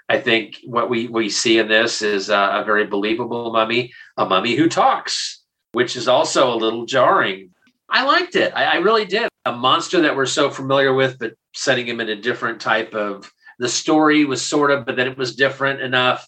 I 0.09 0.19
think 0.19 0.57
what 0.63 0.89
we, 0.89 1.07
we 1.07 1.29
see 1.29 1.59
in 1.59 1.67
this 1.67 2.01
is 2.01 2.29
uh, 2.29 2.51
a 2.53 2.63
very 2.63 2.85
believable 2.87 3.51
mummy, 3.51 3.91
a 4.15 4.25
mummy 4.25 4.55
who 4.55 4.69
talks, 4.69 5.43
which 5.73 5.95
is 5.95 6.07
also 6.07 6.53
a 6.53 6.55
little 6.55 6.85
jarring. 6.85 7.51
I 7.89 8.03
liked 8.05 8.35
it. 8.35 8.53
I, 8.55 8.63
I 8.63 8.75
really 8.77 9.05
did. 9.05 9.27
A 9.45 9.51
monster 9.51 10.01
that 10.01 10.15
we're 10.15 10.25
so 10.25 10.49
familiar 10.49 10.93
with, 10.93 11.19
but 11.19 11.33
setting 11.53 11.87
him 11.87 11.99
in 11.99 12.09
a 12.09 12.15
different 12.15 12.61
type 12.61 12.93
of 12.95 13.31
The 13.59 13.69
story 13.69 14.25
was 14.25 14.41
sort 14.45 14.71
of, 14.71 14.85
but 14.85 14.95
then 14.95 15.07
it 15.07 15.17
was 15.17 15.35
different 15.35 15.81
enough, 15.81 16.27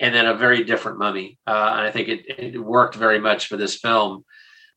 and 0.00 0.14
then 0.14 0.26
a 0.26 0.34
very 0.34 0.64
different 0.64 0.98
mummy. 0.98 1.38
Uh, 1.46 1.74
and 1.76 1.86
I 1.86 1.90
think 1.90 2.08
it, 2.08 2.24
it 2.38 2.58
worked 2.58 2.96
very 2.96 3.20
much 3.20 3.46
for 3.46 3.56
this 3.56 3.76
film. 3.76 4.24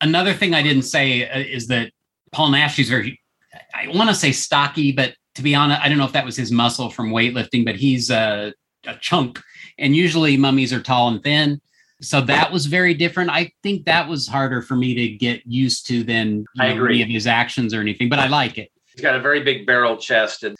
Another 0.00 0.32
thing 0.32 0.54
I 0.54 0.62
didn't 0.62 0.82
say 0.82 1.28
uh, 1.28 1.38
is 1.38 1.66
that 1.68 1.92
Paul 2.32 2.50
Naschy 2.50 2.80
is 2.80 2.88
very, 2.88 3.20
I 3.74 3.88
want 3.88 4.08
to 4.10 4.14
say 4.14 4.32
stocky, 4.32 4.92
but 4.92 5.14
to 5.34 5.42
be 5.42 5.54
honest, 5.54 5.80
I 5.80 5.88
don't 5.88 5.98
know 5.98 6.04
if 6.04 6.12
that 6.12 6.24
was 6.24 6.36
his 6.36 6.52
muscle 6.52 6.90
from 6.90 7.10
weightlifting, 7.10 7.64
but 7.64 7.76
he's 7.76 8.10
a, 8.10 8.52
a 8.86 8.94
chunk. 9.00 9.40
And 9.78 9.94
usually 9.96 10.36
mummies 10.36 10.72
are 10.72 10.82
tall 10.82 11.08
and 11.08 11.22
thin. 11.22 11.60
So 12.00 12.20
that 12.22 12.52
was 12.52 12.66
very 12.66 12.94
different. 12.94 13.30
I 13.30 13.50
think 13.62 13.84
that 13.86 14.08
was 14.08 14.28
harder 14.28 14.62
for 14.62 14.76
me 14.76 14.94
to 14.94 15.08
get 15.16 15.44
used 15.46 15.86
to 15.88 16.04
than 16.04 16.44
I 16.58 16.68
know, 16.68 16.74
agree. 16.74 16.94
any 16.94 17.02
of 17.02 17.08
his 17.08 17.26
actions 17.26 17.74
or 17.74 17.80
anything, 17.80 18.08
but 18.08 18.18
I 18.18 18.28
like 18.28 18.58
it. 18.58 18.70
He's 18.92 19.02
got 19.02 19.16
a 19.16 19.20
very 19.20 19.42
big 19.42 19.66
barrel 19.66 19.96
chest, 19.96 20.44
and 20.44 20.56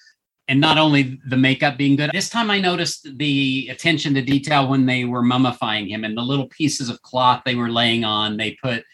And 0.48 0.60
not 0.60 0.78
only 0.78 1.20
the 1.28 1.36
makeup 1.36 1.76
being 1.76 1.96
good, 1.96 2.10
this 2.12 2.30
time 2.30 2.50
I 2.50 2.58
noticed 2.60 3.18
the 3.18 3.68
attention 3.70 4.14
to 4.14 4.22
detail 4.22 4.66
when 4.68 4.86
they 4.86 5.04
were 5.04 5.22
mummifying 5.22 5.88
him 5.88 6.04
and 6.04 6.16
the 6.16 6.22
little 6.22 6.48
pieces 6.48 6.88
of 6.88 7.02
cloth 7.02 7.42
they 7.44 7.54
were 7.54 7.70
laying 7.70 8.04
on. 8.04 8.36
They 8.36 8.56
put 8.62 8.84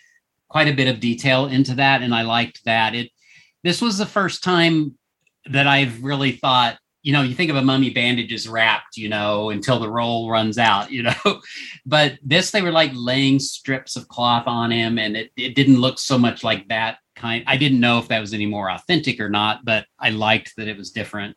quite 0.54 0.68
a 0.68 0.72
bit 0.72 0.86
of 0.86 1.00
detail 1.00 1.46
into 1.46 1.74
that, 1.74 2.00
and 2.00 2.14
I 2.14 2.22
liked 2.22 2.64
that. 2.64 2.94
It 2.94 3.10
this 3.64 3.82
was 3.82 3.98
the 3.98 4.06
first 4.06 4.44
time 4.44 4.96
that 5.50 5.66
I've 5.66 6.04
really 6.04 6.30
thought, 6.30 6.78
you 7.02 7.12
know, 7.12 7.22
you 7.22 7.34
think 7.34 7.50
of 7.50 7.56
a 7.56 7.62
mummy 7.62 7.90
bandages 7.90 8.48
wrapped, 8.48 8.96
you 8.96 9.08
know, 9.08 9.50
until 9.50 9.80
the 9.80 9.90
roll 9.90 10.30
runs 10.30 10.56
out, 10.56 10.90
you 10.96 11.02
know. 11.02 11.40
but 11.84 12.20
this 12.22 12.52
they 12.52 12.62
were 12.62 12.70
like 12.70 12.92
laying 12.94 13.40
strips 13.40 13.96
of 13.96 14.06
cloth 14.06 14.46
on 14.46 14.70
him, 14.70 14.96
and 14.96 15.16
it, 15.16 15.32
it 15.36 15.56
didn't 15.56 15.80
look 15.80 15.98
so 15.98 16.16
much 16.16 16.44
like 16.44 16.68
that 16.68 16.98
kind. 17.16 17.42
I 17.48 17.56
didn't 17.56 17.80
know 17.80 17.98
if 17.98 18.06
that 18.06 18.20
was 18.20 18.32
any 18.32 18.46
more 18.46 18.70
authentic 18.70 19.18
or 19.18 19.28
not, 19.28 19.64
but 19.64 19.86
I 19.98 20.10
liked 20.10 20.54
that 20.56 20.68
it 20.68 20.76
was 20.76 20.92
different. 20.92 21.36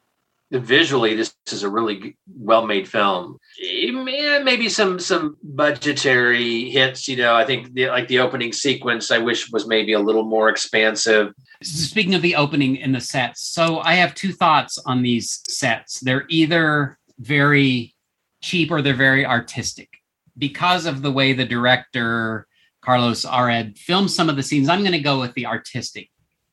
Visually, 0.50 1.14
this 1.14 1.36
is 1.52 1.64
a 1.64 1.70
really 1.70 2.16
well-made 2.38 2.88
film. 2.88 3.38
Eh, 3.62 3.92
Maybe 3.92 4.70
some 4.70 4.98
some 4.98 5.36
budgetary 5.44 6.70
hits. 6.70 7.08
You 7.08 7.18
know, 7.18 7.36
I 7.36 7.44
think 7.44 7.74
the, 7.74 7.88
like 7.88 8.08
the 8.08 8.20
opening 8.20 8.54
sequence, 8.54 9.12
I 9.12 9.18
wish 9.18 9.52
was 9.52 9.68
maybe 9.68 9.92
a 9.92 10.00
little 10.00 10.24
more 10.24 10.48
expansive. 10.48 11.34
Speaking 11.62 12.16
of 12.16 12.22
the 12.22 12.36
opening 12.36 12.82
and 12.82 12.96
the 12.96 13.02
sets, 13.02 13.42
so 13.42 13.80
I 13.80 13.96
have 13.96 14.16
two 14.16 14.32
thoughts 14.32 14.78
on 14.86 15.02
these 15.02 15.42
sets. 15.50 16.00
They're 16.00 16.26
either 16.30 16.98
very 17.20 17.94
cheap 18.42 18.72
or 18.72 18.82
they're 18.82 18.94
very 18.94 19.26
artistic 19.26 19.90
because 20.38 20.86
of 20.86 21.02
the 21.02 21.12
way 21.12 21.34
the 21.34 21.46
director 21.46 22.48
Carlos 22.82 23.26
Aured 23.26 23.78
filmed 23.78 24.12
some 24.12 24.30
of 24.30 24.38
the 24.38 24.44
scenes. 24.44 24.70
I'm 24.70 24.80
going 24.80 24.92
to 24.94 25.00
go 25.00 25.20
with 25.20 25.34
the 25.34 25.46
artistic. 25.46 26.10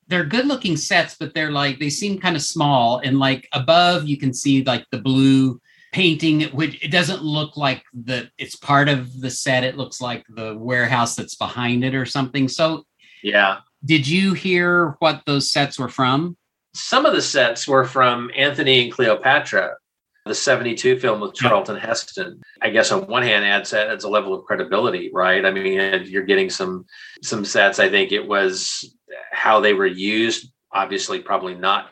They're 0.08 0.24
good 0.24 0.46
looking 0.46 0.76
sets, 0.76 1.16
but 1.18 1.34
they're 1.34 1.50
like 1.50 1.78
they 1.78 1.90
seem 1.90 2.18
kind 2.20 2.36
of 2.36 2.42
small 2.42 2.98
and 2.98 3.18
like 3.18 3.48
above 3.52 4.06
you 4.06 4.16
can 4.16 4.32
see 4.34 4.62
like 4.64 4.84
the 4.90 4.98
blue 4.98 5.60
painting 5.92 6.42
which 6.50 6.82
it 6.84 6.90
doesn't 6.90 7.22
look 7.22 7.56
like 7.56 7.82
the 7.92 8.28
it's 8.36 8.56
part 8.56 8.88
of 8.88 9.20
the 9.20 9.30
set 9.30 9.62
it 9.62 9.76
looks 9.76 10.00
like 10.00 10.24
the 10.28 10.56
warehouse 10.58 11.14
that's 11.14 11.36
behind 11.36 11.84
it 11.84 11.94
or 11.94 12.04
something 12.04 12.48
so 12.48 12.84
Yeah. 13.22 13.58
did 13.84 14.06
you 14.08 14.32
hear 14.34 14.96
what 14.98 15.22
those 15.24 15.52
sets 15.52 15.78
were 15.78 15.88
from? 15.88 16.36
Some 16.74 17.06
of 17.06 17.12
the 17.14 17.22
sets 17.22 17.68
were 17.68 17.84
from 17.84 18.28
Anthony 18.36 18.82
and 18.82 18.92
Cleopatra, 18.92 19.76
the 20.26 20.34
72 20.34 20.98
film 20.98 21.20
with 21.20 21.34
Charlton 21.34 21.76
Heston. 21.76 22.40
I 22.60 22.70
guess 22.70 22.90
on 22.90 23.06
one 23.06 23.22
hand 23.22 23.44
adds 23.44 23.72
adds 23.72 24.02
a 24.02 24.08
level 24.08 24.34
of 24.34 24.44
credibility, 24.46 25.10
right? 25.14 25.46
I 25.46 25.52
mean, 25.52 26.04
you're 26.06 26.24
getting 26.24 26.50
some 26.50 26.86
some 27.22 27.44
sets. 27.44 27.78
I 27.78 27.88
think 27.88 28.10
it 28.10 28.26
was 28.26 28.92
how 29.32 29.60
they 29.60 29.74
were 29.74 29.86
used, 29.86 30.52
obviously 30.72 31.20
probably 31.20 31.54
not 31.54 31.90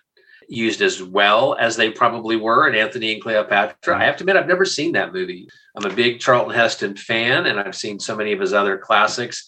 used 0.49 0.83
as 0.83 1.03
well 1.03 1.57
as 1.59 1.77
they 1.77 1.91
probably 1.91 2.37
were 2.37 2.69
in 2.69 2.75
Anthony 2.75 3.15
and 3.15 3.23
Cleopatra. 3.23 3.97
I 3.97 4.05
have 4.05 4.17
to 4.17 4.23
admit, 4.23 4.37
I've 4.37 4.47
never 4.47 4.65
seen 4.65 4.93
that 4.93 5.13
movie. 5.13 5.49
I'm 5.77 5.91
a 5.91 5.95
big 5.95 6.21
Charlton 6.21 6.55
Heston 6.55 6.97
fan, 6.97 7.47
and 7.47 7.59
I've 7.59 7.77
seen 7.77 7.99
so 7.99 8.17
many 8.17 8.33
of 8.33 8.41
his 8.41 8.53
other 8.53 8.77
classics. 8.77 9.45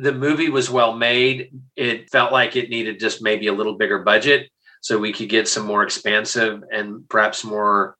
The 0.00 0.12
movie 0.12 0.50
was 0.50 0.70
well 0.70 0.94
made. 0.94 1.50
It 1.76 2.10
felt 2.10 2.32
like 2.32 2.56
it 2.56 2.68
needed 2.68 3.00
just 3.00 3.22
maybe 3.22 3.46
a 3.46 3.52
little 3.52 3.76
bigger 3.76 4.00
budget 4.00 4.50
so 4.80 4.98
we 4.98 5.12
could 5.12 5.28
get 5.28 5.48
some 5.48 5.64
more 5.64 5.82
expansive 5.82 6.62
and 6.70 7.08
perhaps 7.08 7.44
more 7.44 7.96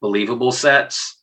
believable 0.00 0.50
sets. 0.50 1.22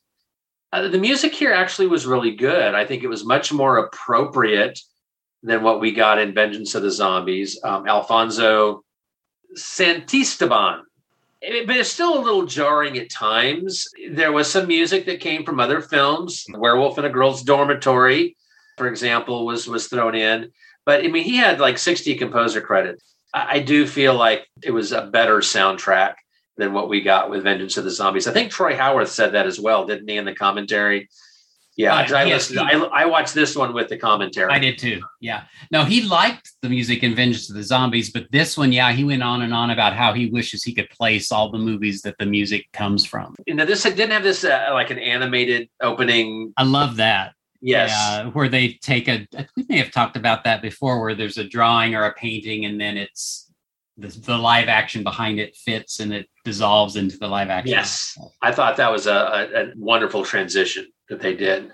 Uh, 0.72 0.88
the 0.88 0.98
music 0.98 1.34
here 1.34 1.52
actually 1.52 1.86
was 1.86 2.06
really 2.06 2.34
good. 2.34 2.74
I 2.74 2.84
think 2.86 3.02
it 3.02 3.08
was 3.08 3.24
much 3.24 3.52
more 3.52 3.78
appropriate 3.78 4.80
than 5.44 5.62
what 5.62 5.78
we 5.78 5.92
got 5.92 6.18
in 6.18 6.34
Vengeance 6.34 6.74
of 6.74 6.82
the 6.82 6.90
Zombies. 6.90 7.60
Um, 7.62 7.86
Alfonso 7.86 8.82
Santisteban. 9.56 10.80
It- 11.42 11.66
but 11.66 11.76
it's 11.76 11.92
still 11.92 12.18
a 12.18 12.24
little 12.24 12.46
jarring 12.46 12.96
at 12.98 13.10
times. 13.10 13.86
There 14.10 14.32
was 14.32 14.50
some 14.50 14.66
music 14.66 15.04
that 15.06 15.20
came 15.20 15.44
from 15.44 15.60
other 15.60 15.82
films. 15.82 16.46
Werewolf 16.48 16.98
in 16.98 17.04
a 17.04 17.10
Girl's 17.10 17.42
Dormitory, 17.42 18.36
for 18.78 18.88
example, 18.88 19.44
was 19.44 19.68
was 19.68 19.86
thrown 19.88 20.14
in. 20.14 20.50
But 20.86 21.04
I 21.04 21.08
mean, 21.08 21.24
he 21.24 21.36
had 21.36 21.60
like 21.60 21.76
60 21.78 22.14
composer 22.16 22.62
credits. 22.62 23.04
I, 23.34 23.56
I 23.56 23.58
do 23.60 23.86
feel 23.86 24.14
like 24.14 24.48
it 24.62 24.70
was 24.70 24.92
a 24.92 25.02
better 25.06 25.38
soundtrack 25.40 26.14
than 26.56 26.72
what 26.72 26.88
we 26.88 27.02
got 27.02 27.28
with 27.28 27.42
Vengeance 27.42 27.76
of 27.76 27.84
the 27.84 27.90
Zombies. 27.90 28.26
I 28.26 28.32
think 28.32 28.50
Troy 28.50 28.76
Howarth 28.76 29.10
said 29.10 29.32
that 29.32 29.46
as 29.46 29.60
well, 29.60 29.86
didn't 29.86 30.08
he, 30.08 30.16
in 30.16 30.24
the 30.24 30.34
commentary? 30.34 31.08
Yeah, 31.76 31.94
Uh, 31.94 32.16
I, 32.16 32.24
yes, 32.24 32.50
listened, 32.50 32.70
he- 32.70 32.76
I, 32.76 33.02
I 33.02 33.04
watched 33.06 33.34
this 33.34 33.56
one 33.56 33.74
with 33.74 33.88
the 33.88 33.96
commentary. 33.98 34.52
I 34.52 34.58
did 34.58 34.78
too. 34.78 35.00
Yeah. 35.20 35.44
No, 35.72 35.84
he 35.84 36.02
liked 36.02 36.52
the 36.62 36.68
music 36.68 37.02
in 37.02 37.14
Vengeance 37.16 37.50
of 37.50 37.56
the 37.56 37.62
Zombies, 37.64 38.10
but 38.10 38.26
this 38.30 38.56
one, 38.56 38.70
yeah, 38.70 38.92
he 38.92 39.02
went 39.02 39.22
on 39.22 39.42
and 39.42 39.52
on 39.52 39.70
about 39.70 39.92
how 39.94 40.12
he 40.12 40.26
wishes 40.30 40.62
he 40.62 40.72
could 40.72 40.88
place 40.90 41.32
all 41.32 41.50
the 41.50 41.58
movies 41.58 42.02
that 42.02 42.16
the 42.18 42.26
music 42.26 42.66
comes 42.72 43.04
from. 43.04 43.34
You 43.46 43.54
know, 43.54 43.64
this 43.64 43.82
didn't 43.82 44.10
have 44.12 44.22
this 44.22 44.44
uh, 44.44 44.68
like 44.72 44.90
an 44.90 44.98
animated 45.00 45.68
opening. 45.82 46.52
I 46.56 46.62
love 46.62 46.96
that. 46.96 47.32
Yes. 47.60 47.90
Yeah, 47.90 48.26
where 48.28 48.48
they 48.48 48.74
take 48.82 49.08
a, 49.08 49.26
we 49.56 49.64
may 49.68 49.78
have 49.78 49.90
talked 49.90 50.16
about 50.16 50.44
that 50.44 50.60
before, 50.60 51.00
where 51.00 51.14
there's 51.14 51.38
a 51.38 51.44
drawing 51.44 51.94
or 51.94 52.04
a 52.04 52.12
painting 52.12 52.66
and 52.66 52.78
then 52.80 52.98
it's 52.98 53.43
the, 53.96 54.08
the 54.08 54.36
live 54.36 54.68
action 54.68 55.02
behind 55.02 55.38
it 55.38 55.56
fits 55.56 56.00
and 56.00 56.12
it 56.12 56.28
dissolves 56.44 56.96
into 56.96 57.16
the 57.16 57.28
live 57.28 57.48
action. 57.48 57.72
Yes, 57.72 58.16
I 58.42 58.52
thought 58.52 58.76
that 58.76 58.90
was 58.90 59.06
a, 59.06 59.12
a, 59.12 59.62
a 59.62 59.72
wonderful 59.76 60.24
transition 60.24 60.86
that 61.08 61.20
they 61.20 61.34
did. 61.34 61.70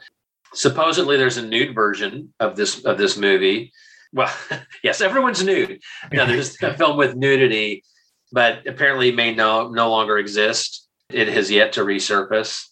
Supposedly, 0.52 1.16
there's 1.16 1.36
a 1.36 1.46
nude 1.46 1.74
version 1.74 2.32
of 2.40 2.56
this 2.56 2.84
of 2.84 2.98
this 2.98 3.16
movie. 3.16 3.72
Well, 4.12 4.32
yes, 4.82 5.00
everyone's 5.00 5.42
nude. 5.42 5.80
Now, 6.12 6.26
there's 6.26 6.60
a 6.62 6.74
film 6.78 6.96
with 6.96 7.16
nudity, 7.16 7.84
but 8.32 8.66
apparently 8.66 9.12
may 9.12 9.34
no 9.34 9.68
no 9.70 9.90
longer 9.90 10.18
exist. 10.18 10.88
It 11.10 11.28
has 11.28 11.50
yet 11.50 11.72
to 11.74 11.80
resurface. 11.80 12.66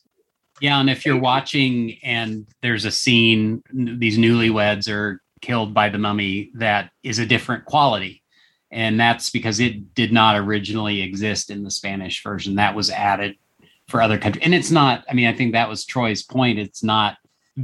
Yeah, 0.61 0.81
and 0.81 0.91
if 0.91 1.07
you're 1.07 1.19
watching 1.19 1.99
and 2.03 2.47
there's 2.63 2.85
a 2.85 2.91
scene, 2.91 3.63
these 3.73 4.19
newlyweds 4.19 4.89
are 4.93 5.23
killed 5.41 5.73
by 5.73 5.89
the 5.89 5.99
mummy 5.99 6.51
that 6.55 6.91
is 7.03 7.19
a 7.19 7.27
different 7.27 7.65
quality. 7.65 8.23
And 8.71 9.01
that's 9.01 9.31
because 9.31 9.61
it 9.61 9.95
did 9.95 10.13
not 10.13 10.37
originally 10.37 11.01
exist 11.01 11.51
in 11.51 11.63
the 11.63 11.71
Spanish 11.71 12.23
version. 12.23 12.57
That 12.57 12.75
was 12.75 12.91
added 12.91 13.37
for 13.89 14.03
other 14.03 14.19
countries. 14.19 14.45
And 14.45 14.55
it's 14.55 14.71
not, 14.71 15.05
I 15.11 15.15
mean, 15.15 15.27
I 15.27 15.33
think 15.33 15.53
that 15.53 15.69
was 15.69 15.87
Troy's 15.87 16.23
point. 16.23 16.59
It's 16.59 16.83
not 16.83 17.17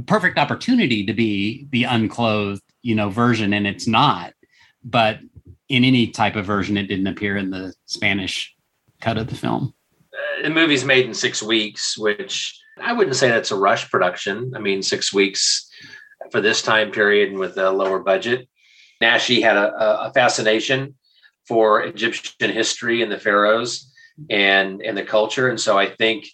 perfect 0.07 0.37
opportunity 0.37 1.05
to 1.05 1.13
be 1.13 1.67
the 1.71 1.83
unclothed, 1.83 2.63
you 2.81 2.95
know, 2.95 3.09
version, 3.09 3.53
and 3.53 3.67
it's 3.67 3.87
not. 3.87 4.33
But 4.83 5.19
in 5.69 5.83
any 5.83 6.07
type 6.07 6.35
of 6.35 6.45
version, 6.45 6.77
it 6.77 6.87
didn't 6.87 7.07
appear 7.07 7.37
in 7.37 7.49
the 7.49 7.73
Spanish 7.85 8.55
cut 9.01 9.17
of 9.17 9.27
the 9.27 9.35
film. 9.35 9.73
Uh, 10.13 10.43
the 10.43 10.49
movie's 10.49 10.85
made 10.85 11.05
in 11.05 11.13
six 11.13 11.41
weeks, 11.41 11.97
which 11.97 12.59
I 12.81 12.93
wouldn't 12.93 13.15
say 13.15 13.29
that's 13.29 13.51
a 13.51 13.55
rush 13.55 13.89
production. 13.89 14.53
I 14.55 14.59
mean, 14.59 14.81
six 14.81 15.13
weeks 15.13 15.69
for 16.31 16.41
this 16.41 16.61
time 16.61 16.91
period 16.91 17.29
and 17.29 17.39
with 17.39 17.57
a 17.57 17.69
lower 17.69 17.99
budget. 17.99 18.47
Naschy 19.01 19.41
had 19.41 19.57
a, 19.57 20.07
a- 20.07 20.13
fascination 20.13 20.95
for 21.47 21.83
Egyptian 21.83 22.51
history 22.51 23.01
and 23.01 23.11
the 23.11 23.19
pharaohs 23.19 23.91
and 24.29 24.81
and 24.81 24.97
the 24.97 25.03
culture, 25.03 25.49
and 25.49 25.59
so 25.59 25.77
I 25.77 25.87
think 25.87 26.25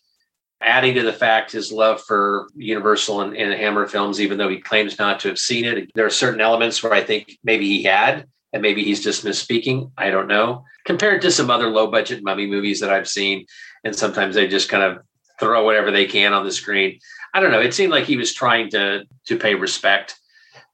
adding 0.61 0.93
to 0.95 1.01
the 1.01 1.13
fact 1.13 1.51
his 1.51 1.71
love 1.71 2.01
for 2.01 2.47
Universal 2.55 3.21
and, 3.21 3.35
and 3.35 3.51
Hammer 3.53 3.87
films, 3.87 4.21
even 4.21 4.37
though 4.37 4.49
he 4.49 4.59
claims 4.59 4.99
not 4.99 5.19
to 5.21 5.27
have 5.29 5.39
seen 5.39 5.65
it, 5.65 5.89
there 5.95 6.05
are 6.05 6.11
certain 6.11 6.39
elements 6.39 6.83
where 6.83 6.93
I 6.93 7.01
think 7.01 7.37
maybe 7.43 7.65
he 7.67 7.83
had, 7.83 8.27
and 8.53 8.61
maybe 8.61 8.83
he's 8.83 9.03
just 9.03 9.25
misspeaking. 9.25 9.91
I 9.97 10.11
don't 10.11 10.27
know. 10.27 10.63
Compared 10.85 11.21
to 11.23 11.31
some 11.31 11.49
other 11.49 11.67
low 11.67 11.87
budget 11.89 12.23
mummy 12.23 12.45
movies 12.45 12.79
that 12.79 12.91
I've 12.91 13.07
seen, 13.09 13.45
and 13.83 13.95
sometimes 13.95 14.35
they 14.35 14.47
just 14.47 14.69
kind 14.69 14.83
of 14.83 14.99
throw 15.39 15.65
whatever 15.65 15.89
they 15.89 16.05
can 16.05 16.33
on 16.33 16.45
the 16.45 16.51
screen. 16.51 16.99
I 17.33 17.39
don't 17.39 17.51
know. 17.51 17.61
It 17.61 17.73
seemed 17.73 17.91
like 17.91 18.05
he 18.05 18.17
was 18.17 18.33
trying 18.33 18.69
to 18.71 19.05
to 19.27 19.37
pay 19.37 19.55
respect 19.55 20.15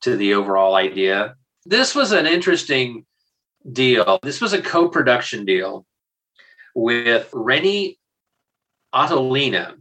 to 0.02 0.18
the 0.18 0.34
overall 0.34 0.76
idea. 0.76 1.36
This 1.70 1.94
was 1.94 2.14
an 2.14 2.26
interesting 2.26 3.06
deal. 3.74 4.20
This 4.24 4.40
was 4.40 4.54
a 4.54 4.62
co-production 4.62 5.44
deal 5.44 5.86
with 6.74 7.30
Renny 7.34 8.00
Ottolina 8.94 9.76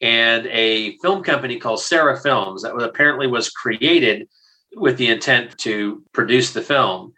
and 0.00 0.46
a 0.46 0.96
film 0.98 1.22
company 1.22 1.58
called 1.58 1.82
Sarah 1.82 2.18
Films 2.18 2.62
that 2.62 2.74
apparently 2.74 3.26
was 3.26 3.50
created 3.50 4.30
with 4.76 4.96
the 4.96 5.08
intent 5.08 5.58
to 5.58 6.02
produce 6.14 6.54
the 6.54 6.62
film. 6.62 7.12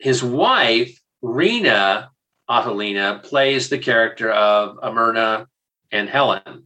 His 0.00 0.20
wife, 0.20 1.00
Rina 1.22 2.10
Ottolina 2.48 3.22
plays 3.22 3.68
the 3.68 3.78
character 3.78 4.32
of 4.32 4.78
Amarna 4.82 5.46
and 5.92 6.08
Helen. 6.08 6.64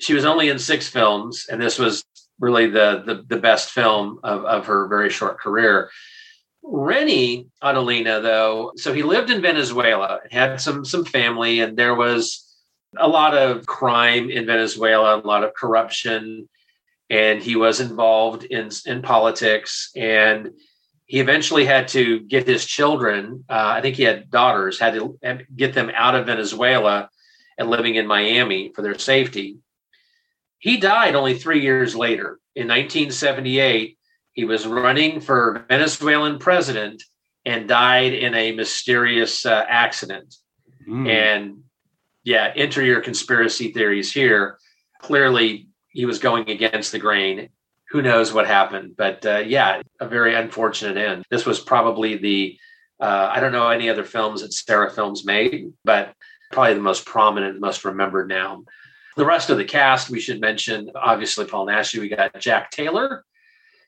She 0.00 0.14
was 0.14 0.24
only 0.24 0.48
in 0.48 0.60
six 0.60 0.86
films, 0.86 1.46
and 1.50 1.60
this 1.60 1.76
was 1.76 2.04
really 2.38 2.70
the 2.70 3.02
the, 3.04 3.24
the 3.26 3.40
best 3.40 3.70
film 3.70 4.20
of, 4.22 4.44
of 4.44 4.66
her 4.66 4.86
very 4.86 5.10
short 5.10 5.40
career. 5.40 5.90
Renny 6.68 7.46
Ottolina, 7.62 8.20
though, 8.20 8.72
so 8.76 8.92
he 8.92 9.02
lived 9.02 9.30
in 9.30 9.40
Venezuela, 9.40 10.20
had 10.30 10.60
some 10.60 10.84
some 10.84 11.04
family, 11.04 11.60
and 11.60 11.76
there 11.76 11.94
was 11.94 12.42
a 12.98 13.08
lot 13.08 13.36
of 13.36 13.66
crime 13.66 14.30
in 14.30 14.46
Venezuela, 14.46 15.16
a 15.16 15.26
lot 15.26 15.44
of 15.44 15.54
corruption, 15.54 16.48
and 17.08 17.42
he 17.42 17.56
was 17.56 17.80
involved 17.80 18.44
in 18.44 18.70
in 18.84 19.02
politics. 19.02 19.90
And 19.94 20.52
he 21.06 21.20
eventually 21.20 21.64
had 21.64 21.86
to 21.88 22.20
get 22.20 22.48
his 22.48 22.64
children. 22.64 23.44
Uh, 23.48 23.74
I 23.76 23.80
think 23.80 23.94
he 23.94 24.02
had 24.02 24.30
daughters, 24.30 24.80
had 24.80 24.94
to 24.94 25.18
get 25.54 25.72
them 25.72 25.90
out 25.94 26.16
of 26.16 26.26
Venezuela 26.26 27.08
and 27.58 27.70
living 27.70 27.94
in 27.94 28.08
Miami 28.08 28.72
for 28.74 28.82
their 28.82 28.98
safety. 28.98 29.58
He 30.58 30.78
died 30.78 31.14
only 31.14 31.38
three 31.38 31.62
years 31.62 31.94
later 31.94 32.40
in 32.56 32.66
1978 32.66 33.95
he 34.36 34.44
was 34.44 34.66
running 34.66 35.20
for 35.20 35.64
Venezuelan 35.68 36.38
president 36.38 37.02
and 37.46 37.66
died 37.66 38.12
in 38.12 38.34
a 38.34 38.52
mysterious 38.52 39.46
uh, 39.46 39.64
accident. 39.66 40.36
Mm. 40.86 41.08
And 41.08 41.58
yeah, 42.22 42.52
enter 42.54 42.84
your 42.84 43.00
conspiracy 43.00 43.72
theories 43.72 44.12
here. 44.12 44.58
Clearly, 45.00 45.68
he 45.88 46.04
was 46.04 46.18
going 46.18 46.50
against 46.50 46.92
the 46.92 46.98
grain. 46.98 47.48
Who 47.90 48.02
knows 48.02 48.32
what 48.32 48.46
happened? 48.46 48.94
But 48.96 49.24
uh, 49.24 49.38
yeah, 49.38 49.80
a 50.00 50.06
very 50.06 50.34
unfortunate 50.34 50.98
end. 50.98 51.24
This 51.30 51.46
was 51.46 51.58
probably 51.58 52.16
the, 52.16 52.58
uh, 53.00 53.30
I 53.32 53.40
don't 53.40 53.52
know 53.52 53.70
any 53.70 53.88
other 53.88 54.04
films 54.04 54.42
that 54.42 54.52
Sarah 54.52 54.90
Films 54.90 55.24
made, 55.24 55.72
but 55.84 56.12
probably 56.52 56.74
the 56.74 56.80
most 56.80 57.06
prominent, 57.06 57.58
most 57.60 57.84
remembered 57.84 58.28
now. 58.28 58.64
The 59.16 59.24
rest 59.24 59.48
of 59.48 59.56
the 59.56 59.64
cast, 59.64 60.10
we 60.10 60.20
should 60.20 60.42
mention, 60.42 60.90
obviously, 60.94 61.46
Paul 61.46 61.66
Naschy. 61.66 62.00
We 62.00 62.08
got 62.08 62.38
Jack 62.38 62.70
Taylor, 62.70 63.24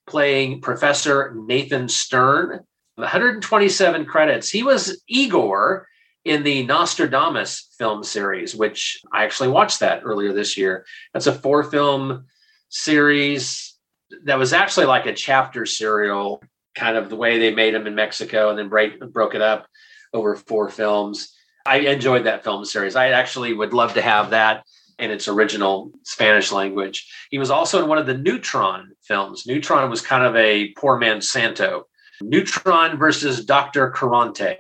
playing 0.09 0.61
Professor 0.61 1.35
Nathan 1.37 1.89
Stern. 1.89 2.61
127 2.97 4.07
credits. 4.07 4.51
He 4.51 4.65
was 4.65 5.01
Igor 5.07 5.87
in 6.25 6.43
the 6.43 6.67
Nostradamus 6.67 7.69
film 7.79 8.03
series, 8.03 8.57
which 8.57 9.01
I 9.13 9.25
actually 9.25 9.51
watched 9.51 9.81
that 9.81 10.03
earlier 10.05 10.33
this 10.33 10.57
year. 10.57 10.85
That's 11.13 11.29
a 11.29 11.33
four 11.33 11.63
film 11.63 12.27
series 12.69 13.79
that 14.25 14.39
was 14.39 14.53
actually 14.53 14.87
like 14.87 15.07
a 15.07 15.15
chapter 15.15 15.65
serial, 15.65 16.43
kind 16.75 16.97
of 16.97 17.09
the 17.09 17.17
way 17.17 17.39
they 17.39 17.55
made 17.55 17.75
them 17.75 17.87
in 17.87 17.95
Mexico 17.95 18.51
and 18.51 18.59
then 18.59 18.69
break, 18.69 18.99
broke 19.13 19.35
it 19.35 19.43
up 19.43 19.67
over 20.13 20.35
four 20.35 20.69
films. 20.69 21.35
I 21.65 21.79
enjoyed 21.79 22.25
that 22.25 22.45
film 22.45 22.65
series. 22.65 22.97
I 22.97 23.11
actually 23.11 23.53
would 23.53 23.75
love 23.75 23.95
to 23.95 24.03
have 24.03 24.31
that 24.31 24.65
in 24.99 25.11
its 25.11 25.29
original 25.29 25.93
Spanish 26.03 26.51
language. 26.51 27.11
He 27.31 27.39
was 27.39 27.51
also 27.51 27.83
in 27.83 27.89
one 27.89 27.99
of 27.99 28.07
the 28.07 28.17
Neutron 28.17 28.93
films. 29.03 29.47
Neutron 29.47 29.91
was 29.91 30.01
kind 30.01 30.25
of 30.25 30.35
a 30.37 30.73
poor 30.73 30.99
man's 30.99 31.31
Santo. 31.31 31.87
Neutron 32.21 32.99
versus 32.99 33.45
Dr. 33.45 33.91
Caronte. 33.91 34.57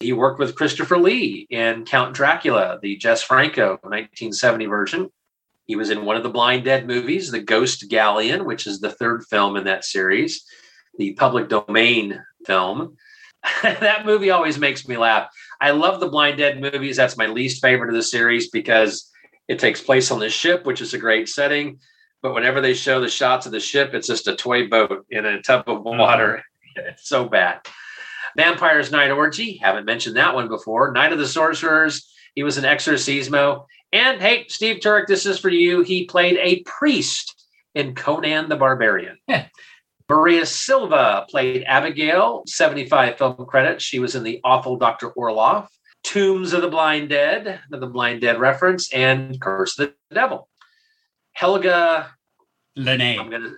He 0.00 0.12
worked 0.12 0.40
with 0.40 0.56
Christopher 0.56 0.98
Lee 0.98 1.46
in 1.50 1.84
Count 1.84 2.14
Dracula, 2.14 2.78
the 2.82 2.96
Jess 2.96 3.22
Franco 3.22 3.78
1970 3.82 4.66
version. 4.66 5.10
He 5.66 5.76
was 5.76 5.90
in 5.90 6.04
one 6.04 6.16
of 6.16 6.22
the 6.22 6.28
Blind 6.28 6.64
Dead 6.64 6.86
movies, 6.86 7.30
The 7.30 7.40
Ghost 7.40 7.88
Galleon, 7.88 8.44
which 8.44 8.66
is 8.66 8.80
the 8.80 8.90
third 8.90 9.24
film 9.30 9.56
in 9.56 9.64
that 9.64 9.84
series, 9.84 10.44
the 10.98 11.14
public 11.14 11.48
domain 11.48 12.22
film. 12.44 12.96
that 13.62 14.04
movie 14.04 14.30
always 14.30 14.58
makes 14.58 14.86
me 14.86 14.96
laugh. 14.96 15.28
I 15.60 15.70
love 15.70 16.00
the 16.00 16.08
Blind 16.08 16.38
Dead 16.38 16.60
movies. 16.60 16.96
That's 16.96 17.16
my 17.16 17.26
least 17.26 17.62
favorite 17.62 17.88
of 17.88 17.94
the 17.94 18.02
series 18.02 18.50
because 18.50 19.10
it 19.48 19.58
takes 19.58 19.80
place 19.80 20.10
on 20.10 20.18
the 20.18 20.30
ship, 20.30 20.64
which 20.64 20.80
is 20.80 20.94
a 20.94 20.98
great 20.98 21.28
setting. 21.28 21.80
But 22.22 22.34
whenever 22.34 22.60
they 22.60 22.74
show 22.74 23.00
the 23.00 23.08
shots 23.08 23.46
of 23.46 23.52
the 23.52 23.60
ship, 23.60 23.92
it's 23.92 24.06
just 24.06 24.28
a 24.28 24.36
toy 24.36 24.68
boat 24.68 25.04
in 25.10 25.26
a 25.26 25.42
tub 25.42 25.68
of 25.68 25.78
mm-hmm. 25.78 25.98
water. 25.98 26.42
It's 26.76 27.08
so 27.08 27.28
bad. 27.28 27.60
Vampire's 28.36 28.90
Night 28.90 29.12
Orgy. 29.12 29.58
Haven't 29.58 29.84
mentioned 29.84 30.16
that 30.16 30.34
one 30.34 30.48
before. 30.48 30.90
Night 30.90 31.12
of 31.12 31.20
the 31.20 31.28
Sorcerers. 31.28 32.12
He 32.34 32.42
was 32.42 32.58
an 32.58 32.64
exorcismo. 32.64 33.66
And 33.92 34.20
hey, 34.20 34.46
Steve 34.48 34.80
Turek, 34.80 35.06
this 35.06 35.24
is 35.24 35.38
for 35.38 35.50
you. 35.50 35.82
He 35.82 36.06
played 36.06 36.36
a 36.42 36.64
priest 36.64 37.46
in 37.76 37.94
Conan 37.94 38.48
the 38.48 38.56
Barbarian. 38.56 39.18
Maria 40.08 40.44
Silva 40.44 41.26
played 41.30 41.64
Abigail, 41.64 42.42
75 42.46 43.18
film 43.18 43.46
credits. 43.46 43.84
She 43.84 44.00
was 44.00 44.14
in 44.14 44.24
The 44.24 44.40
Awful 44.44 44.76
Dr. 44.76 45.10
Orloff. 45.12 45.68
Tombs 46.04 46.52
of 46.52 46.62
the 46.62 46.68
Blind 46.68 47.08
Dead, 47.08 47.60
the 47.70 47.86
Blind 47.86 48.20
Dead 48.20 48.38
reference, 48.38 48.92
and 48.92 49.40
Curse 49.40 49.78
of 49.78 49.88
the 50.08 50.14
Devil. 50.14 50.48
Helga 51.32 52.10
Liné. 52.78 53.18
I'm 53.18 53.30
gonna 53.30 53.54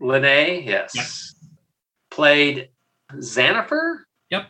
Liné, 0.00 0.64
yes. 0.64 0.94
Yep. 0.94 1.06
Played 2.10 2.68
Xanifer. 3.12 3.98
Yep. 4.30 4.42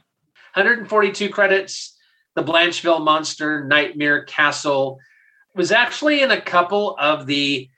142 0.54 1.28
credits. 1.30 1.96
The 2.36 2.44
Blancheville 2.44 3.02
Monster, 3.02 3.64
Nightmare 3.64 4.24
Castle. 4.24 4.98
Was 5.56 5.72
actually 5.72 6.22
in 6.22 6.30
a 6.30 6.40
couple 6.40 6.96
of 7.00 7.26
the 7.26 7.68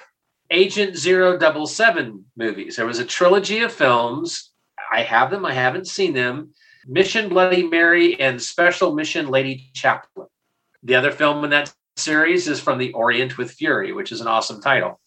Agent 0.50 0.98
007 0.98 2.24
movies. 2.36 2.76
There 2.76 2.84
was 2.86 2.98
a 2.98 3.04
trilogy 3.06 3.60
of 3.60 3.72
films. 3.72 4.50
I 4.92 5.02
have 5.02 5.30
them, 5.30 5.46
I 5.46 5.54
haven't 5.54 5.86
seen 5.86 6.12
them. 6.12 6.52
Mission 6.86 7.28
Bloody 7.28 7.62
Mary 7.62 8.18
and 8.20 8.40
Special 8.40 8.94
Mission 8.94 9.28
Lady 9.28 9.70
Chaplain. 9.74 10.28
The 10.82 10.94
other 10.94 11.12
film 11.12 11.44
in 11.44 11.50
that 11.50 11.72
series 11.96 12.48
is 12.48 12.60
from 12.60 12.78
the 12.78 12.92
Orient 12.92 13.38
with 13.38 13.52
Fury, 13.52 13.92
which 13.92 14.12
is 14.12 14.20
an 14.20 14.26
awesome 14.26 14.60
title. 14.60 15.00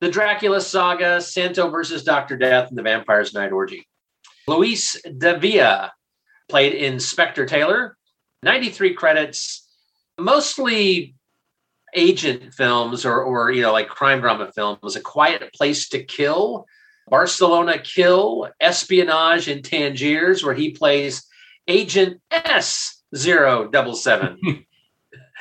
The 0.00 0.10
Dracula 0.10 0.60
Saga, 0.60 1.20
Santo 1.20 1.70
versus 1.70 2.04
Dr. 2.04 2.36
Death, 2.36 2.68
and 2.68 2.78
the 2.78 2.82
Vampire's 2.82 3.34
Night 3.34 3.52
Orgy. 3.52 3.86
Luis 4.46 5.00
Davia 5.18 5.92
played 6.48 6.74
Inspector 6.74 7.44
Taylor, 7.46 7.96
93 8.42 8.94
credits, 8.94 9.68
mostly 10.18 11.14
agent 11.94 12.54
films 12.54 13.04
or, 13.04 13.22
or 13.22 13.50
you 13.50 13.62
know, 13.62 13.72
like 13.72 13.88
crime 13.88 14.20
drama 14.20 14.50
films. 14.52 14.96
A 14.96 15.00
Quiet 15.00 15.52
Place 15.54 15.88
to 15.90 16.02
Kill, 16.02 16.66
Barcelona 17.08 17.78
Kill, 17.78 18.50
Espionage 18.60 19.48
in 19.48 19.62
Tangiers, 19.62 20.44
where 20.44 20.54
he 20.54 20.70
plays 20.70 21.26
Agent 21.66 22.20
S077. 22.32 24.36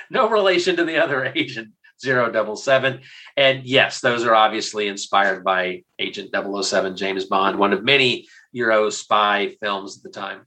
no 0.09 0.29
relation 0.29 0.75
to 0.75 0.85
the 0.85 0.97
other 0.97 1.31
Agent 1.35 1.69
077. 2.01 3.01
And 3.37 3.65
yes, 3.65 4.01
those 4.01 4.25
are 4.25 4.35
obviously 4.35 4.87
inspired 4.87 5.43
by 5.43 5.83
Agent 5.97 6.31
007, 6.33 6.95
James 6.95 7.25
Bond, 7.25 7.59
one 7.59 7.73
of 7.73 7.83
many 7.83 8.27
Euro 8.51 8.89
spy 8.89 9.55
films 9.61 9.97
at 9.97 10.03
the 10.03 10.09
time. 10.09 10.41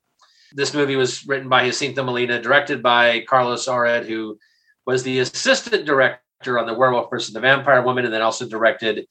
This 0.55 0.74
movie 0.74 0.97
was 0.97 1.26
written 1.26 1.48
by 1.48 1.66
Jacinto 1.66 2.02
Molina, 2.02 2.40
directed 2.40 2.82
by 2.82 3.24
Carlos 3.28 3.68
Aured, 3.68 4.06
who 4.06 4.39
was 4.86 5.02
the 5.02 5.20
assistant 5.20 5.86
director 5.86 6.59
on 6.59 6.66
The 6.66 6.74
Werewolf 6.74 7.10
versus 7.10 7.32
the 7.32 7.40
Vampire 7.40 7.82
Woman, 7.82 8.05
and 8.05 8.12
then 8.12 8.22
also 8.22 8.47
directed 8.47 9.06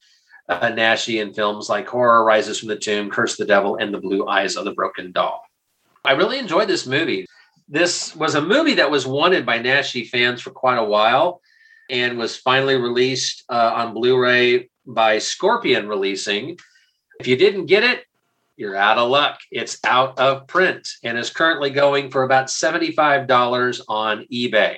uh, 0.52 0.98
in 1.08 1.34
films 1.34 1.70
like 1.70 1.88
Horror 1.88 2.24
Rises 2.24 2.60
from 2.60 2.70
the 2.70 2.76
Tomb, 2.76 3.10
Curse 3.10 3.38
the 3.38 3.46
Devil, 3.46 3.78
and 3.78 3.94
The 3.94 4.00
Blue 4.00 4.28
Eyes 4.28 4.56
of 4.58 4.66
the 4.66 4.74
Broken 4.74 5.12
Doll. 5.12 5.44
I 6.04 6.14
really 6.14 6.40
enjoyed 6.40 6.68
this 6.68 6.86
movie. 6.86 7.26
This 7.70 8.16
was 8.16 8.36
a 8.36 8.42
movie 8.42 8.74
that 8.76 8.92
was 8.92 9.08
wanted 9.08 9.46
by 9.46 9.60
Naschy 9.60 10.08
fans 10.08 10.42
for 10.42 10.52
quite 10.52 10.78
a 10.78 10.84
while 10.84 11.42
and 11.90 12.18
was 12.18 12.36
finally 12.36 12.76
released 12.76 13.44
uh, 13.50 13.72
on 13.76 13.94
Blu 13.94 14.20
ray 14.20 14.70
by 14.86 15.20
Scorpion 15.20 15.88
Releasing. 15.88 16.58
If 17.20 17.28
you 17.28 17.38
didn't 17.38 17.68
get 17.68 17.84
it, 17.84 18.06
you're 18.58 18.76
out 18.76 18.98
of 18.98 19.10
luck. 19.10 19.40
It's 19.52 19.80
out 19.86 20.20
of 20.20 20.48
print 20.48 20.88
and 21.04 21.18
is 21.18 21.30
currently 21.30 21.70
going 21.70 22.10
for 22.10 22.24
about 22.24 22.48
$75 22.48 23.82
on 23.88 24.26
eBay. 24.32 24.78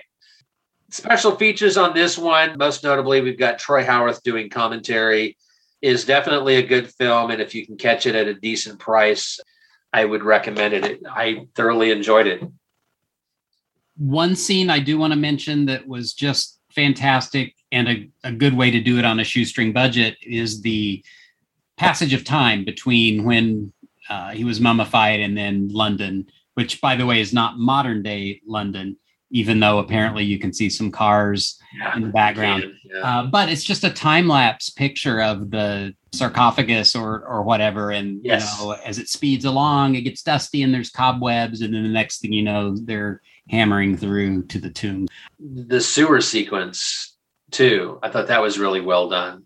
Special 0.89 1.35
features 1.35 1.77
on 1.77 1.95
this 1.95 2.17
one, 2.17 2.55
most 2.57 2.83
notably, 2.83 3.21
we've 3.21 3.39
got 3.39 3.57
Troy 3.57 3.83
Howarth 3.83 4.21
doing 4.21 4.49
commentary 4.49 5.37
is 5.83 6.05
definitely 6.05 6.55
a 6.55 6.65
good 6.65 6.89
film, 6.93 7.29
and 7.29 7.41
if 7.41 7.53
you 7.53 7.65
can 7.67 7.75
catch 7.75 8.05
it 8.05 8.15
at 8.15 8.25
a 8.25 8.33
decent 8.33 8.79
price, 8.79 9.37
I 9.91 10.05
would 10.05 10.23
recommend 10.23 10.73
it. 10.73 11.01
I 11.05 11.45
thoroughly 11.55 11.91
enjoyed 11.91 12.25
it. 12.25 12.41
One 13.97 14.35
scene 14.35 14.69
I 14.69 14.79
do 14.79 14.97
want 14.97 15.11
to 15.11 15.19
mention 15.19 15.65
that 15.65 15.85
was 15.85 16.13
just 16.13 16.61
fantastic 16.71 17.53
and 17.71 17.87
a, 17.89 18.09
a 18.23 18.31
good 18.31 18.55
way 18.55 18.71
to 18.71 18.79
do 18.79 18.97
it 18.97 19.05
on 19.05 19.19
a 19.19 19.23
shoestring 19.25 19.73
budget 19.73 20.17
is 20.23 20.61
the 20.61 21.03
passage 21.77 22.13
of 22.13 22.23
time 22.23 22.63
between 22.63 23.25
when 23.25 23.73
uh, 24.09 24.31
he 24.31 24.45
was 24.45 24.61
mummified 24.61 25.19
and 25.19 25.37
then 25.37 25.67
London, 25.67 26.27
which, 26.53 26.79
by 26.79 26.95
the 26.95 27.05
way, 27.05 27.19
is 27.19 27.33
not 27.33 27.59
modern 27.59 28.01
day 28.01 28.41
London. 28.47 28.95
Even 29.33 29.59
though 29.59 29.79
apparently 29.79 30.23
you 30.23 30.37
can 30.39 30.53
see 30.53 30.69
some 30.69 30.91
cars 30.91 31.59
Yeah, 31.77 31.95
in 31.95 32.03
the 32.03 32.09
background. 32.09 32.65
Yeah. 32.85 32.99
Uh, 32.99 33.23
but 33.25 33.49
it's 33.49 33.63
just 33.63 33.83
a 33.83 33.89
time 33.89 34.27
lapse 34.27 34.69
picture 34.69 35.19
of 35.21 35.49
the 35.49 35.93
sarcophagus 36.13 36.95
or 36.95 37.25
or 37.25 37.41
whatever, 37.43 37.91
and 37.91 38.21
Yes. 38.23 38.57
you 38.61 38.67
know, 38.67 38.71
as 38.85 38.99
it 38.99 39.09
speeds 39.09 39.43
along, 39.43 39.95
it 39.95 40.01
gets 40.01 40.21
dusty 40.21 40.61
and 40.61 40.73
there's 40.73 40.91
cobwebs, 40.91 41.61
and 41.61 41.73
then 41.73 41.83
the 41.83 41.89
next 41.89 42.19
thing 42.21 42.31
you 42.31 42.43
know, 42.43 42.77
they're 42.77 43.21
hammering 43.49 43.97
through 43.97 44.43
to 44.43 44.59
the 44.59 44.69
tomb. 44.69 45.07
the 45.39 45.81
sewer 45.81 46.21
sequence 46.21 47.17
too. 47.51 47.99
I 48.01 48.09
thought 48.09 48.27
that 48.27 48.41
was 48.41 48.57
really 48.59 48.79
well 48.81 49.09
done. 49.09 49.43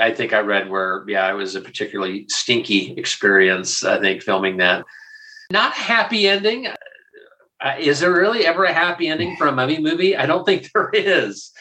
I 0.00 0.12
think 0.12 0.32
I 0.34 0.40
read 0.40 0.68
where, 0.68 1.04
yeah, 1.08 1.30
it 1.30 1.34
was 1.34 1.54
a 1.54 1.60
particularly 1.60 2.26
stinky 2.28 2.92
experience. 2.98 3.82
I 3.84 3.98
think 4.00 4.22
filming 4.22 4.56
that. 4.58 4.84
Not 5.50 5.72
a 5.76 5.80
happy 5.80 6.26
ending. 6.26 6.66
Uh, 7.60 7.74
is 7.78 8.00
there 8.00 8.12
really 8.12 8.46
ever 8.46 8.64
a 8.64 8.72
happy 8.72 9.08
ending 9.08 9.36
for 9.36 9.46
a 9.46 9.52
mummy 9.52 9.78
movie? 9.78 10.16
I 10.16 10.26
don't 10.26 10.44
think 10.44 10.70
there 10.74 10.90
is. 10.92 11.52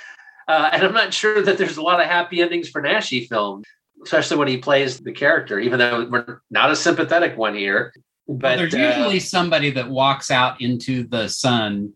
Uh, 0.47 0.69
and 0.71 0.83
I'm 0.83 0.93
not 0.93 1.13
sure 1.13 1.41
that 1.41 1.57
there's 1.57 1.77
a 1.77 1.81
lot 1.81 1.99
of 1.99 2.07
happy 2.07 2.41
endings 2.41 2.69
for 2.69 2.81
Naschy 2.81 3.27
film, 3.27 3.63
especially 4.03 4.37
when 4.37 4.47
he 4.47 4.57
plays 4.57 4.99
the 4.99 5.11
character, 5.11 5.59
even 5.59 5.79
though 5.79 6.07
we're 6.09 6.39
not 6.51 6.69
a 6.69 6.75
sympathetic 6.75 7.37
one 7.37 7.55
here. 7.55 7.93
But 8.27 8.57
there's 8.57 8.73
uh, 8.73 8.77
usually 8.77 9.19
somebody 9.19 9.71
that 9.71 9.89
walks 9.89 10.31
out 10.31 10.61
into 10.61 11.07
the 11.07 11.27
sun 11.27 11.93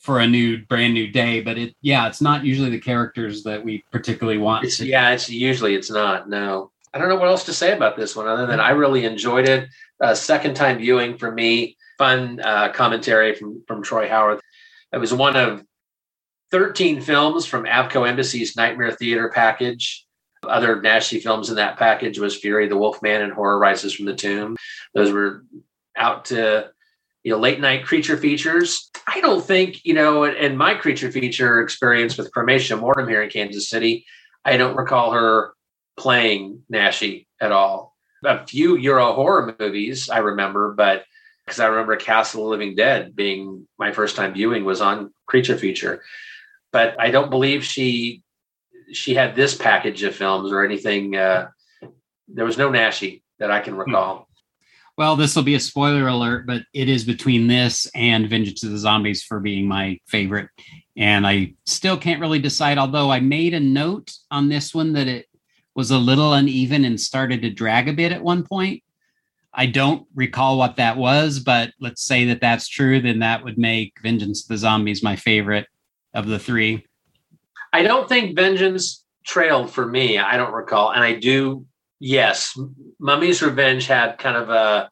for 0.00 0.20
a 0.20 0.26
new 0.26 0.64
brand 0.66 0.94
new 0.94 1.08
day 1.08 1.40
but 1.40 1.58
it 1.58 1.74
yeah 1.82 2.06
it's 2.06 2.20
not 2.20 2.44
usually 2.44 2.70
the 2.70 2.78
characters 2.78 3.42
that 3.42 3.64
we 3.64 3.82
particularly 3.90 4.38
want 4.38 4.64
It's, 4.64 4.78
yeah, 4.80 5.10
it's 5.10 5.28
usually 5.28 5.74
it's 5.74 5.90
not. 5.90 6.28
No, 6.28 6.70
I 6.94 6.98
don't 6.98 7.08
know 7.08 7.16
what 7.16 7.28
else 7.28 7.44
to 7.44 7.52
say 7.52 7.72
about 7.72 7.96
this 7.96 8.14
one 8.14 8.28
other 8.28 8.46
than 8.46 8.60
I 8.60 8.70
really 8.70 9.04
enjoyed 9.04 9.48
it. 9.48 9.68
Uh, 10.00 10.14
second 10.14 10.54
time 10.54 10.78
viewing 10.78 11.18
for 11.18 11.32
me, 11.32 11.76
fun 11.98 12.40
uh, 12.40 12.72
commentary 12.72 13.34
from 13.34 13.62
from 13.66 13.82
Troy 13.82 14.08
Howarth. 14.08 14.40
It 14.92 14.98
was 14.98 15.12
one 15.12 15.36
of 15.36 15.62
thirteen 16.50 17.00
films 17.00 17.44
from 17.44 17.64
Avco 17.64 18.08
Embassy's 18.08 18.56
Nightmare 18.56 18.92
Theater 18.92 19.30
package. 19.34 20.06
Other 20.44 20.80
Naschy 20.80 21.20
films 21.20 21.50
in 21.50 21.56
that 21.56 21.78
package 21.78 22.18
was 22.18 22.36
Fury 22.36 22.68
the 22.68 22.76
Wolfman 22.76 23.22
and 23.22 23.32
Horror 23.32 23.58
Rises 23.58 23.92
from 23.92 24.06
the 24.06 24.14
Tomb. 24.14 24.56
Those 24.94 25.10
were 25.10 25.44
out 25.96 26.26
to 26.26 26.70
you 27.24 27.32
know 27.32 27.38
late 27.38 27.60
night 27.60 27.84
creature 27.84 28.16
features. 28.16 28.90
I 29.06 29.20
don't 29.20 29.44
think 29.44 29.84
you 29.84 29.94
know 29.94 30.24
in, 30.24 30.34
in 30.36 30.56
my 30.56 30.74
creature 30.74 31.10
feature 31.10 31.60
experience 31.60 32.16
with 32.16 32.32
Crematia 32.32 32.78
Mortem 32.78 33.08
here 33.08 33.22
in 33.22 33.30
Kansas 33.30 33.68
City, 33.68 34.06
I 34.44 34.56
don't 34.56 34.76
recall 34.76 35.12
her 35.12 35.52
playing 35.98 36.62
Naschy 36.72 37.26
at 37.40 37.52
all. 37.52 37.96
A 38.24 38.46
few 38.46 38.76
Euro 38.76 39.12
horror 39.12 39.54
movies 39.58 40.08
I 40.08 40.18
remember, 40.18 40.72
but 40.72 41.04
because 41.48 41.60
I 41.60 41.66
remember 41.66 41.96
Castle 41.96 42.42
of 42.42 42.44
the 42.44 42.50
Living 42.50 42.76
Dead 42.76 43.16
being 43.16 43.66
my 43.78 43.90
first 43.90 44.16
time 44.16 44.34
viewing 44.34 44.64
was 44.66 44.82
on 44.82 45.12
creature 45.26 45.56
feature, 45.56 46.02
but 46.72 46.94
I 47.00 47.10
don't 47.10 47.30
believe 47.30 47.64
she 47.64 48.22
she 48.92 49.14
had 49.14 49.34
this 49.34 49.54
package 49.54 50.02
of 50.02 50.14
films 50.14 50.52
or 50.52 50.62
anything. 50.62 51.16
Uh, 51.16 51.48
there 52.28 52.44
was 52.44 52.58
no 52.58 52.70
Naschy 52.70 53.22
that 53.38 53.50
I 53.50 53.60
can 53.60 53.74
recall. 53.76 54.28
well 54.98 55.16
this 55.16 55.34
will 55.34 55.44
be 55.44 55.54
a 55.54 55.60
spoiler 55.60 56.08
alert 56.08 56.46
but 56.46 56.62
it 56.74 56.88
is 56.88 57.04
between 57.04 57.46
this 57.46 57.86
and 57.94 58.28
vengeance 58.28 58.62
of 58.64 58.70
the 58.70 58.78
zombies 58.78 59.22
for 59.22 59.38
being 59.40 59.66
my 59.66 59.96
favorite 60.06 60.48
and 60.96 61.24
i 61.26 61.54
still 61.66 61.96
can't 61.96 62.20
really 62.20 62.40
decide 62.40 62.78
although 62.78 63.10
i 63.10 63.20
made 63.20 63.54
a 63.54 63.60
note 63.60 64.12
on 64.30 64.48
this 64.48 64.74
one 64.74 64.92
that 64.92 65.06
it 65.06 65.26
was 65.76 65.92
a 65.92 65.98
little 65.98 66.34
uneven 66.34 66.84
and 66.84 67.00
started 67.00 67.40
to 67.42 67.50
drag 67.50 67.88
a 67.88 67.92
bit 67.92 68.10
at 68.10 68.22
one 68.22 68.42
point 68.42 68.82
i 69.58 69.66
don't 69.66 70.06
recall 70.14 70.56
what 70.56 70.76
that 70.76 70.96
was 70.96 71.38
but 71.38 71.70
let's 71.80 72.02
say 72.02 72.24
that 72.24 72.40
that's 72.40 72.66
true 72.66 73.00
then 73.00 73.18
that 73.18 73.44
would 73.44 73.58
make 73.58 73.92
vengeance 74.02 74.42
of 74.42 74.48
the 74.48 74.56
zombies 74.56 75.02
my 75.02 75.16
favorite 75.16 75.66
of 76.14 76.26
the 76.26 76.38
three 76.38 76.82
I 77.72 77.82
don't 77.82 78.08
think 78.08 78.36
Vengeance 78.36 79.04
trailed 79.24 79.70
for 79.70 79.86
me. 79.86 80.18
I 80.18 80.36
don't 80.36 80.52
recall, 80.52 80.90
and 80.92 81.02
I 81.02 81.14
do. 81.14 81.66
Yes, 82.00 82.58
Mummy's 82.98 83.42
Revenge 83.42 83.86
had 83.86 84.18
kind 84.18 84.36
of 84.36 84.50
a 84.50 84.90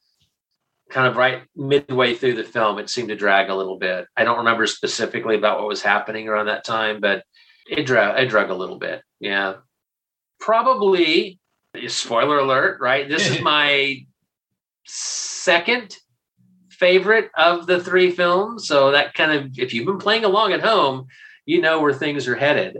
kind 0.90 1.06
of 1.06 1.16
right 1.16 1.42
midway 1.56 2.14
through 2.14 2.34
the 2.34 2.44
film. 2.44 2.78
It 2.78 2.90
seemed 2.90 3.08
to 3.08 3.16
drag 3.16 3.48
a 3.48 3.54
little 3.54 3.78
bit. 3.78 4.06
I 4.16 4.24
don't 4.24 4.38
remember 4.38 4.66
specifically 4.66 5.36
about 5.36 5.58
what 5.58 5.68
was 5.68 5.82
happening 5.82 6.28
around 6.28 6.46
that 6.46 6.64
time, 6.64 7.00
but 7.00 7.24
it 7.68 7.84
drag 7.84 8.22
it 8.22 8.28
drug 8.28 8.50
a 8.50 8.54
little 8.54 8.78
bit. 8.78 9.02
Yeah, 9.20 9.54
probably. 10.40 11.38
Spoiler 11.88 12.38
alert! 12.38 12.78
Right, 12.80 13.08
this 13.08 13.28
is 13.28 13.40
my 13.42 14.05
second 14.86 15.96
favorite 16.70 17.30
of 17.36 17.66
the 17.66 17.82
three 17.82 18.10
films. 18.10 18.66
So 18.66 18.92
that 18.92 19.14
kind 19.14 19.32
of, 19.32 19.58
if 19.58 19.72
you've 19.72 19.86
been 19.86 19.98
playing 19.98 20.24
along 20.24 20.52
at 20.52 20.60
home, 20.60 21.06
you 21.44 21.60
know 21.60 21.80
where 21.80 21.94
things 21.94 22.28
are 22.28 22.36
headed. 22.36 22.78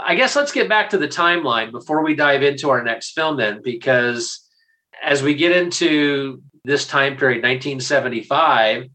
I 0.00 0.14
guess 0.14 0.34
let's 0.34 0.52
get 0.52 0.68
back 0.68 0.90
to 0.90 0.98
the 0.98 1.08
timeline 1.08 1.70
before 1.70 2.02
we 2.02 2.14
dive 2.14 2.42
into 2.42 2.70
our 2.70 2.82
next 2.82 3.12
film, 3.12 3.36
then, 3.36 3.60
because 3.62 4.40
as 5.02 5.22
we 5.22 5.34
get 5.34 5.52
into 5.52 6.42
this 6.64 6.86
time 6.86 7.16
period, 7.16 7.42
1975, 7.42 8.88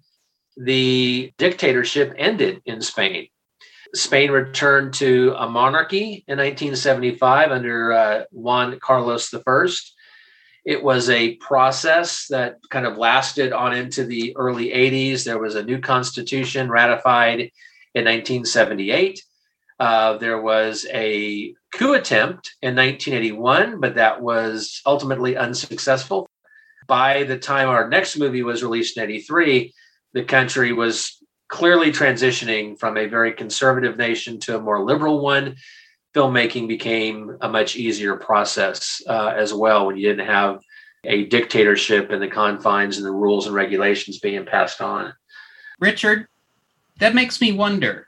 the 0.57 1.31
dictatorship 1.37 2.13
ended 2.17 2.61
in 2.65 2.81
Spain. 2.81 3.27
Spain 3.95 4.31
returned 4.31 4.93
to 4.95 5.33
a 5.37 5.47
monarchy 5.47 6.23
in 6.27 6.37
1975 6.37 7.51
under 7.51 7.93
uh, 7.93 8.23
Juan 8.31 8.79
Carlos 8.79 9.33
I. 9.33 9.67
It 10.65 10.81
was 10.81 11.09
a 11.09 11.35
process 11.35 12.27
that 12.29 12.59
kind 12.69 12.85
of 12.85 12.97
lasted 12.97 13.51
on 13.51 13.75
into 13.75 14.05
the 14.05 14.35
early 14.37 14.69
80s. 14.69 15.23
There 15.23 15.39
was 15.39 15.55
a 15.55 15.63
new 15.63 15.79
constitution 15.79 16.69
ratified 16.69 17.51
in 17.93 18.05
1978. 18.05 19.21
Uh, 19.79 20.17
there 20.17 20.41
was 20.41 20.87
a 20.93 21.53
coup 21.73 21.93
attempt 21.93 22.55
in 22.61 22.75
1981, 22.75 23.81
but 23.81 23.95
that 23.95 24.21
was 24.21 24.81
ultimately 24.85 25.35
unsuccessful. 25.35 26.29
By 26.87 27.23
the 27.23 27.37
time 27.37 27.69
our 27.69 27.89
next 27.89 28.17
movie 28.17 28.43
was 28.43 28.63
released 28.63 28.97
in 28.97 29.03
83, 29.03 29.73
the 30.13 30.23
country 30.23 30.71
was 30.71 31.17
clearly 31.49 31.91
transitioning 31.91 32.79
from 32.79 32.97
a 32.97 33.07
very 33.07 33.33
conservative 33.33 33.97
nation 33.97 34.39
to 34.39 34.55
a 34.55 34.61
more 34.61 34.83
liberal 34.83 35.21
one. 35.21 35.55
Filmmaking 36.13 36.67
became 36.67 37.37
a 37.41 37.49
much 37.49 37.75
easier 37.75 38.15
process 38.15 39.01
uh, 39.07 39.33
as 39.35 39.53
well 39.53 39.87
when 39.87 39.97
you 39.97 40.07
didn't 40.07 40.27
have 40.27 40.59
a 41.05 41.25
dictatorship 41.25 42.11
and 42.11 42.21
the 42.21 42.27
confines 42.27 42.97
and 42.97 43.05
the 43.05 43.11
rules 43.11 43.47
and 43.47 43.55
regulations 43.55 44.19
being 44.19 44.45
passed 44.45 44.81
on. 44.81 45.13
Richard, 45.79 46.27
that 46.99 47.15
makes 47.15 47.41
me 47.41 47.51
wonder 47.51 48.07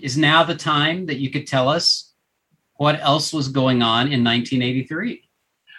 is 0.00 0.18
now 0.18 0.42
the 0.42 0.54
time 0.54 1.06
that 1.06 1.18
you 1.18 1.30
could 1.30 1.46
tell 1.46 1.68
us 1.68 2.12
what 2.76 2.98
else 3.00 3.32
was 3.32 3.48
going 3.48 3.82
on 3.82 4.12
in 4.12 4.24
1983? 4.24 5.22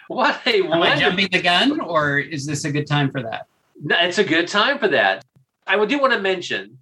What 0.08 0.40
a 0.46 0.62
Am 0.62 0.82
I 0.82 0.96
jumping 0.96 1.28
the 1.30 1.42
gun, 1.42 1.80
or 1.80 2.18
is 2.18 2.46
this 2.46 2.64
a 2.64 2.70
good 2.70 2.86
time 2.86 3.10
for 3.10 3.22
that? 3.22 3.46
No, 3.82 3.96
It's 4.00 4.18
a 4.18 4.24
good 4.24 4.48
time 4.48 4.78
for 4.78 4.88
that. 4.88 5.24
I 5.66 5.84
do 5.84 5.98
want 5.98 6.12
to 6.12 6.20
mention, 6.20 6.78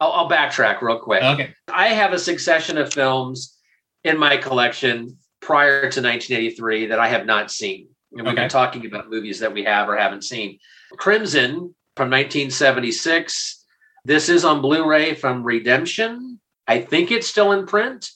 I'll, 0.00 0.12
I'll 0.12 0.30
backtrack 0.30 0.80
real 0.80 0.98
quick. 0.98 1.22
Okay. 1.22 1.54
I 1.68 1.88
have 1.88 2.12
a 2.12 2.18
succession 2.18 2.78
of 2.78 2.92
films 2.92 3.57
in 4.04 4.18
my 4.18 4.36
collection 4.36 5.18
prior 5.40 5.80
to 5.80 6.02
1983 6.02 6.86
that 6.86 6.98
I 6.98 7.08
have 7.08 7.26
not 7.26 7.50
seen. 7.50 7.88
And 8.12 8.26
we've 8.26 8.36
been 8.36 8.48
talking 8.48 8.86
about 8.86 9.10
movies 9.10 9.40
that 9.40 9.52
we 9.52 9.64
have 9.64 9.88
or 9.88 9.96
haven't 9.96 10.24
seen. 10.24 10.58
Crimson 10.92 11.74
from 11.96 12.10
1976. 12.10 13.64
This 14.04 14.28
is 14.28 14.44
on 14.44 14.62
Blu 14.62 14.88
ray 14.88 15.14
from 15.14 15.42
Redemption. 15.42 16.40
I 16.66 16.80
think 16.80 17.10
it's 17.10 17.26
still 17.26 17.52
in 17.52 17.66
print. 17.66 18.10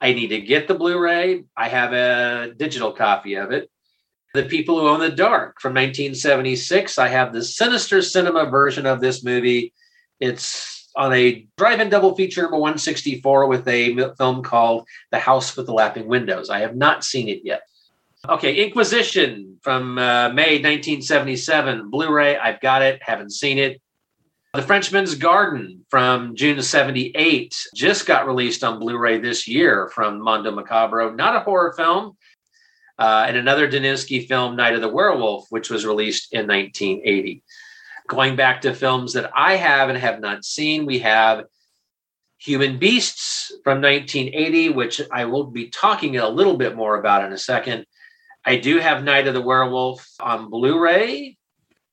I 0.00 0.12
need 0.12 0.28
to 0.28 0.40
get 0.40 0.68
the 0.68 0.74
Blu 0.74 0.98
ray. 0.98 1.44
I 1.56 1.68
have 1.68 1.92
a 1.92 2.52
digital 2.56 2.92
copy 2.92 3.34
of 3.34 3.52
it. 3.52 3.70
The 4.34 4.44
People 4.44 4.80
Who 4.80 4.88
Own 4.88 5.00
the 5.00 5.10
Dark 5.10 5.60
from 5.60 5.74
1976. 5.74 6.98
I 6.98 7.08
have 7.08 7.32
the 7.32 7.42
Sinister 7.42 8.00
Cinema 8.00 8.46
version 8.46 8.86
of 8.86 9.00
this 9.00 9.22
movie. 9.22 9.72
It's 10.20 10.81
on 10.96 11.12
a 11.12 11.46
drive-in 11.56 11.88
double 11.88 12.14
feature 12.14 12.42
number 12.42 12.58
164 12.58 13.46
with 13.46 13.66
a 13.68 14.14
film 14.16 14.42
called 14.42 14.86
The 15.10 15.18
House 15.18 15.56
with 15.56 15.66
the 15.66 15.72
Laughing 15.72 16.06
Windows. 16.06 16.50
I 16.50 16.60
have 16.60 16.76
not 16.76 17.04
seen 17.04 17.28
it 17.28 17.40
yet. 17.44 17.62
Okay, 18.28 18.64
Inquisition 18.64 19.58
from 19.62 19.98
uh, 19.98 20.28
May 20.28 20.60
1977, 20.60 21.90
Blu-ray. 21.90 22.36
I've 22.36 22.60
got 22.60 22.82
it. 22.82 23.02
Haven't 23.02 23.32
seen 23.32 23.58
it. 23.58 23.80
The 24.54 24.62
Frenchman's 24.62 25.14
Garden 25.14 25.84
from 25.88 26.36
June 26.36 26.58
of 26.58 26.64
78 26.64 27.56
just 27.74 28.06
got 28.06 28.26
released 28.26 28.62
on 28.62 28.78
Blu-ray 28.78 29.18
this 29.18 29.48
year 29.48 29.90
from 29.94 30.20
Mondo 30.20 30.54
Macabro. 30.54 31.16
Not 31.16 31.36
a 31.36 31.40
horror 31.40 31.72
film. 31.72 32.16
Uh, 32.98 33.24
and 33.26 33.36
another 33.36 33.68
Daninsky 33.68 34.28
film, 34.28 34.54
Night 34.54 34.74
of 34.74 34.82
the 34.82 34.88
Werewolf, 34.88 35.46
which 35.48 35.70
was 35.70 35.86
released 35.86 36.32
in 36.32 36.46
1980. 36.46 37.42
Going 38.12 38.36
back 38.36 38.60
to 38.60 38.74
films 38.74 39.14
that 39.14 39.30
I 39.34 39.56
have 39.56 39.88
and 39.88 39.96
have 39.96 40.20
not 40.20 40.44
seen, 40.44 40.84
we 40.84 40.98
have 40.98 41.46
Human 42.40 42.78
Beasts 42.78 43.50
from 43.64 43.80
1980, 43.80 44.68
which 44.68 45.00
I 45.10 45.24
will 45.24 45.44
be 45.44 45.70
talking 45.70 46.18
a 46.18 46.28
little 46.28 46.58
bit 46.58 46.76
more 46.76 47.00
about 47.00 47.24
in 47.24 47.32
a 47.32 47.38
second. 47.38 47.86
I 48.44 48.56
do 48.56 48.80
have 48.80 49.02
Night 49.02 49.28
of 49.28 49.32
the 49.32 49.40
Werewolf 49.40 50.06
on 50.20 50.50
Blu 50.50 50.78
ray. 50.78 51.38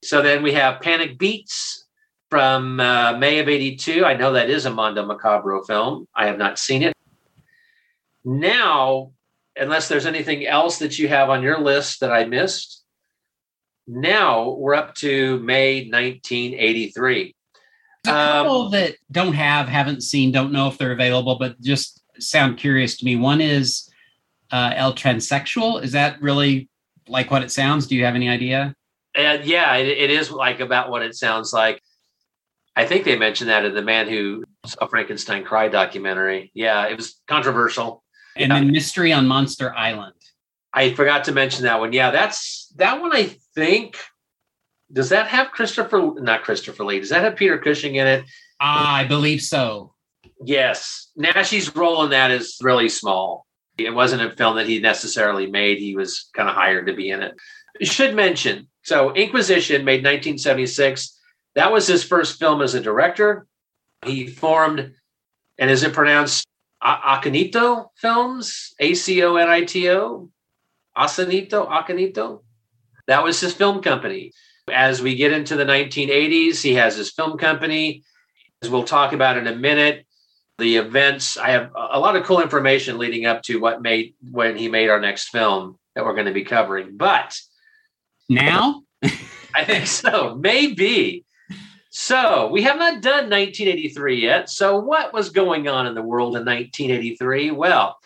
So 0.03 0.21
then 0.21 0.43
we 0.43 0.51
have 0.51 0.81
Panic 0.81 1.17
Beats 1.17 1.85
from 2.29 2.81
uh, 2.81 3.15
May 3.17 3.39
of 3.39 3.47
82. 3.47 4.03
I 4.03 4.17
know 4.17 4.33
that 4.33 4.49
is 4.49 4.65
a 4.65 4.71
Mondo 4.71 5.07
Macabro 5.07 5.65
film. 5.65 6.05
I 6.13 6.25
have 6.25 6.37
not 6.37 6.59
seen 6.59 6.83
it. 6.83 6.93
Now, 8.25 9.13
unless 9.55 9.87
there's 9.87 10.05
anything 10.05 10.45
else 10.45 10.79
that 10.79 10.99
you 10.99 11.07
have 11.07 11.29
on 11.29 11.43
your 11.43 11.61
list 11.61 12.01
that 12.01 12.11
I 12.11 12.25
missed, 12.25 12.78
now 13.89 14.51
we're 14.51 14.75
up 14.75 14.93
to 14.95 15.39
May 15.39 15.89
1983. 15.89 17.35
A 18.05 18.07
couple 18.07 18.61
um, 18.61 18.71
that 18.71 18.95
don't 19.11 19.33
have, 19.33 19.67
haven't 19.67 20.01
seen, 20.01 20.31
don't 20.31 20.51
know 20.51 20.67
if 20.67 20.77
they're 20.77 20.91
available, 20.91 21.37
but 21.37 21.59
just 21.59 22.01
sound 22.19 22.57
curious 22.57 22.97
to 22.97 23.05
me. 23.05 23.15
One 23.15 23.41
is 23.41 23.89
uh, 24.51 24.73
El 24.75 24.93
Transsexual. 24.93 25.83
Is 25.83 25.91
that 25.93 26.21
really 26.21 26.69
like 27.07 27.31
what 27.31 27.43
it 27.43 27.51
sounds? 27.51 27.87
Do 27.87 27.95
you 27.95 28.05
have 28.05 28.15
any 28.15 28.29
idea? 28.29 28.75
And 29.15 29.43
yeah, 29.43 29.75
it, 29.75 29.87
it 29.87 30.09
is 30.11 30.31
like 30.31 30.59
about 30.59 30.91
what 30.91 31.01
it 31.01 31.15
sounds 31.15 31.51
like. 31.51 31.81
I 32.75 32.85
think 32.85 33.03
they 33.03 33.17
mentioned 33.17 33.49
that 33.49 33.65
in 33.65 33.73
the 33.73 33.81
Man 33.81 34.07
Who 34.07 34.43
a 34.79 34.87
Frankenstein 34.87 35.43
Cry 35.43 35.67
documentary. 35.67 36.51
Yeah, 36.53 36.87
it 36.87 36.95
was 36.95 37.19
controversial. 37.27 38.03
And 38.35 38.51
yeah. 38.51 38.59
then 38.59 38.71
Mystery 38.71 39.11
on 39.11 39.27
Monster 39.27 39.73
Island. 39.75 40.13
I 40.73 40.93
forgot 40.93 41.25
to 41.25 41.31
mention 41.31 41.65
that 41.65 41.79
one. 41.79 41.93
Yeah, 41.93 42.11
that's 42.11 42.59
that 42.77 43.01
one. 43.01 43.15
I 43.15 43.35
think 43.55 43.97
does 44.91 45.09
that 45.09 45.27
have 45.27 45.51
Christopher? 45.51 46.13
Not 46.15 46.43
Christopher 46.43 46.83
Lee. 46.83 46.99
Does 46.99 47.09
that 47.09 47.23
have 47.23 47.35
Peter 47.35 47.57
Cushing 47.57 47.95
in 47.95 48.07
it? 48.07 48.25
Ah, 48.59 48.95
I 48.95 49.05
believe 49.05 49.41
so. 49.41 49.93
Yes, 50.43 51.11
Naschy's 51.17 51.75
role 51.75 52.03
in 52.03 52.11
that 52.11 52.31
is 52.31 52.57
really 52.61 52.89
small. 52.89 53.45
It 53.77 53.93
wasn't 53.93 54.21
a 54.21 54.35
film 54.35 54.55
that 54.57 54.67
he 54.67 54.79
necessarily 54.79 55.47
made. 55.47 55.77
He 55.77 55.95
was 55.95 56.29
kind 56.33 56.49
of 56.49 56.55
hired 56.55 56.87
to 56.87 56.93
be 56.93 57.09
in 57.09 57.21
it. 57.21 57.35
Should 57.81 58.15
mention 58.15 58.67
so 58.83 59.13
Inquisition 59.13 59.85
made 59.85 60.03
1976. 60.03 61.17
That 61.55 61.71
was 61.71 61.87
his 61.87 62.03
first 62.03 62.39
film 62.39 62.61
as 62.61 62.73
a 62.73 62.81
director. 62.81 63.45
He 64.05 64.27
formed, 64.27 64.93
and 65.57 65.69
is 65.69 65.83
it 65.83 65.93
pronounced 65.93 66.47
Aconito 66.81 67.89
Films? 67.95 68.73
A 68.79 68.93
C 68.93 69.21
O 69.23 69.35
N 69.35 69.49
I 69.49 69.63
T 69.65 69.89
O? 69.89 70.29
Asanito? 70.97 71.69
Aconito? 71.69 72.41
That 73.10 73.23
was 73.23 73.40
his 73.40 73.56
film 73.56 73.81
company. 73.81 74.34
As 74.72 75.02
we 75.02 75.15
get 75.15 75.34
into 75.34 75.56
the 75.56 75.65
1980s, 75.65 76.61
he 76.61 76.76
has 76.76 76.95
his 76.95 77.10
film 77.10 77.40
company. 77.40 78.03
As 78.61 78.69
we'll 78.69 78.84
talk 78.84 79.14
about 79.14 79.36
in 79.36 79.48
a 79.48 79.56
minute, 79.56 80.06
the 80.60 80.77
events. 80.77 81.36
I 81.36 81.49
have 81.49 81.72
a 81.76 81.99
lot 81.99 82.15
of 82.15 82.23
cool 82.23 82.40
information 82.40 82.99
leading 82.99 83.26
up 83.26 83.41
to 83.44 83.60
what 83.60 83.81
made 83.81 84.14
when 84.30 84.56
he 84.56 84.68
made 84.68 84.90
our 84.90 84.99
next 84.99 85.30
film 85.30 85.80
that 85.95 86.06
we're 86.06 86.14
going 86.14 86.27
to 86.27 86.34
be 86.34 86.44
covering. 86.44 86.98
But 86.98 87.36
now, 88.30 88.84
I 89.56 89.65
think 89.65 89.88
so. 89.88 90.36
Maybe. 90.36 91.26
So 91.90 92.49
we 92.52 92.61
have 92.61 92.77
not 92.77 93.02
done 93.02 93.31
1983 93.31 94.22
yet. 94.22 94.52
So 94.52 94.77
what 94.77 95.14
was 95.14 95.31
going 95.31 95.68
on 95.68 95.88
in 95.88 95.95
the 95.95 96.03
world 96.03 96.36
in 96.36 96.45
1983? 96.45 97.49
Well, 97.49 97.98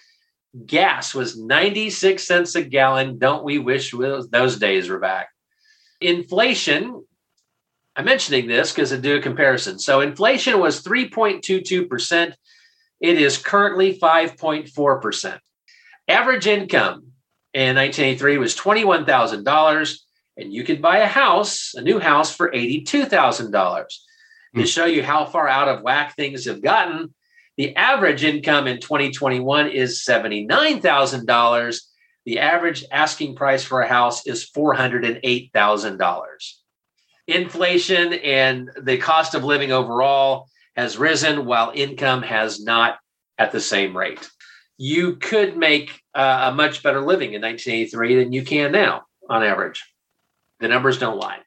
gas 0.65 1.13
was 1.13 1.37
96 1.37 2.23
cents 2.23 2.55
a 2.55 2.63
gallon. 2.63 3.17
Don't 3.17 3.43
we 3.43 3.57
wish 3.57 3.91
those 3.91 4.57
days 4.57 4.89
were 4.89 4.99
back? 4.99 5.29
Inflation, 5.99 7.03
I'm 7.95 8.05
mentioning 8.05 8.47
this 8.47 8.71
because 8.71 8.93
I 8.93 8.97
do 8.97 9.15
a 9.15 9.21
comparison. 9.21 9.79
So 9.79 10.01
inflation 10.01 10.59
was 10.59 10.83
3.22%. 10.83 12.33
It 13.01 13.21
is 13.21 13.37
currently 13.37 13.97
5.4%. 13.99 15.39
Average 16.07 16.47
income 16.47 17.07
in 17.53 17.75
1983 17.75 18.37
was 18.37 18.55
$21,000 18.55 19.99
and 20.37 20.51
you 20.51 20.63
could 20.63 20.81
buy 20.81 20.97
a 20.97 21.07
house, 21.07 21.73
a 21.75 21.81
new 21.81 21.99
house 21.99 22.35
for 22.35 22.51
$82,000. 22.51 23.51
Mm. 23.51 23.85
To 24.55 24.59
hmm. 24.59 24.65
show 24.65 24.85
you 24.85 25.03
how 25.03 25.25
far 25.25 25.47
out 25.47 25.67
of 25.67 25.81
whack 25.81 26.15
things 26.15 26.45
have 26.45 26.61
gotten, 26.61 27.13
the 27.57 27.75
average 27.75 28.23
income 28.23 28.67
in 28.67 28.79
2021 28.79 29.69
is 29.69 30.03
$79,000. 30.07 31.79
The 32.25 32.39
average 32.39 32.85
asking 32.91 33.35
price 33.35 33.63
for 33.63 33.81
a 33.81 33.87
house 33.87 34.25
is 34.25 34.49
$408,000. 34.49 36.23
Inflation 37.27 38.13
and 38.13 38.69
the 38.81 38.97
cost 38.97 39.35
of 39.35 39.43
living 39.43 39.71
overall 39.71 40.47
has 40.75 40.97
risen 40.97 41.45
while 41.45 41.71
income 41.75 42.23
has 42.23 42.63
not 42.63 42.97
at 43.37 43.51
the 43.51 43.61
same 43.61 43.95
rate. 43.95 44.29
You 44.77 45.17
could 45.17 45.55
make 45.55 46.01
uh, 46.15 46.49
a 46.51 46.55
much 46.55 46.81
better 46.81 47.01
living 47.01 47.33
in 47.33 47.41
1983 47.41 48.15
than 48.15 48.33
you 48.33 48.43
can 48.43 48.71
now 48.71 49.03
on 49.29 49.43
average. 49.43 49.83
The 50.59 50.67
numbers 50.67 50.97
don't 50.97 51.19
lie. 51.19 51.39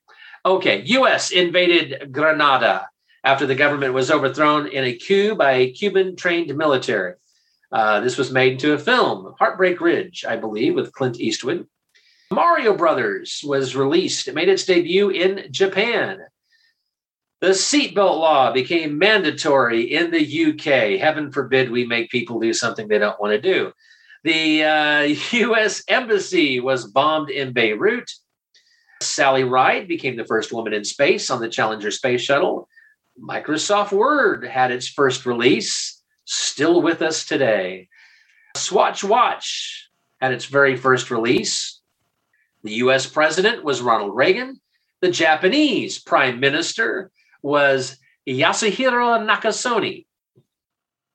Okay, 0.45 0.83
US 0.83 1.33
invaded 1.33 2.12
Grenada 2.12 2.89
after 3.27 3.44
the 3.44 3.57
government 3.57 3.93
was 3.93 4.09
overthrown 4.09 4.69
in 4.69 4.85
a 4.85 4.94
coup 4.94 5.35
by 5.35 5.51
a 5.51 5.73
Cuban 5.73 6.15
trained 6.15 6.57
military. 6.57 7.15
Uh, 7.73 7.98
this 7.98 8.16
was 8.16 8.31
made 8.31 8.53
into 8.53 8.73
a 8.73 8.78
film, 8.78 9.35
Heartbreak 9.40 9.81
Ridge, 9.81 10.24
I 10.27 10.36
believe, 10.36 10.77
with 10.77 10.93
Clint 10.93 11.19
Eastwood. 11.19 11.66
Mario 12.31 12.77
Brothers 12.77 13.43
was 13.44 13.74
released. 13.74 14.28
It 14.28 14.36
made 14.36 14.48
its 14.48 14.65
debut 14.65 15.11
in 15.11 15.48
Japan. 15.51 16.20
The 17.40 17.48
seatbelt 17.48 17.97
law 17.97 18.53
became 18.53 18.97
mandatory 18.97 19.82
in 19.82 20.12
the 20.12 20.53
UK. 20.53 21.01
Heaven 21.01 21.32
forbid 21.32 21.70
we 21.70 21.85
make 21.85 22.11
people 22.11 22.39
do 22.39 22.53
something 22.53 22.86
they 22.86 22.98
don't 22.98 23.20
want 23.20 23.32
to 23.32 23.40
do. 23.40 23.73
The 24.23 24.62
uh, 24.62 25.01
US 25.32 25.82
Embassy 25.89 26.61
was 26.61 26.86
bombed 26.86 27.31
in 27.31 27.53
Beirut. 27.53 28.09
Sally 29.03 29.43
Ride 29.43 29.89
became 29.89 30.16
the 30.16 30.24
first 30.24 30.53
woman 30.53 30.73
in 30.73 30.85
space 30.85 31.28
on 31.28 31.40
the 31.40 31.48
Challenger 31.48 31.90
space 31.90 32.23
shuttle. 32.23 32.69
Microsoft 33.20 33.93
Word 33.93 34.47
had 34.47 34.70
its 34.70 34.88
first 34.88 35.26
release, 35.26 36.02
still 36.24 36.82
with 36.82 37.02
us 37.02 37.24
today. 37.24 37.88
Swatch 38.56 39.02
Watch 39.05 39.90
had 40.20 40.32
its 40.32 40.47
very 40.47 40.76
first 40.76 41.10
release. 41.10 41.80
The 42.62 42.74
US 42.74 43.06
president 43.06 43.64
was 43.64 43.80
Ronald 43.80 44.14
Reagan. 44.14 44.60
The 45.01 45.10
Japanese 45.10 45.98
prime 45.98 46.40
minister 46.40 47.10
was 47.43 47.98
Yasuhiro 48.26 49.24
Nakasone. 49.26 50.06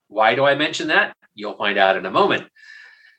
Why 0.08 0.34
do 0.34 0.44
I 0.44 0.54
mention 0.54 0.88
that? 0.88 1.16
You'll 1.34 1.56
find 1.56 1.78
out 1.78 1.96
in 1.96 2.06
a 2.06 2.10
moment. 2.10 2.44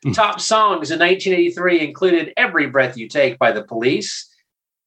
Hmm. 0.04 0.12
Top 0.12 0.40
songs 0.40 0.90
in 0.90 0.98
1983 0.98 1.80
included 1.80 2.32
Every 2.36 2.66
Breath 2.66 2.96
You 2.96 3.08
Take 3.08 3.38
by 3.38 3.52
the 3.52 3.64
Police, 3.64 4.33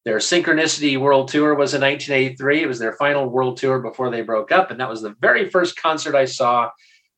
their 0.08 0.16
Synchronicity 0.16 0.98
World 0.98 1.28
Tour 1.28 1.54
was 1.54 1.74
in 1.74 1.82
1983. 1.82 2.62
It 2.62 2.66
was 2.66 2.78
their 2.78 2.94
final 2.94 3.28
world 3.28 3.58
tour 3.58 3.78
before 3.78 4.10
they 4.10 4.22
broke 4.22 4.50
up. 4.50 4.70
And 4.70 4.80
that 4.80 4.88
was 4.88 5.02
the 5.02 5.14
very 5.20 5.50
first 5.50 5.76
concert 5.76 6.14
I 6.14 6.24
saw 6.24 6.70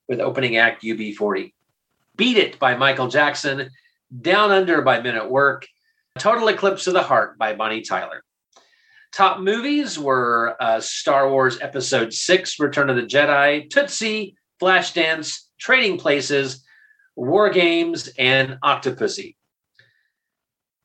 with 0.09 0.19
opening 0.19 0.57
act 0.57 0.83
UB40. 0.83 1.53
Beat 2.17 2.37
It 2.37 2.59
by 2.59 2.75
Michael 2.75 3.07
Jackson, 3.07 3.71
Down 4.21 4.51
Under 4.51 4.83
by 4.83 5.01
Men 5.01 5.15
at 5.15 5.31
Work, 5.31 5.69
Total 6.19 6.49
Eclipse 6.49 6.89
of 6.89 6.95
the 6.95 7.03
Heart 7.05 7.39
by 7.39 7.55
Bonnie 7.55 7.83
Tyler. 7.83 8.25
Top 9.13 9.39
movies 9.39 9.97
were 9.97 10.57
uh, 10.59 10.81
Star 10.81 11.31
Wars 11.31 11.61
Episode 11.61 12.13
6, 12.13 12.59
Return 12.59 12.91
of 12.91 12.97
the 12.97 13.03
Jedi, 13.03 13.71
Tootsie, 13.71 14.35
Flashdance, 14.61 15.43
Trading 15.61 15.97
Places, 15.97 16.65
War 17.15 17.51
Games, 17.51 18.09
and 18.19 18.59
Octopussy. 18.65 19.37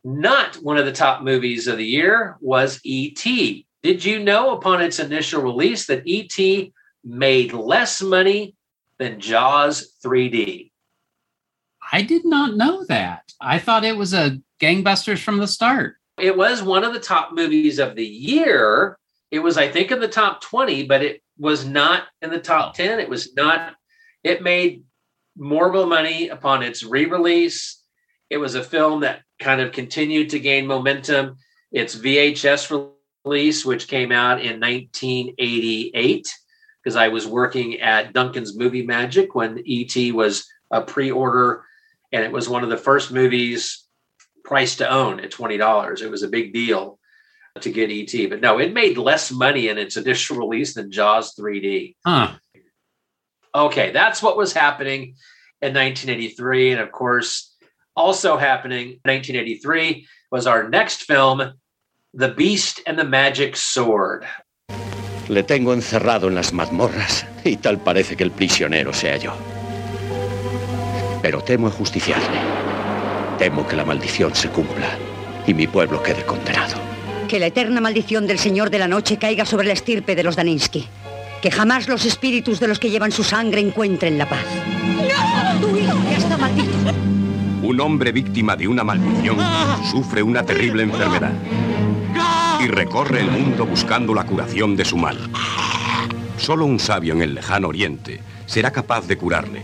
Not 0.07 0.57
one 0.57 0.77
of 0.77 0.85
the 0.85 0.91
top 0.91 1.23
movies 1.23 1.65
of 1.65 1.77
the 1.77 1.85
year 1.85 2.37
was 2.39 2.79
E.T. 2.83 3.65
Did 3.81 4.05
you 4.05 4.19
know 4.19 4.51
upon 4.51 4.79
its 4.79 4.99
initial 4.99 5.41
release 5.41 5.87
that 5.87 6.05
E.T. 6.05 6.71
made 7.03 7.53
less 7.53 8.03
money 8.03 8.55
than 8.99 9.19
Jaws 9.19 9.95
3D? 10.05 10.69
I 11.91 12.03
did 12.03 12.23
not 12.23 12.55
know 12.55 12.85
that. 12.85 13.23
I 13.41 13.57
thought 13.57 13.83
it 13.83 13.97
was 13.97 14.13
a 14.13 14.39
gangbusters 14.61 15.23
from 15.23 15.39
the 15.39 15.47
start. 15.47 15.95
It 16.19 16.37
was 16.37 16.61
one 16.61 16.83
of 16.83 16.93
the 16.93 16.99
top 16.99 17.33
movies 17.33 17.79
of 17.79 17.95
the 17.95 18.05
year. 18.05 18.99
It 19.31 19.39
was, 19.39 19.57
I 19.57 19.69
think, 19.69 19.89
in 19.89 19.99
the 19.99 20.07
top 20.07 20.39
20, 20.41 20.83
but 20.85 21.01
it 21.01 21.23
was 21.39 21.65
not 21.65 22.03
in 22.21 22.29
the 22.29 22.39
top 22.39 22.75
10. 22.75 22.99
It 22.99 23.09
was 23.09 23.33
not, 23.33 23.73
it 24.23 24.43
made 24.43 24.83
more 25.35 25.73
money 25.87 26.29
upon 26.29 26.61
its 26.61 26.83
re 26.83 27.05
release. 27.05 27.81
It 28.29 28.37
was 28.37 28.53
a 28.53 28.63
film 28.63 29.01
that 29.01 29.24
kind 29.39 29.61
of 29.61 29.71
continued 29.71 30.29
to 30.31 30.39
gain 30.39 30.67
momentum. 30.67 31.37
Its 31.71 31.95
VHS 31.95 32.91
release, 33.25 33.65
which 33.65 33.87
came 33.87 34.11
out 34.11 34.39
in 34.39 34.59
1988, 34.59 36.27
because 36.83 36.95
I 36.95 37.09
was 37.09 37.27
working 37.27 37.81
at 37.81 38.13
Duncan's 38.13 38.57
Movie 38.57 38.85
Magic 38.85 39.35
when 39.35 39.63
ET 39.67 40.13
was 40.13 40.47
a 40.71 40.81
pre 40.81 41.11
order, 41.11 41.63
and 42.11 42.23
it 42.23 42.31
was 42.31 42.47
one 42.47 42.63
of 42.63 42.69
the 42.69 42.77
first 42.77 43.11
movies 43.11 43.85
priced 44.43 44.77
to 44.77 44.89
own 44.89 45.19
at 45.19 45.31
$20. 45.31 46.01
It 46.01 46.09
was 46.09 46.23
a 46.23 46.29
big 46.29 46.53
deal 46.53 46.99
to 47.61 47.71
get 47.71 47.91
ET. 47.91 48.29
But 48.29 48.41
no, 48.41 48.59
it 48.59 48.73
made 48.73 48.97
less 48.97 49.31
money 49.31 49.67
in 49.67 49.77
its 49.77 49.97
initial 49.97 50.37
release 50.37 50.75
than 50.75 50.91
Jaws 50.91 51.33
3D. 51.35 51.95
Huh. 52.05 52.33
Okay, 53.53 53.91
that's 53.91 54.21
what 54.21 54.37
was 54.37 54.53
happening 54.53 55.15
in 55.61 55.73
1983. 55.73 56.71
And 56.73 56.81
of 56.81 56.91
course, 56.91 57.54
also 57.95 58.37
happening 58.37 58.99
in 59.03 59.11
1983 59.11 60.05
was 60.31 60.47
our 60.47 60.69
next 60.69 61.03
film, 61.03 61.53
The 62.13 62.29
Beast 62.29 62.81
and 62.85 62.97
the 62.97 63.03
Magic 63.03 63.55
Sword. 63.55 64.25
Le 65.27 65.43
tengo 65.43 65.73
encerrado 65.73 66.27
en 66.27 66.35
las 66.35 66.53
mazmorras 66.53 67.25
y 67.43 67.57
tal 67.57 67.79
parece 67.79 68.15
que 68.15 68.23
el 68.23 68.31
prisionero 68.31 68.93
sea 68.93 69.17
yo. 69.17 69.33
Pero 71.21 71.41
temo 71.41 71.67
ajusticiarle. 71.67 72.37
Temo 73.39 73.67
que 73.67 73.75
la 73.75 73.85
maldición 73.85 74.35
se 74.35 74.49
cumpla 74.49 74.87
y 75.47 75.53
mi 75.53 75.65
pueblo 75.67 76.03
quede 76.03 76.23
condenado. 76.23 76.75
Que 77.27 77.39
la 77.39 77.47
eterna 77.47 77.81
maldición 77.81 78.27
del 78.27 78.37
Señor 78.37 78.69
de 78.69 78.79
la 78.79 78.87
Noche 78.87 79.17
caiga 79.17 79.45
sobre 79.45 79.65
la 79.65 79.73
estirpe 79.73 80.15
de 80.15 80.23
los 80.23 80.35
Daninsky. 80.35 80.87
Que 81.41 81.49
jamás 81.49 81.87
los 81.87 82.05
espíritus 82.05 82.59
de 82.59 82.67
los 82.67 82.79
que 82.79 82.91
llevan 82.91 83.11
su 83.11 83.23
sangre 83.23 83.61
encuentren 83.61 84.17
la 84.19 84.29
paz. 84.29 84.45
Tu 85.59 85.77
hijo 85.77 85.97
ya 86.09 86.17
está 86.17 86.37
maldito. 86.37 87.04
Un 87.65 87.81
hombre 87.81 88.11
víctima 88.11 88.55
de 88.55 88.67
una 88.67 88.83
maldición 88.83 89.37
sufre 89.89 90.21
una 90.21 90.43
terrible 90.45 90.83
enfermedad 90.83 91.33
y 92.63 92.67
recorre 92.67 93.21
el 93.21 93.31
mundo 93.31 93.65
buscando 93.65 94.13
la 94.13 94.23
curación 94.23 94.75
de 94.75 94.85
su 94.85 94.97
mal. 94.97 95.17
Solo 96.37 96.65
un 96.65 96.79
sabio 96.79 97.15
en 97.15 97.23
el 97.23 97.33
lejano 97.33 97.69
oriente 97.69 98.21
será 98.45 98.69
capaz 98.69 99.07
de 99.07 99.17
curarle, 99.17 99.63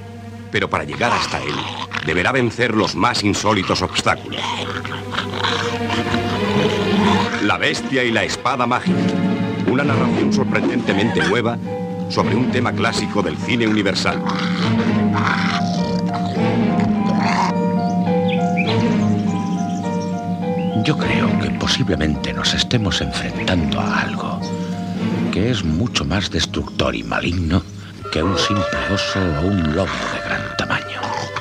pero 0.52 0.68
para 0.68 0.84
llegar 0.84 1.12
hasta 1.12 1.44
él 1.44 1.54
deberá 2.04 2.32
vencer 2.32 2.74
los 2.74 2.96
más 2.96 3.24
insólitos 3.24 3.84
obstáculos. 3.84 4.42
La 7.44 7.60
bestia 7.60 8.04
y 8.04 8.10
la 8.10 8.24
espada 8.24 8.66
mágica, 8.66 8.98
una 9.68 9.84
narración 9.84 10.34
sorprendentemente 10.34 11.22
nueva 11.30 11.56
sobre 12.10 12.36
un 12.36 12.50
tema 12.50 12.74
clásico 12.74 13.22
del 13.22 13.38
cine 13.38 13.68
universal. 13.68 14.24
Yo 20.84 20.98
creo 20.98 21.40
que 21.40 21.50
posiblemente 21.52 22.34
nos 22.34 22.54
estemos 22.56 23.02
enfrentando 23.02 23.80
a 23.80 24.02
algo 24.02 24.40
que 25.32 25.52
es 25.52 25.64
mucho 25.64 26.04
más 26.06 26.32
destructor 26.32 26.96
y 26.96 27.04
maligno 27.04 27.64
que 28.12 28.24
un 28.24 28.38
simple 28.38 28.80
oso 28.92 29.20
o 29.20 29.48
un 29.48 29.76
lobo 29.76 29.92
de 30.14 30.20
gran 30.26 30.58
tamaño. 30.58 31.00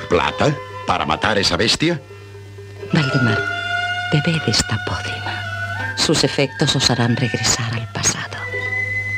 ¿Plata? 0.09 0.55
¿Para 0.85 1.05
matar 1.05 1.39
esa 1.39 1.57
bestia? 1.57 1.99
Valdemar, 2.93 3.39
bebed 4.13 4.41
esta 4.47 4.79
pócima. 4.85 5.41
Sus 5.97 6.23
efectos 6.23 6.75
os 6.75 6.89
harán 6.91 7.15
regresar 7.15 7.73
al 7.73 7.91
pasado. 7.91 8.37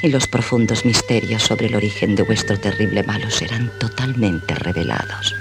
Y 0.01 0.07
los 0.07 0.27
profundos 0.27 0.85
misterios 0.85 1.43
sobre 1.43 1.67
el 1.67 1.75
origen 1.75 2.15
de 2.15 2.23
vuestro 2.23 2.57
terrible 2.59 3.03
malo 3.03 3.29
serán 3.29 3.71
totalmente 3.77 4.55
revelados. 4.55 5.35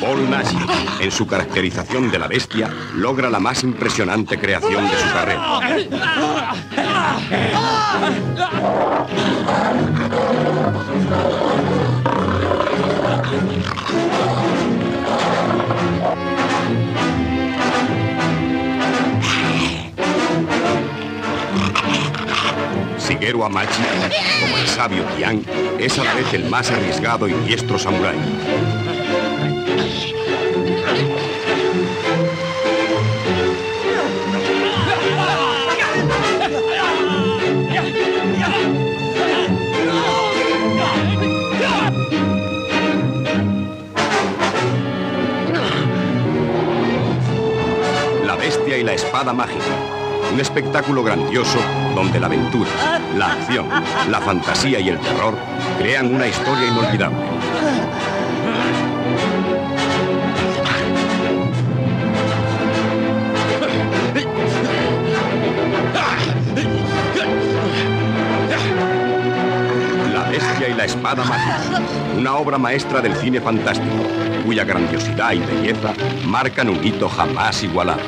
Paul 0.00 0.30
Nash, 0.30 0.54
en 1.00 1.10
su 1.10 1.26
caracterización 1.26 2.10
de 2.10 2.18
la 2.18 2.28
bestia, 2.28 2.70
logra 2.94 3.28
la 3.30 3.40
más 3.40 3.62
impresionante 3.62 4.38
creación 4.38 4.88
de 4.88 4.96
su 4.96 5.12
carrera. 5.12 5.60
Shigeru 23.08 23.42
Amachi, 23.42 23.82
como 24.38 24.58
el 24.58 24.66
sabio 24.68 25.02
Tian, 25.16 25.42
es 25.78 25.98
a 25.98 26.04
la 26.04 26.12
vez 26.12 26.34
el 26.34 26.44
más 26.50 26.70
arriesgado 26.70 27.26
y 27.26 27.32
diestro 27.32 27.78
samurái. 27.78 28.18
La 48.26 48.36
bestia 48.36 48.76
y 48.76 48.82
la 48.82 48.92
espada 48.92 49.32
mágica. 49.32 49.97
Un 50.32 50.40
espectáculo 50.40 51.02
grandioso 51.02 51.58
donde 51.94 52.20
la 52.20 52.26
aventura, 52.26 52.70
la 53.16 53.32
acción, 53.32 53.66
la 54.10 54.20
fantasía 54.20 54.78
y 54.78 54.88
el 54.90 54.98
terror 54.98 55.34
crean 55.78 56.14
una 56.14 56.26
historia 56.26 56.68
inolvidable. 56.68 57.18
La 70.12 70.28
bestia 70.30 70.68
y 70.68 70.74
la 70.74 70.84
espada 70.84 71.24
mágica. 71.24 71.82
Una 72.16 72.36
obra 72.36 72.58
maestra 72.58 73.00
del 73.00 73.14
cine 73.16 73.40
fantástico, 73.40 74.04
cuya 74.44 74.64
grandiosidad 74.64 75.32
y 75.32 75.38
belleza 75.38 75.94
marcan 76.26 76.68
un 76.68 76.84
hito 76.84 77.08
jamás 77.08 77.62
igualado. 77.62 78.00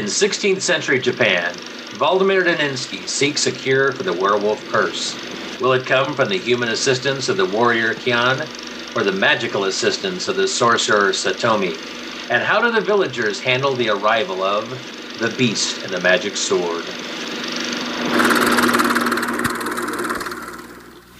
In 0.00 0.06
16th 0.06 0.62
century 0.62 0.98
Japan, 0.98 1.54
Vladimir 1.98 2.42
Daninsky 2.42 3.06
seeks 3.06 3.46
a 3.46 3.52
cure 3.52 3.92
for 3.92 4.02
the 4.02 4.14
werewolf 4.14 4.66
curse. 4.70 5.14
Will 5.60 5.74
it 5.74 5.84
come 5.84 6.14
from 6.14 6.30
the 6.30 6.38
human 6.38 6.70
assistance 6.70 7.28
of 7.28 7.36
the 7.36 7.44
warrior 7.44 7.92
Kian 7.92 8.40
or 8.96 9.04
the 9.04 9.12
magical 9.12 9.64
assistance 9.64 10.26
of 10.26 10.36
the 10.36 10.48
sorcerer 10.48 11.10
Satomi? 11.10 11.76
And 12.30 12.42
how 12.42 12.62
do 12.62 12.72
the 12.72 12.80
villagers 12.80 13.40
handle 13.40 13.74
the 13.74 13.90
arrival 13.90 14.42
of 14.42 14.70
the 15.18 15.28
beast 15.36 15.82
and 15.84 15.92
the 15.92 16.00
magic 16.00 16.34
sword? 16.34 16.86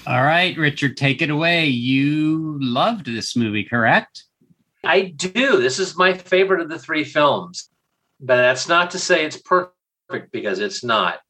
All 0.06 0.22
right, 0.22 0.56
Richard, 0.56 0.96
take 0.96 1.20
it 1.20 1.28
away. 1.28 1.66
You 1.66 2.56
loved 2.62 3.04
this 3.04 3.36
movie, 3.36 3.64
correct? 3.64 4.24
I 4.82 5.02
do. 5.02 5.60
This 5.60 5.78
is 5.78 5.98
my 5.98 6.14
favorite 6.14 6.62
of 6.62 6.70
the 6.70 6.78
three 6.78 7.04
films. 7.04 7.68
But 8.20 8.36
that's 8.36 8.68
not 8.68 8.90
to 8.92 8.98
say 8.98 9.24
it's 9.24 9.40
perfect 9.40 10.32
because 10.32 10.58
it's 10.58 10.84
not. 10.84 11.20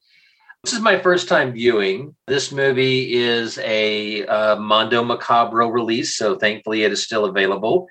This 0.65 0.75
is 0.75 0.81
my 0.81 0.99
first 0.99 1.29
time 1.29 1.53
viewing. 1.53 2.15
This 2.27 2.53
movie 2.53 3.15
is 3.15 3.59
a 3.59 4.27
uh, 4.27 4.57
Mondo 4.57 5.03
Macabro 5.03 5.73
release, 5.73 6.17
so 6.17 6.37
thankfully 6.37 6.83
it 6.83 6.93
is 6.93 7.03
still 7.03 7.25
available. 7.25 7.87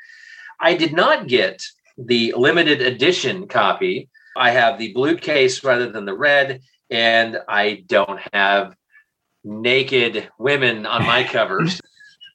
I 0.60 0.76
did 0.76 0.94
not 0.94 1.28
get 1.28 1.64
the 1.98 2.34
limited 2.38 2.82
edition 2.82 3.48
copy. 3.48 4.10
I 4.38 4.52
have 4.52 4.78
the 4.78 4.94
blue 4.94 5.18
case 5.18 5.64
rather 5.64 5.92
than 5.92 6.06
the 6.06 6.16
red, 6.16 6.62
and 6.92 7.40
I 7.48 7.84
don't 7.88 8.20
have 8.34 8.76
naked 9.44 10.30
women 10.38 10.86
on 10.86 11.06
my 11.06 11.24
covers. 11.32 11.82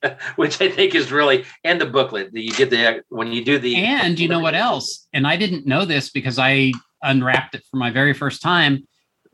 which 0.36 0.60
I 0.60 0.70
think 0.70 0.94
is 0.94 1.12
really 1.12 1.44
and 1.62 1.81
the 1.81 1.86
booklet 1.86 2.32
that 2.32 2.43
you 2.43 2.52
get 2.52 2.70
the 2.70 3.02
when 3.09 3.32
you 3.32 3.44
do 3.44 3.59
the 3.59 3.76
and 3.76 4.18
you 4.18 4.28
know 4.28 4.40
what 4.40 4.55
else? 4.55 5.06
And 5.12 5.26
I 5.26 5.36
didn't 5.36 5.66
know 5.66 5.85
this 5.85 6.10
because 6.10 6.39
I 6.39 6.72
unwrapped 7.02 7.55
it 7.55 7.64
for 7.70 7.76
my 7.76 7.90
very 7.90 8.14
first 8.14 8.43
time. 8.43 8.86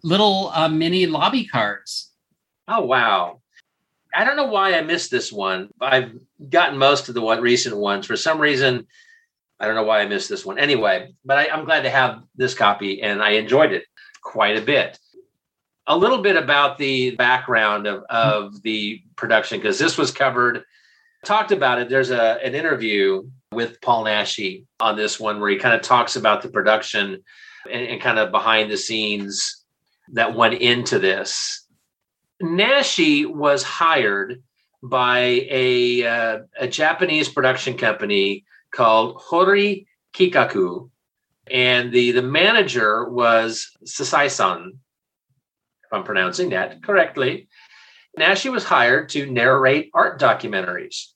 Little 0.02 0.50
uh, 0.54 0.68
mini 0.68 1.06
lobby 1.06 1.44
cards. 1.46 2.10
Oh 2.68 2.82
wow! 2.82 3.40
I 4.14 4.24
don't 4.24 4.36
know 4.36 4.46
why 4.46 4.74
I 4.74 4.80
missed 4.80 5.10
this 5.10 5.32
one. 5.32 5.68
I've 5.80 6.12
gotten 6.48 6.78
most 6.78 7.08
of 7.08 7.14
the 7.14 7.20
one 7.20 7.40
recent 7.40 7.76
ones 7.76 8.06
for 8.06 8.16
some 8.16 8.40
reason. 8.40 8.86
I 9.58 9.66
don't 9.66 9.74
know 9.74 9.82
why 9.82 10.00
I 10.00 10.06
missed 10.06 10.30
this 10.30 10.46
one. 10.46 10.58
Anyway, 10.58 11.12
but 11.22 11.36
I, 11.36 11.48
I'm 11.48 11.66
glad 11.66 11.82
to 11.82 11.90
have 11.90 12.22
this 12.34 12.54
copy, 12.54 13.02
and 13.02 13.22
I 13.22 13.32
enjoyed 13.32 13.72
it 13.72 13.84
quite 14.22 14.56
a 14.56 14.62
bit 14.62 14.98
a 15.90 15.96
little 15.96 16.18
bit 16.18 16.36
about 16.36 16.78
the 16.78 17.10
background 17.16 17.88
of, 17.88 18.04
of 18.08 18.62
the 18.62 19.02
production 19.16 19.58
because 19.58 19.76
this 19.76 19.98
was 19.98 20.12
covered 20.12 20.62
talked 21.24 21.50
about 21.50 21.80
it. 21.80 21.88
There's 21.88 22.12
a 22.12 22.38
an 22.44 22.54
interview 22.54 23.24
with 23.52 23.80
Paul 23.80 24.04
Naschy 24.04 24.64
on 24.78 24.96
this 24.96 25.18
one 25.18 25.40
where 25.40 25.50
he 25.50 25.56
kind 25.56 25.74
of 25.74 25.82
talks 25.82 26.14
about 26.14 26.42
the 26.42 26.48
production 26.48 27.22
and, 27.70 27.86
and 27.86 28.00
kind 28.00 28.20
of 28.20 28.30
behind 28.30 28.70
the 28.70 28.76
scenes 28.76 29.64
that 30.12 30.36
went 30.36 30.54
into 30.54 31.00
this. 31.00 31.66
Naschy 32.40 33.26
was 33.26 33.64
hired 33.64 34.42
by 34.82 35.46
a 35.50 36.06
uh, 36.06 36.38
a 36.58 36.68
japanese 36.68 37.28
production 37.28 37.76
company 37.76 38.44
called 38.70 39.16
hori 39.20 39.86
kikaku 40.14 40.88
and 41.50 41.92
the 41.92 42.12
the 42.12 42.22
manager 42.22 43.10
was 43.10 43.76
sasai-san 43.84 44.78
if 45.90 45.96
I'm 45.96 46.04
pronouncing 46.04 46.50
that 46.50 46.82
correctly. 46.82 47.48
Naschy 48.18 48.50
was 48.50 48.64
hired 48.64 49.08
to 49.10 49.30
narrate 49.30 49.90
art 49.92 50.20
documentaries. 50.20 51.06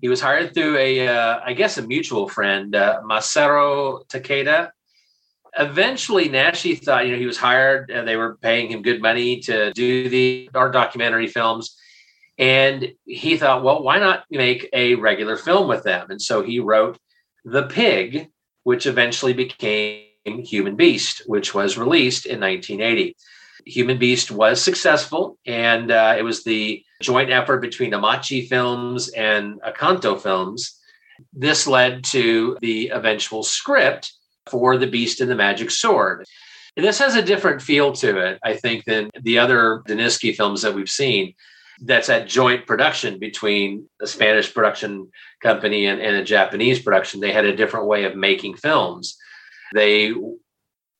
He 0.00 0.08
was 0.08 0.20
hired 0.20 0.52
through 0.52 0.76
a, 0.76 1.08
uh, 1.08 1.40
I 1.44 1.54
guess, 1.54 1.78
a 1.78 1.86
mutual 1.86 2.28
friend, 2.28 2.74
uh, 2.74 3.00
Masaru 3.04 4.06
Takeda. 4.08 4.70
Eventually, 5.58 6.28
Naschy 6.28 6.78
thought, 6.78 7.06
you 7.06 7.12
know, 7.12 7.18
he 7.18 7.26
was 7.26 7.38
hired 7.38 7.90
and 7.90 8.06
they 8.06 8.16
were 8.16 8.36
paying 8.42 8.70
him 8.70 8.82
good 8.82 9.00
money 9.00 9.40
to 9.40 9.72
do 9.72 10.08
the 10.10 10.50
art 10.54 10.72
documentary 10.72 11.28
films. 11.28 11.76
And 12.38 12.92
he 13.04 13.38
thought, 13.38 13.64
well, 13.64 13.82
why 13.82 13.98
not 13.98 14.24
make 14.30 14.68
a 14.74 14.96
regular 14.96 15.36
film 15.36 15.68
with 15.68 15.84
them? 15.84 16.10
And 16.10 16.20
so 16.20 16.42
he 16.42 16.60
wrote 16.60 16.98
The 17.46 17.62
Pig, 17.62 18.28
which 18.64 18.84
eventually 18.84 19.32
became 19.32 20.02
Human 20.26 20.76
Beast, 20.76 21.22
which 21.26 21.54
was 21.54 21.78
released 21.78 22.26
in 22.26 22.40
1980. 22.40 23.16
Human 23.66 23.98
Beast 23.98 24.30
was 24.30 24.62
successful, 24.62 25.38
and 25.44 25.90
uh, 25.90 26.14
it 26.16 26.22
was 26.22 26.44
the 26.44 26.84
joint 27.02 27.30
effort 27.30 27.60
between 27.60 27.92
Amachi 27.92 28.46
Films 28.48 29.08
and 29.08 29.60
Acanto 29.60 30.20
Films. 30.20 30.80
This 31.32 31.66
led 31.66 32.04
to 32.04 32.56
the 32.60 32.90
eventual 32.90 33.42
script 33.42 34.12
for 34.48 34.76
The 34.76 34.86
Beast 34.86 35.20
and 35.20 35.28
the 35.30 35.34
Magic 35.34 35.72
Sword. 35.72 36.24
And 36.76 36.86
this 36.86 36.98
has 37.00 37.16
a 37.16 37.22
different 37.22 37.60
feel 37.60 37.92
to 37.94 38.18
it, 38.18 38.38
I 38.44 38.54
think, 38.54 38.84
than 38.84 39.10
the 39.20 39.38
other 39.38 39.82
Daninsky 39.88 40.36
films 40.36 40.62
that 40.62 40.74
we've 40.74 40.88
seen. 40.88 41.34
That's 41.80 42.06
that 42.06 42.28
joint 42.28 42.66
production 42.66 43.18
between 43.18 43.88
a 44.00 44.06
Spanish 44.06 44.52
production 44.54 45.10
company 45.42 45.86
and, 45.86 46.00
and 46.00 46.16
a 46.16 46.24
Japanese 46.24 46.80
production. 46.80 47.20
They 47.20 47.32
had 47.32 47.44
a 47.44 47.56
different 47.56 47.86
way 47.86 48.04
of 48.04 48.14
making 48.14 48.56
films. 48.56 49.16
They 49.74 50.14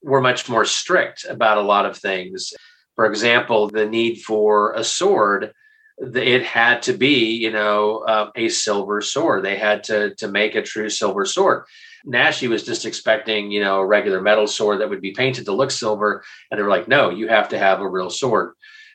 were 0.07 0.21
much 0.21 0.49
more 0.49 0.65
strict 0.65 1.27
about 1.29 1.59
a 1.59 1.63
lot 1.63 1.85
of 1.85 1.99
things. 1.99 2.53
For 2.95 3.07
example, 3.07 3.69
the 3.69 3.87
need 3.87 4.23
for 4.23 4.73
a 4.73 4.85
sword, 4.85 5.53
it 5.99 6.45
had 6.45 6.83
to 6.83 6.93
be, 6.93 7.35
you 7.35 7.51
know, 7.51 7.99
uh, 8.07 8.31
a 8.37 8.49
silver 8.49 9.01
sword. 9.01 9.45
They 9.45 9.57
had 9.57 9.83
to 9.85 10.15
to 10.15 10.29
make 10.29 10.55
a 10.55 10.63
true 10.63 10.89
silver 10.89 11.25
sword. 11.27 11.65
Naschy 12.07 12.49
was 12.49 12.63
just 12.63 12.87
expecting, 12.87 13.51
you 13.51 13.61
know, 13.61 13.81
a 13.81 13.87
regular 13.87 14.21
metal 14.23 14.47
sword 14.47 14.81
that 14.81 14.89
would 14.89 15.03
be 15.03 15.11
painted 15.11 15.45
to 15.47 15.53
look 15.53 15.73
silver, 15.73 16.23
and 16.51 16.59
they 16.59 16.63
were 16.63 16.71
like, 16.71 16.87
"No, 16.89 17.11
you 17.11 17.27
have 17.29 17.49
to 17.49 17.59
have 17.59 17.81
a 17.81 17.89
real 17.89 18.11
sword." 18.11 18.53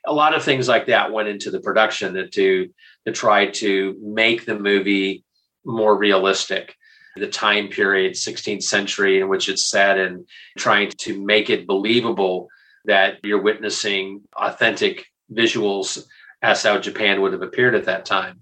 A 0.07 0.13
lot 0.13 0.33
of 0.33 0.43
things 0.43 0.67
like 0.67 0.87
that 0.87 1.11
went 1.11 1.27
into 1.27 1.51
the 1.51 1.59
production 1.59 2.13
to 2.31 2.69
to 3.05 3.11
try 3.11 3.47
to 3.47 3.95
make 4.01 4.45
the 4.45 4.57
movie 4.57 5.25
more 5.65 5.97
realistic 5.97 6.75
the 7.15 7.27
time 7.27 7.67
period, 7.67 8.13
16th 8.13 8.63
century, 8.63 9.19
in 9.19 9.27
which 9.27 9.49
it's 9.49 9.69
set, 9.69 9.97
and 9.97 10.27
trying 10.57 10.89
to 10.89 11.21
make 11.21 11.49
it 11.49 11.67
believable 11.67 12.47
that 12.85 13.17
you're 13.23 13.41
witnessing 13.41 14.21
authentic 14.35 15.05
visuals 15.31 16.05
as 16.41 16.63
how 16.63 16.79
Japan 16.79 17.21
would 17.21 17.33
have 17.33 17.41
appeared 17.41 17.75
at 17.75 17.85
that 17.85 18.05
time. 18.05 18.41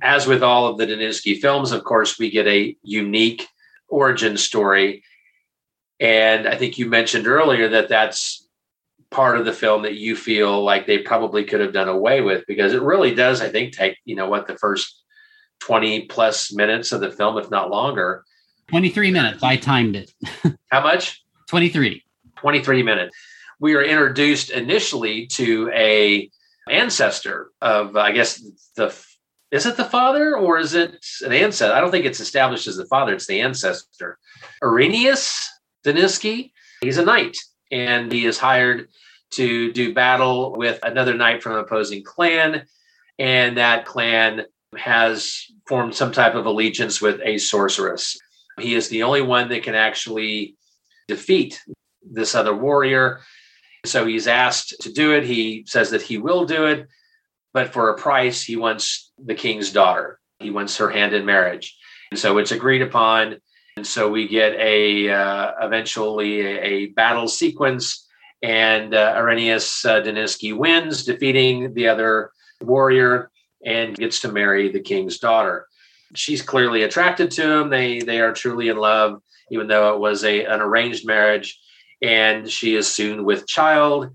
As 0.00 0.26
with 0.26 0.42
all 0.42 0.68
of 0.68 0.78
the 0.78 0.86
Daninsky 0.86 1.38
films, 1.38 1.72
of 1.72 1.84
course, 1.84 2.18
we 2.18 2.30
get 2.30 2.46
a 2.46 2.76
unique 2.82 3.46
origin 3.88 4.36
story. 4.36 5.02
And 5.98 6.46
I 6.46 6.56
think 6.56 6.78
you 6.78 6.86
mentioned 6.86 7.26
earlier 7.26 7.68
that 7.70 7.88
that's 7.88 8.48
part 9.10 9.38
of 9.38 9.44
the 9.44 9.52
film 9.52 9.82
that 9.82 9.96
you 9.96 10.14
feel 10.14 10.62
like 10.62 10.86
they 10.86 10.98
probably 10.98 11.44
could 11.44 11.60
have 11.60 11.72
done 11.72 11.88
away 11.88 12.20
with 12.20 12.44
because 12.46 12.72
it 12.72 12.82
really 12.82 13.14
does, 13.14 13.40
I 13.40 13.48
think, 13.48 13.72
take, 13.72 13.96
you 14.04 14.14
know, 14.14 14.28
what 14.28 14.46
the 14.46 14.56
first 14.56 15.02
20 15.60 16.06
plus 16.06 16.52
minutes 16.52 16.92
of 16.92 17.00
the 17.00 17.10
film, 17.10 17.38
if 17.38 17.50
not 17.50 17.70
longer. 17.70 18.24
23 18.68 19.10
minutes. 19.10 19.42
I 19.42 19.56
timed 19.56 19.96
it. 19.96 20.12
How 20.70 20.82
much? 20.82 21.24
23. 21.48 22.02
23 22.36 22.82
minutes. 22.82 23.16
We 23.60 23.74
are 23.74 23.82
introduced 23.82 24.50
initially 24.50 25.26
to 25.28 25.70
a 25.74 26.30
ancestor 26.70 27.50
of, 27.60 27.96
I 27.96 28.12
guess, 28.12 28.42
the 28.76 28.94
is 29.50 29.64
it 29.64 29.78
the 29.78 29.84
father 29.84 30.36
or 30.36 30.58
is 30.58 30.74
it 30.74 31.04
an 31.24 31.32
ancestor? 31.32 31.74
I 31.74 31.80
don't 31.80 31.90
think 31.90 32.04
it's 32.04 32.20
established 32.20 32.66
as 32.66 32.76
the 32.76 32.84
father. 32.84 33.14
It's 33.14 33.26
the 33.26 33.40
ancestor. 33.40 34.18
Irenaeus 34.62 35.48
Daninsky. 35.84 36.52
He's 36.82 36.98
a 36.98 37.04
knight, 37.04 37.36
and 37.72 38.12
he 38.12 38.26
is 38.26 38.38
hired 38.38 38.88
to 39.30 39.72
do 39.72 39.94
battle 39.94 40.54
with 40.56 40.78
another 40.82 41.14
knight 41.14 41.42
from 41.42 41.52
an 41.52 41.60
opposing 41.60 42.04
clan, 42.04 42.66
and 43.18 43.56
that 43.56 43.86
clan 43.86 44.44
has 44.76 45.44
formed 45.66 45.94
some 45.94 46.12
type 46.12 46.34
of 46.34 46.46
allegiance 46.46 47.00
with 47.00 47.20
a 47.24 47.38
sorceress. 47.38 48.18
He 48.58 48.74
is 48.74 48.88
the 48.88 49.02
only 49.02 49.22
one 49.22 49.48
that 49.48 49.62
can 49.62 49.74
actually 49.74 50.56
defeat 51.06 51.62
this 52.02 52.34
other 52.34 52.54
warrior. 52.54 53.20
So 53.86 54.06
he's 54.06 54.26
asked 54.26 54.74
to 54.80 54.92
do 54.92 55.12
it. 55.12 55.24
He 55.24 55.64
says 55.66 55.90
that 55.90 56.02
he 56.02 56.18
will 56.18 56.44
do 56.44 56.66
it, 56.66 56.88
but 57.52 57.72
for 57.72 57.90
a 57.90 57.96
price, 57.96 58.42
he 58.42 58.56
wants 58.56 59.12
the 59.18 59.34
king's 59.34 59.72
daughter. 59.72 60.18
He 60.40 60.50
wants 60.50 60.76
her 60.78 60.90
hand 60.90 61.14
in 61.14 61.24
marriage. 61.24 61.76
And 62.10 62.18
so 62.18 62.38
it's 62.38 62.52
agreed 62.52 62.82
upon. 62.82 63.36
And 63.76 63.86
so 63.86 64.10
we 64.10 64.26
get 64.26 64.54
a 64.54 65.08
uh, 65.08 65.52
eventually 65.62 66.40
a, 66.40 66.62
a, 66.62 66.86
battle 66.86 67.28
sequence, 67.28 68.08
and 68.42 68.92
uh, 68.92 69.14
Irenaeus 69.16 69.84
uh, 69.84 70.02
wins, 70.56 71.04
defeating 71.04 71.74
the 71.74 71.86
other 71.86 72.32
warrior 72.60 73.30
and 73.64 73.96
gets 73.96 74.20
to 74.20 74.32
marry 74.32 74.70
the 74.70 74.80
king's 74.80 75.18
daughter. 75.18 75.66
She's 76.14 76.42
clearly 76.42 76.82
attracted 76.82 77.30
to 77.32 77.60
him. 77.60 77.70
They 77.70 78.00
they 78.00 78.20
are 78.20 78.32
truly 78.32 78.68
in 78.68 78.78
love, 78.78 79.20
even 79.50 79.66
though 79.66 79.94
it 79.94 80.00
was 80.00 80.24
a 80.24 80.44
an 80.44 80.60
arranged 80.60 81.06
marriage. 81.06 81.58
And 82.00 82.48
she 82.48 82.76
is 82.76 82.86
soon 82.86 83.24
with 83.24 83.46
child. 83.46 84.10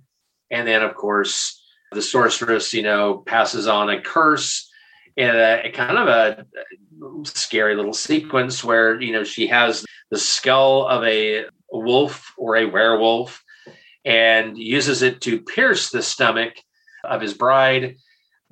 And 0.49 0.67
then, 0.67 0.81
of 0.83 0.95
course, 0.95 1.61
the 1.91 2.01
sorceress, 2.01 2.73
you 2.73 2.83
know, 2.83 3.17
passes 3.17 3.67
on 3.67 3.89
a 3.89 4.01
curse 4.01 4.69
and 5.17 5.37
a, 5.37 5.67
a 5.67 5.71
kind 5.71 5.97
of 5.97 6.07
a 6.07 6.45
scary 7.25 7.75
little 7.75 7.93
sequence 7.93 8.63
where 8.63 8.99
you 8.99 9.13
know 9.13 9.23
she 9.23 9.47
has 9.47 9.85
the 10.09 10.17
skull 10.17 10.87
of 10.87 11.03
a 11.03 11.45
wolf 11.71 12.33
or 12.37 12.55
a 12.55 12.65
werewolf 12.65 13.43
and 14.05 14.57
uses 14.57 15.01
it 15.01 15.21
to 15.21 15.41
pierce 15.41 15.89
the 15.89 16.01
stomach 16.01 16.53
of 17.03 17.21
his 17.21 17.33
bride 17.33 17.97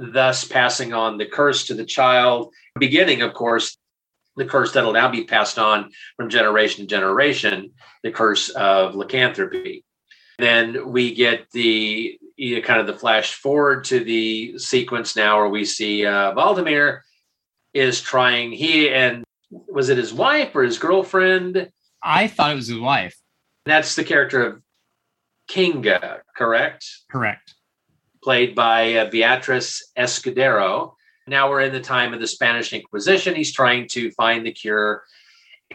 thus 0.02 0.44
passing 0.44 0.94
on 0.94 1.18
the 1.18 1.26
curse 1.26 1.68
to 1.68 1.74
the 1.74 1.86
child. 1.86 2.54
Beginning, 2.80 3.22
of 3.22 3.34
course, 3.34 3.78
the 4.36 4.46
curse 4.46 4.74
that'll 4.74 4.94
now 4.94 5.10
be 5.10 5.26
passed 5.26 5.60
on 5.60 5.92
from 6.18 6.30
generation 6.30 6.86
to 6.86 6.88
generation, 6.88 7.72
the 8.04 8.12
curse 8.12 8.50
of 8.50 8.96
lycanthropy. 8.96 9.84
Then 10.40 10.92
we 10.92 11.14
get 11.14 11.52
the 11.52 12.18
you 12.36 12.56
know, 12.56 12.62
kind 12.62 12.80
of 12.80 12.88
the 12.88 12.98
flash 12.98 13.34
forward 13.34 13.84
to 13.86 14.04
the 14.04 14.58
sequence 14.58 15.16
now 15.16 15.38
where 15.38 15.50
we 15.50 15.66
see 15.66 16.06
uh, 16.06 16.34
Valdemar 16.34 17.04
is 17.74 18.02
trying, 18.02 18.52
he 18.52 18.90
and 18.90 19.24
was 19.68 19.90
it 19.90 19.98
his 19.98 20.14
wife 20.14 20.56
or 20.56 20.64
his 20.64 20.80
girlfriend? 20.80 21.70
I 22.02 22.28
thought 22.28 22.54
it 22.54 22.56
was 22.56 22.68
his 22.68 22.80
wife. 22.80 23.16
That's 23.66 23.96
the 23.96 24.04
character 24.04 24.44
of 24.44 24.62
Kinga, 25.48 26.22
correct? 26.36 26.86
Correct 27.12 27.54
played 28.24 28.56
by 28.56 28.96
uh, 28.96 29.10
Beatriz 29.10 29.84
Escudero. 29.98 30.94
Now 31.28 31.50
we're 31.50 31.62
in 31.62 31.74
the 31.74 31.82
time 31.82 32.14
of 32.14 32.20
the 32.20 32.28
Spanish 32.28 32.74
Inquisition. 32.74 33.36
He's 33.36 33.54
trying 33.54 33.88
to 33.90 34.12
find 34.12 34.46
the 34.46 34.52
cure 34.52 35.04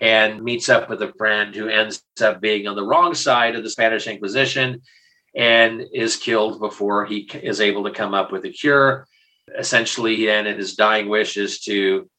and 0.00 0.42
meets 0.42 0.68
up 0.68 0.90
with 0.90 1.02
a 1.02 1.12
friend 1.14 1.54
who 1.54 1.68
ends 1.68 2.02
up 2.20 2.40
being 2.40 2.66
on 2.66 2.76
the 2.76 2.84
wrong 2.84 3.14
side 3.14 3.54
of 3.54 3.62
the 3.62 3.70
Spanish 3.70 4.06
Inquisition 4.06 4.82
and 5.34 5.84
is 5.92 6.16
killed 6.16 6.60
before 6.60 7.06
he 7.06 7.28
is 7.42 7.60
able 7.60 7.84
to 7.84 7.90
come 7.90 8.14
up 8.14 8.32
with 8.32 8.44
a 8.44 8.50
cure. 8.50 9.06
Essentially, 9.56 10.26
then 10.26 10.46
his 10.46 10.74
dying 10.74 11.08
wish 11.08 11.36
is 11.36 11.60
to 11.60 12.10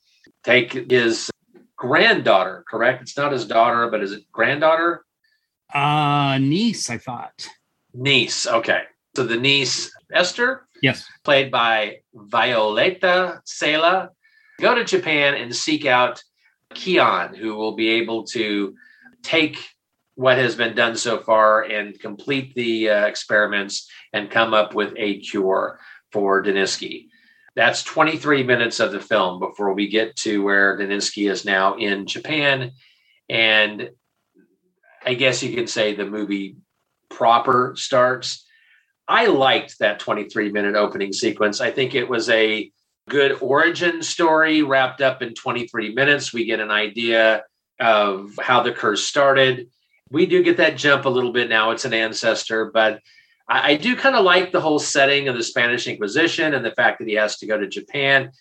take 0.44 0.90
his 0.90 1.30
granddaughter, 1.76 2.64
correct? 2.68 3.02
It's 3.02 3.18
not 3.18 3.32
his 3.32 3.46
daughter, 3.46 3.90
but 3.90 4.02
is 4.02 4.12
it 4.14 4.32
granddaughter? 4.32 5.04
Uh, 5.74 6.38
niece, 6.40 6.90
I 6.90 6.98
thought. 6.98 7.48
Niece, 7.94 8.48
okay. 8.48 8.84
So 9.18 9.24
the 9.24 9.36
niece 9.36 9.92
Esther, 10.14 10.68
yes, 10.80 11.04
played 11.24 11.50
by 11.50 12.02
Violeta 12.16 13.40
Cela, 13.46 14.12
go 14.60 14.76
to 14.76 14.84
Japan 14.84 15.34
and 15.34 15.56
seek 15.56 15.88
out 15.88 16.22
Kian, 16.76 17.36
who 17.36 17.56
will 17.56 17.76
be 17.76 17.90
able 17.94 18.26
to 18.26 18.76
take 19.24 19.58
what 20.14 20.38
has 20.38 20.54
been 20.54 20.76
done 20.76 20.96
so 20.96 21.18
far 21.18 21.64
and 21.64 22.00
complete 22.00 22.54
the 22.54 22.92
uh, 22.92 23.06
experiments 23.08 23.90
and 24.14 24.30
come 24.30 24.54
up 24.54 24.76
with 24.76 24.94
a 24.98 25.20
cure 25.22 25.80
for 26.12 26.44
Daninsky. 26.44 27.08
That's 27.56 27.82
23 27.82 28.44
minutes 28.44 28.80
of 28.80 28.92
the 28.92 29.00
film 29.00 29.40
before 29.40 29.74
we 29.74 29.88
get 29.88 30.16
to 30.18 30.44
where 30.44 30.78
Daninsky 30.78 31.28
is 31.28 31.44
now 31.44 31.76
in 31.76 32.06
Japan. 32.06 32.74
And 33.28 33.90
I 35.04 35.16
guess 35.16 35.42
you 35.42 35.56
could 35.56 35.72
say 35.72 35.96
the 35.96 36.06
movie 36.06 36.58
proper 37.10 37.74
starts. 37.76 38.44
I 39.08 39.28
liked 39.28 39.80
that 39.80 40.00
23 40.00 40.52
minute 40.52 40.76
opening 40.76 41.14
sequence. 41.14 41.62
I 41.62 41.72
think 41.72 41.96
it 41.96 42.10
was 42.10 42.30
a 42.30 42.72
good 43.10 43.38
origin 43.42 44.02
story 44.02 44.64
wrapped 44.64 45.02
up 45.02 45.22
in 45.22 45.34
23 45.34 45.94
minutes. 45.94 46.34
We 46.34 46.46
get 46.46 46.60
an 46.60 46.72
idea 46.72 47.44
of 47.80 48.38
how 48.42 48.64
the 48.64 48.72
curse 48.72 49.06
started. 49.06 49.70
We 50.10 50.26
do 50.26 50.44
get 50.44 50.58
that 50.58 50.78
jump 50.78 51.06
a 51.06 51.10
little 51.10 51.32
bit 51.32 51.50
now. 51.50 51.72
It's 51.72 51.86
an 51.86 51.94
ancestor, 51.94 52.72
but 52.72 53.02
I, 53.48 53.72
I 53.72 53.76
do 53.76 53.96
kind 53.96 54.16
of 54.16 54.26
like 54.26 54.52
the 54.52 54.62
whole 54.62 54.80
setting 54.80 55.28
of 55.28 55.36
the 55.36 55.44
Spanish 55.44 55.88
Inquisition 55.88 56.54
and 56.54 56.66
the 56.66 56.72
fact 56.72 57.00
that 57.00 57.08
he 57.08 57.16
has 57.16 57.38
to 57.38 57.48
go 57.48 57.58
to 57.58 57.68
Japan. 57.68 58.32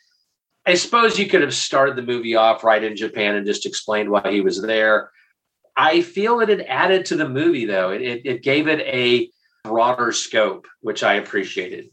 I 0.66 0.74
suppose 0.74 1.18
you 1.18 1.26
could 1.26 1.43
have 1.43 1.55
started 1.55 1.94
the 1.94 2.02
movie 2.02 2.34
off 2.34 2.64
right 2.64 2.82
in 2.82 2.97
Japan 2.97 3.36
and 3.36 3.47
just 3.47 3.66
explained 3.66 4.10
why 4.10 4.32
he 4.32 4.40
was 4.40 4.60
there. 4.60 5.10
I 5.76 6.01
feel 6.01 6.38
that 6.38 6.51
it 6.51 6.66
added 6.68 7.05
to 7.06 7.16
the 7.16 7.28
movie, 7.28 7.66
though. 7.66 7.90
It, 7.90 8.02
it, 8.02 8.22
it 8.24 8.43
gave 8.43 8.66
it 8.66 8.80
a 8.80 9.30
broader 9.66 10.12
scope, 10.12 10.66
which 10.80 11.02
I 11.02 11.14
appreciated. 11.14 11.86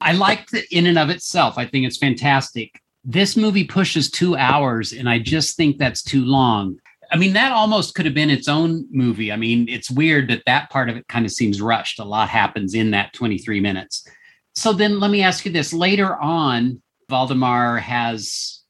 I 0.00 0.12
liked 0.12 0.52
it 0.54 0.66
in 0.70 0.86
and 0.86 0.98
of 0.98 1.10
itself. 1.10 1.58
I 1.58 1.66
think 1.66 1.86
it's 1.86 1.98
fantastic. 1.98 2.80
This 3.04 3.36
movie 3.36 3.64
pushes 3.64 4.10
two 4.10 4.36
hours, 4.36 4.92
and 4.92 5.08
I 5.08 5.18
just 5.18 5.56
think 5.56 5.78
that's 5.78 6.02
too 6.02 6.24
long. 6.24 6.78
I 7.10 7.16
mean, 7.16 7.34
that 7.34 7.52
almost 7.52 7.94
could 7.94 8.06
have 8.06 8.14
been 8.14 8.30
its 8.30 8.48
own 8.48 8.86
movie. 8.90 9.30
I 9.30 9.36
mean, 9.36 9.68
it's 9.68 9.90
weird 9.90 10.28
that 10.30 10.42
that 10.46 10.70
part 10.70 10.88
of 10.88 10.96
it 10.96 11.06
kind 11.08 11.26
of 11.26 11.32
seems 11.32 11.60
rushed. 11.60 11.98
A 11.98 12.04
lot 12.04 12.28
happens 12.28 12.74
in 12.74 12.90
that 12.92 13.12
23 13.12 13.60
minutes. 13.60 14.06
So 14.54 14.72
then 14.72 14.98
let 14.98 15.10
me 15.10 15.22
ask 15.22 15.44
you 15.44 15.52
this 15.52 15.72
later 15.72 16.16
on, 16.16 16.82
Valdemar 17.10 17.78
has 17.78 18.62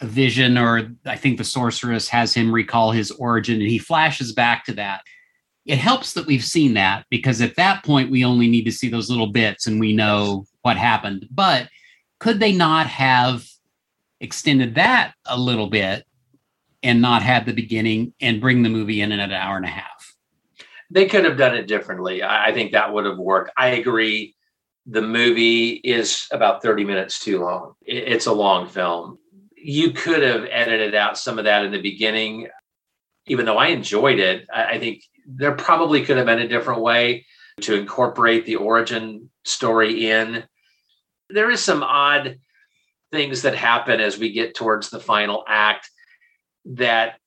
a 0.00 0.06
vision, 0.06 0.58
or 0.58 0.90
I 1.06 1.16
think 1.16 1.38
the 1.38 1.44
sorceress 1.44 2.08
has 2.08 2.34
him 2.34 2.52
recall 2.52 2.90
his 2.90 3.10
origin, 3.12 3.60
and 3.60 3.70
he 3.70 3.78
flashes 3.78 4.32
back 4.32 4.64
to 4.66 4.74
that. 4.74 5.00
It 5.66 5.78
helps 5.78 6.12
that 6.12 6.26
we've 6.26 6.44
seen 6.44 6.74
that 6.74 7.04
because 7.10 7.40
at 7.40 7.56
that 7.56 7.84
point, 7.84 8.10
we 8.10 8.24
only 8.24 8.46
need 8.46 8.64
to 8.64 8.72
see 8.72 8.88
those 8.88 9.10
little 9.10 9.26
bits 9.26 9.66
and 9.66 9.80
we 9.80 9.92
know 9.92 10.44
what 10.62 10.76
happened. 10.76 11.26
But 11.30 11.68
could 12.20 12.38
they 12.38 12.52
not 12.52 12.86
have 12.86 13.44
extended 14.20 14.76
that 14.76 15.14
a 15.26 15.38
little 15.38 15.66
bit 15.66 16.04
and 16.82 17.02
not 17.02 17.22
had 17.22 17.46
the 17.46 17.52
beginning 17.52 18.14
and 18.20 18.40
bring 18.40 18.62
the 18.62 18.68
movie 18.68 19.00
in 19.00 19.10
in 19.10 19.18
an 19.18 19.32
hour 19.32 19.56
and 19.56 19.64
a 19.64 19.68
half? 19.68 20.14
They 20.88 21.06
could 21.06 21.24
have 21.24 21.36
done 21.36 21.56
it 21.56 21.66
differently. 21.66 22.22
I 22.22 22.52
think 22.52 22.72
that 22.72 22.92
would 22.92 23.04
have 23.04 23.18
worked. 23.18 23.50
I 23.56 23.68
agree. 23.68 24.36
The 24.86 25.02
movie 25.02 25.70
is 25.70 26.28
about 26.30 26.62
30 26.62 26.84
minutes 26.84 27.18
too 27.18 27.40
long. 27.40 27.74
It's 27.82 28.26
a 28.26 28.32
long 28.32 28.68
film. 28.68 29.18
You 29.56 29.90
could 29.90 30.22
have 30.22 30.46
edited 30.48 30.94
out 30.94 31.18
some 31.18 31.40
of 31.40 31.44
that 31.44 31.64
in 31.64 31.72
the 31.72 31.82
beginning. 31.82 32.46
Even 33.26 33.46
though 33.46 33.58
I 33.58 33.68
enjoyed 33.68 34.20
it, 34.20 34.46
I 34.54 34.78
think 34.78 35.02
there 35.26 35.52
probably 35.52 36.04
could 36.04 36.16
have 36.16 36.26
been 36.26 36.38
a 36.38 36.48
different 36.48 36.82
way 36.82 37.26
to 37.62 37.74
incorporate 37.74 38.46
the 38.46 38.56
origin 38.56 39.30
story 39.44 40.08
in. 40.08 40.44
There 41.30 41.50
is 41.50 41.62
some 41.62 41.82
odd 41.82 42.38
things 43.10 43.42
that 43.42 43.54
happen 43.54 44.00
as 44.00 44.18
we 44.18 44.32
get 44.32 44.54
towards 44.54 44.90
the 44.90 45.00
final 45.00 45.44
act 45.48 45.90
that 46.66 47.18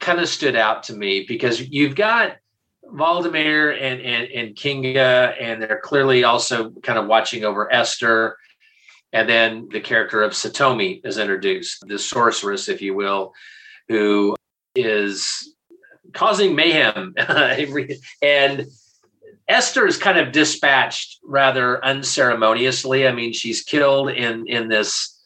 kind 0.00 0.20
of 0.20 0.28
stood 0.28 0.56
out 0.56 0.84
to 0.84 0.94
me 0.94 1.24
because 1.26 1.68
you've 1.68 1.94
got 1.94 2.36
Valdemar 2.84 3.70
and, 3.70 4.00
and, 4.00 4.30
and 4.30 4.56
Kinga, 4.56 5.34
and 5.40 5.62
they're 5.62 5.80
clearly 5.80 6.24
also 6.24 6.70
kind 6.82 6.98
of 6.98 7.06
watching 7.06 7.44
over 7.44 7.72
Esther. 7.72 8.36
And 9.12 9.28
then 9.28 9.68
the 9.70 9.80
character 9.80 10.22
of 10.22 10.32
Satomi 10.32 11.00
is 11.04 11.18
introduced, 11.18 11.84
the 11.86 11.98
sorceress, 11.98 12.68
if 12.68 12.82
you 12.82 12.94
will, 12.94 13.32
who 13.88 14.36
is 14.74 15.55
causing 16.12 16.54
mayhem. 16.54 17.14
and 18.22 18.66
Esther 19.48 19.86
is 19.86 19.96
kind 19.96 20.18
of 20.18 20.32
dispatched 20.32 21.20
rather 21.24 21.84
unceremoniously. 21.84 23.06
I 23.06 23.12
mean, 23.12 23.32
she's 23.32 23.62
killed 23.62 24.10
in 24.10 24.46
in 24.48 24.68
this 24.68 25.16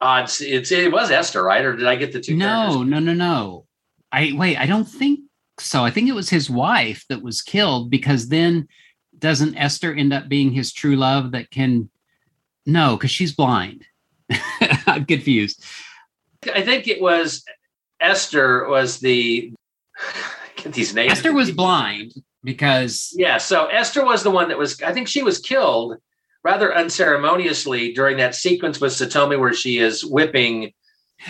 odd. 0.00 0.30
It's 0.40 0.70
it 0.70 0.92
was 0.92 1.10
Esther, 1.10 1.42
right? 1.42 1.64
Or 1.64 1.74
did 1.74 1.86
I 1.86 1.96
get 1.96 2.12
the 2.12 2.20
two? 2.20 2.36
No, 2.36 2.46
characters? 2.46 2.86
no, 2.86 2.98
no, 2.98 3.14
no. 3.14 3.66
I 4.12 4.32
wait. 4.34 4.58
I 4.58 4.66
don't 4.66 4.88
think 4.88 5.20
so. 5.58 5.84
I 5.84 5.90
think 5.90 6.08
it 6.08 6.14
was 6.14 6.28
his 6.28 6.50
wife 6.50 7.04
that 7.08 7.22
was 7.22 7.42
killed 7.42 7.90
because 7.90 8.28
then 8.28 8.68
doesn't 9.18 9.56
Esther 9.56 9.94
end 9.94 10.12
up 10.12 10.28
being 10.28 10.52
his 10.52 10.72
true 10.72 10.96
love 10.96 11.32
that 11.32 11.50
can? 11.50 11.88
No, 12.66 12.96
because 12.96 13.10
she's 13.10 13.34
blind. 13.34 13.84
I'm 14.86 15.06
confused. 15.06 15.64
I 16.52 16.62
think 16.62 16.86
it 16.86 17.00
was 17.00 17.44
Esther 18.00 18.68
was 18.68 19.00
the 19.00 19.52
get 20.56 20.72
these 20.72 20.94
names. 20.94 21.12
Esther 21.12 21.32
was 21.32 21.50
blind 21.50 22.12
because 22.44 23.12
yeah. 23.16 23.38
So 23.38 23.66
Esther 23.66 24.04
was 24.04 24.22
the 24.22 24.30
one 24.30 24.48
that 24.48 24.58
was. 24.58 24.80
I 24.82 24.92
think 24.92 25.08
she 25.08 25.22
was 25.22 25.38
killed 25.38 25.96
rather 26.44 26.74
unceremoniously 26.74 27.92
during 27.92 28.16
that 28.18 28.34
sequence 28.34 28.80
with 28.80 28.92
Satomi 28.92 29.38
where 29.38 29.52
she 29.52 29.78
is 29.78 30.04
whipping 30.04 30.72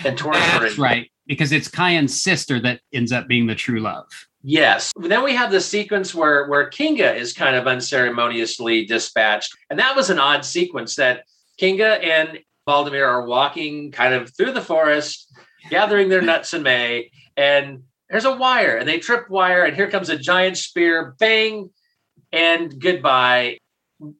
and 0.05 0.19
torturing. 0.19 0.61
That's 0.61 0.79
right, 0.79 1.11
because 1.27 1.53
it's 1.53 1.69
Kian's 1.69 2.23
sister 2.23 2.61
that 2.61 2.81
ends 2.93 3.13
up 3.13 3.27
being 3.27 3.47
the 3.47 3.55
true 3.55 3.81
love. 3.81 4.07
Yes. 4.43 4.93
Then 4.97 5.25
we 5.25 5.35
have 5.35 5.51
the 5.51 5.61
sequence 5.61 6.15
where 6.15 6.47
where 6.47 6.71
Kinga 6.71 7.17
is 7.17 7.33
kind 7.33 7.57
of 7.57 7.67
unceremoniously 7.67 8.87
dispatched, 8.87 9.57
and 9.71 9.79
that 9.79 9.97
was 9.97 10.11
an 10.11 10.19
odd 10.19 10.45
sequence 10.45 10.95
that 10.97 11.25
Kinga 11.61 12.05
and 12.05 12.39
Valdemar 12.67 13.05
are 13.05 13.27
walking 13.27 13.91
kind 13.91 14.15
of 14.15 14.35
through 14.37 14.53
the 14.53 14.61
forest, 14.61 15.33
gathering 15.71 16.09
their 16.09 16.23
nuts 16.23 16.55
in 16.55 16.63
May, 16.63 17.11
and 17.37 17.83
there's 18.11 18.25
a 18.25 18.35
wire, 18.35 18.77
and 18.77 18.89
they 18.89 18.99
trip 18.99 19.29
wire, 19.29 19.65
and 19.65 19.77
here 19.77 19.91
comes 19.91 20.09
a 20.09 20.17
giant 20.17 20.57
spear, 20.57 21.15
bang, 21.19 21.71
and 22.33 22.81
goodbye 22.81 23.59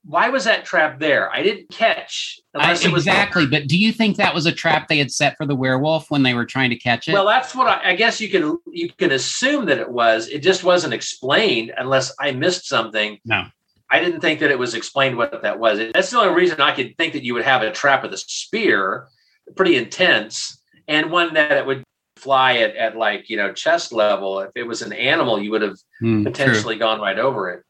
why 0.05 0.31
was 0.31 0.45
that 0.45 0.65
trap 0.65 0.99
there? 0.99 1.31
I 1.31 1.43
didn't 1.43 1.69
catch. 1.69 2.41
I, 2.55 2.73
exactly, 2.73 3.47
but 3.47 3.67
do 3.67 3.77
you 3.77 3.93
think 3.93 4.17
that 4.17 4.35
was 4.35 4.47
a 4.47 4.53
trap 4.53 4.89
they 4.89 4.99
had 4.99 5.11
set 5.11 5.37
for 5.37 5.45
the 5.45 5.55
werewolf 5.55 6.11
when 6.11 6.23
they 6.23 6.33
were 6.33 6.47
trying 6.47 6.71
to 6.71 6.77
catch 6.77 7.09
it? 7.09 7.13
Well, 7.13 7.27
that's 7.27 7.55
what 7.55 7.67
I, 7.67 7.91
I, 7.91 7.95
guess 7.95 8.19
you 8.21 8.31
can 8.31 8.59
you 8.67 8.91
can 8.97 9.13
assume 9.13 9.67
that 9.67 9.79
it 9.79 9.91
was. 9.91 10.29
It 10.29 10.39
just 10.39 10.65
wasn't 10.65 10.95
explained 10.95 11.73
unless 11.77 12.15
I 12.19 12.33
missed 12.33 12.67
something. 12.67 13.19
No, 13.27 13.45
I 13.91 14.01
didn't 14.01 14.23
think 14.23 14.41
that 14.41 14.51
it 14.51 14.59
was 14.59 14.75
explained 14.75 15.19
what 15.19 15.43
that 15.43 15.59
was. 15.59 15.79
That's 15.93 16.11
the 16.11 16.21
only 16.21 16.35
reason 16.35 16.61
I 16.61 16.75
could 16.75 16.97
think 16.97 17.13
that 17.13 17.23
you 17.23 17.35
would 17.35 17.45
have 17.45 17.61
a 17.61 17.71
trap 17.71 18.03
with 18.03 18.15
a 18.15 18.19
spear, 18.19 19.09
pretty 19.57 19.77
intense, 19.77 20.59
and 20.89 21.11
one 21.11 21.35
that 21.35 21.53
it 21.53 21.67
would 21.67 21.85
fly 22.17 22.59
at, 22.59 22.75
at 22.77 22.97
like 22.97 23.29
you 23.31 23.37
know 23.37 23.53
chest 23.53 23.93
level. 23.93 24.41
If 24.41 24.51
it 24.55 24.65
was 24.65 24.83
an 24.83 24.93
animal, 24.93 25.41
you 25.41 25.51
would 25.53 25.63
have 25.63 25.79
mm, 26.03 26.25
potentially 26.25 26.77
true. 26.77 26.81
gone 26.81 27.01
right 27.01 27.19
over 27.19 27.51
it 27.51 27.63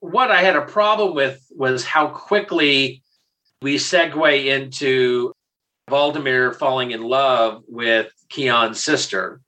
what 0.00 0.30
I 0.30 0.42
had 0.42 0.56
a 0.56 0.62
problem 0.62 1.14
with 1.14 1.44
was 1.50 1.84
how 1.84 2.08
quickly 2.08 3.02
we 3.62 3.76
segue 3.76 4.46
into 4.46 5.32
Valdemar 5.90 6.52
falling 6.52 6.92
in 6.92 7.02
love 7.02 7.62
with 7.66 8.12
Kian's 8.30 8.82
sister, 8.82 9.40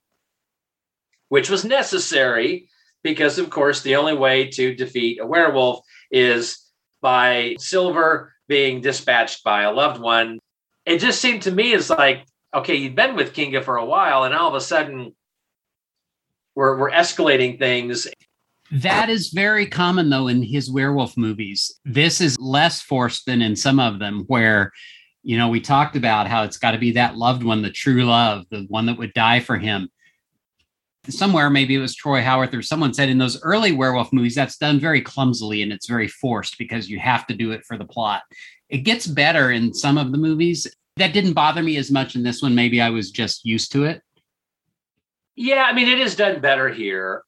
which 1.29 1.49
was 1.49 1.63
necessary 1.63 2.67
because, 3.03 3.37
of 3.37 3.49
course, 3.49 3.81
the 3.81 3.95
only 3.95 4.15
way 4.15 4.49
to 4.49 4.75
defeat 4.75 5.19
a 5.21 5.25
werewolf 5.25 5.85
is 6.11 6.59
by 7.01 7.55
Silver 7.57 8.33
being 8.47 8.81
dispatched 8.81 9.43
by 9.43 9.63
a 9.63 9.71
loved 9.71 10.01
one. 10.01 10.39
It 10.85 10.99
just 10.99 11.21
seemed 11.21 11.43
to 11.43 11.51
me 11.51 11.73
as 11.73 11.89
like, 11.89 12.25
okay, 12.53 12.75
you've 12.75 12.95
been 12.95 13.15
with 13.15 13.33
Kinga 13.33 13.63
for 13.63 13.77
a 13.77 13.85
while, 13.85 14.23
and 14.23 14.33
all 14.33 14.49
of 14.49 14.55
a 14.55 14.61
sudden 14.61 15.15
we're, 16.55 16.77
we're 16.77 16.91
escalating 16.91 17.57
things 17.57 18.07
that 18.71 19.09
is 19.09 19.29
very 19.29 19.65
common, 19.65 20.09
though, 20.09 20.27
in 20.27 20.41
his 20.41 20.71
werewolf 20.71 21.17
movies. 21.17 21.77
This 21.83 22.21
is 22.21 22.39
less 22.39 22.81
forced 22.81 23.25
than 23.25 23.41
in 23.41 23.55
some 23.55 23.81
of 23.81 23.99
them, 23.99 24.23
where, 24.27 24.71
you 25.23 25.37
know, 25.37 25.49
we 25.49 25.59
talked 25.59 25.97
about 25.97 26.27
how 26.27 26.43
it's 26.43 26.57
got 26.57 26.71
to 26.71 26.77
be 26.77 26.91
that 26.93 27.17
loved 27.17 27.43
one, 27.43 27.61
the 27.61 27.69
true 27.69 28.05
love, 28.05 28.45
the 28.49 28.65
one 28.69 28.85
that 28.85 28.97
would 28.97 29.13
die 29.13 29.41
for 29.41 29.57
him. 29.57 29.89
Somewhere, 31.09 31.49
maybe 31.49 31.75
it 31.75 31.79
was 31.79 31.95
Troy 31.95 32.21
Howarth 32.21 32.53
or 32.53 32.61
someone 32.61 32.93
said 32.93 33.09
in 33.09 33.17
those 33.17 33.41
early 33.41 33.73
werewolf 33.73 34.13
movies, 34.13 34.35
that's 34.35 34.57
done 34.57 34.79
very 34.79 35.01
clumsily 35.01 35.63
and 35.63 35.73
it's 35.73 35.87
very 35.87 36.07
forced 36.07 36.57
because 36.57 36.89
you 36.89 36.97
have 36.99 37.27
to 37.27 37.35
do 37.35 37.51
it 37.51 37.65
for 37.65 37.77
the 37.77 37.85
plot. 37.85 38.21
It 38.69 38.79
gets 38.79 39.05
better 39.05 39.51
in 39.51 39.73
some 39.73 39.97
of 39.97 40.11
the 40.13 40.17
movies. 40.17 40.67
That 40.97 41.13
didn't 41.13 41.33
bother 41.33 41.63
me 41.63 41.77
as 41.77 41.89
much 41.89 42.15
in 42.15 42.23
this 42.23 42.41
one. 42.41 42.55
Maybe 42.55 42.81
I 42.81 42.89
was 42.89 43.11
just 43.11 43.45
used 43.45 43.71
to 43.73 43.85
it. 43.85 44.01
Yeah, 45.35 45.63
I 45.63 45.73
mean, 45.73 45.87
it 45.87 45.99
is 45.99 46.15
done 46.15 46.41
better 46.41 46.69
here. 46.69 47.23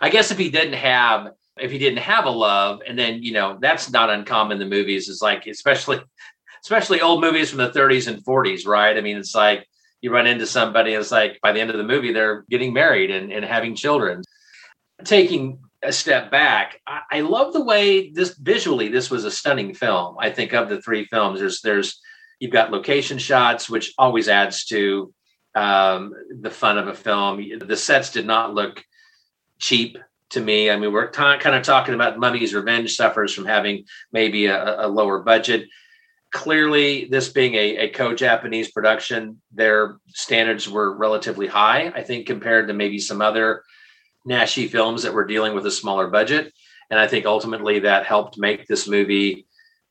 I 0.00 0.10
guess 0.10 0.30
if 0.30 0.38
he 0.38 0.50
didn't 0.50 0.74
have 0.74 1.32
if 1.56 1.70
he 1.70 1.78
didn't 1.78 2.00
have 2.00 2.24
a 2.24 2.30
love, 2.30 2.80
and 2.86 2.98
then 2.98 3.22
you 3.22 3.32
know 3.32 3.58
that's 3.60 3.90
not 3.90 4.10
uncommon 4.10 4.60
in 4.60 4.68
the 4.68 4.76
movies. 4.76 5.08
Is 5.08 5.22
like 5.22 5.46
especially 5.46 6.00
especially 6.62 7.00
old 7.00 7.20
movies 7.20 7.50
from 7.50 7.58
the 7.58 7.70
30s 7.70 8.08
and 8.08 8.24
40s, 8.24 8.66
right? 8.66 8.96
I 8.96 9.02
mean, 9.02 9.18
it's 9.18 9.34
like 9.34 9.68
you 10.00 10.10
run 10.10 10.26
into 10.26 10.46
somebody, 10.46 10.94
it's 10.94 11.10
like 11.10 11.38
by 11.42 11.52
the 11.52 11.60
end 11.60 11.70
of 11.70 11.76
the 11.76 11.84
movie 11.84 12.12
they're 12.12 12.44
getting 12.50 12.72
married 12.72 13.10
and, 13.10 13.30
and 13.30 13.44
having 13.44 13.74
children. 13.74 14.22
Taking 15.04 15.58
a 15.82 15.92
step 15.92 16.30
back, 16.30 16.80
I, 16.86 17.00
I 17.10 17.20
love 17.20 17.52
the 17.52 17.62
way 17.62 18.10
this 18.10 18.34
visually 18.34 18.88
this 18.88 19.10
was 19.10 19.24
a 19.24 19.30
stunning 19.30 19.74
film. 19.74 20.16
I 20.18 20.30
think 20.30 20.54
of 20.54 20.68
the 20.68 20.80
three 20.80 21.04
films, 21.04 21.40
there's 21.40 21.60
there's 21.60 22.00
you've 22.44 22.52
got 22.52 22.70
location 22.70 23.16
shots, 23.16 23.70
which 23.70 23.94
always 23.96 24.28
adds 24.28 24.66
to 24.66 25.10
um, 25.54 26.12
the 26.42 26.50
fun 26.50 26.76
of 26.76 26.88
a 26.88 26.94
film. 26.94 27.42
The 27.58 27.74
sets 27.74 28.10
did 28.10 28.26
not 28.26 28.52
look 28.52 28.84
cheap 29.58 29.96
to 30.28 30.42
me. 30.42 30.70
I 30.70 30.76
mean, 30.76 30.92
we're 30.92 31.06
t- 31.06 31.16
kind 31.16 31.56
of 31.56 31.62
talking 31.62 31.94
about 31.94 32.18
Mummy's 32.18 32.52
Revenge 32.52 32.96
suffers 32.96 33.32
from 33.32 33.46
having 33.46 33.86
maybe 34.12 34.44
a, 34.44 34.84
a 34.84 34.88
lower 34.88 35.20
budget. 35.20 35.70
Clearly, 36.32 37.06
this 37.06 37.30
being 37.30 37.54
a, 37.54 37.78
a 37.78 37.88
co 37.88 38.14
Japanese 38.14 38.70
production, 38.70 39.40
their 39.50 39.96
standards 40.08 40.68
were 40.68 40.94
relatively 40.94 41.46
high, 41.46 41.90
I 41.96 42.02
think, 42.02 42.26
compared 42.26 42.68
to 42.68 42.74
maybe 42.74 42.98
some 42.98 43.22
other 43.22 43.62
Naschy 44.28 44.68
films 44.68 45.04
that 45.04 45.14
were 45.14 45.24
dealing 45.24 45.54
with 45.54 45.64
a 45.64 45.70
smaller 45.70 46.08
budget. 46.08 46.52
And 46.90 47.00
I 47.00 47.06
think 47.06 47.24
ultimately 47.24 47.78
that 47.80 48.04
helped 48.04 48.36
make 48.36 48.66
this 48.66 48.86
movie 48.86 49.46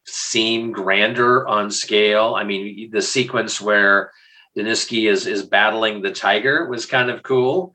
seem 0.05 0.71
grander 0.71 1.47
on 1.47 1.71
scale. 1.71 2.35
I 2.35 2.43
mean, 2.43 2.91
the 2.91 3.01
sequence 3.01 3.61
where 3.61 4.11
Daninsky 4.57 5.09
is 5.09 5.27
is 5.27 5.43
battling 5.43 6.01
the 6.01 6.11
tiger 6.11 6.67
was 6.67 6.85
kind 6.85 7.09
of 7.09 7.23
cool 7.23 7.73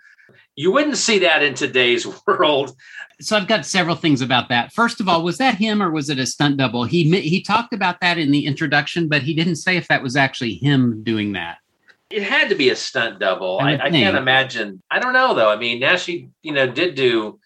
You 0.56 0.70
wouldn't 0.72 0.96
see 0.96 1.18
that 1.20 1.42
in 1.42 1.54
today's 1.54 2.06
world. 2.26 2.76
So 3.20 3.36
I've 3.36 3.48
got 3.48 3.66
several 3.66 3.96
things 3.96 4.20
about 4.20 4.48
that. 4.50 4.72
First 4.72 5.00
of 5.00 5.08
all, 5.08 5.24
was 5.24 5.38
that 5.38 5.56
him 5.56 5.82
or 5.82 5.90
was 5.90 6.08
it 6.08 6.20
a 6.20 6.26
stunt 6.26 6.56
double? 6.56 6.84
He 6.84 7.10
he 7.20 7.42
talked 7.42 7.72
about 7.72 8.00
that 8.00 8.18
in 8.18 8.30
the 8.30 8.46
introduction, 8.46 9.08
but 9.08 9.22
he 9.22 9.34
didn't 9.34 9.56
say 9.56 9.76
if 9.76 9.88
that 9.88 10.02
was 10.02 10.14
actually 10.14 10.54
him 10.54 11.02
doing 11.02 11.32
that. 11.32 11.58
It 12.10 12.22
had 12.22 12.48
to 12.48 12.54
be 12.54 12.70
a 12.70 12.76
stunt 12.76 13.18
double. 13.18 13.58
I, 13.60 13.74
I, 13.74 13.90
can't 13.90 14.16
imagine. 14.16 14.82
I 14.90 14.98
don't 14.98 15.12
know 15.12 15.34
though. 15.34 15.50
I 15.50 15.56
mean, 15.56 15.82
Naschy, 15.82 16.30
you 16.42 16.52
know, 16.52 16.66
did 16.66 16.94
do 16.94 17.38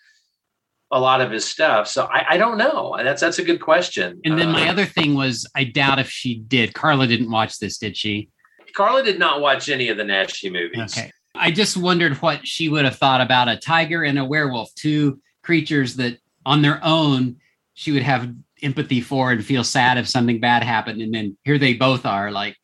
a 0.92 1.00
lot 1.00 1.20
of 1.20 1.30
his 1.30 1.44
stuff, 1.44 1.88
so 1.88 2.04
I, 2.04 2.34
I 2.34 2.36
don't 2.36 2.58
know. 2.58 2.94
That's 3.02 3.20
that's 3.20 3.38
a 3.38 3.44
good 3.44 3.60
question. 3.60 4.20
And 4.24 4.38
then 4.38 4.50
uh, 4.50 4.52
my 4.52 4.68
other 4.68 4.84
thing 4.84 5.14
was, 5.14 5.48
I 5.56 5.64
doubt 5.64 5.98
if 5.98 6.10
she 6.10 6.40
did. 6.40 6.74
Carla 6.74 7.06
didn't 7.06 7.30
watch 7.30 7.58
this, 7.58 7.78
did 7.78 7.96
she? 7.96 8.28
Carla 8.74 9.02
did 9.02 9.18
not 9.18 9.40
watch 9.40 9.68
any 9.68 9.88
of 9.88 9.96
the 9.96 10.04
Naschy 10.04 10.52
movies. 10.52 10.96
Okay. 10.96 11.10
I 11.34 11.50
just 11.50 11.76
wondered 11.76 12.16
what 12.18 12.46
she 12.46 12.68
would 12.68 12.84
have 12.84 12.96
thought 12.96 13.22
about 13.22 13.48
a 13.48 13.56
tiger 13.56 14.04
and 14.04 14.18
a 14.18 14.24
werewolf, 14.24 14.74
two 14.74 15.20
creatures 15.42 15.96
that 15.96 16.18
on 16.44 16.62
their 16.62 16.78
own 16.82 17.36
she 17.74 17.90
would 17.92 18.02
have 18.02 18.30
empathy 18.62 19.00
for 19.00 19.32
and 19.32 19.44
feel 19.44 19.64
sad 19.64 19.98
if 19.98 20.08
something 20.08 20.40
bad 20.40 20.62
happened. 20.62 21.00
And 21.00 21.12
then 21.12 21.36
here 21.44 21.58
they 21.58 21.74
both 21.74 22.06
are 22.06 22.30
like, 22.30 22.56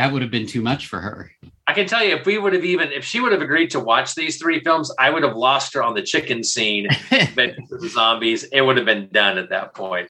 that 0.00 0.12
would 0.12 0.22
have 0.22 0.30
been 0.30 0.46
too 0.46 0.62
much 0.62 0.86
for 0.86 0.98
her. 0.98 1.30
I 1.66 1.74
can 1.74 1.86
tell 1.86 2.02
you, 2.02 2.16
if 2.16 2.24
we 2.24 2.38
would 2.38 2.54
have 2.54 2.64
even, 2.64 2.90
if 2.90 3.04
she 3.04 3.20
would 3.20 3.32
have 3.32 3.42
agreed 3.42 3.70
to 3.72 3.80
watch 3.80 4.14
these 4.14 4.38
three 4.38 4.60
films, 4.60 4.90
I 4.98 5.10
would 5.10 5.22
have 5.22 5.36
lost 5.36 5.74
her 5.74 5.82
on 5.82 5.92
the 5.92 6.02
chicken 6.02 6.42
scene, 6.42 6.88
but 7.34 7.54
the 7.68 7.88
zombies, 7.88 8.44
it 8.44 8.62
would 8.62 8.78
have 8.78 8.86
been 8.86 9.10
done 9.12 9.36
at 9.36 9.50
that 9.50 9.74
point. 9.74 10.08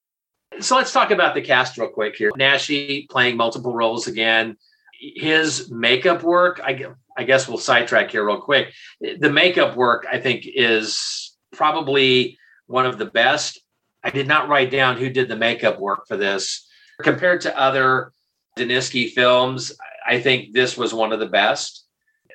So 0.61 0.77
let's 0.77 0.93
talk 0.93 1.11
about 1.11 1.35
the 1.35 1.43
cast 1.43 1.77
real 1.77 1.89
quick 1.89 2.15
here. 2.15 2.31
Naschy 2.39 3.09
playing 3.09 3.37
multiple 3.37 3.75
roles 3.75 4.07
again. 4.07 4.57
His 5.01 5.71
makeup 5.73 6.23
work, 6.23 6.61
I, 6.63 6.87
I 7.17 7.25
guess 7.25 7.49
we'll 7.49 7.59
sidetrack 7.59 8.13
here 8.13 8.25
real 8.25 8.41
quick. 8.41 8.73
The 9.01 9.31
makeup 9.31 9.75
work, 9.75 10.07
I 10.11 10.21
think, 10.21 10.45
is 10.47 11.37
probably 11.53 12.39
one 12.69 12.87
of 12.87 12.97
the 12.97 13.07
best. 13.07 13.61
I 14.05 14.11
did 14.11 14.29
not 14.29 14.49
write 14.49 14.71
down 14.71 14.99
who 14.99 15.11
did 15.11 15.29
the 15.29 15.37
makeup 15.37 15.81
work 15.81 16.07
for 16.07 16.17
this. 16.17 16.69
Compared 17.03 17.41
to 17.41 17.59
other 17.59 18.13
Daninsky 18.61 19.11
films, 19.11 19.73
I 20.07 20.21
think 20.21 20.53
this 20.53 20.77
was 20.77 20.93
one 20.93 21.13
of 21.13 21.21
the 21.21 21.27
best. 21.27 21.87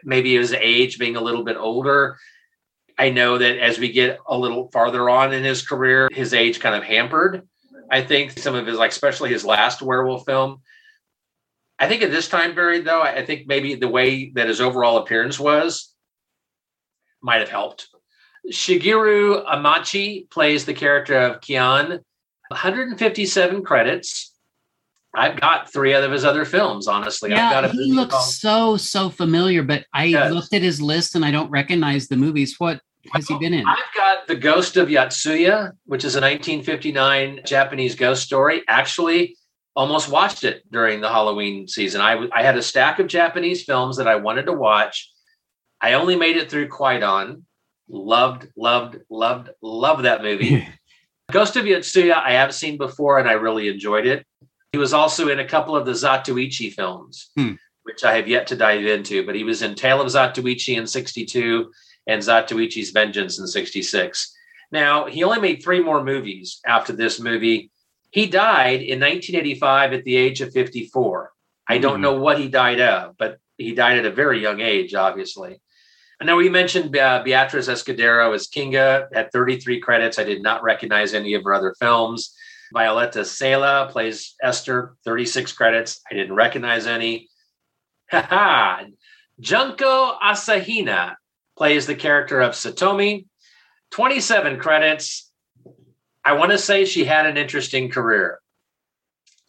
Maybe 0.04 0.36
his 0.36 0.54
age 0.54 0.98
being 0.98 1.16
a 1.16 1.22
little 1.22 1.44
bit 1.44 1.58
older. 1.58 2.18
I 2.98 3.10
know 3.10 3.38
that 3.38 3.58
as 3.58 3.78
we 3.78 3.92
get 3.92 4.20
a 4.28 4.38
little 4.38 4.70
farther 4.72 5.10
on 5.10 5.34
in 5.34 5.44
his 5.44 5.66
career, 5.66 6.10
his 6.12 6.34
age 6.34 6.60
kind 6.60 6.76
of 6.76 6.84
hampered. 6.84 7.48
I 7.92 8.02
think 8.02 8.38
some 8.38 8.56
of 8.56 8.66
his, 8.66 8.78
like, 8.78 8.92
especially 8.92 9.32
his 9.32 9.46
last 9.46 9.82
werewolf 9.82 10.26
film. 10.26 10.62
I 11.78 11.88
think 11.88 12.02
at 12.02 12.12
this 12.12 12.30
time 12.30 12.54
period, 12.54 12.86
though, 12.86 13.02
I 13.02 13.26
think 13.26 13.48
maybe 13.48 13.76
the 13.76 13.88
way 13.88 14.32
that 14.36 14.48
his 14.48 14.62
overall 14.62 14.98
appearance 14.98 15.40
was 15.40 15.94
might 17.22 17.42
have 17.42 17.50
helped. 17.50 17.88
Shigeru 18.52 19.46
Amachi 19.46 20.30
plays 20.30 20.66
the 20.66 20.74
character 20.74 21.18
of 21.18 21.42
Kian. 21.42 22.00
157 22.50 23.64
credits. 23.64 24.35
I've 25.16 25.40
got 25.40 25.72
three 25.72 25.94
of 25.94 26.12
his 26.12 26.26
other 26.26 26.46
films, 26.46 26.88
honestly. 26.88 27.32
Yeah, 27.32 27.48
I've 27.48 27.52
got 27.52 27.66
a 27.66 27.70
he 27.70 27.94
looks 27.94 28.40
film. 28.40 28.78
so, 28.78 28.78
so 28.78 29.10
familiar, 29.10 29.64
but 29.64 29.86
I 29.94 30.06
yes. 30.06 30.32
looked 30.32 30.54
at 30.54 30.62
his 30.62 30.82
list 30.82 31.16
and 31.16 31.26
I 31.26 31.32
don't 31.32 31.50
recognize 31.50 32.08
the 32.08 32.18
movies. 32.18 32.56
What 32.58 32.82
has 33.14 33.28
he 33.28 33.38
been 33.38 33.54
in? 33.54 33.66
I've 33.68 33.78
got 33.96 34.28
The 34.28 34.36
Ghost 34.36 34.78
of 34.78 34.90
Yotsuya, 34.90 35.72
which 35.86 36.04
is 36.04 36.16
a 36.16 36.22
1959 36.22 37.42
Japanese 37.46 37.96
ghost 37.96 38.24
story. 38.24 38.64
Actually, 38.68 39.36
almost 39.76 40.10
watched 40.10 40.44
it 40.44 40.64
during 40.72 41.02
the 41.02 41.10
Halloween 41.10 41.68
season. 41.68 42.02
I, 42.02 42.28
I 42.32 42.44
had 42.44 42.58
a 42.58 42.62
stack 42.62 43.00
of 43.00 43.08
Japanese 43.08 43.64
films 43.64 43.98
that 43.98 44.08
I 44.08 44.16
wanted 44.16 44.46
to 44.46 44.54
watch. 44.54 45.12
I 45.82 45.94
only 45.94 46.16
made 46.16 46.38
it 46.38 46.50
through 46.50 46.70
Kwaidan. 46.70 47.44
Loved, 47.88 48.48
loved, 48.58 48.98
loved, 49.10 49.50
loved 49.62 50.06
that 50.06 50.24
movie. 50.24 50.68
Ghost 51.32 51.56
of 51.56 51.66
Yotsuya, 51.66 52.16
I 52.16 52.34
have 52.34 52.54
seen 52.54 52.78
before 52.78 53.20
and 53.20 53.28
I 53.28 53.34
really 53.34 53.68
enjoyed 53.68 54.06
it. 54.06 54.26
He 54.76 54.80
was 54.80 54.92
also 54.92 55.30
in 55.30 55.40
a 55.40 55.48
couple 55.48 55.74
of 55.74 55.86
the 55.86 55.94
Zatoichi 55.94 56.74
films, 56.74 57.30
hmm. 57.38 57.54
which 57.84 58.04
I 58.04 58.18
have 58.18 58.28
yet 58.28 58.46
to 58.48 58.58
dive 58.58 58.86
into, 58.86 59.26
but 59.26 59.34
he 59.34 59.46
was 59.46 59.62
in 59.62 59.74
Tale 59.74 60.02
of 60.02 60.08
Zatoichi 60.08 60.76
in 60.76 60.86
62 60.86 61.72
and 62.08 62.22
Zatoichi's 62.22 62.90
Vengeance 62.90 63.40
in 63.40 63.48
66. 63.48 64.36
Now, 64.74 65.06
he 65.06 65.24
only 65.24 65.40
made 65.40 65.64
three 65.64 65.82
more 65.82 66.04
movies 66.04 66.60
after 66.68 66.92
this 66.92 67.22
movie. 67.22 67.72
He 68.12 68.28
died 68.28 68.82
in 68.82 69.00
1985 69.00 69.94
at 69.94 70.04
the 70.04 70.18
age 70.18 70.42
of 70.42 70.52
54. 70.52 71.32
I 71.70 71.78
don't 71.78 71.96
hmm. 71.96 72.02
know 72.02 72.20
what 72.20 72.38
he 72.38 72.50
died 72.50 72.82
of, 72.82 73.16
but 73.18 73.38
he 73.58 73.74
died 73.74 73.98
at 73.98 74.06
a 74.06 74.12
very 74.12 74.42
young 74.42 74.60
age, 74.60 74.94
obviously. 74.94 75.62
I 76.20 76.26
know 76.26 76.36
we 76.36 76.50
mentioned 76.50 76.98
uh, 76.98 77.24
Beatriz 77.24 77.70
Escudero 77.70 78.36
as 78.36 78.50
Kinga 78.50 79.08
at 79.14 79.32
33 79.32 79.80
credits. 79.80 80.20
I 80.20 80.26
did 80.26 80.44
not 80.44 80.64
recognize 80.64 81.14
any 81.14 81.34
of 81.34 81.46
her 81.46 81.54
other 81.54 81.74
films. 81.80 82.36
Violeta 82.76 83.26
Cela 83.26 83.88
plays 83.90 84.36
Esther, 84.44 84.98
36 85.06 85.54
credits. 85.54 86.02
I 86.12 86.16
didn't 86.16 86.36
recognize 86.36 86.86
any. 86.86 87.30
Junko 88.12 90.18
Asahina 90.20 91.16
plays 91.58 91.88
the 91.88 91.96
character 91.96 92.42
of 92.42 92.52
Satomi, 92.52 93.28
27 93.92 94.60
credits. 94.60 95.32
I 96.24 96.34
want 96.34 96.52
to 96.52 96.58
say 96.58 96.84
she 96.84 97.06
had 97.06 97.26
an 97.26 97.38
interesting 97.38 97.90
career. 97.90 98.40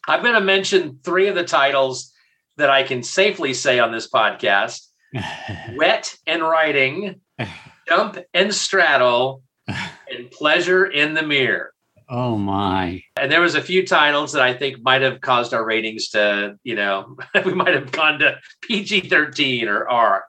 I'm 0.07 0.21
going 0.21 0.35
to 0.35 0.41
mention 0.41 0.99
three 1.03 1.27
of 1.27 1.35
the 1.35 1.43
titles 1.43 2.13
that 2.55 2.69
I 2.69 2.83
can 2.83 3.03
safely 3.03 3.53
say 3.53 3.79
on 3.79 3.91
this 3.91 4.09
podcast 4.09 4.87
Wet 5.75 6.15
and 6.25 6.41
Writing, 6.41 7.19
Jump 7.89 8.19
and 8.33 8.53
Straddle, 8.53 9.43
and 9.67 10.31
Pleasure 10.31 10.85
in 10.85 11.13
the 11.13 11.23
Mirror. 11.23 11.73
Oh 12.09 12.37
my. 12.37 13.03
And 13.17 13.31
there 13.31 13.41
was 13.41 13.55
a 13.55 13.61
few 13.61 13.85
titles 13.85 14.31
that 14.33 14.41
I 14.41 14.53
think 14.53 14.81
might 14.81 15.01
have 15.01 15.19
caused 15.19 15.53
our 15.53 15.65
ratings 15.65 16.09
to, 16.09 16.57
you 16.63 16.75
know, 16.75 17.17
we 17.45 17.53
might 17.53 17.73
have 17.73 17.91
gone 17.91 18.19
to 18.19 18.39
PG-13 18.61 19.67
or 19.67 19.89
R. 19.89 20.25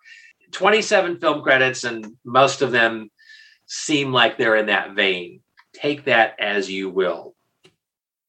27 0.51 1.21
film 1.21 1.43
credits 1.43 1.85
and 1.85 2.17
most 2.25 2.63
of 2.63 2.73
them 2.73 3.11
seem 3.67 4.13
like 4.13 4.37
they're 4.37 4.57
in 4.57 4.67
that 4.67 4.95
vein. 4.95 5.41
Take 5.73 6.07
that 6.07 6.35
as 6.41 6.71
you 6.71 6.91
will. 6.91 7.35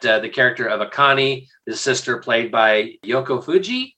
Uh, 0.03 0.19
the 0.19 0.29
character 0.29 0.67
of 0.67 0.87
Akane, 0.87 1.47
the 1.65 1.75
sister 1.75 2.17
played 2.19 2.51
by 2.51 2.93
Yoko 3.03 3.43
Fuji. 3.43 3.97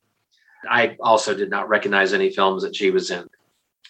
I 0.68 0.96
also 1.00 1.36
did 1.36 1.50
not 1.50 1.70
recognize 1.70 2.14
any 2.14 2.32
films 2.32 2.64
that 2.64 2.76
she 2.76 2.92
was 2.92 3.12
in. 3.12 3.28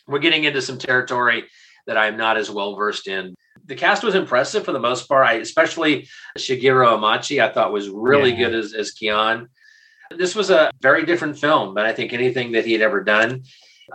We're 0.08 0.20
getting 0.20 0.46
into 0.46 0.62
some 0.62 0.78
territory 0.78 1.46
that 1.88 1.98
I'm 1.98 2.18
not 2.18 2.38
as 2.38 2.50
well 2.50 2.76
versed 2.76 3.08
in 3.08 3.36
the 3.72 3.78
cast 3.78 4.04
was 4.04 4.16
impressive 4.16 4.66
for 4.66 4.74
the 4.74 4.82
most 4.82 5.08
part. 5.08 5.26
I 5.26 5.36
especially 5.36 6.10
Shigeru 6.38 6.86
Amachi, 6.86 7.42
I 7.42 7.54
thought 7.54 7.72
was 7.72 7.88
really 7.88 8.32
yeah. 8.32 8.50
good 8.50 8.54
as, 8.54 8.74
as 8.74 8.94
Kian. 8.94 9.48
This 10.18 10.36
was 10.36 10.50
a 10.50 10.72
very 10.82 11.06
different 11.06 11.40
film 11.40 11.74
than 11.74 11.86
I 11.86 11.94
think 11.94 12.12
anything 12.12 12.52
that 12.52 12.66
he 12.66 12.74
had 12.74 12.82
ever 12.82 13.02
done. 13.02 13.44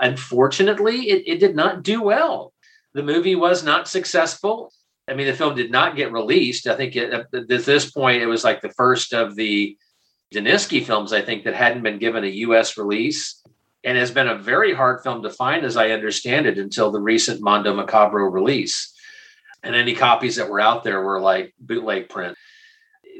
Unfortunately, 0.00 1.10
it, 1.10 1.24
it 1.26 1.40
did 1.40 1.54
not 1.54 1.82
do 1.82 2.00
well. 2.00 2.54
The 2.94 3.02
movie 3.02 3.36
was 3.36 3.64
not 3.64 3.86
successful. 3.86 4.72
I 5.06 5.12
mean, 5.12 5.26
the 5.26 5.34
film 5.34 5.54
did 5.54 5.70
not 5.70 5.94
get 5.94 6.10
released. 6.10 6.66
I 6.66 6.74
think 6.74 6.96
it, 6.96 7.12
at 7.12 7.30
this 7.46 7.90
point, 7.90 8.22
it 8.22 8.26
was 8.26 8.44
like 8.44 8.62
the 8.62 8.72
first 8.78 9.12
of 9.12 9.36
the 9.36 9.76
Daninsky 10.34 10.82
films, 10.82 11.12
I 11.12 11.20
think, 11.20 11.44
that 11.44 11.54
hadn't 11.54 11.82
been 11.82 11.98
given 11.98 12.24
a 12.24 12.38
US 12.46 12.78
release 12.78 13.42
and 13.84 13.98
has 13.98 14.10
been 14.10 14.28
a 14.28 14.38
very 14.38 14.72
hard 14.72 15.02
film 15.02 15.22
to 15.22 15.28
find, 15.28 15.66
as 15.66 15.76
I 15.76 15.90
understand 15.90 16.46
it, 16.46 16.56
until 16.56 16.90
the 16.90 16.98
recent 16.98 17.42
Mondo 17.42 17.76
Macabro 17.76 18.32
release 18.32 18.94
and 19.66 19.74
any 19.74 19.94
copies 19.94 20.36
that 20.36 20.48
were 20.48 20.60
out 20.60 20.84
there 20.84 21.02
were 21.02 21.20
like 21.20 21.52
bootleg 21.58 22.08
print. 22.08 22.38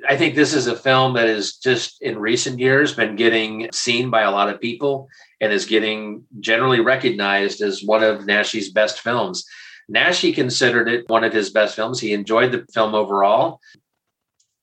I 0.09 0.17
think 0.17 0.35
this 0.35 0.55
is 0.55 0.69
a 0.69 0.77
film 0.77 1.15
that 1.15 1.27
is 1.27 1.57
just 1.57 2.01
in 2.01 2.19
recent 2.19 2.61
years 2.61 2.95
been 2.95 3.17
getting 3.17 3.69
seen 3.73 4.11
by 4.11 4.23
a 4.23 4.31
lot 4.31 4.49
of 4.49 4.61
people 4.61 5.09
and 5.41 5.53
is 5.53 5.67
getting 5.67 6.25
generally 6.39 6.81
recognized 6.81 7.63
as 7.63 7.83
one 7.83 8.05
of 8.05 8.21
Naschy's 8.21 8.71
best 8.71 9.01
films. 9.01 9.45
Naschy 9.93 10.35
considered 10.35 10.89
it 10.89 11.09
one 11.09 11.25
of 11.25 11.33
his 11.33 11.51
best 11.51 11.75
films. 11.75 11.99
He 11.99 12.13
enjoyed 12.13 12.53
the 12.53 12.65
film 12.73 12.95
overall. 12.95 13.61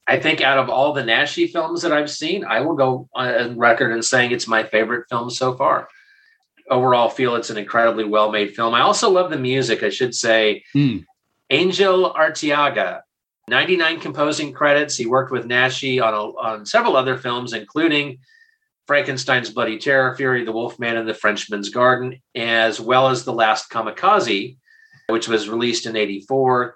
I 0.08 0.20
think 0.20 0.42
out 0.42 0.60
of 0.60 0.70
all 0.70 0.94
the 0.94 1.04
Naschy 1.04 1.52
films 1.52 1.82
that 1.82 1.92
I've 1.92 2.12
seen, 2.12 2.46
I 2.46 2.62
will 2.62 2.76
go 2.76 3.10
on 3.14 3.58
record 3.58 3.92
and 3.92 4.04
saying 4.04 4.32
it's 4.32 4.48
my 4.48 4.64
favorite 4.64 5.08
film 5.10 5.30
so 5.30 5.54
far. 5.54 5.90
Overall, 6.70 7.10
feel 7.10 7.36
it's 7.36 7.50
an 7.50 7.58
incredibly 7.58 8.06
well 8.06 8.32
made 8.32 8.56
film. 8.56 8.74
I 8.74 8.82
also 8.82 9.10
love 9.10 9.32
the 9.32 9.38
music. 9.38 9.84
I 9.84 9.90
should 9.90 10.16
say, 10.16 10.64
mm. 10.74 11.04
Angel 11.54 12.12
Arteaga, 12.16 13.02
99 13.48 14.00
composing 14.00 14.54
credits. 14.54 14.98
He 14.98 15.06
worked 15.06 15.32
with 15.32 15.46
Naschy 15.46 16.02
on, 16.04 16.16
a, 16.16 16.18
on 16.18 16.66
several 16.66 16.98
other 16.98 17.16
films, 17.16 17.54
including 17.54 18.18
Frankenstein's 18.88 19.52
Bloody 19.52 19.78
Terror, 19.78 20.16
Fury 20.16 20.44
the 20.46 20.52
Wolfman, 20.52 20.98
and 20.98 21.08
The 21.08 21.14
Frenchman's 21.14 21.70
Garden, 21.70 22.20
as 22.34 22.80
well 22.80 23.08
as 23.08 23.24
The 23.24 23.34
Last 23.34 23.70
Kamikaze, 23.70 24.58
which 25.10 25.28
was 25.28 25.48
released 25.48 25.86
in 25.86 25.96
84. 25.96 26.76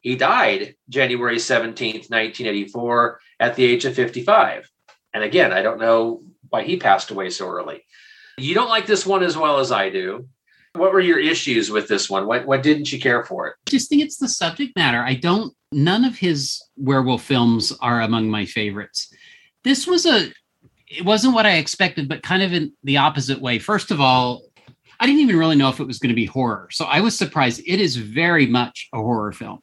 He 0.00 0.14
died 0.14 0.76
January 0.88 1.38
17th, 1.38 2.08
1984, 2.08 3.20
at 3.40 3.56
the 3.56 3.64
age 3.64 3.84
of 3.84 3.96
55. 3.96 4.70
And 5.12 5.24
again, 5.24 5.52
I 5.52 5.62
don't 5.62 5.80
know 5.80 6.22
why 6.50 6.62
he 6.62 6.76
passed 6.76 7.10
away 7.10 7.30
so 7.30 7.48
early. 7.48 7.84
You 8.38 8.54
don't 8.54 8.68
like 8.68 8.86
this 8.86 9.04
one 9.04 9.24
as 9.24 9.36
well 9.36 9.58
as 9.58 9.72
I 9.72 9.90
do. 9.90 10.28
What 10.74 10.92
were 10.92 11.00
your 11.00 11.20
issues 11.20 11.70
with 11.70 11.86
this 11.86 12.10
one? 12.10 12.26
What 12.26 12.46
what 12.46 12.62
didn't 12.62 12.92
you 12.92 12.98
care 12.98 13.24
for 13.24 13.46
it? 13.46 13.54
I 13.66 13.70
just 13.70 13.88
think 13.88 14.02
it's 14.02 14.16
the 14.16 14.28
subject 14.28 14.74
matter. 14.76 14.98
I 15.00 15.14
don't. 15.14 15.54
None 15.70 16.04
of 16.04 16.16
his 16.16 16.62
werewolf 16.76 17.22
films 17.22 17.72
are 17.80 18.00
among 18.02 18.28
my 18.28 18.44
favorites. 18.44 19.12
This 19.62 19.86
was 19.86 20.04
a. 20.04 20.32
It 20.88 21.04
wasn't 21.04 21.34
what 21.34 21.46
I 21.46 21.56
expected, 21.56 22.08
but 22.08 22.22
kind 22.22 22.42
of 22.42 22.52
in 22.52 22.72
the 22.82 22.96
opposite 22.96 23.40
way. 23.40 23.58
First 23.58 23.90
of 23.90 24.00
all, 24.00 24.42
I 24.98 25.06
didn't 25.06 25.20
even 25.20 25.38
really 25.38 25.56
know 25.56 25.68
if 25.68 25.80
it 25.80 25.86
was 25.86 25.98
going 25.98 26.10
to 26.10 26.14
be 26.14 26.26
horror, 26.26 26.68
so 26.70 26.84
I 26.86 27.00
was 27.00 27.16
surprised. 27.16 27.62
It 27.66 27.80
is 27.80 27.96
very 27.96 28.46
much 28.46 28.88
a 28.92 28.98
horror 28.98 29.32
film. 29.32 29.60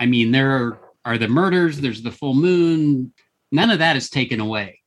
I 0.00 0.06
mean, 0.06 0.32
there 0.32 0.50
are, 0.50 0.80
are 1.04 1.18
the 1.18 1.28
murders. 1.28 1.80
There's 1.80 2.02
the 2.02 2.10
full 2.10 2.34
moon. 2.34 3.12
None 3.52 3.70
of 3.70 3.80
that 3.80 3.96
is 3.96 4.08
taken 4.08 4.40
away. 4.40 4.80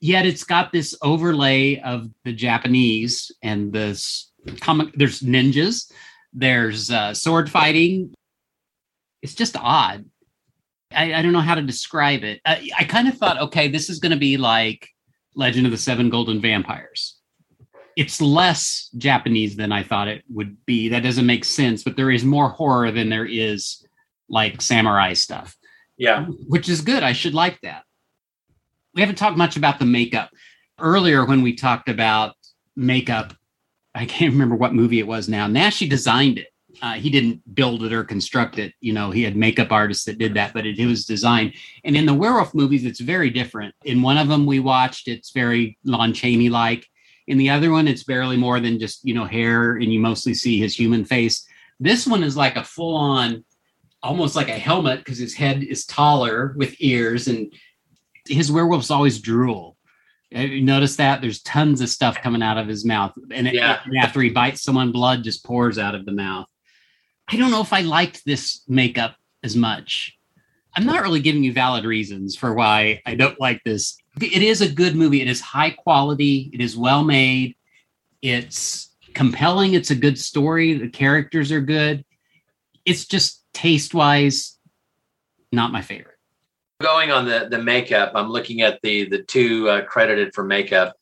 Yet 0.00 0.26
it's 0.26 0.44
got 0.44 0.72
this 0.72 0.94
overlay 1.00 1.80
of 1.80 2.10
the 2.24 2.32
Japanese 2.32 3.32
and 3.42 3.72
this 3.72 4.30
comic. 4.60 4.92
There's 4.94 5.20
ninjas. 5.20 5.90
There's 6.32 6.90
uh, 6.90 7.14
sword 7.14 7.50
fighting. 7.50 8.14
It's 9.22 9.34
just 9.34 9.56
odd. 9.56 10.04
I, 10.92 11.14
I 11.14 11.22
don't 11.22 11.32
know 11.32 11.40
how 11.40 11.54
to 11.54 11.62
describe 11.62 12.24
it. 12.24 12.40
I, 12.44 12.70
I 12.78 12.84
kind 12.84 13.08
of 13.08 13.16
thought, 13.16 13.40
okay, 13.40 13.68
this 13.68 13.88
is 13.88 13.98
going 13.98 14.12
to 14.12 14.18
be 14.18 14.36
like 14.36 14.88
Legend 15.34 15.66
of 15.66 15.72
the 15.72 15.78
Seven 15.78 16.10
Golden 16.10 16.40
Vampires. 16.40 17.18
It's 17.96 18.20
less 18.20 18.90
Japanese 18.98 19.56
than 19.56 19.70
I 19.70 19.82
thought 19.82 20.08
it 20.08 20.24
would 20.28 20.64
be. 20.66 20.88
That 20.88 21.04
doesn't 21.04 21.26
make 21.26 21.44
sense, 21.44 21.84
but 21.84 21.96
there 21.96 22.10
is 22.10 22.24
more 22.24 22.48
horror 22.48 22.90
than 22.90 23.08
there 23.08 23.26
is 23.26 23.86
like 24.28 24.60
samurai 24.60 25.12
stuff. 25.12 25.56
Yeah. 25.96 26.26
Which 26.48 26.68
is 26.68 26.80
good. 26.80 27.02
I 27.02 27.12
should 27.12 27.34
like 27.34 27.60
that. 27.62 27.84
We 28.94 29.00
haven't 29.00 29.16
talked 29.16 29.36
much 29.36 29.56
about 29.56 29.78
the 29.78 29.84
makeup. 29.84 30.30
Earlier, 30.78 31.24
when 31.24 31.42
we 31.42 31.54
talked 31.54 31.88
about 31.88 32.34
makeup, 32.74 33.34
I 33.94 34.06
can't 34.06 34.32
remember 34.32 34.56
what 34.56 34.74
movie 34.74 34.98
it 34.98 35.06
was 35.06 35.28
now. 35.28 35.46
Naschy 35.46 35.88
designed 35.88 36.38
it. 36.38 36.48
Uh, 36.82 36.94
he 36.94 37.08
didn't 37.08 37.54
build 37.54 37.84
it 37.84 37.92
or 37.92 38.02
construct 38.02 38.58
it. 38.58 38.72
You 38.80 38.92
know, 38.92 39.12
he 39.12 39.22
had 39.22 39.36
makeup 39.36 39.70
artists 39.70 40.04
that 40.06 40.18
did 40.18 40.34
that, 40.34 40.52
but 40.52 40.66
it, 40.66 40.78
it 40.78 40.86
was 40.86 41.06
designed. 41.06 41.54
And 41.84 41.96
in 41.96 42.04
the 42.04 42.14
werewolf 42.14 42.52
movies, 42.54 42.84
it's 42.84 43.00
very 43.00 43.30
different. 43.30 43.74
In 43.84 44.02
one 44.02 44.18
of 44.18 44.28
them 44.28 44.44
we 44.44 44.58
watched, 44.58 45.06
it's 45.06 45.30
very 45.30 45.78
Lon 45.84 46.12
Chaney 46.12 46.48
like. 46.48 46.86
In 47.26 47.38
the 47.38 47.50
other 47.50 47.70
one, 47.70 47.86
it's 47.86 48.04
barely 48.04 48.36
more 48.36 48.60
than 48.60 48.80
just, 48.80 49.04
you 49.04 49.14
know, 49.14 49.24
hair 49.24 49.76
and 49.76 49.92
you 49.92 50.00
mostly 50.00 50.34
see 50.34 50.58
his 50.58 50.74
human 50.74 51.04
face. 51.04 51.46
This 51.78 52.06
one 52.06 52.24
is 52.24 52.36
like 52.36 52.56
a 52.56 52.64
full 52.64 52.96
on, 52.96 53.44
almost 54.02 54.36
like 54.36 54.48
a 54.48 54.58
helmet 54.58 54.98
because 54.98 55.18
his 55.18 55.34
head 55.34 55.62
is 55.62 55.86
taller 55.86 56.54
with 56.56 56.74
ears 56.80 57.28
and 57.28 57.52
his 58.28 58.50
werewolves 58.50 58.90
always 58.90 59.20
drool. 59.20 59.73
You 60.34 60.62
notice 60.62 60.96
that? 60.96 61.20
There's 61.20 61.42
tons 61.42 61.80
of 61.80 61.88
stuff 61.88 62.20
coming 62.20 62.42
out 62.42 62.58
of 62.58 62.66
his 62.66 62.84
mouth. 62.84 63.12
And 63.30 63.46
it- 63.46 63.54
after 64.02 64.20
he 64.20 64.30
bites 64.30 64.62
someone, 64.62 64.90
blood 64.92 65.22
just 65.22 65.44
pours 65.44 65.78
out 65.78 65.94
of 65.94 66.04
the 66.06 66.12
mouth. 66.12 66.46
I 67.28 67.36
don't 67.36 67.50
know 67.50 67.60
if 67.62 67.72
I 67.72 67.80
liked 67.82 68.24
this 68.24 68.62
makeup 68.68 69.16
as 69.42 69.54
much. 69.56 70.18
I'm 70.76 70.84
not 70.84 71.02
really 71.02 71.20
giving 71.20 71.44
you 71.44 71.52
valid 71.52 71.84
reasons 71.84 72.34
for 72.36 72.52
why 72.52 73.00
I 73.06 73.14
don't 73.14 73.40
like 73.40 73.62
this. 73.64 73.96
It 74.20 74.42
is 74.42 74.60
a 74.60 74.68
good 74.68 74.96
movie. 74.96 75.20
It 75.22 75.28
is 75.28 75.40
high 75.40 75.70
quality. 75.70 76.50
It 76.52 76.60
is 76.60 76.76
well 76.76 77.04
made. 77.04 77.54
It's 78.20 78.90
compelling. 79.14 79.74
It's 79.74 79.90
a 79.90 79.94
good 79.94 80.18
story. 80.18 80.74
The 80.74 80.88
characters 80.88 81.52
are 81.52 81.60
good. 81.60 82.04
It's 82.84 83.06
just 83.06 83.44
taste 83.52 83.94
wise, 83.94 84.58
not 85.52 85.70
my 85.72 85.80
favorite. 85.80 86.13
Going 86.84 87.10
on 87.10 87.24
the 87.24 87.48
the 87.50 87.62
makeup, 87.62 88.12
I'm 88.14 88.28
looking 88.28 88.60
at 88.60 88.78
the 88.82 89.08
the 89.08 89.22
two 89.22 89.70
uh, 89.70 89.86
credited 89.86 90.34
for 90.34 90.44
makeup. 90.44 90.94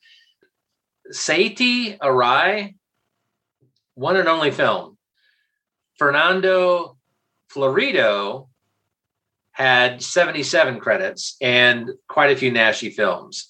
Saiti 1.12 1.98
Arai, 1.98 2.76
one 3.96 4.16
and 4.16 4.28
only 4.28 4.52
film. 4.52 4.96
Fernando 5.98 6.96
Florido 7.52 8.48
had 9.50 10.00
77 10.00 10.78
credits 10.78 11.36
and 11.40 11.90
quite 12.08 12.30
a 12.30 12.36
few 12.36 12.52
Naschy 12.52 12.92
films. 12.92 13.48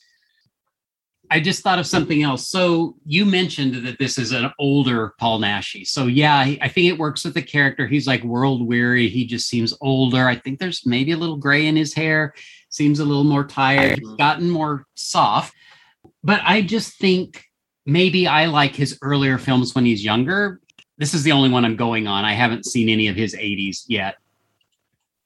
I 1.32 1.40
just 1.40 1.62
thought 1.62 1.78
of 1.78 1.86
something 1.86 2.22
else. 2.22 2.46
So 2.46 2.94
you 3.06 3.24
mentioned 3.24 3.86
that 3.86 3.98
this 3.98 4.18
is 4.18 4.32
an 4.32 4.52
older 4.58 5.14
Paul 5.18 5.40
Naschy. 5.40 5.86
So 5.86 6.06
yeah, 6.06 6.38
I 6.38 6.68
think 6.68 6.88
it 6.88 6.98
works 6.98 7.24
with 7.24 7.32
the 7.32 7.40
character. 7.40 7.86
He's 7.86 8.06
like 8.06 8.22
world 8.22 8.66
weary. 8.66 9.08
He 9.08 9.24
just 9.24 9.48
seems 9.48 9.72
older. 9.80 10.28
I 10.28 10.36
think 10.36 10.58
there's 10.58 10.84
maybe 10.84 11.12
a 11.12 11.16
little 11.16 11.38
gray 11.38 11.66
in 11.66 11.74
his 11.74 11.94
hair. 11.94 12.34
Seems 12.68 13.00
a 13.00 13.04
little 13.06 13.24
more 13.24 13.44
tired. 13.44 13.98
He's 13.98 14.06
mm-hmm. 14.06 14.16
gotten 14.16 14.50
more 14.50 14.84
soft. 14.94 15.54
But 16.22 16.42
I 16.44 16.60
just 16.60 16.98
think 16.98 17.46
maybe 17.86 18.26
I 18.26 18.44
like 18.44 18.76
his 18.76 18.98
earlier 19.00 19.38
films 19.38 19.74
when 19.74 19.86
he's 19.86 20.04
younger. 20.04 20.60
This 20.98 21.14
is 21.14 21.22
the 21.22 21.32
only 21.32 21.48
one 21.48 21.64
I'm 21.64 21.76
going 21.76 22.06
on. 22.06 22.26
I 22.26 22.34
haven't 22.34 22.66
seen 22.66 22.90
any 22.90 23.08
of 23.08 23.16
his 23.16 23.34
80s 23.34 23.84
yet. 23.88 24.16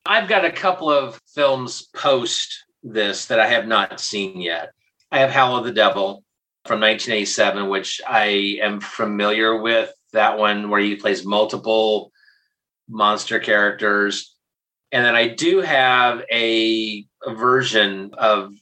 I've 0.06 0.28
got 0.28 0.44
a 0.44 0.52
couple 0.52 0.88
of 0.88 1.20
films 1.26 1.88
post 1.96 2.64
this 2.84 3.26
that 3.26 3.40
I 3.40 3.48
have 3.48 3.66
not 3.66 3.98
seen 3.98 4.40
yet. 4.40 4.70
I 5.16 5.20
have 5.20 5.30
Howl 5.30 5.56
of 5.56 5.64
the 5.64 5.72
Devil 5.72 6.22
from 6.66 6.80
1987, 6.80 7.70
which 7.70 8.02
I 8.06 8.59
am 8.60 8.80
familiar 8.82 9.59
with. 9.59 9.90
That 10.12 10.36
one 10.36 10.68
where 10.68 10.80
he 10.80 10.94
plays 10.97 11.24
multiple 11.24 12.12
monster 12.86 13.38
characters. 13.38 14.36
And 14.93 15.06
then 15.06 15.14
I 15.14 15.28
do 15.28 15.62
have 15.62 16.22
a, 16.30 17.06
a 17.26 17.34
version 17.34 18.10
of 18.18 18.52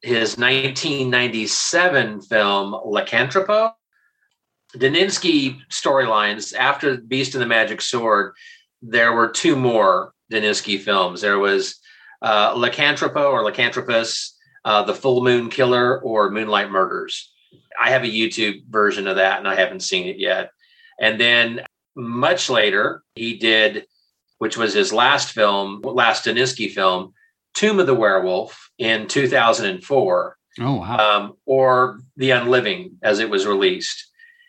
his 0.00 0.38
1997 0.38 2.22
film, 2.22 2.72
Lycanthropo. 2.72 3.72
Daninsky 4.74 5.60
storylines 5.70 6.54
after 6.54 6.96
Beast 6.96 7.34
and 7.34 7.42
the 7.42 7.46
Magic 7.46 7.82
Sword, 7.82 8.32
there 8.80 9.12
were 9.12 9.28
two 9.28 9.54
more 9.54 10.14
Daninsky 10.32 10.80
films. 10.80 11.20
There 11.20 11.38
was 11.38 11.78
uh, 12.22 12.54
Lycanthropo 12.54 13.30
or 13.30 13.44
Lycanthropus, 13.44 14.30
uh, 14.64 14.82
The 14.84 14.94
Full 14.94 15.22
Moon 15.22 15.50
Killer, 15.50 16.00
or 16.00 16.30
Moonlight 16.30 16.70
Murders. 16.70 17.32
I 17.80 17.90
have 17.90 18.02
a 18.04 18.06
YouTube 18.06 18.64
version 18.68 19.06
of 19.06 19.16
that 19.16 19.38
and 19.38 19.48
I 19.48 19.54
haven't 19.54 19.80
seen 19.80 20.06
it 20.08 20.18
yet. 20.18 20.50
And 21.00 21.18
then 21.20 21.62
much 21.96 22.50
later, 22.50 23.02
he 23.14 23.38
did, 23.38 23.86
which 24.38 24.56
was 24.56 24.74
his 24.74 24.92
last 24.92 25.32
film, 25.32 25.80
last 25.82 26.24
Daninsky 26.26 26.70
film, 26.70 27.14
Tomb 27.54 27.80
of 27.80 27.86
the 27.86 27.94
Werewolf 27.94 28.70
in 28.78 29.08
2004 29.08 30.36
Oh, 30.60 30.74
wow. 30.76 30.96
um, 31.16 31.32
or 31.46 32.00
The 32.16 32.30
Unliving 32.30 32.98
as 33.02 33.18
it 33.20 33.30
was 33.30 33.46
released. 33.46 34.06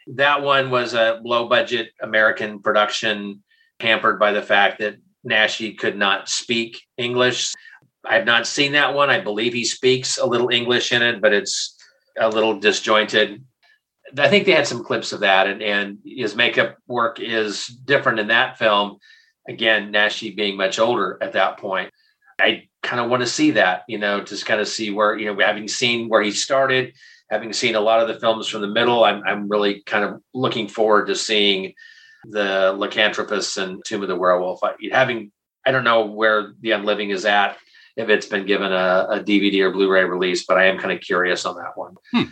That 0.07 0.41
one 0.41 0.71
was 0.71 0.93
a 0.93 1.19
low 1.23 1.47
budget 1.47 1.89
American 2.01 2.59
production, 2.61 3.43
hampered 3.79 4.19
by 4.19 4.31
the 4.33 4.41
fact 4.41 4.79
that 4.79 4.97
Naschy 5.27 5.77
could 5.77 5.95
not 5.97 6.27
speak 6.27 6.81
English. 6.97 7.53
I 8.05 8.15
have 8.15 8.25
not 8.25 8.47
seen 8.47 8.71
that 8.73 8.93
one. 8.93 9.09
I 9.09 9.19
believe 9.19 9.53
he 9.53 9.65
speaks 9.65 10.17
a 10.17 10.25
little 10.25 10.49
English 10.49 10.91
in 10.91 11.01
it, 11.01 11.21
but 11.21 11.33
it's 11.33 11.77
a 12.19 12.29
little 12.29 12.59
disjointed. 12.59 13.43
I 14.17 14.27
think 14.27 14.45
they 14.45 14.51
had 14.51 14.67
some 14.67 14.83
clips 14.83 15.13
of 15.13 15.21
that, 15.21 15.47
and, 15.47 15.61
and 15.61 15.99
his 16.03 16.35
makeup 16.35 16.77
work 16.87 17.19
is 17.19 17.67
different 17.67 18.19
in 18.19 18.27
that 18.27 18.57
film. 18.57 18.97
Again, 19.47 19.93
Naschy 19.93 20.35
being 20.35 20.57
much 20.57 20.79
older 20.79 21.17
at 21.21 21.33
that 21.33 21.57
point. 21.57 21.91
I 22.39 22.67
kind 22.83 22.99
of 22.99 23.09
want 23.09 23.21
to 23.21 23.27
see 23.27 23.51
that, 23.51 23.83
you 23.87 23.97
know, 23.97 24.21
just 24.21 24.45
kind 24.45 24.59
of 24.59 24.67
see 24.67 24.91
where, 24.91 25.17
you 25.17 25.25
know, 25.25 25.39
having 25.45 25.67
seen 25.67 26.09
where 26.09 26.21
he 26.21 26.31
started, 26.31 26.93
having 27.29 27.53
seen 27.53 27.75
a 27.75 27.79
lot 27.79 28.01
of 28.01 28.07
the 28.07 28.19
films 28.19 28.47
from 28.47 28.61
the 28.61 28.67
middle, 28.67 29.03
I'm, 29.03 29.23
I'm 29.23 29.47
really 29.47 29.83
kind 29.85 30.03
of 30.03 30.21
looking 30.33 30.67
forward 30.67 31.07
to 31.07 31.15
seeing 31.15 31.73
the 32.25 32.75
Lycanthropus 32.77 33.61
and 33.61 33.83
Tomb 33.85 34.01
of 34.01 34.07
the 34.07 34.15
Werewolf. 34.15 34.63
I, 34.63 34.73
having, 34.91 35.31
I 35.65 35.71
don't 35.71 35.83
know 35.83 36.05
where 36.05 36.53
The 36.59 36.71
Unliving 36.71 37.11
is 37.11 37.25
at, 37.25 37.57
if 38.01 38.09
it's 38.09 38.25
been 38.25 38.45
given 38.45 38.71
a, 38.71 39.07
a 39.09 39.19
DVD 39.19 39.61
or 39.61 39.71
Blu-ray 39.71 40.03
release, 40.03 40.45
but 40.45 40.57
I 40.57 40.65
am 40.65 40.77
kind 40.77 40.91
of 40.91 41.01
curious 41.01 41.45
on 41.45 41.55
that 41.55 41.75
one. 41.75 41.95
Hmm. 42.11 42.23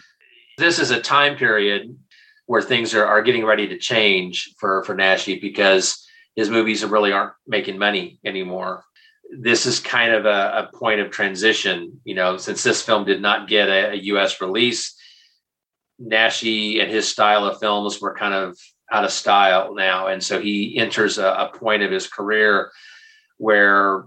This 0.57 0.79
is 0.79 0.91
a 0.91 1.01
time 1.01 1.37
period 1.37 1.97
where 2.45 2.61
things 2.61 2.93
are, 2.93 3.05
are 3.05 3.21
getting 3.21 3.45
ready 3.45 3.67
to 3.67 3.77
change 3.77 4.53
for, 4.57 4.83
for 4.83 4.95
Naschy 4.95 5.39
because 5.39 6.05
his 6.35 6.49
movies 6.49 6.83
really 6.83 7.11
aren't 7.11 7.33
making 7.47 7.77
money 7.77 8.19
anymore 8.25 8.83
this 9.29 9.65
is 9.65 9.79
kind 9.79 10.13
of 10.13 10.25
a, 10.25 10.69
a, 10.69 10.77
point 10.77 10.99
of 10.99 11.11
transition. 11.11 11.99
You 12.03 12.15
know, 12.15 12.37
since 12.37 12.63
this 12.63 12.81
film 12.81 13.05
did 13.05 13.21
not 13.21 13.47
get 13.47 13.69
a, 13.69 13.91
a, 13.91 13.95
U.S. 13.95 14.41
release, 14.41 14.95
Naschy 16.01 16.81
and 16.81 16.89
his 16.91 17.07
style 17.07 17.45
of 17.45 17.59
films 17.59 18.01
were 18.01 18.15
kind 18.15 18.33
of 18.33 18.57
out 18.91 19.05
of 19.05 19.11
style 19.11 19.75
now, 19.75 20.07
and 20.07 20.23
so 20.23 20.41
he 20.41 20.77
enters 20.77 21.17
a, 21.17 21.27
a 21.27 21.51
point 21.53 21.83
of 21.83 21.91
his 21.91 22.07
career 22.07 22.71
where 23.37 24.05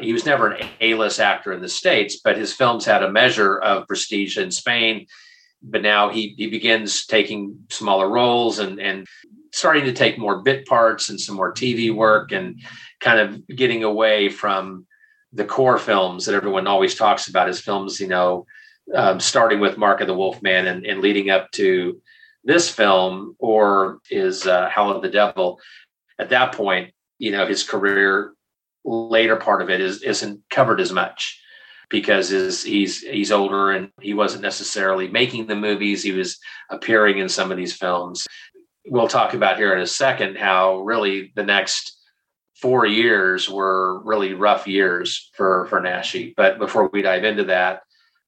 he 0.00 0.12
was 0.12 0.26
never 0.26 0.52
an 0.52 0.68
A-list 0.80 1.20
actor 1.20 1.52
in 1.52 1.62
the 1.62 1.68
states, 1.68 2.20
but 2.22 2.36
his 2.36 2.52
films 2.52 2.84
had 2.84 3.02
a 3.02 3.10
measure 3.10 3.58
of 3.58 3.86
prestige 3.86 4.36
in 4.36 4.50
Spain. 4.50 5.06
But 5.62 5.82
now 5.82 6.10
he 6.10 6.34
he 6.36 6.48
begins 6.48 7.06
taking 7.06 7.58
smaller 7.70 8.08
roles 8.08 8.58
and 8.58 8.78
and 8.78 9.06
starting 9.52 9.84
to 9.84 9.92
take 9.92 10.18
more 10.18 10.42
bit 10.42 10.66
parts 10.66 11.08
and 11.08 11.18
some 11.18 11.34
more 11.34 11.52
TV 11.52 11.94
work 11.94 12.30
and 12.30 12.60
kind 13.00 13.18
of 13.18 13.46
getting 13.48 13.84
away 13.84 14.28
from 14.28 14.86
the 15.32 15.44
core 15.44 15.78
films 15.78 16.26
that 16.26 16.34
everyone 16.34 16.66
always 16.66 16.94
talks 16.94 17.28
about 17.28 17.48
as 17.48 17.60
films, 17.60 17.98
you 17.98 18.06
know, 18.06 18.44
um, 18.94 19.18
starting 19.18 19.58
with 19.58 19.78
Mark 19.78 20.00
of 20.00 20.06
the 20.06 20.14
Wolf 20.14 20.42
Man 20.42 20.66
and, 20.66 20.84
and 20.84 21.00
leading 21.00 21.30
up 21.30 21.50
to 21.52 22.00
this 22.44 22.70
film 22.70 23.34
or 23.38 23.98
is 24.10 24.46
uh, 24.46 24.68
Howl 24.68 24.92
of 24.92 25.02
the 25.02 25.10
Devil, 25.10 25.58
at 26.18 26.30
that 26.30 26.54
point, 26.54 26.92
you 27.18 27.32
know, 27.32 27.46
his 27.46 27.62
career 27.62 28.32
later 28.86 29.36
part 29.36 29.60
of 29.62 29.68
it 29.68 29.80
is 29.80 30.02
isn't 30.02 30.40
covered 30.48 30.80
as 30.80 30.92
much 30.92 31.40
because 31.88 32.30
he's 32.30 33.02
he's 33.02 33.32
older 33.32 33.72
and 33.72 33.90
he 34.00 34.14
wasn't 34.14 34.42
necessarily 34.42 35.08
making 35.08 35.46
the 35.46 35.56
movies. 35.56 36.02
He 36.02 36.12
was 36.12 36.38
appearing 36.70 37.18
in 37.18 37.28
some 37.28 37.50
of 37.50 37.56
these 37.56 37.76
films. 37.76 38.26
We'll 38.86 39.08
talk 39.08 39.34
about 39.34 39.56
here 39.56 39.74
in 39.74 39.80
a 39.80 39.86
second 39.86 40.36
how 40.36 40.78
really 40.80 41.32
the 41.34 41.42
next 41.42 41.98
four 42.54 42.86
years 42.86 43.50
were 43.50 44.02
really 44.04 44.34
rough 44.34 44.66
years 44.66 45.30
for 45.34 45.66
for 45.66 45.80
Naschy. 45.80 46.34
But 46.36 46.58
before 46.58 46.88
we 46.92 47.02
dive 47.02 47.24
into 47.24 47.44
that, 47.44 47.82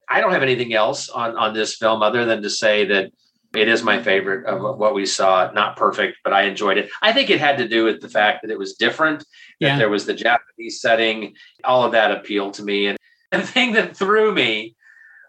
I 0.09 0.21
don't 0.21 0.33
have 0.33 0.43
anything 0.43 0.73
else 0.73 1.09
on 1.09 1.37
on 1.37 1.53
this 1.53 1.75
film 1.75 2.03
other 2.03 2.25
than 2.25 2.41
to 2.43 2.49
say 2.49 2.85
that 2.85 3.11
it 3.55 3.67
is 3.67 3.83
my 3.83 4.01
favorite 4.01 4.45
of 4.45 4.77
what 4.77 4.93
we 4.93 5.05
saw. 5.05 5.49
Not 5.51 5.75
perfect, 5.75 6.17
but 6.23 6.33
I 6.33 6.43
enjoyed 6.43 6.77
it. 6.77 6.89
I 7.01 7.13
think 7.13 7.29
it 7.29 7.39
had 7.39 7.57
to 7.57 7.67
do 7.67 7.85
with 7.85 7.99
the 8.01 8.09
fact 8.09 8.41
that 8.43 8.51
it 8.51 8.59
was 8.59 8.73
different. 8.73 9.19
That 9.59 9.67
Yeah. 9.67 9.77
there 9.77 9.89
was 9.89 10.05
the 10.05 10.13
Japanese 10.13 10.81
setting. 10.81 11.35
All 11.63 11.83
of 11.83 11.93
that 11.93 12.11
appealed 12.11 12.53
to 12.55 12.63
me. 12.63 12.87
And 12.87 12.97
the 13.31 13.41
thing 13.41 13.73
that 13.73 13.97
threw 13.97 14.33
me 14.33 14.75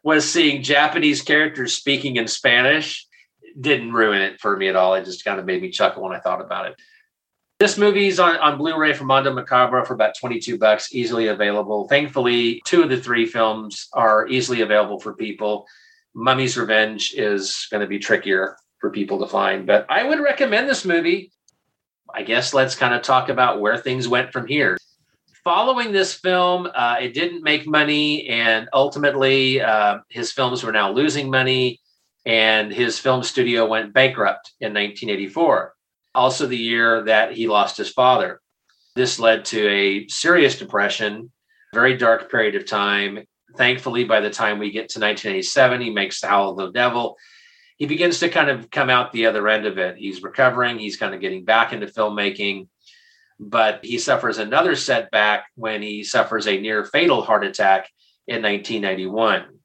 was 0.02 0.30
seeing 0.30 0.62
Japanese 0.62 1.22
characters 1.22 1.74
speaking 1.74 2.16
in 2.16 2.26
Spanish. 2.28 3.06
Didn't 3.58 3.92
ruin 3.92 4.20
it 4.22 4.40
for 4.40 4.56
me 4.56 4.68
at 4.68 4.76
all. 4.76 4.94
It 4.94 5.04
just 5.04 5.24
kind 5.24 5.40
of 5.40 5.46
made 5.46 5.60
me 5.62 5.70
chuckle 5.70 6.02
when 6.02 6.14
I 6.14 6.20
thought 6.20 6.40
about 6.40 6.66
it. 6.66 6.76
This 7.58 7.76
movie's 7.76 8.18
on, 8.18 8.36
on 8.38 8.56
Blu-ray 8.56 8.94
from 8.94 9.08
Mondo 9.08 9.34
Macabro 9.34 9.86
for 9.86 9.92
about 9.92 10.14
22 10.18 10.56
bucks, 10.56 10.94
easily 10.94 11.26
available. 11.26 11.86
Thankfully, 11.88 12.62
two 12.64 12.82
of 12.82 12.88
the 12.88 12.96
three 12.96 13.26
films 13.26 13.88
are 13.92 14.26
easily 14.28 14.62
available 14.62 14.98
for 14.98 15.12
people. 15.14 15.66
Mummy's 16.14 16.56
Revenge 16.56 17.14
is 17.16 17.66
going 17.70 17.80
to 17.80 17.86
be 17.86 17.98
trickier 17.98 18.56
for 18.78 18.90
people 18.90 19.18
to 19.20 19.26
find, 19.26 19.66
but 19.66 19.86
I 19.88 20.04
would 20.04 20.20
recommend 20.20 20.68
this 20.68 20.84
movie. 20.84 21.32
I 22.12 22.22
guess 22.22 22.54
let's 22.54 22.74
kind 22.74 22.94
of 22.94 23.02
talk 23.02 23.28
about 23.28 23.60
where 23.60 23.76
things 23.76 24.08
went 24.08 24.32
from 24.32 24.46
here. 24.46 24.76
Following 25.44 25.92
this 25.92 26.12
film, 26.12 26.68
uh, 26.74 26.96
it 27.00 27.14
didn't 27.14 27.42
make 27.42 27.66
money, 27.66 28.28
and 28.28 28.68
ultimately, 28.72 29.60
uh, 29.60 29.98
his 30.08 30.32
films 30.32 30.62
were 30.62 30.72
now 30.72 30.90
losing 30.90 31.30
money, 31.30 31.80
and 32.26 32.72
his 32.72 32.98
film 32.98 33.22
studio 33.22 33.66
went 33.66 33.94
bankrupt 33.94 34.52
in 34.60 34.74
1984 34.74 35.74
also 36.14 36.46
the 36.46 36.56
year 36.56 37.02
that 37.04 37.32
he 37.32 37.46
lost 37.46 37.76
his 37.76 37.90
father. 37.90 38.40
This 38.96 39.18
led 39.18 39.44
to 39.46 39.68
a 39.68 40.08
serious 40.08 40.58
depression, 40.58 41.30
very 41.72 41.96
dark 41.96 42.30
period 42.30 42.56
of 42.56 42.66
time. 42.66 43.24
Thankfully, 43.56 44.04
by 44.04 44.20
the 44.20 44.30
time 44.30 44.58
we 44.58 44.70
get 44.70 44.90
to 44.90 45.00
1987, 45.00 45.80
he 45.80 45.90
makes 45.90 46.20
The 46.20 46.28
Howl 46.28 46.50
of 46.50 46.56
the 46.56 46.70
Devil. 46.70 47.16
He 47.76 47.86
begins 47.86 48.20
to 48.20 48.28
kind 48.28 48.50
of 48.50 48.70
come 48.70 48.90
out 48.90 49.12
the 49.12 49.26
other 49.26 49.48
end 49.48 49.66
of 49.66 49.78
it. 49.78 49.96
He's 49.96 50.22
recovering, 50.22 50.78
he's 50.78 50.96
kind 50.96 51.14
of 51.14 51.20
getting 51.20 51.44
back 51.44 51.72
into 51.72 51.86
filmmaking, 51.86 52.68
but 53.38 53.84
he 53.84 53.98
suffers 53.98 54.38
another 54.38 54.76
setback 54.76 55.46
when 55.54 55.82
he 55.82 56.04
suffers 56.04 56.46
a 56.46 56.60
near 56.60 56.84
fatal 56.84 57.22
heart 57.22 57.44
attack 57.44 57.88
in 58.26 58.42
1991 58.42 59.60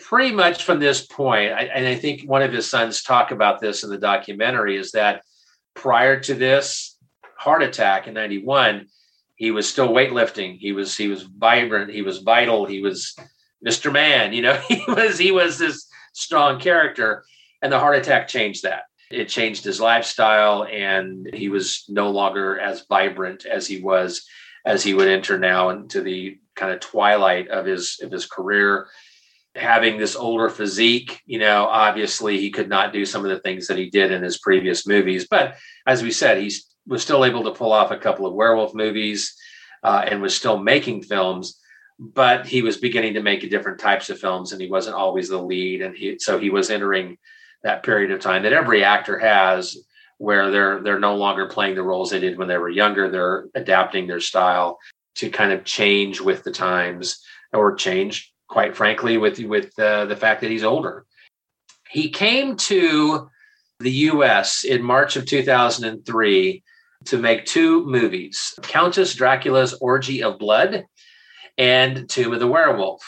pretty 0.00 0.34
much 0.34 0.64
from 0.64 0.80
this 0.80 1.06
point, 1.06 1.52
I, 1.52 1.64
and 1.64 1.86
I 1.86 1.94
think 1.94 2.22
one 2.22 2.42
of 2.42 2.52
his 2.52 2.68
sons 2.68 3.02
talk 3.02 3.30
about 3.30 3.60
this 3.60 3.84
in 3.84 3.90
the 3.90 3.98
documentary, 3.98 4.76
is 4.76 4.92
that 4.92 5.22
prior 5.74 6.20
to 6.20 6.34
this 6.34 6.96
heart 7.36 7.62
attack 7.62 8.06
in 8.06 8.14
91 8.14 8.86
he 9.40 9.50
was 9.50 9.66
still 9.66 9.88
weightlifting. 9.88 10.58
He 10.58 10.72
was 10.72 10.94
he 10.94 11.08
was 11.08 11.22
vibrant. 11.22 11.90
He 11.90 12.02
was 12.02 12.18
vital. 12.18 12.66
He 12.66 12.82
was 12.82 13.16
mr 13.66 13.92
man 13.92 14.32
you 14.32 14.40
know 14.40 14.54
he 14.68 14.82
was 14.86 15.18
he 15.18 15.32
was 15.32 15.58
this 15.58 15.88
strong 16.12 16.60
character. 16.60 17.24
And 17.62 17.72
the 17.72 17.78
heart 17.78 17.96
attack 17.96 18.28
changed 18.28 18.64
that. 18.64 18.82
It 19.10 19.28
changed 19.28 19.64
his 19.64 19.80
lifestyle 19.80 20.64
and 20.64 21.28
he 21.32 21.48
was 21.48 21.84
no 21.88 22.10
longer 22.10 22.60
as 22.60 22.84
vibrant 22.86 23.46
as 23.46 23.66
he 23.66 23.80
was 23.80 24.26
as 24.66 24.82
he 24.82 24.92
would 24.92 25.08
enter 25.08 25.38
now 25.38 25.70
into 25.70 26.02
the 26.02 26.38
kind 26.54 26.74
of 26.74 26.80
twilight 26.80 27.48
of 27.48 27.64
his 27.64 27.98
of 28.02 28.12
his 28.12 28.26
career. 28.26 28.88
Having 29.54 29.96
this 29.96 30.16
older 30.16 30.50
physique, 30.50 31.22
you 31.24 31.38
know, 31.38 31.64
obviously 31.64 32.38
he 32.38 32.50
could 32.50 32.68
not 32.68 32.92
do 32.92 33.06
some 33.06 33.24
of 33.24 33.30
the 33.30 33.40
things 33.40 33.68
that 33.68 33.78
he 33.78 33.88
did 33.88 34.12
in 34.12 34.22
his 34.22 34.38
previous 34.38 34.86
movies. 34.86 35.26
But 35.30 35.56
as 35.86 36.02
we 36.02 36.10
said, 36.12 36.36
he 36.36 36.52
was 36.90 37.02
still 37.02 37.24
able 37.24 37.44
to 37.44 37.52
pull 37.52 37.72
off 37.72 37.90
a 37.90 37.96
couple 37.96 38.26
of 38.26 38.34
werewolf 38.34 38.74
movies 38.74 39.34
uh, 39.82 40.04
and 40.06 40.20
was 40.20 40.36
still 40.36 40.58
making 40.58 41.02
films. 41.02 41.58
But 41.98 42.46
he 42.46 42.60
was 42.60 42.76
beginning 42.76 43.14
to 43.14 43.22
make 43.22 43.48
different 43.48 43.78
types 43.78 44.10
of 44.10 44.18
films, 44.18 44.52
and 44.52 44.60
he 44.60 44.68
wasn't 44.68 44.96
always 44.96 45.28
the 45.28 45.38
lead. 45.38 45.80
And 45.80 45.96
he, 45.96 46.18
so 46.18 46.38
he 46.38 46.50
was 46.50 46.70
entering 46.70 47.16
that 47.62 47.82
period 47.82 48.10
of 48.10 48.20
time 48.20 48.42
that 48.42 48.52
every 48.52 48.84
actor 48.84 49.18
has, 49.18 49.76
where 50.18 50.50
they're 50.50 50.80
they're 50.80 50.98
no 50.98 51.16
longer 51.16 51.46
playing 51.46 51.74
the 51.74 51.82
roles 51.82 52.10
they 52.10 52.20
did 52.20 52.36
when 52.36 52.48
they 52.48 52.58
were 52.58 52.68
younger. 52.68 53.10
They're 53.10 53.46
adapting 53.54 54.06
their 54.06 54.20
style 54.20 54.78
to 55.16 55.30
kind 55.30 55.52
of 55.52 55.64
change 55.64 56.20
with 56.20 56.42
the 56.42 56.52
times 56.52 57.22
or 57.52 57.74
change 57.74 58.32
quite 58.50 58.76
frankly, 58.76 59.16
with 59.16 59.38
with 59.38 59.78
uh, 59.78 60.04
the 60.06 60.16
fact 60.16 60.42
that 60.42 60.50
he's 60.50 60.64
older. 60.64 61.06
He 61.88 62.10
came 62.10 62.56
to 62.56 63.30
the 63.78 63.90
U.S. 63.90 64.64
in 64.64 64.82
March 64.82 65.16
of 65.16 65.24
2003 65.24 66.62
to 67.06 67.18
make 67.18 67.44
two 67.44 67.84
movies: 67.86 68.54
Countess 68.62 69.14
Dracula's 69.14 69.74
Orgy 69.74 70.22
of 70.22 70.38
Blood 70.38 70.84
and 71.58 72.08
Tomb 72.08 72.32
of 72.32 72.40
the 72.40 72.46
Werewolf. 72.46 73.02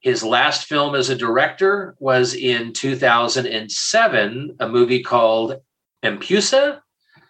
His 0.00 0.24
last 0.24 0.66
film 0.66 0.94
as 0.94 1.10
a 1.10 1.16
director 1.16 1.94
was 2.00 2.34
in 2.34 2.72
2007, 2.72 4.56
a 4.58 4.68
movie 4.68 5.02
called 5.02 5.60
Empusa. 6.02 6.80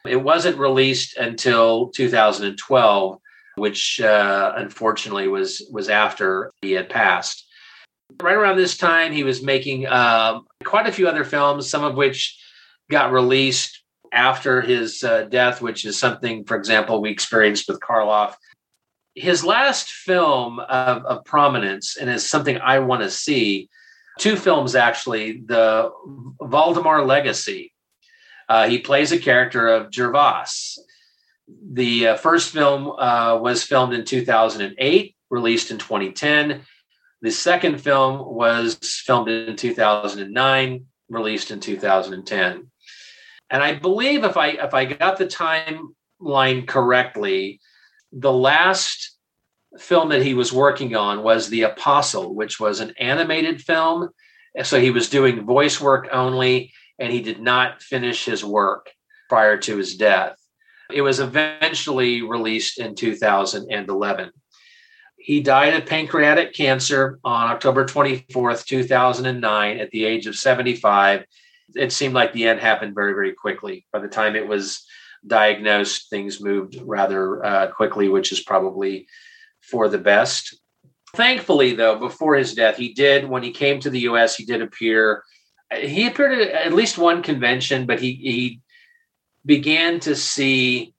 It 0.07 0.17
wasn't 0.17 0.59
released 0.59 1.17
until 1.17 1.91
2012 1.91 3.19
which 3.57 4.01
uh, 4.01 4.53
unfortunately 4.57 5.29
was 5.29 5.67
was 5.71 5.89
after 5.89 6.53
he 6.63 6.73
had 6.73 6.89
passed. 6.89 7.47
Right 8.21 8.35
around 8.35 8.57
this 8.57 8.77
time, 8.77 9.13
he 9.13 9.25
was 9.25 9.43
making 9.43 9.87
um, 9.87 10.47
quite 10.65 10.87
a 10.87 10.93
few 10.93 11.09
other 11.09 11.25
films, 11.25 11.69
some 11.69 11.85
of 11.85 11.97
which 11.97 12.39
got 12.91 13.13
released 13.13 13.82
after 14.13 14.61
his 14.61 15.03
uh, 15.03 15.23
death, 15.25 15.63
which 15.63 15.85
is 15.85 15.99
something, 15.99 16.45
for 16.45 16.57
example, 16.57 17.01
we 17.01 17.11
experienced 17.11 17.69
with 17.69 17.81
Karloff. 17.81 18.35
His 19.15 19.45
last 19.45 19.89
film 19.91 20.61
of, 20.61 21.05
of 21.05 21.25
prominence, 21.25 21.97
and 21.97 22.09
is 22.09 22.29
something 22.29 22.59
I 22.59 22.79
want 22.79 23.03
to 23.03 23.11
see, 23.11 23.69
two 24.19 24.37
films 24.37 24.75
actually, 24.75 25.43
the 25.45 25.91
Valdemar 26.41 27.05
Legacy. 27.05 27.73
Uh, 28.49 28.69
he 28.69 28.79
plays 28.79 29.13
a 29.13 29.19
character 29.19 29.69
of 29.69 29.91
Gervas 29.91 30.77
the 31.73 32.09
uh, 32.09 32.17
first 32.17 32.53
film 32.53 32.91
uh, 32.91 33.39
was 33.41 33.63
filmed 33.63 33.95
in 33.95 34.05
2008, 34.05 35.17
released 35.31 35.71
in 35.71 35.79
2010. 35.79 36.63
The 37.21 37.31
second 37.31 37.81
film 37.81 38.35
was 38.35 38.77
filmed 39.05 39.29
in 39.29 39.57
2009, 39.57 40.87
released 41.09 41.51
in 41.51 41.61
2010. 41.61 42.71
And 43.53 43.63
I 43.63 43.75
believe 43.75 44.25
if 44.25 44.39
I 44.39 44.49
if 44.49 44.73
I 44.73 44.87
got 44.87 45.19
the 45.19 45.27
timeline 45.27 46.67
correctly, 46.67 47.61
the 48.11 48.33
last 48.33 49.17
film 49.79 50.09
that 50.09 50.23
he 50.23 50.33
was 50.33 50.53
working 50.53 50.97
on 50.97 51.23
was 51.23 51.49
The 51.49 51.63
Apostle, 51.63 52.35
which 52.35 52.59
was 52.59 52.81
an 52.81 52.95
animated 52.99 53.61
film. 53.61 54.09
So 54.63 54.81
he 54.81 54.91
was 54.91 55.11
doing 55.11 55.45
voice 55.45 55.81
work 55.81 56.09
only, 56.13 56.73
and 56.99 57.13
he 57.13 57.21
did 57.21 57.41
not 57.41 57.83
finish 57.83 58.25
his 58.25 58.43
work 58.43 58.91
prior 59.29 59.59
to 59.59 59.77
his 59.77 59.97
death. 59.97 60.37
It 60.91 61.03
was 61.03 61.21
eventually 61.21 62.23
released 62.23 62.79
in 62.79 62.95
2011. 62.95 64.31
He 65.17 65.41
died 65.41 65.75
of 65.75 65.87
pancreatic 65.87 66.55
cancer 66.55 67.19
on 67.23 67.51
October 67.51 67.85
24th, 67.85 68.65
2009, 68.65 69.79
at 69.79 69.91
the 69.91 70.05
age 70.05 70.27
of 70.27 70.37
75. 70.37 71.25
It 71.75 71.93
seemed 71.93 72.15
like 72.15 72.33
the 72.33 72.47
end 72.47 72.61
happened 72.61 72.95
very, 72.95 73.13
very 73.13 73.33
quickly. 73.33 73.87
By 73.93 74.01
the 74.01 74.09
time 74.09 74.37
it 74.37 74.47
was 74.47 74.85
diagnosed, 75.27 76.11
things 76.11 76.41
moved 76.41 76.81
rather 76.83 77.45
uh, 77.45 77.67
quickly, 77.69 78.09
which 78.09 78.33
is 78.33 78.41
probably 78.41 79.07
for 79.61 79.89
the 79.89 79.99
best. 79.99 80.59
Thankfully, 81.15 81.75
though, 81.75 81.99
before 81.99 82.37
his 82.37 82.55
death, 82.55 82.77
he 82.77 82.93
did, 82.95 83.29
when 83.29 83.43
he 83.43 83.53
came 83.53 83.81
to 83.81 83.91
the 83.91 84.01
US, 84.01 84.35
he 84.35 84.45
did 84.45 84.63
appear. 84.63 85.23
He 85.75 86.07
appeared 86.07 86.39
at 86.39 86.67
at 86.67 86.73
least 86.73 86.99
one 86.99 87.23
convention, 87.23 87.87
but 87.87 88.01
he, 88.01 88.15
he 88.15 88.61
began 89.45 90.01
to 90.01 90.15
see 90.17 90.95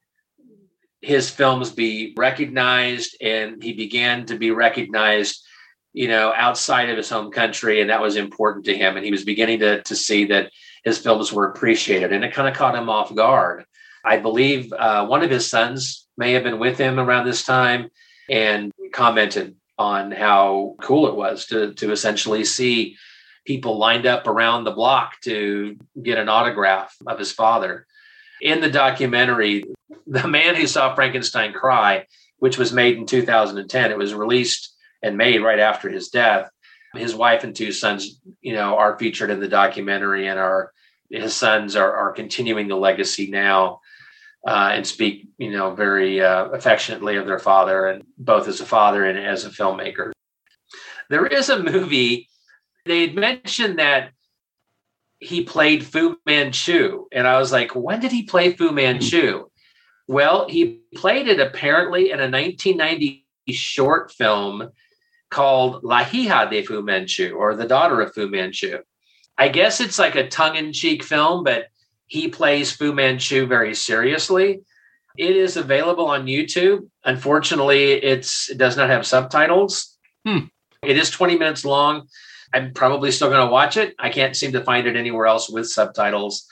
his 1.01 1.29
films 1.29 1.69
be 1.69 2.13
recognized 2.17 3.17
and 3.21 3.61
he 3.61 3.73
began 3.73 4.25
to 4.25 4.37
be 4.37 4.51
recognized 4.51 5.45
you 5.91 6.07
know 6.07 6.33
outside 6.35 6.89
of 6.89 6.97
his 6.97 7.09
home 7.09 7.29
country 7.29 7.81
and 7.81 7.89
that 7.89 8.01
was 8.01 8.15
important 8.15 8.65
to 8.65 8.75
him 8.75 8.95
and 8.95 9.05
he 9.05 9.11
was 9.11 9.25
beginning 9.25 9.59
to, 9.59 9.81
to 9.83 9.95
see 9.95 10.25
that 10.25 10.49
his 10.83 10.97
films 10.97 11.31
were 11.31 11.47
appreciated 11.47 12.11
and 12.11 12.23
it 12.23 12.33
kind 12.33 12.47
of 12.47 12.55
caught 12.55 12.75
him 12.75 12.89
off 12.89 13.13
guard 13.13 13.65
i 14.03 14.17
believe 14.17 14.71
uh, 14.73 15.05
one 15.05 15.23
of 15.23 15.29
his 15.29 15.49
sons 15.49 16.07
may 16.17 16.33
have 16.33 16.43
been 16.43 16.59
with 16.59 16.77
him 16.77 16.99
around 16.99 17.25
this 17.25 17.43
time 17.43 17.89
and 18.29 18.71
commented 18.91 19.55
on 19.77 20.11
how 20.11 20.75
cool 20.81 21.07
it 21.07 21.15
was 21.15 21.47
to, 21.47 21.73
to 21.73 21.91
essentially 21.91 22.45
see 22.45 22.95
people 23.45 23.77
lined 23.77 24.05
up 24.05 24.27
around 24.27 24.63
the 24.63 24.71
block 24.71 25.19
to 25.21 25.77
get 26.01 26.17
an 26.17 26.29
autograph 26.29 26.95
of 27.07 27.19
his 27.19 27.31
father. 27.31 27.85
In 28.41 28.61
the 28.61 28.69
documentary, 28.69 29.63
The 30.07 30.27
Man 30.27 30.55
Who 30.55 30.67
Saw 30.67 30.93
Frankenstein 30.95 31.53
Cry, 31.53 32.05
which 32.37 32.57
was 32.57 32.73
made 32.73 32.97
in 32.97 33.05
2010, 33.05 33.91
it 33.91 33.97
was 33.97 34.13
released 34.13 34.73
and 35.01 35.17
made 35.17 35.41
right 35.41 35.59
after 35.59 35.89
his 35.89 36.09
death. 36.09 36.49
His 36.95 37.15
wife 37.15 37.43
and 37.43 37.55
two 37.55 37.71
sons, 37.71 38.21
you 38.41 38.53
know, 38.53 38.77
are 38.77 38.97
featured 38.97 39.31
in 39.31 39.39
the 39.39 39.47
documentary 39.47 40.27
and 40.27 40.39
his 41.09 41.35
sons 41.35 41.75
are, 41.75 41.95
are 41.95 42.11
continuing 42.11 42.67
the 42.67 42.75
legacy 42.75 43.29
now 43.29 43.79
uh, 44.47 44.71
and 44.73 44.85
speak, 44.85 45.27
you 45.37 45.51
know, 45.51 45.73
very 45.73 46.21
uh, 46.21 46.45
affectionately 46.47 47.15
of 47.15 47.25
their 47.25 47.39
father, 47.39 47.87
and 47.87 48.03
both 48.17 48.47
as 48.47 48.59
a 48.59 48.65
father 48.65 49.05
and 49.05 49.17
as 49.17 49.45
a 49.45 49.49
filmmaker. 49.49 50.11
There 51.09 51.25
is 51.25 51.49
a 51.49 51.63
movie 51.63 52.29
they 52.85 53.01
had 53.01 53.15
mentioned 53.15 53.79
that 53.79 54.11
he 55.19 55.43
played 55.43 55.85
Fu 55.85 56.17
Manchu, 56.25 57.05
and 57.11 57.27
I 57.27 57.39
was 57.39 57.51
like, 57.51 57.73
when 57.75 58.01
did 58.01 58.11
he 58.11 58.23
play 58.23 58.53
Fu 58.53 58.71
Manchu? 58.71 59.45
Well, 60.07 60.49
he 60.49 60.81
played 60.95 61.29
it 61.29 61.39
apparently 61.39 62.11
in 62.11 62.19
a 62.19 62.29
1990 62.29 63.25
short 63.49 64.11
film 64.11 64.69
called 65.33 65.83
La 65.83 66.03
Hija 66.03 66.49
de 66.49 66.63
Fu 66.63 66.81
Manchu, 66.81 67.33
or 67.33 67.55
The 67.55 67.67
Daughter 67.67 67.99
of 68.01 68.13
Fu 68.13 68.29
Manchu. 68.29 68.77
I 69.37 69.49
guess 69.49 69.81
it's 69.81 69.99
like 69.99 70.15
a 70.15 70.29
tongue 70.29 70.55
in 70.55 70.71
cheek 70.71 71.03
film, 71.03 71.43
but 71.43 71.65
he 72.05 72.27
plays 72.27 72.71
Fu 72.71 72.93
Manchu 72.93 73.47
very 73.47 73.73
seriously. 73.73 74.61
It 75.17 75.35
is 75.35 75.57
available 75.57 76.05
on 76.05 76.27
YouTube. 76.27 76.87
Unfortunately, 77.03 77.93
it's 77.93 78.49
it 78.49 78.57
does 78.57 78.77
not 78.77 78.89
have 78.89 79.05
subtitles. 79.05 79.97
Hmm. 80.25 80.45
It 80.83 80.97
is 80.97 81.09
20 81.09 81.37
minutes 81.37 81.65
long. 81.65 82.07
I'm 82.53 82.73
probably 82.73 83.11
still 83.11 83.29
going 83.29 83.45
to 83.45 83.51
watch 83.51 83.77
it. 83.77 83.95
I 83.97 84.09
can't 84.09 84.35
seem 84.35 84.51
to 84.51 84.63
find 84.63 84.85
it 84.85 84.95
anywhere 84.95 85.25
else 85.25 85.49
with 85.49 85.67
subtitles. 85.67 86.45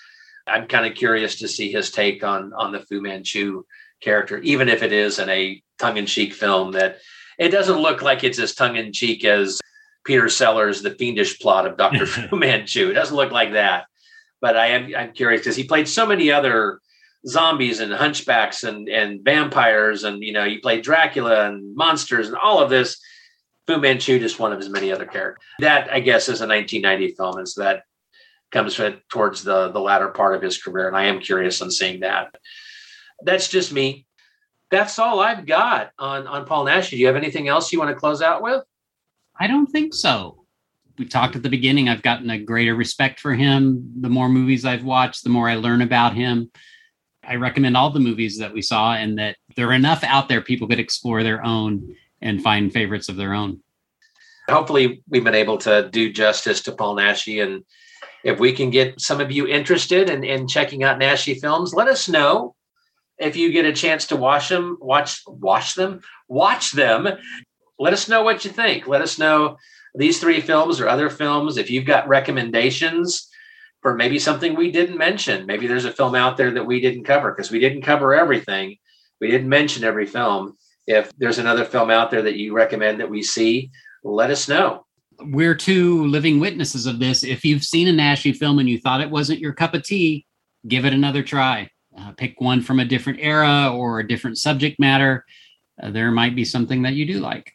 I'm 0.47 0.67
kind 0.67 0.87
of 0.87 0.97
curious 0.97 1.39
to 1.39 1.47
see 1.47 1.71
his 1.71 1.91
take 1.91 2.23
on 2.23 2.53
on 2.53 2.71
the 2.71 2.79
Fu 2.79 3.01
Manchu 3.01 3.63
character, 4.01 4.39
even 4.39 4.67
if 4.67 4.81
it 4.81 4.91
is 4.91 5.19
in 5.19 5.29
a 5.29 5.61
tongue-in-cheek 5.77 6.33
film 6.33 6.71
that 6.71 6.97
it 7.37 7.49
doesn't 7.49 7.79
look 7.79 8.01
like 8.01 8.23
it's 8.23 8.39
as 8.39 8.55
tongue-in-cheek 8.55 9.23
as 9.25 9.59
Peter 10.03 10.29
Sellers' 10.29 10.81
The 10.81 10.91
Fiendish 10.91 11.39
Plot 11.39 11.67
of 11.67 11.77
Dr. 11.77 12.05
Fu 12.07 12.35
Manchu. 12.35 12.89
It 12.89 12.93
doesn't 12.93 13.15
look 13.15 13.31
like 13.31 13.53
that. 13.53 13.85
But 14.41 14.57
I 14.57 14.67
am 14.67 14.91
I'm 14.95 15.13
curious 15.13 15.41
because 15.41 15.55
he 15.55 15.63
played 15.63 15.87
so 15.87 16.05
many 16.05 16.31
other 16.31 16.79
zombies 17.27 17.79
and 17.79 17.91
hunchbacks 17.91 18.63
and 18.63 18.89
and 18.89 19.23
vampires 19.23 20.03
and 20.03 20.23
you 20.23 20.33
know 20.33 20.45
he 20.45 20.57
played 20.57 20.83
Dracula 20.83 21.47
and 21.47 21.75
monsters 21.75 22.27
and 22.27 22.37
all 22.37 22.61
of 22.61 22.69
this. 22.69 22.99
Fu 23.67 23.77
Manchu 23.77 24.19
just 24.19 24.39
one 24.39 24.51
of 24.51 24.57
his 24.57 24.69
many 24.69 24.91
other 24.91 25.05
characters. 25.05 25.43
That 25.59 25.91
I 25.91 25.99
guess 25.99 26.23
is 26.23 26.41
a 26.41 26.47
1990 26.47 27.15
film, 27.15 27.37
and 27.37 27.47
so 27.47 27.61
that 27.61 27.83
comes 28.51 28.79
towards 29.09 29.43
the 29.43 29.71
the 29.71 29.79
latter 29.79 30.09
part 30.09 30.35
of 30.35 30.41
his 30.41 30.61
career, 30.61 30.87
and 30.87 30.97
I 30.97 31.05
am 31.05 31.19
curious 31.19 31.61
on 31.61 31.69
seeing 31.69 31.99
that. 31.99 32.35
That's 33.23 33.47
just 33.47 33.71
me. 33.71 34.07
That's 34.71 34.97
all 34.97 35.19
I've 35.19 35.45
got 35.45 35.91
on 35.99 36.25
on 36.27 36.45
Paul 36.45 36.65
Naschy. 36.65 36.91
Do 36.91 36.97
you 36.97 37.07
have 37.07 37.15
anything 37.17 37.49
else 37.49 37.71
you 37.71 37.79
want 37.79 37.91
to 37.91 37.99
close 37.99 38.21
out 38.21 38.41
with? 38.41 38.63
I 39.37 39.47
don't 39.47 39.67
think 39.67 39.93
so. 39.93 40.45
We 40.97 41.05
talked 41.05 41.35
at 41.35 41.43
the 41.43 41.49
beginning. 41.49 41.89
I've 41.89 42.01
gotten 42.01 42.29
a 42.29 42.39
greater 42.39 42.75
respect 42.75 43.19
for 43.19 43.33
him. 43.33 43.91
The 43.99 44.09
more 44.09 44.29
movies 44.29 44.65
I've 44.65 44.83
watched, 44.83 45.23
the 45.23 45.29
more 45.29 45.49
I 45.49 45.55
learn 45.55 45.81
about 45.81 46.15
him. 46.15 46.51
I 47.23 47.35
recommend 47.35 47.77
all 47.77 47.91
the 47.91 47.99
movies 47.99 48.37
that 48.39 48.53
we 48.53 48.61
saw, 48.61 48.93
and 48.93 49.17
that 49.19 49.35
there 49.55 49.67
are 49.67 49.73
enough 49.73 50.03
out 50.03 50.27
there 50.27 50.41
people 50.41 50.67
could 50.67 50.79
explore 50.79 51.23
their 51.23 51.43
own 51.45 51.95
and 52.21 52.41
find 52.41 52.71
favorites 52.71 53.09
of 53.09 53.15
their 53.15 53.33
own. 53.33 53.61
Hopefully, 54.49 55.03
we've 55.09 55.23
been 55.23 55.35
able 55.35 55.57
to 55.59 55.89
do 55.89 56.11
justice 56.11 56.61
to 56.61 56.71
Paul 56.71 56.95
Naschy. 56.95 57.43
And 57.43 57.63
if 58.23 58.39
we 58.39 58.53
can 58.53 58.69
get 58.69 58.99
some 58.99 59.21
of 59.21 59.31
you 59.31 59.47
interested 59.47 60.09
in, 60.09 60.23
in 60.23 60.47
checking 60.47 60.83
out 60.83 60.99
Naschy 60.99 61.39
films, 61.39 61.73
let 61.73 61.87
us 61.87 62.09
know. 62.09 62.55
If 63.21 63.35
you 63.35 63.51
get 63.51 63.65
a 63.65 63.73
chance 63.73 64.07
to 64.07 64.15
watch 64.15 64.49
them, 64.49 64.77
watch 64.81 65.21
watch 65.27 65.75
them, 65.75 66.01
watch 66.27 66.71
them. 66.71 67.07
Let 67.77 67.93
us 67.93 68.09
know 68.09 68.23
what 68.23 68.43
you 68.43 68.51
think. 68.51 68.87
Let 68.87 69.01
us 69.01 69.19
know 69.19 69.57
these 69.93 70.19
three 70.19 70.41
films 70.41 70.79
or 70.79 70.89
other 70.89 71.09
films. 71.09 71.57
If 71.57 71.69
you've 71.69 71.85
got 71.85 72.07
recommendations 72.07 73.29
for 73.81 73.95
maybe 73.95 74.17
something 74.17 74.55
we 74.55 74.71
didn't 74.71 74.97
mention, 74.97 75.45
maybe 75.45 75.67
there's 75.67 75.85
a 75.85 75.91
film 75.91 76.15
out 76.15 76.35
there 76.35 76.51
that 76.51 76.65
we 76.65 76.81
didn't 76.81 77.03
cover 77.03 77.31
because 77.31 77.51
we 77.51 77.59
didn't 77.59 77.83
cover 77.83 78.13
everything. 78.15 78.77
We 79.19 79.29
didn't 79.29 79.49
mention 79.49 79.83
every 79.83 80.07
film. 80.07 80.57
If 80.87 81.11
there's 81.17 81.37
another 81.37 81.63
film 81.63 81.91
out 81.91 82.09
there 82.09 82.23
that 82.23 82.37
you 82.37 82.53
recommend 82.53 82.99
that 82.99 83.09
we 83.09 83.21
see, 83.21 83.69
let 84.03 84.31
us 84.31 84.49
know. 84.49 84.85
We're 85.19 85.55
two 85.55 86.07
living 86.07 86.39
witnesses 86.39 86.87
of 86.87 86.97
this. 86.97 87.23
If 87.23 87.45
you've 87.45 87.63
seen 87.63 87.87
a 87.87 87.91
Naschy 87.91 88.35
film 88.35 88.57
and 88.57 88.67
you 88.67 88.79
thought 88.79 89.01
it 89.01 89.11
wasn't 89.11 89.39
your 89.39 89.53
cup 89.53 89.75
of 89.75 89.83
tea, 89.83 90.25
give 90.67 90.85
it 90.85 90.93
another 90.93 91.21
try. 91.21 91.69
Uh, 92.01 92.11
pick 92.13 92.39
one 92.41 92.61
from 92.61 92.79
a 92.79 92.85
different 92.85 93.19
era 93.21 93.71
or 93.73 93.99
a 93.99 94.07
different 94.07 94.37
subject 94.37 94.79
matter. 94.79 95.25
Uh, 95.81 95.91
there 95.91 96.11
might 96.11 96.35
be 96.35 96.45
something 96.45 96.81
that 96.83 96.93
you 96.93 97.05
do 97.05 97.19
like. 97.19 97.53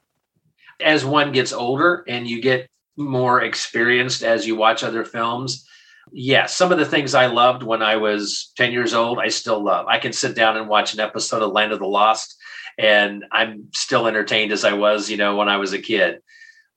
As 0.81 1.05
one 1.05 1.33
gets 1.33 1.53
older 1.53 2.05
and 2.07 2.29
you 2.29 2.41
get 2.41 2.69
more 2.97 3.43
experienced 3.43 4.23
as 4.23 4.47
you 4.47 4.55
watch 4.55 4.85
other 4.85 5.05
films, 5.05 5.67
yes, 6.13 6.57
some 6.57 6.71
of 6.71 6.79
the 6.79 6.85
things 6.85 7.15
I 7.15 7.27
loved 7.27 7.63
when 7.63 7.83
I 7.83 7.97
was 7.97 8.53
10 8.57 8.73
years 8.73 8.95
old, 8.95 9.19
I 9.19 9.29
still 9.29 9.63
love. 9.63 9.87
I 9.87 9.99
can 9.99 10.13
sit 10.13 10.37
down 10.37 10.57
and 10.57 10.69
watch 10.69 10.95
an 10.95 11.01
episode 11.01 11.43
of 11.43 11.53
Land 11.53 11.73
of 11.73 11.79
the 11.79 11.87
Lost 11.87 12.37
and 12.79 13.25
I'm 13.33 13.69
still 13.75 14.07
entertained 14.07 14.53
as 14.53 14.65
I 14.65 14.75
was, 14.75 15.11
you 15.11 15.17
know, 15.17 15.37
when 15.37 15.49
I 15.49 15.57
was 15.57 15.73
a 15.73 15.79
kid. 15.79 16.21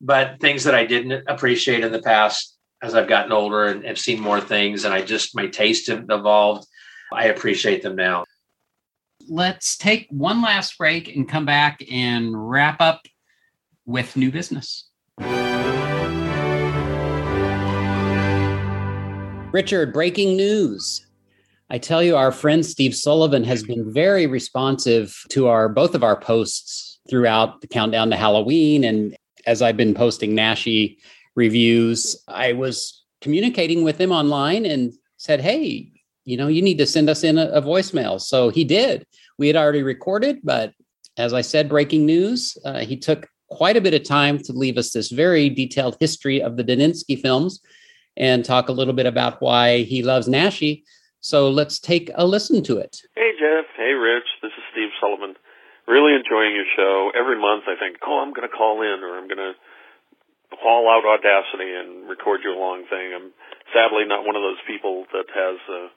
But 0.02 0.40
things 0.40 0.64
that 0.64 0.76
I 0.76 0.86
didn't 0.86 1.28
appreciate 1.28 1.84
in 1.84 1.92
the 1.92 2.02
past 2.02 2.58
as 2.82 2.96
I've 2.96 3.10
gotten 3.10 3.34
older 3.34 3.66
and 3.66 3.84
have 3.84 4.00
seen 4.00 4.22
more 4.22 4.40
things 4.40 4.86
and 4.86 4.94
I 4.94 5.02
just 5.02 5.36
my 5.36 5.48
taste 5.48 5.90
have 5.90 6.06
evolved, 6.10 6.66
I 7.12 7.26
appreciate 7.26 7.82
them 7.82 7.96
now. 7.96 8.26
Let's 9.28 9.78
take 9.78 10.08
one 10.10 10.42
last 10.42 10.78
break 10.78 11.16
and 11.16 11.28
come 11.28 11.46
back 11.46 11.84
and 11.92 12.50
wrap 12.50 12.82
up 12.82 13.02
with 13.86 14.16
new 14.16 14.32
business. 14.32 14.90
Richard, 19.52 19.94
breaking 19.94 20.38
news. 20.38 21.06
I 21.72 21.78
tell 21.78 22.02
you, 22.02 22.16
our 22.16 22.32
friend 22.32 22.66
Steve 22.66 22.96
Sullivan 22.96 23.44
has 23.44 23.64
been 23.64 23.92
very 23.92 24.28
responsive 24.28 25.16
to 25.30 25.48
our 25.48 25.70
both 25.70 25.96
of 25.96 26.04
our 26.04 26.20
posts 26.20 27.00
throughout 27.10 27.62
the 27.62 27.68
countdown 27.68 28.10
to 28.12 28.16
Halloween. 28.16 28.84
And 28.84 29.16
as 29.46 29.62
I've 29.62 29.78
been 29.78 29.94
posting 29.94 30.36
Naschy 30.36 30.98
reviews, 31.36 32.16
I 32.28 32.54
was 32.54 33.04
communicating 33.22 33.84
with 33.84 34.00
him 34.00 34.12
online 34.12 34.66
and 34.66 34.94
said, 35.18 35.42
Hey, 35.42 35.92
you 36.26 36.38
know, 36.38 36.48
you 36.48 36.62
need 36.62 36.78
to 36.78 36.86
send 36.86 37.10
us 37.10 37.24
in 37.24 37.38
a, 37.38 37.48
a 37.48 37.62
voicemail. 37.62 38.20
So 38.22 38.50
he 38.50 38.64
did. 38.64 39.06
We 39.38 39.48
had 39.48 39.56
already 39.56 39.84
recorded, 39.84 40.40
but 40.44 40.74
as 41.18 41.34
I 41.34 41.42
said, 41.42 41.70
breaking 41.70 42.06
news, 42.06 42.58
uh, 42.66 42.80
he 42.80 42.98
took 42.98 43.28
quite 43.50 43.78
a 43.78 43.82
bit 43.82 43.94
of 43.94 44.04
time 44.04 44.38
to 44.38 44.54
leave 44.54 44.78
us 44.78 44.92
this 44.92 45.10
very 45.10 45.50
detailed 45.50 45.98
history 46.00 46.42
of 46.42 46.56
the 46.56 46.64
Daninsky 46.64 47.20
films 47.20 47.62
and 48.16 48.46
talk 48.46 48.70
a 48.70 48.74
little 48.74 48.94
bit 48.94 49.06
about 49.06 49.42
why 49.42 49.84
he 49.84 50.04
loves 50.04 50.28
Naschy. 50.28 50.84
So 51.22 51.50
let's 51.50 51.80
take 51.80 52.12
a 52.16 52.26
listen 52.26 52.64
to 52.64 52.78
it. 52.78 53.02
Hey, 53.16 53.32
Jeff. 53.40 53.66
Hey, 53.76 53.92
Rich. 53.94 54.28
This 54.42 54.52
is 54.56 54.64
Steve 54.72 54.90
Sullivan. 55.02 55.36
Really 55.88 56.14
enjoying 56.14 56.56
your 56.56 56.70
show. 56.76 57.12
Every 57.18 57.40
month 57.40 57.64
I 57.68 57.76
think, 57.76 57.98
oh, 58.06 58.22
I'm 58.22 58.34
going 58.34 58.48
to 58.48 58.56
call 58.56 58.82
in 58.82 59.04
or 59.04 59.18
I'm 59.18 59.28
going 59.28 59.42
to 59.42 59.54
haul 60.56 60.88
out 60.88 61.06
Audacity 61.06 61.74
and 61.74 62.08
record 62.08 62.42
you 62.44 62.54
a 62.54 62.60
long 62.60 62.86
thing. 62.90 63.14
I'm 63.16 63.32
sadly 63.74 64.06
not 64.06 64.26
one 64.26 64.36
of 64.36 64.44
those 64.44 64.62
people 64.68 65.06
that 65.12 65.28
has 65.34 65.58
a, 65.70 65.90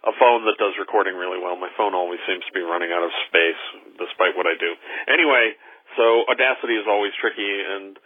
a 0.00 0.12
phone 0.16 0.48
that 0.48 0.56
does 0.56 0.72
recording 0.80 1.16
really 1.16 1.36
well. 1.36 1.60
My 1.60 1.68
phone 1.76 1.92
always 1.92 2.20
seems 2.24 2.44
to 2.48 2.54
be 2.56 2.64
running 2.64 2.88
out 2.88 3.04
of 3.04 3.12
space 3.28 3.62
despite 4.00 4.32
what 4.32 4.48
I 4.48 4.56
do. 4.56 4.72
Anyway, 5.08 5.56
so 5.96 6.24
Audacity 6.30 6.80
is 6.80 6.88
always 6.88 7.12
tricky 7.20 7.52
and 7.60 8.00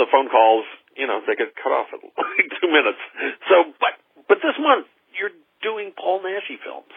the 0.00 0.08
phone 0.08 0.32
calls, 0.32 0.64
you 0.96 1.04
know, 1.04 1.20
they 1.26 1.36
get 1.36 1.52
cut 1.58 1.74
off 1.74 1.92
at 1.92 2.00
like 2.16 2.48
two 2.62 2.70
minutes. 2.70 3.02
So, 3.50 3.74
but, 3.76 3.94
but 4.30 4.38
this 4.40 4.56
month, 4.56 4.88
you're 5.12 5.34
doing 5.60 5.92
Paul 5.92 6.24
Naschy 6.24 6.56
films. 6.62 6.94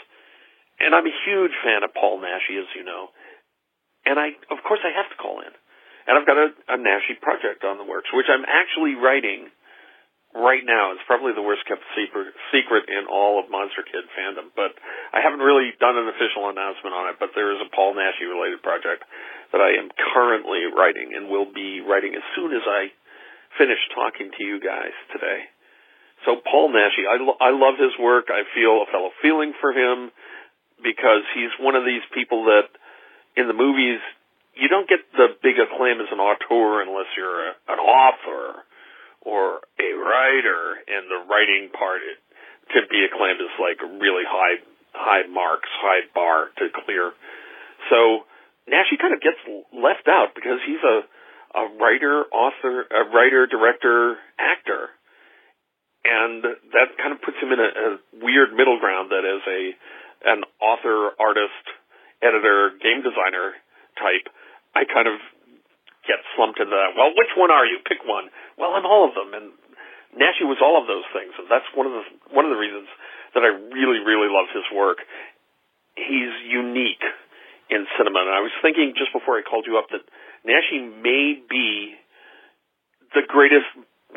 And 0.79 0.95
I'm 0.95 1.05
a 1.05 1.17
huge 1.27 1.53
fan 1.61 1.83
of 1.83 1.93
Paul 1.93 2.23
Naschy, 2.23 2.57
as 2.57 2.69
you 2.73 2.87
know. 2.87 3.13
And 4.05 4.17
I, 4.17 4.33
of 4.49 4.63
course, 4.65 4.81
I 4.81 4.95
have 4.95 5.09
to 5.13 5.17
call 5.19 5.43
in. 5.45 5.53
And 6.07 6.17
I've 6.17 6.25
got 6.25 6.39
a, 6.39 6.49
a 6.73 6.77
Naschy 6.81 7.19
project 7.21 7.61
on 7.61 7.77
the 7.77 7.85
works, 7.85 8.09
which 8.13 8.25
I'm 8.31 8.45
actually 8.47 8.97
writing 8.97 9.53
right 10.35 10.63
now. 10.63 10.95
It's 10.95 11.03
probably 11.07 11.35
the 11.35 11.43
worst 11.43 11.67
kept 11.67 11.83
secret, 11.95 12.87
in 12.87 13.03
all 13.07 13.39
of 13.39 13.51
Monster 13.51 13.83
Kid 13.83 14.07
fandom, 14.15 14.51
but 14.55 14.75
I 15.11 15.19
haven't 15.19 15.43
really 15.43 15.75
done 15.79 15.97
an 15.99 16.07
official 16.07 16.47
announcement 16.47 16.95
on 16.95 17.11
it. 17.11 17.15
But 17.19 17.35
there 17.35 17.51
is 17.51 17.59
a 17.59 17.69
Paul 17.71 17.95
Naschy 17.95 18.27
related 18.27 18.63
project 18.63 19.03
that 19.51 19.59
I 19.59 19.75
am 19.75 19.91
currently 19.91 20.67
writing 20.71 21.11
and 21.15 21.27
will 21.27 21.47
be 21.51 21.83
writing 21.83 22.15
as 22.15 22.23
soon 22.35 22.55
as 22.55 22.63
I 22.63 22.91
finish 23.59 23.79
talking 23.91 24.31
to 24.31 24.41
you 24.43 24.59
guys 24.63 24.95
today. 25.11 25.51
So 26.23 26.39
Paul 26.39 26.71
Naschy, 26.71 27.03
I, 27.03 27.17
lo- 27.19 27.39
I 27.41 27.51
love 27.51 27.75
his 27.75 27.91
work. 27.99 28.31
I 28.31 28.47
feel 28.55 28.85
a 28.85 28.87
fellow 28.91 29.11
feeling 29.21 29.51
for 29.59 29.73
him 29.73 30.11
because 30.79 31.27
he's 31.35 31.51
one 31.59 31.75
of 31.75 31.83
these 31.83 32.05
people 32.13 32.45
that 32.45 32.71
in 33.35 33.47
the 33.47 33.57
movies 33.57 33.99
you 34.55 34.67
don't 34.67 34.87
get 34.87 34.99
the 35.15 35.31
big 35.41 35.55
acclaim 35.55 35.99
as 36.03 36.11
an 36.11 36.19
auteur 36.19 36.83
unless 36.83 37.07
you're 37.15 37.49
a, 37.49 37.53
an 37.71 37.79
author 37.79 38.67
or 39.21 39.61
a 39.77 39.89
writer, 39.97 40.81
and 40.87 41.09
the 41.09 41.21
writing 41.29 41.69
part 41.73 42.01
it, 42.01 42.17
to 42.73 42.87
be 42.89 43.05
acclaimed 43.05 43.41
as 43.41 43.53
like 43.61 43.79
really 44.01 44.25
high 44.25 44.61
high 44.93 45.27
marks, 45.27 45.69
high 45.79 46.03
bar 46.13 46.51
to 46.57 46.67
clear. 46.83 47.13
So 47.89 48.27
Naschy 48.67 48.99
kind 48.99 49.13
of 49.13 49.21
gets 49.21 49.39
left 49.71 50.07
out 50.07 50.35
because 50.35 50.59
he's 50.65 50.81
a 50.83 51.05
a 51.51 51.67
writer, 51.75 52.23
author, 52.31 52.87
a 52.87 53.03
writer, 53.11 53.43
director, 53.45 54.15
actor, 54.39 54.87
and 56.05 56.43
that 56.43 56.95
kind 56.97 57.11
of 57.11 57.21
puts 57.21 57.37
him 57.43 57.51
in 57.51 57.59
a, 57.59 57.69
a 57.69 57.89
weird 58.23 58.55
middle 58.55 58.79
ground 58.79 59.11
that 59.11 59.27
as 59.27 59.43
a 59.45 59.61
an 60.21 60.41
author, 60.61 61.11
artist, 61.19 61.65
editor, 62.21 62.71
game 62.81 63.01
designer 63.01 63.57
type, 63.97 64.29
I 64.77 64.85
kind 64.85 65.09
of 65.09 65.17
get 66.07 66.21
slumped 66.35 66.59
into 66.59 66.73
that. 66.73 66.97
Well, 66.97 67.13
which 67.13 67.33
one 67.37 67.53
are 67.53 67.65
you? 67.65 67.79
Pick 67.85 68.01
one. 68.05 68.29
Well, 68.57 68.73
I'm 68.73 68.85
all 68.85 69.05
of 69.05 69.13
them, 69.13 69.33
and 69.33 69.53
Naschy 70.17 70.43
was 70.43 70.59
all 70.59 70.81
of 70.81 70.89
those 70.89 71.05
things, 71.15 71.31
and 71.37 71.47
that's 71.47 71.67
one 71.77 71.87
of 71.87 71.93
the 71.93 72.03
one 72.35 72.43
of 72.43 72.51
the 72.51 72.59
reasons 72.59 72.89
that 73.33 73.47
I 73.47 73.51
really, 73.71 74.03
really 74.03 74.27
love 74.27 74.51
his 74.51 74.67
work. 74.75 74.99
He's 75.95 76.33
unique 76.47 77.03
in 77.71 77.87
cinema, 77.95 78.19
and 78.19 78.35
I 78.35 78.43
was 78.43 78.51
thinking 78.59 78.91
just 78.97 79.15
before 79.15 79.39
I 79.39 79.43
called 79.47 79.63
you 79.67 79.79
up 79.79 79.87
that 79.95 80.03
Naschy 80.43 80.83
may 80.83 81.39
be 81.39 81.95
the 83.15 83.23
greatest 83.23 83.67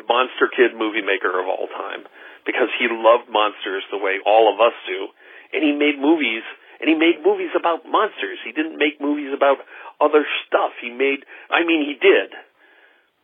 monster 0.07 0.51
kid 0.51 0.75
movie 0.75 1.03
maker 1.03 1.31
of 1.39 1.47
all 1.47 1.71
time 1.71 2.03
because 2.43 2.67
he 2.75 2.91
loved 2.91 3.31
monsters 3.31 3.83
the 3.91 3.97
way 3.97 4.19
all 4.27 4.51
of 4.51 4.59
us 4.59 4.75
do, 4.83 5.07
and 5.55 5.63
he 5.63 5.71
made 5.71 5.95
movies 5.95 6.43
and 6.79 6.89
he 6.89 6.95
made 6.95 7.23
movies 7.23 7.51
about 7.55 7.87
monsters. 7.87 8.39
He 8.43 8.51
didn't 8.51 8.77
make 8.77 8.99
movies 8.99 9.31
about 9.31 9.63
other 10.01 10.27
stuff. 10.45 10.75
He 10.81 10.91
made, 10.91 11.23
I 11.49 11.63
mean, 11.63 11.87
he 11.87 11.95
did, 11.95 12.35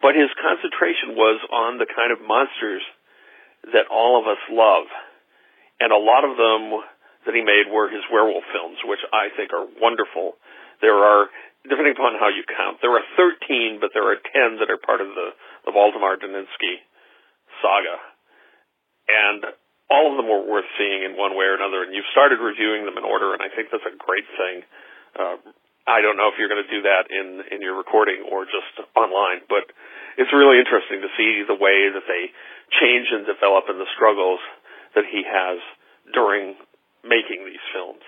but 0.01 0.15
his 0.15 0.31
concentration 0.39 1.13
was 1.13 1.39
on 1.51 1.77
the 1.77 1.89
kind 1.89 2.11
of 2.11 2.23
monsters 2.23 2.81
that 3.69 3.91
all 3.91 4.17
of 4.17 4.25
us 4.25 4.41
love, 4.49 4.89
and 5.79 5.93
a 5.93 6.01
lot 6.01 6.25
of 6.25 6.33
them 6.37 6.81
that 7.25 7.37
he 7.37 7.45
made 7.45 7.69
were 7.69 7.85
his 7.85 8.01
werewolf 8.09 8.45
films, 8.49 8.81
which 8.85 9.03
I 9.13 9.29
think 9.37 9.53
are 9.53 9.69
wonderful. 9.77 10.41
There 10.81 10.97
are, 10.97 11.29
depending 11.61 11.93
upon 11.93 12.17
how 12.17 12.33
you 12.33 12.41
count, 12.49 12.81
there 12.81 12.97
are 12.97 13.05
13, 13.13 13.77
but 13.77 13.93
there 13.93 14.09
are 14.09 14.17
10 14.17 14.57
that 14.57 14.73
are 14.73 14.81
part 14.81 15.01
of 15.01 15.13
the, 15.13 15.37
the 15.69 15.71
Waldemar 15.71 16.17
Daninsky 16.17 16.81
saga. 17.61 18.01
And 19.05 19.45
all 19.91 20.07
of 20.07 20.15
them 20.15 20.31
were 20.31 20.47
worth 20.47 20.67
seeing 20.79 21.03
in 21.03 21.19
one 21.19 21.35
way 21.35 21.43
or 21.45 21.59
another. 21.59 21.83
And 21.83 21.91
you've 21.91 22.07
started 22.15 22.39
reviewing 22.39 22.87
them 22.87 22.95
in 22.95 23.03
order, 23.03 23.35
and 23.35 23.43
I 23.43 23.51
think 23.51 23.67
that's 23.69 23.85
a 23.85 23.95
great 23.99 24.25
thing. 24.39 24.63
Uh, 25.19 25.37
I 25.83 25.99
don't 25.99 26.15
know 26.15 26.31
if 26.31 26.39
you're 26.39 26.47
going 26.47 26.63
to 26.63 26.71
do 26.71 26.87
that 26.87 27.11
in 27.11 27.43
in 27.51 27.59
your 27.59 27.75
recording 27.75 28.23
or 28.31 28.47
just 28.47 28.79
online, 28.95 29.43
but 29.51 29.67
it's 30.15 30.31
really 30.31 30.61
interesting 30.61 31.03
to 31.03 31.11
see 31.19 31.43
the 31.43 31.57
way 31.57 31.91
that 31.91 32.07
they 32.07 32.31
change 32.79 33.11
and 33.11 33.27
develop 33.27 33.67
and 33.67 33.81
the 33.81 33.89
struggles 33.97 34.39
that 34.95 35.03
he 35.09 35.25
has 35.27 35.59
during 36.13 36.55
making 37.03 37.43
these 37.43 37.63
films. 37.73 38.03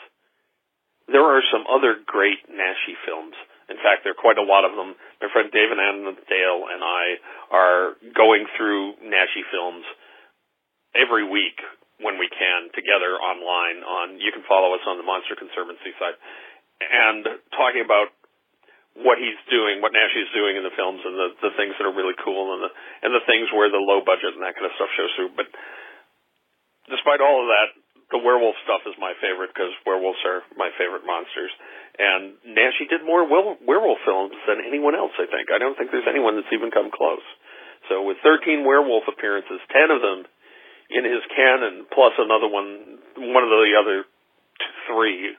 There 1.10 1.24
are 1.24 1.44
some 1.52 1.68
other 1.68 2.00
great 2.00 2.40
Naschy 2.48 2.96
films. 3.04 3.36
In 3.68 3.76
fact, 3.80 4.04
there 4.04 4.16
are 4.16 4.20
quite 4.20 4.40
a 4.40 4.46
lot 4.46 4.64
of 4.64 4.76
them. 4.76 4.96
My 5.20 5.28
friend 5.32 5.52
David 5.52 5.80
Annandale 5.80 6.64
and 6.72 6.82
I 6.84 7.04
are 7.52 7.84
going 8.16 8.48
through 8.56 9.02
Naschy 9.04 9.44
films 9.52 9.84
every 10.94 11.26
week 11.26 11.58
when 12.02 12.18
we 12.18 12.28
can 12.30 12.74
together 12.74 13.18
online 13.22 13.86
on 13.86 14.06
you 14.18 14.34
can 14.34 14.44
follow 14.50 14.74
us 14.74 14.84
on 14.86 14.98
the 14.98 15.06
Monster 15.06 15.38
Conservancy 15.38 15.94
site 15.98 16.18
and 16.82 17.40
talking 17.54 17.86
about 17.86 18.12
what 18.94 19.18
he's 19.18 19.38
doing, 19.50 19.82
what 19.82 19.90
Naschy's 19.90 20.30
doing 20.38 20.54
in 20.54 20.62
the 20.62 20.74
films 20.78 21.02
and 21.02 21.18
the, 21.18 21.30
the 21.50 21.54
things 21.58 21.74
that 21.82 21.86
are 21.90 21.96
really 21.96 22.14
cool 22.22 22.54
and 22.54 22.62
the 22.62 22.72
and 23.02 23.12
the 23.14 23.26
things 23.26 23.50
where 23.50 23.70
the 23.70 23.82
low 23.82 24.06
budget 24.06 24.38
and 24.38 24.42
that 24.46 24.54
kind 24.54 24.70
of 24.70 24.74
stuff 24.78 24.92
shows 24.94 25.14
through. 25.18 25.34
But 25.34 25.50
despite 26.90 27.22
all 27.22 27.42
of 27.42 27.50
that, 27.50 27.70
the 28.14 28.22
werewolf 28.22 28.54
stuff 28.62 28.86
is 28.86 28.94
my 29.02 29.18
favorite 29.18 29.50
because 29.50 29.74
werewolves 29.90 30.22
are 30.22 30.46
my 30.54 30.70
favorite 30.78 31.02
monsters. 31.02 31.50
And 31.98 32.38
Naschy 32.46 32.86
did 32.86 33.02
more 33.02 33.26
werewolf 33.26 34.02
films 34.06 34.38
than 34.46 34.62
anyone 34.62 34.94
else, 34.94 35.14
I 35.18 35.26
think. 35.26 35.50
I 35.50 35.58
don't 35.58 35.74
think 35.74 35.90
there's 35.90 36.10
anyone 36.10 36.38
that's 36.38 36.54
even 36.54 36.70
come 36.70 36.94
close. 36.94 37.26
So 37.90 38.06
with 38.06 38.22
13 38.22 38.62
werewolf 38.62 39.10
appearances, 39.10 39.58
10 39.74 39.90
of 39.90 40.00
them 40.06 40.20
in 40.94 41.04
his 41.04 41.26
canon, 41.34 41.90
plus 41.90 42.14
another 42.22 42.46
one, 42.46 43.02
one 43.18 43.44
of 43.44 43.50
the 43.50 43.74
other 43.74 44.06
three 44.86 45.34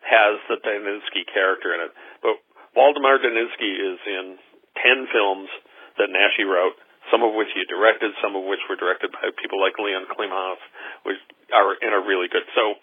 has 0.00 0.40
the 0.48 0.56
Daninsky 0.64 1.28
character 1.28 1.76
in 1.76 1.80
it. 1.84 1.92
But 2.24 2.40
Waldemar 2.72 3.20
Daninsky 3.20 3.72
is 3.72 4.00
in 4.08 4.36
10 4.80 5.12
films 5.12 5.48
that 6.00 6.08
Naschy 6.08 6.48
wrote, 6.48 6.76
some 7.12 7.20
of 7.20 7.36
which 7.36 7.52
he 7.52 7.62
directed, 7.68 8.16
some 8.24 8.34
of 8.34 8.48
which 8.48 8.64
were 8.68 8.80
directed 8.80 9.12
by 9.12 9.28
people 9.36 9.60
like 9.60 9.76
Leon 9.76 10.08
Klimovsky, 10.08 10.64
which 11.04 11.20
are, 11.52 11.76
and 11.84 11.92
are 11.92 12.04
really 12.04 12.28
good. 12.32 12.44
So 12.56 12.80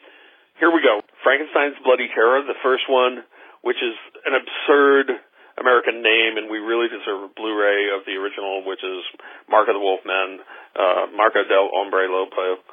here 0.61 0.69
we 0.69 0.85
go. 0.85 1.02
Frankenstein's 1.26 1.77
Bloody 1.81 2.07
Terror, 2.14 2.45
the 2.45 2.57
first 2.61 2.85
one, 2.85 3.26
which 3.65 3.81
is 3.81 3.98
an 4.26 4.38
absurd 4.38 5.18
American 5.60 5.99
name, 5.99 6.40
and 6.40 6.48
we 6.48 6.60
really 6.60 6.88
deserve 6.88 7.28
a 7.28 7.32
Blu-ray 7.34 7.91
of 7.91 8.07
the 8.07 8.15
original, 8.15 8.64
which 8.64 8.84
is 8.84 9.03
Mark 9.49 9.68
of 9.68 9.76
the 9.76 9.84
Wolfman, 9.84 10.40
uh, 10.76 11.11
Marca 11.15 11.44
del 11.48 11.68
Hombre 11.73 12.07
Lobo, 12.07 12.64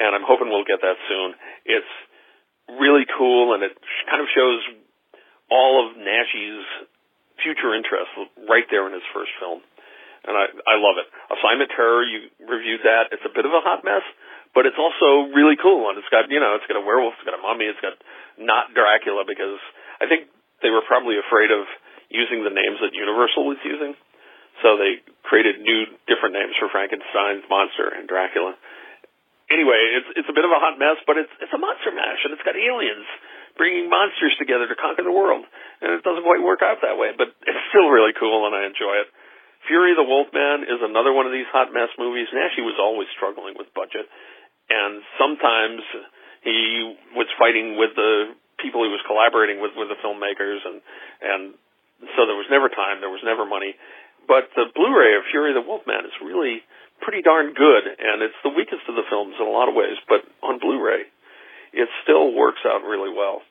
and 0.00 0.14
I'm 0.14 0.26
hoping 0.26 0.50
we'll 0.50 0.66
get 0.66 0.82
that 0.82 0.98
soon. 1.06 1.38
It's 1.64 1.94
really 2.80 3.06
cool, 3.06 3.54
and 3.54 3.62
it 3.62 3.76
kind 4.10 4.18
of 4.18 4.28
shows 4.34 4.60
all 5.50 5.86
of 5.86 5.94
Naschy's 5.94 6.66
future 7.42 7.74
interests 7.74 8.14
right 8.48 8.66
there 8.70 8.86
in 8.86 8.94
his 8.94 9.06
first 9.14 9.30
film, 9.38 9.62
and 10.26 10.34
I 10.34 10.50
I 10.66 10.74
love 10.80 10.98
it. 10.98 11.06
Assignment 11.30 11.70
Terror, 11.74 12.02
you 12.02 12.30
reviewed 12.42 12.82
that. 12.82 13.12
It's 13.12 13.26
a 13.26 13.32
bit 13.32 13.44
of 13.44 13.52
a 13.52 13.62
hot 13.62 13.84
mess, 13.84 14.02
but 14.56 14.66
it's 14.66 14.78
also 14.78 15.30
really 15.34 15.58
cool, 15.58 15.90
and 15.90 15.98
it's 15.98 16.08
got 16.10 16.30
you 16.30 16.40
know 16.40 16.56
it's 16.56 16.66
got 16.66 16.80
a 16.80 16.84
werewolf, 16.84 17.14
it's 17.18 17.26
got 17.26 17.36
a 17.38 17.42
mummy, 17.42 17.66
it's 17.68 17.82
got 17.82 17.94
not 18.38 18.72
Dracula 18.74 19.22
because 19.26 19.60
I 20.00 20.06
think 20.10 20.30
they 20.62 20.70
were 20.70 20.82
probably 20.86 21.20
afraid 21.20 21.52
of 21.52 21.68
using 22.14 22.46
the 22.46 22.54
names 22.54 22.78
that 22.78 22.94
Universal 22.94 23.42
was 23.42 23.58
using. 23.66 23.98
So 24.62 24.78
they 24.78 25.02
created 25.26 25.58
new, 25.58 25.90
different 26.06 26.38
names 26.38 26.54
for 26.62 26.70
Frankenstein's 26.70 27.42
monster 27.50 27.90
and 27.90 28.06
Dracula. 28.06 28.54
Anyway, 29.50 29.76
it's 29.98 30.24
it's 30.24 30.30
a 30.30 30.36
bit 30.36 30.46
of 30.46 30.54
a 30.54 30.62
hot 30.62 30.78
mess, 30.78 30.96
but 31.04 31.18
it's 31.18 31.34
it's 31.42 31.52
a 31.52 31.60
monster 31.60 31.90
mash, 31.90 32.22
and 32.24 32.32
it's 32.32 32.46
got 32.46 32.56
aliens 32.56 33.04
bringing 33.58 33.86
monsters 33.90 34.34
together 34.38 34.66
to 34.66 34.74
conquer 34.78 35.02
the 35.02 35.14
world. 35.14 35.46
And 35.82 35.94
it 35.94 36.02
doesn't 36.02 36.26
quite 36.26 36.42
work 36.42 36.62
out 36.62 36.82
that 36.82 36.98
way, 36.98 37.14
but 37.14 37.34
it's 37.50 37.64
still 37.74 37.90
really 37.90 38.14
cool, 38.14 38.46
and 38.46 38.54
I 38.54 38.66
enjoy 38.70 39.02
it. 39.02 39.10
Fury 39.66 39.96
the 39.96 40.04
Wolfman 40.04 40.68
is 40.68 40.80
another 40.84 41.12
one 41.12 41.24
of 41.24 41.32
these 41.32 41.48
hot 41.48 41.72
mess 41.72 41.88
movies. 41.96 42.28
Naschy 42.32 42.60
was 42.60 42.76
always 42.76 43.08
struggling 43.16 43.56
with 43.56 43.72
budget, 43.72 44.04
and 44.68 45.00
sometimes 45.16 45.80
he 46.44 46.92
was 47.16 47.28
fighting 47.40 47.80
with 47.80 47.96
the 47.96 48.36
people 48.60 48.84
he 48.84 48.92
was 48.92 49.00
collaborating 49.08 49.64
with, 49.64 49.72
with 49.76 49.88
the 49.88 49.98
filmmakers, 50.04 50.60
and 50.68 50.78
and 51.24 51.42
so 52.12 52.28
there 52.28 52.38
was 52.38 52.50
never 52.52 52.68
time, 52.68 53.00
there 53.00 53.12
was 53.12 53.24
never 53.24 53.48
money. 53.48 53.74
But 54.28 54.48
the 54.56 54.68
Blu-ray 54.72 55.16
of 55.16 55.28
Fury 55.28 55.52
the 55.52 55.64
Wolfman 55.64 56.08
is 56.08 56.16
really 56.24 56.64
pretty 57.00 57.20
darn 57.20 57.52
good, 57.52 57.84
and 57.84 58.24
it's 58.24 58.38
the 58.40 58.52
weakest 58.52 58.88
of 58.88 58.96
the 58.96 59.04
films 59.08 59.36
in 59.36 59.44
a 59.44 59.52
lot 59.52 59.68
of 59.68 59.76
ways. 59.76 60.00
But 60.08 60.24
on 60.40 60.60
Blu-ray, 60.60 61.04
it 61.76 61.88
still 62.06 62.32
works 62.32 62.64
out 62.64 62.86
really 62.86 63.12
well. 63.12 63.42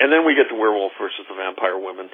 And 0.00 0.10
then 0.10 0.26
we 0.26 0.34
get 0.34 0.50
to 0.50 0.58
Werewolf 0.58 0.96
versus 0.98 1.22
the 1.28 1.38
Vampire 1.38 1.78
Women, 1.78 2.10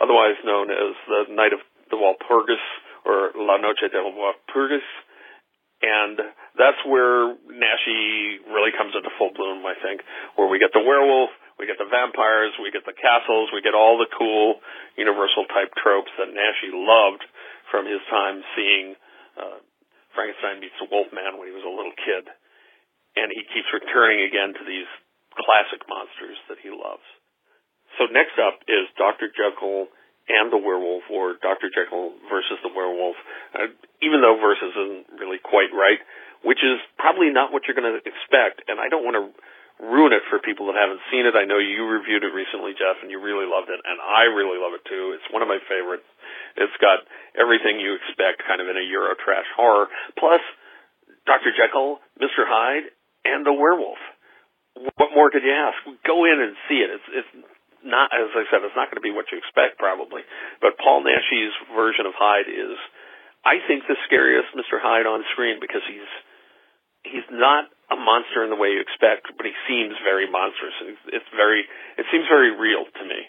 otherwise 0.00 0.40
known 0.46 0.72
as 0.72 0.96
the 1.04 1.34
Night 1.34 1.52
of 1.52 1.60
the 1.90 2.00
Walpurgis 2.00 2.64
or 3.04 3.36
La 3.36 3.60
Noche 3.60 3.92
del 3.92 4.14
Walpurgis. 4.16 4.86
And 5.82 6.16
that's 6.56 6.80
where 6.88 7.36
Naschy 7.52 8.40
really 8.48 8.72
comes 8.72 8.96
into 8.96 9.12
full 9.20 9.36
bloom, 9.36 9.60
I 9.68 9.76
think, 9.76 10.00
where 10.40 10.48
we 10.48 10.56
get 10.58 10.72
the 10.72 10.80
werewolf, 10.80 11.28
we 11.56 11.64
get 11.64 11.80
the 11.80 11.88
vampires, 11.88 12.52
we 12.60 12.68
get 12.68 12.84
the 12.84 12.96
castles, 12.96 13.48
we 13.52 13.64
get 13.64 13.72
all 13.72 13.96
the 13.96 14.10
cool 14.12 14.60
universal 14.96 15.48
type 15.48 15.72
tropes 15.80 16.12
that 16.20 16.28
Naschy 16.28 16.72
loved 16.72 17.24
from 17.72 17.88
his 17.88 18.00
time 18.12 18.44
seeing 18.52 18.94
uh, 19.40 19.60
Frankenstein 20.12 20.60
meets 20.60 20.76
the 20.80 20.88
Wolfman 20.88 21.36
when 21.36 21.48
he 21.48 21.56
was 21.56 21.64
a 21.64 21.72
little 21.72 21.96
kid. 21.96 22.28
And 23.16 23.32
he 23.32 23.44
keeps 23.48 23.68
returning 23.72 24.24
again 24.28 24.52
to 24.52 24.64
these 24.64 24.88
classic 25.32 25.84
monsters 25.88 26.36
that 26.52 26.60
he 26.60 26.68
loves. 26.68 27.04
So 27.96 28.08
next 28.12 28.36
up 28.36 28.60
is 28.68 28.88
Dr. 29.00 29.32
Jekyll 29.32 29.88
and 30.28 30.52
the 30.52 30.60
Werewolf, 30.60 31.06
or 31.08 31.38
Dr. 31.38 31.72
Jekyll 31.72 32.12
versus 32.28 32.58
the 32.60 32.72
Werewolf. 32.72 33.16
Uh, 33.54 33.72
even 34.02 34.20
though 34.20 34.36
versus 34.36 34.74
isn't 34.74 35.16
really 35.16 35.40
quite 35.40 35.72
right, 35.72 36.00
which 36.44 36.60
is 36.60 36.76
probably 37.00 37.32
not 37.32 37.54
what 37.54 37.64
you're 37.64 37.78
going 37.78 37.88
to 37.88 38.02
expect. 38.02 38.66
And 38.68 38.76
I 38.76 38.90
don't 38.92 39.06
want 39.06 39.16
to 39.16 39.24
ruin 39.80 40.16
it 40.16 40.24
for 40.32 40.40
people 40.40 40.72
that 40.72 40.78
haven't 40.80 41.04
seen 41.12 41.28
it. 41.28 41.36
I 41.36 41.44
know 41.44 41.60
you 41.60 41.84
reviewed 41.84 42.24
it 42.24 42.32
recently, 42.32 42.72
Jeff, 42.72 42.96
and 43.04 43.12
you 43.12 43.20
really 43.20 43.44
loved 43.44 43.68
it, 43.68 43.76
and 43.76 43.98
I 44.00 44.32
really 44.32 44.56
love 44.56 44.72
it 44.72 44.84
too. 44.88 45.12
It's 45.12 45.28
one 45.28 45.44
of 45.44 45.50
my 45.52 45.60
favorites. 45.68 46.08
It's 46.56 46.76
got 46.80 47.04
everything 47.36 47.76
you 47.76 47.96
expect, 48.00 48.46
kind 48.48 48.64
of 48.64 48.68
in 48.72 48.80
a 48.80 48.86
Euro 48.96 49.12
trash 49.20 49.48
horror, 49.52 49.92
plus 50.16 50.40
Dr. 51.28 51.52
Jekyll, 51.52 52.00
Mr. 52.16 52.48
Hyde, 52.48 52.88
and 53.28 53.44
the 53.44 53.52
werewolf. 53.52 54.00
What 54.96 55.12
more 55.12 55.28
could 55.28 55.44
you 55.44 55.52
ask? 55.52 55.76
Go 56.04 56.24
in 56.24 56.40
and 56.40 56.56
see 56.68 56.80
it. 56.80 56.92
It's 56.92 57.08
it's 57.24 57.32
not, 57.84 58.12
as 58.12 58.32
I 58.32 58.44
said, 58.48 58.64
it's 58.64 58.76
not 58.76 58.88
going 58.88 59.00
to 59.00 59.04
be 59.04 59.14
what 59.14 59.28
you 59.32 59.38
expect 59.38 59.80
probably, 59.80 60.24
but 60.60 60.76
Paul 60.80 61.04
Naschy's 61.04 61.54
version 61.72 62.04
of 62.04 62.16
Hyde 62.16 62.48
is 62.48 62.76
I 63.46 63.62
think 63.68 63.86
the 63.86 63.96
scariest 64.10 64.52
Mr. 64.58 64.82
Hyde 64.82 65.06
on 65.06 65.22
screen 65.32 65.62
because 65.62 65.84
he's 65.86 66.12
he's 67.06 67.28
not 67.30 67.70
a 67.90 67.96
monster 67.96 68.42
in 68.42 68.50
the 68.50 68.58
way 68.58 68.74
you 68.74 68.82
expect, 68.82 69.30
but 69.38 69.46
he 69.46 69.54
seems 69.70 69.94
very 70.02 70.26
monstrous. 70.26 70.74
It's, 71.10 71.30
very 71.34 71.62
it 71.96 72.06
seems 72.10 72.26
very 72.26 72.50
real 72.50 72.82
to 72.82 73.04
me 73.06 73.20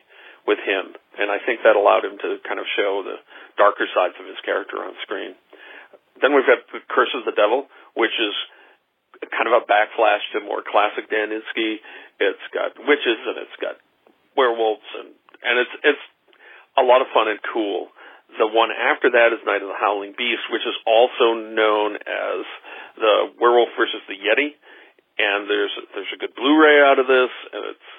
with 0.49 0.57
him, 0.63 0.95
and 1.19 1.29
I 1.29 1.37
think 1.43 1.61
that 1.61 1.75
allowed 1.75 2.07
him 2.07 2.17
to 2.17 2.41
kind 2.47 2.57
of 2.57 2.65
show 2.73 3.03
the 3.05 3.19
darker 3.59 3.85
sides 3.91 4.15
of 4.17 4.25
his 4.25 4.39
character 4.41 4.81
on 4.81 4.95
screen. 5.03 5.35
Then 6.17 6.33
we've 6.33 6.47
got 6.47 6.65
the 6.73 6.81
Curse 6.89 7.13
of 7.13 7.27
the 7.29 7.35
Devil, 7.35 7.69
which 7.93 8.15
is 8.17 8.33
kind 9.29 9.49
of 9.49 9.53
a 9.61 9.63
backflash 9.65 10.23
to 10.33 10.41
more 10.41 10.65
classic 10.65 11.09
Daninsky. 11.09 11.81
It's 12.17 12.47
got 12.53 12.73
witches 12.77 13.19
and 13.25 13.37
it's 13.45 13.57
got 13.61 13.77
werewolves 14.37 14.85
and 14.97 15.13
and 15.41 15.55
it's 15.61 15.75
it's 15.83 16.05
a 16.77 16.83
lot 16.85 17.01
of 17.01 17.09
fun 17.13 17.29
and 17.29 17.41
cool. 17.53 17.89
The 18.35 18.49
one 18.51 18.75
after 18.75 19.09
that 19.15 19.31
is 19.31 19.39
Night 19.47 19.63
of 19.63 19.71
the 19.71 19.79
Howling 19.79 20.13
Beast, 20.19 20.45
which 20.51 20.67
is 20.67 20.75
also 20.83 21.39
known 21.39 21.95
as 21.95 22.39
the 22.99 23.13
Werewolf 23.39 23.71
versus 23.79 24.03
the 24.11 24.19
Yeti. 24.19 24.53
And 25.17 25.49
there's 25.49 25.73
there's 25.95 26.13
a 26.13 26.19
good 26.19 26.35
Blu-ray 26.35 26.77
out 26.83 26.99
of 26.99 27.07
this, 27.07 27.33
and 27.55 27.63
it's 27.73 27.89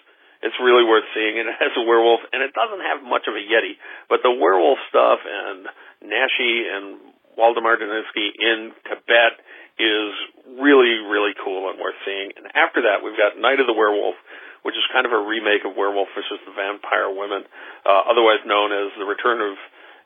it's 0.43 0.59
really 0.63 0.87
worth 0.87 1.09
seeing. 1.17 1.41
And 1.41 1.51
it 1.51 1.59
has 1.59 1.75
a 1.75 1.83
werewolf, 1.83 2.23
and 2.31 2.45
it 2.45 2.55
doesn't 2.55 2.85
have 2.85 3.03
much 3.03 3.27
of 3.27 3.35
a 3.35 3.43
Yeti, 3.43 3.81
but 4.07 4.23
the 4.23 4.31
werewolf 4.31 4.79
stuff 4.87 5.19
and 5.27 5.67
Naschy 6.05 6.55
and 6.71 7.01
Waldemar 7.35 7.79
Daninsky 7.79 8.31
in 8.39 8.75
Tibet 8.87 9.43
is 9.79 10.11
really, 10.59 10.99
really 11.07 11.35
cool 11.39 11.71
and 11.71 11.79
worth 11.79 11.99
seeing. 12.03 12.35
And 12.35 12.51
after 12.55 12.83
that, 12.83 13.03
we've 13.03 13.19
got 13.19 13.39
Night 13.39 13.63
of 13.63 13.71
the 13.71 13.75
Werewolf, 13.75 14.19
which 14.67 14.75
is 14.75 14.83
kind 14.91 15.07
of 15.07 15.15
a 15.15 15.23
remake 15.23 15.63
of 15.63 15.79
Werewolf 15.79 16.11
versus 16.19 16.43
the 16.43 16.55
Vampire 16.55 17.11
Women, 17.11 17.47
uh, 17.87 18.11
otherwise 18.11 18.43
known 18.43 18.75
as 18.75 18.91
The 18.99 19.07
Return 19.07 19.39
of 19.39 19.55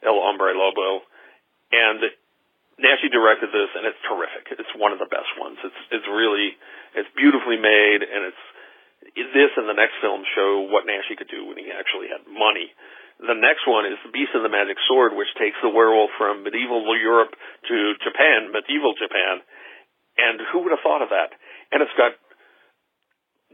El 0.02 0.18
Hombre 0.18 0.54
Lobo. 0.54 1.06
And 1.72 2.02
Naschy 2.80 3.08
directed 3.08 3.54
this, 3.54 3.70
and 3.78 3.86
it's 3.86 4.00
terrific. 4.04 4.52
It's 4.58 4.74
one 4.76 4.92
of 4.92 4.98
the 4.98 5.08
best 5.08 5.30
ones. 5.38 5.56
It's 5.62 5.82
it's 5.90 6.08
really 6.10 6.58
it's 6.96 7.08
beautifully 7.16 7.56
made, 7.56 8.04
and 8.04 8.28
it's 8.28 8.44
this 9.34 9.52
and 9.56 9.68
the 9.68 9.76
next 9.76 9.98
film 10.00 10.24
show 10.34 10.68
what 10.68 10.88
Naschy 10.88 11.16
could 11.16 11.28
do 11.28 11.46
when 11.46 11.58
he 11.58 11.68
actually 11.72 12.08
had 12.08 12.24
money. 12.28 12.72
The 13.22 13.38
next 13.38 13.68
one 13.70 13.86
is 13.86 14.00
The 14.02 14.10
Beast 14.10 14.34
and 14.34 14.42
the 14.42 14.50
Magic 14.50 14.80
Sword, 14.90 15.14
which 15.14 15.30
takes 15.38 15.54
the 15.62 15.70
werewolf 15.70 16.10
from 16.18 16.42
medieval 16.42 16.82
Europe 16.98 17.36
to 17.70 17.76
Japan, 18.02 18.50
medieval 18.50 18.98
Japan. 18.98 19.44
And 20.18 20.42
who 20.50 20.66
would 20.66 20.74
have 20.74 20.82
thought 20.82 21.06
of 21.06 21.14
that? 21.14 21.30
And 21.70 21.80
it's 21.80 21.94
got 21.94 22.18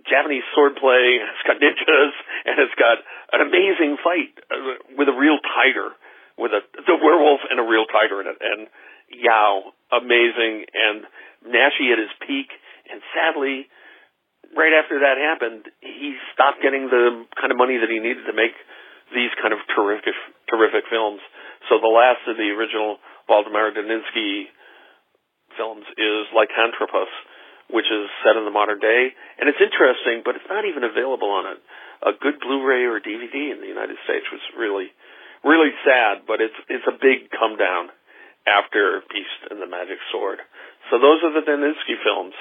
Japanese 0.09 0.47
swordplay, 0.57 1.21
it's 1.37 1.45
got 1.45 1.61
ninjas, 1.61 2.15
and 2.49 2.57
it's 2.65 2.79
got 2.81 3.03
an 3.37 3.45
amazing 3.45 4.01
fight 4.01 4.33
uh, 4.49 4.97
with 4.97 5.13
a 5.13 5.17
real 5.17 5.37
tiger, 5.43 5.93
with 6.39 6.55
a 6.55 6.63
the 6.87 6.97
werewolf 6.97 7.43
and 7.51 7.59
a 7.59 7.67
real 7.67 7.85
tiger 7.91 8.23
in 8.23 8.31
it. 8.31 8.39
And 8.39 8.71
yow, 9.11 9.75
amazing. 9.91 10.65
And 10.71 11.05
Naschy 11.45 11.91
at 11.93 11.99
his 11.99 12.15
peak. 12.23 12.49
And 12.89 13.03
sadly, 13.13 13.69
right 14.57 14.73
after 14.73 15.03
that 15.03 15.21
happened, 15.21 15.69
he 15.83 16.17
stopped 16.33 16.63
getting 16.65 16.89
the 16.89 17.27
kind 17.37 17.53
of 17.53 17.59
money 17.59 17.77
that 17.77 17.91
he 17.91 18.01
needed 18.01 18.25
to 18.25 18.35
make 18.35 18.57
these 19.13 19.33
kind 19.41 19.53
of 19.53 19.61
terrific, 19.73 20.15
terrific 20.49 20.89
films. 20.89 21.21
So 21.69 21.81
the 21.81 21.91
last 21.91 22.25
of 22.29 22.37
the 22.37 22.49
original 22.55 23.01
Waldemar 23.29 23.73
Daninsky 23.77 24.49
films 25.57 25.85
is 25.97 26.29
Lycanthropus, 26.33 27.13
which 27.73 27.89
is 27.89 28.09
set 28.25 28.37
in 28.37 28.45
the 28.45 28.55
modern 28.55 28.81
day. 28.81 29.13
And 29.41 29.49
it's 29.49 29.61
interesting, 29.61 30.25
but 30.25 30.37
it's 30.37 30.49
not 30.49 30.65
even 30.65 30.85
available 30.85 31.29
on 31.29 31.45
a, 31.45 31.57
a 32.09 32.13
good 32.17 32.41
Blu-ray 32.41 32.85
or 32.89 33.01
DVD 33.01 33.53
in 33.53 33.61
the 33.61 33.69
United 33.69 33.97
States, 34.05 34.25
which 34.33 34.45
really, 34.57 34.93
really 35.45 35.75
sad, 35.85 36.27
but 36.27 36.41
it's, 36.41 36.57
it's 36.69 36.87
a 36.89 36.97
big 36.97 37.31
come 37.35 37.57
down 37.57 37.91
after 38.47 39.03
Beast 39.11 39.51
and 39.51 39.61
the 39.61 39.69
Magic 39.69 39.99
Sword. 40.11 40.39
So 40.91 40.99
those 40.99 41.21
are 41.23 41.35
the 41.35 41.45
Daninsky 41.45 41.99
films. 42.01 42.35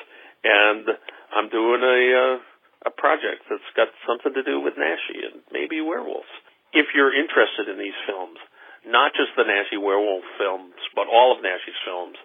And 0.44 0.86
I'm 1.34 1.50
doing 1.50 1.82
a, 1.82 2.00
uh, 2.14 2.90
a 2.90 2.92
project 2.94 3.50
that's 3.50 3.72
got 3.76 3.90
something 4.06 4.34
to 4.38 4.44
do 4.46 4.62
with 4.62 4.78
Naschy 4.80 5.26
and 5.26 5.42
maybe 5.52 5.82
werewolves 5.82 6.30
if 6.76 6.92
you're 6.92 7.16
interested 7.16 7.72
in 7.72 7.80
these 7.80 7.96
films, 8.06 8.40
not 8.86 9.16
just 9.16 9.36
the 9.36 9.48
Naschy 9.48 9.80
werewolf 9.80 10.24
films, 10.38 10.76
but 10.96 11.08
all 11.08 11.36
of 11.36 11.44
Naschy's 11.44 11.80
films, 11.88 12.18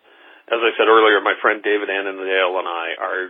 as 0.50 0.58
I 0.58 0.74
said 0.74 0.90
earlier, 0.90 1.22
my 1.22 1.38
friend 1.38 1.62
David 1.62 1.90
Annandale 1.90 2.58
and 2.58 2.68
I 2.68 2.86
are 2.98 3.22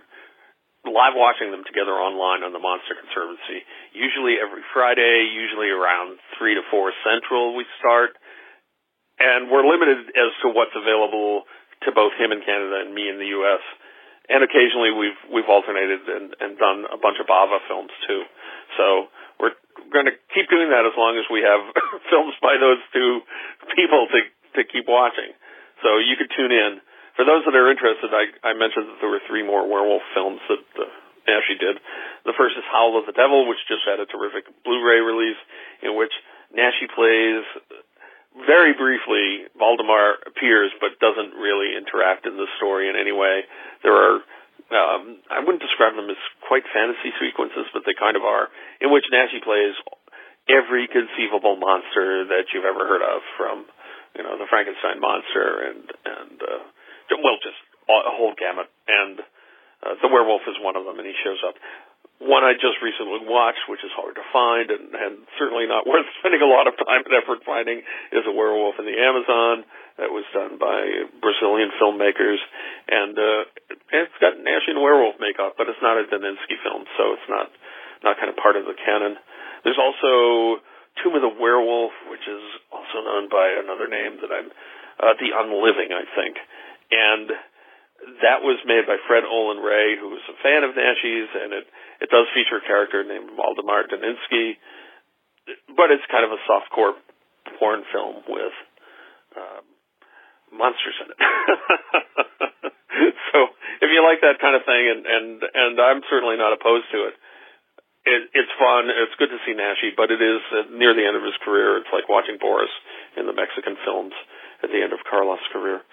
live 0.82 1.14
watching 1.14 1.54
them 1.54 1.62
together 1.62 1.94
online 1.94 2.42
on 2.42 2.50
the 2.50 2.58
Monster 2.58 2.98
Conservancy. 2.98 3.62
Usually 3.94 4.42
every 4.42 4.66
Friday, 4.74 5.30
usually 5.30 5.70
around 5.70 6.18
3 6.38 6.58
to 6.58 6.64
4 6.74 6.90
Central 7.06 7.54
we 7.54 7.62
start. 7.78 8.18
And 9.22 9.46
we're 9.46 9.62
limited 9.62 10.10
as 10.10 10.30
to 10.42 10.50
what's 10.50 10.74
available 10.74 11.46
to 11.86 11.94
both 11.94 12.10
him 12.18 12.34
in 12.34 12.42
Canada 12.42 12.82
and 12.82 12.90
me 12.90 13.06
in 13.06 13.22
the 13.22 13.30
US. 13.38 13.62
And 14.26 14.42
occasionally 14.42 14.90
we've 14.90 15.20
we've 15.30 15.50
alternated 15.50 16.02
and, 16.06 16.34
and 16.42 16.58
done 16.58 16.86
a 16.90 16.98
bunch 16.98 17.22
of 17.22 17.30
Bava 17.30 17.62
films 17.70 17.94
too. 18.06 18.22
So 18.78 19.06
we're 19.38 19.54
going 19.94 20.10
to 20.10 20.16
keep 20.34 20.50
doing 20.50 20.70
that 20.74 20.82
as 20.82 20.94
long 20.98 21.14
as 21.14 21.26
we 21.30 21.46
have 21.46 21.62
films 22.10 22.34
by 22.42 22.58
those 22.58 22.82
two 22.90 23.22
people 23.78 24.10
to 24.10 24.18
to 24.58 24.62
keep 24.66 24.90
watching. 24.90 25.30
So 25.82 26.02
you 26.02 26.18
could 26.18 26.30
tune 26.34 26.50
in. 26.50 26.82
For 27.16 27.24
those 27.28 27.44
that 27.44 27.54
are 27.54 27.68
interested, 27.68 28.10
I, 28.10 28.32
I 28.40 28.52
mentioned 28.56 28.88
that 28.88 28.98
there 29.00 29.12
were 29.12 29.22
three 29.28 29.44
more 29.44 29.68
werewolf 29.68 30.02
films 30.16 30.40
that 30.48 30.64
uh, 30.80 30.88
Naschy 31.28 31.60
did. 31.60 31.76
The 32.24 32.34
first 32.34 32.56
is 32.56 32.64
Howl 32.72 32.96
of 32.98 33.06
the 33.06 33.12
Devil, 33.12 33.46
which 33.46 33.60
just 33.68 33.84
had 33.84 34.00
a 34.00 34.08
terrific 34.08 34.48
Blu-ray 34.64 35.00
release, 35.04 35.38
in 35.84 35.94
which 35.94 36.12
Naschy 36.50 36.88
plays 36.88 37.44
very 38.48 38.72
briefly. 38.72 39.46
Valdemar 39.58 40.24
appears, 40.24 40.72
but 40.80 40.96
doesn't 40.98 41.36
really 41.36 41.76
interact 41.76 42.24
in 42.24 42.36
the 42.40 42.48
story 42.56 42.88
in 42.88 42.96
any 42.96 43.12
way. 43.12 43.44
There 43.84 43.94
are 43.94 44.24
um, 44.72 45.20
I 45.28 45.44
wouldn't 45.44 45.60
describe 45.60 45.92
them 45.92 46.08
as 46.08 46.16
quite 46.48 46.64
fantasy 46.72 47.12
sequences, 47.20 47.68
but 47.76 47.84
they 47.84 47.92
kind 47.92 48.16
of 48.16 48.24
are, 48.24 48.48
in 48.80 48.88
which 48.88 49.04
Naschy 49.12 49.44
plays 49.44 49.76
every 50.48 50.88
conceivable 50.88 51.60
monster 51.60 52.24
that 52.32 52.48
you've 52.56 52.64
ever 52.64 52.88
heard 52.88 53.04
of, 53.04 53.20
from 53.36 53.68
you 54.16 54.24
know 54.24 54.40
the 54.40 54.48
Frankenstein 54.48 54.96
monster 54.96 55.68
and 55.68 55.84
and 56.08 56.36
uh, 56.40 56.64
well, 57.10 57.38
just 57.42 57.58
a 57.88 58.14
whole 58.14 58.34
gamut. 58.38 58.70
And 58.86 59.20
uh, 59.82 59.98
the 59.98 60.08
werewolf 60.08 60.46
is 60.46 60.56
one 60.62 60.78
of 60.78 60.86
them, 60.86 60.98
and 60.98 61.06
he 61.06 61.16
shows 61.22 61.42
up. 61.42 61.58
One 62.22 62.46
I 62.46 62.54
just 62.54 62.78
recently 62.78 63.26
watched, 63.26 63.66
which 63.66 63.82
is 63.82 63.90
hard 63.98 64.14
to 64.14 64.22
find 64.30 64.70
and, 64.70 64.94
and 64.94 65.26
certainly 65.34 65.66
not 65.66 65.86
worth 65.90 66.06
spending 66.22 66.38
a 66.38 66.46
lot 66.46 66.70
of 66.70 66.78
time 66.78 67.02
and 67.02 67.14
effort 67.18 67.42
finding, 67.42 67.82
is 68.14 68.22
a 68.22 68.34
werewolf 68.34 68.78
in 68.78 68.86
the 68.86 68.94
Amazon 68.94 69.66
that 69.98 70.14
was 70.14 70.22
done 70.30 70.56
by 70.56 71.10
Brazilian 71.18 71.74
filmmakers, 71.76 72.40
and 72.88 73.12
uh, 73.18 73.42
it's 73.92 74.16
got 74.22 74.38
Naschy 74.40 74.72
and 74.72 74.80
werewolf 74.80 75.18
makeup, 75.18 75.58
but 75.58 75.68
it's 75.68 75.82
not 75.82 76.00
a 76.00 76.06
Daninsky 76.08 76.56
film, 76.62 76.86
so 76.96 77.12
it's 77.18 77.28
not 77.28 77.50
not 78.02 78.18
kind 78.18 78.30
of 78.30 78.34
part 78.38 78.58
of 78.58 78.66
the 78.66 78.74
canon. 78.74 79.14
There's 79.62 79.78
also 79.78 80.58
Tomb 81.02 81.14
of 81.14 81.22
the 81.22 81.34
Werewolf, 81.38 81.94
which 82.10 82.26
is 82.26 82.42
also 82.74 82.98
known 83.02 83.30
by 83.30 83.46
another 83.62 83.86
name 83.86 84.18
that 84.20 84.30
I'm 84.30 84.50
uh, 84.98 85.14
the 85.18 85.30
Unliving, 85.34 85.90
I 85.94 86.04
think, 86.14 86.36
and 86.92 87.32
that 88.20 88.42
was 88.42 88.58
made 88.66 88.84
by 88.84 88.98
Fred 89.06 89.22
Olen 89.24 89.62
Ray, 89.62 89.96
who 89.96 90.10
was 90.10 90.22
a 90.26 90.36
fan 90.42 90.66
of 90.66 90.74
Naschy's, 90.74 91.30
and 91.32 91.54
it 91.54 91.66
it 92.02 92.10
does 92.10 92.26
feature 92.34 92.58
a 92.58 92.66
character 92.66 93.06
named 93.06 93.30
Waldemar 93.38 93.86
Daninsky, 93.86 94.58
but 95.72 95.94
it's 95.94 96.04
kind 96.10 96.26
of 96.26 96.34
a 96.34 96.42
softcore 96.44 96.98
porn 97.58 97.86
film 97.94 98.26
with 98.26 98.56
um, 99.38 99.64
monsters 100.50 100.98
in 100.98 101.14
it. 101.14 101.18
so 103.32 103.38
if 103.80 103.88
you 103.88 104.02
like 104.02 104.20
that 104.26 104.42
kind 104.42 104.58
of 104.58 104.66
thing, 104.66 104.84
and 104.90 105.02
and 105.06 105.26
and 105.40 105.74
I'm 105.78 106.02
certainly 106.10 106.36
not 106.36 106.52
opposed 106.52 106.90
to 106.92 107.08
it. 107.08 107.16
It, 108.02 108.34
it's 108.34 108.50
fun. 108.58 108.90
It's 108.90 109.14
good 109.14 109.30
to 109.30 109.38
see 109.46 109.54
Naschy, 109.54 109.94
but 109.94 110.10
it 110.10 110.18
is 110.18 110.42
uh, 110.50 110.66
near 110.74 110.90
the 110.90 111.06
end 111.06 111.14
of 111.14 111.22
his 111.22 111.38
career. 111.46 111.78
It's 111.78 111.92
like 111.94 112.10
watching 112.10 112.34
Boris 112.34 112.74
in 113.14 113.30
the 113.30 113.32
Mexican 113.32 113.78
films 113.86 114.10
at 114.58 114.74
the 114.74 114.82
end 114.82 114.90
of 114.90 115.06
Karloff's 115.06 115.46
career. 115.54 115.86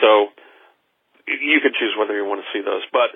So 0.00 0.32
you 1.26 1.58
can 1.60 1.74
choose 1.74 1.94
whether 1.98 2.14
you 2.14 2.24
want 2.24 2.42
to 2.42 2.50
see 2.54 2.62
those. 2.62 2.84
But 2.92 3.10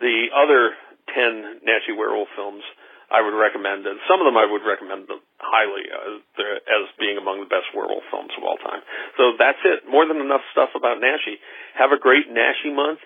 the 0.00 0.32
other 0.34 0.74
10 1.14 1.62
Naschy 1.62 1.94
werewolf 1.94 2.28
films 2.34 2.64
I 3.12 3.20
would 3.20 3.36
recommend, 3.36 3.86
and 3.86 4.00
some 4.08 4.18
of 4.18 4.26
them 4.26 4.34
I 4.34 4.48
would 4.48 4.64
recommend 4.64 5.06
highly 5.38 5.86
as, 5.86 6.24
as 6.40 6.84
being 6.98 7.20
among 7.20 7.44
the 7.44 7.50
best 7.52 7.70
werewolf 7.70 8.02
films 8.10 8.32
of 8.34 8.42
all 8.42 8.56
time. 8.58 8.80
So 9.20 9.36
that's 9.38 9.60
it. 9.62 9.86
More 9.86 10.08
than 10.08 10.18
enough 10.18 10.42
stuff 10.50 10.72
about 10.74 10.98
Naschy. 10.98 11.38
Have 11.78 11.92
a 11.92 12.00
great 12.00 12.26
Naschy 12.32 12.74
month. 12.74 12.98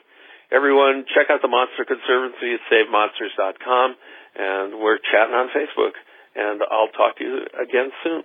Everyone, 0.49 1.05
check 1.13 1.29
out 1.29 1.45
the 1.45 1.51
Monster 1.51 1.85
Conservancy 1.85 2.57
at 2.57 2.63
SaveMonsters.com, 2.73 3.89
and 4.39 4.81
we're 4.81 4.97
chatting 4.97 5.37
on 5.37 5.53
Facebook. 5.53 5.93
And 6.33 6.63
I'll 6.71 6.95
talk 6.95 7.19
to 7.19 7.25
you 7.25 7.45
again 7.59 7.93
soon. 8.01 8.23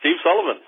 Steve 0.00 0.18
Sullivan, 0.24 0.58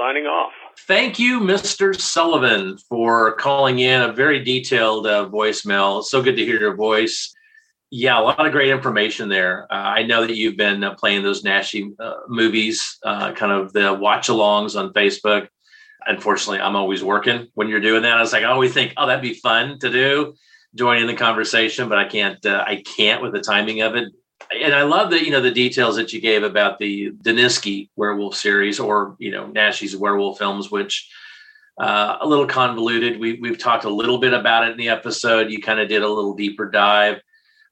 signing 0.00 0.26
off. 0.26 0.52
Thank 0.86 1.18
you, 1.18 1.40
Mr. 1.40 1.98
Sullivan, 1.98 2.78
for 2.78 3.32
calling 3.36 3.80
in 3.80 4.02
a 4.02 4.12
very 4.12 4.42
detailed 4.42 5.06
uh, 5.06 5.28
voicemail. 5.28 6.02
So 6.02 6.22
good 6.22 6.36
to 6.36 6.44
hear 6.44 6.58
your 6.58 6.74
voice. 6.74 7.34
Yeah, 7.90 8.18
a 8.18 8.22
lot 8.22 8.46
of 8.46 8.52
great 8.52 8.70
information 8.70 9.28
there. 9.28 9.66
Uh, 9.70 9.76
I 9.76 10.04
know 10.04 10.26
that 10.26 10.36
you've 10.36 10.56
been 10.56 10.82
uh, 10.84 10.94
playing 10.94 11.22
those 11.22 11.42
Naschy 11.42 11.92
uh, 11.98 12.14
movies, 12.28 12.98
uh, 13.04 13.32
kind 13.32 13.52
of 13.52 13.72
the 13.72 13.92
watch 13.92 14.28
alongs 14.28 14.78
on 14.78 14.92
Facebook. 14.92 15.48
Unfortunately, 16.06 16.60
I'm 16.60 16.76
always 16.76 17.04
working 17.04 17.48
when 17.54 17.68
you're 17.68 17.80
doing 17.80 18.02
that. 18.02 18.16
I 18.16 18.20
was 18.20 18.32
like, 18.32 18.44
I 18.44 18.50
always 18.50 18.72
think, 18.72 18.94
oh, 18.96 19.06
that'd 19.06 19.22
be 19.22 19.34
fun 19.34 19.78
to 19.80 19.90
do, 19.90 20.34
join 20.74 20.98
in 20.98 21.08
the 21.08 21.14
conversation, 21.14 21.88
but 21.88 21.98
I 21.98 22.06
can't. 22.06 22.44
Uh, 22.46 22.64
I 22.66 22.82
can't 22.96 23.22
with 23.22 23.32
the 23.32 23.40
timing 23.40 23.82
of 23.82 23.96
it. 23.96 24.08
And 24.50 24.74
I 24.74 24.82
love 24.82 25.10
that 25.10 25.24
you 25.24 25.30
know 25.30 25.40
the 25.40 25.50
details 25.50 25.96
that 25.96 26.12
you 26.12 26.20
gave 26.20 26.42
about 26.42 26.78
the 26.78 27.12
Daninsky 27.12 27.88
werewolf 27.96 28.36
series, 28.36 28.80
or 28.80 29.16
you 29.18 29.30
know 29.30 29.46
Naschy's 29.46 29.96
werewolf 29.96 30.38
films, 30.38 30.70
which 30.70 31.08
uh, 31.80 32.18
a 32.20 32.26
little 32.26 32.46
convoluted. 32.46 33.18
We, 33.18 33.38
we've 33.40 33.58
talked 33.58 33.84
a 33.84 33.90
little 33.90 34.18
bit 34.18 34.34
about 34.34 34.66
it 34.66 34.72
in 34.72 34.76
the 34.76 34.88
episode. 34.88 35.50
You 35.50 35.60
kind 35.60 35.80
of 35.80 35.88
did 35.88 36.02
a 36.02 36.08
little 36.08 36.34
deeper 36.34 36.68
dive, 36.68 37.20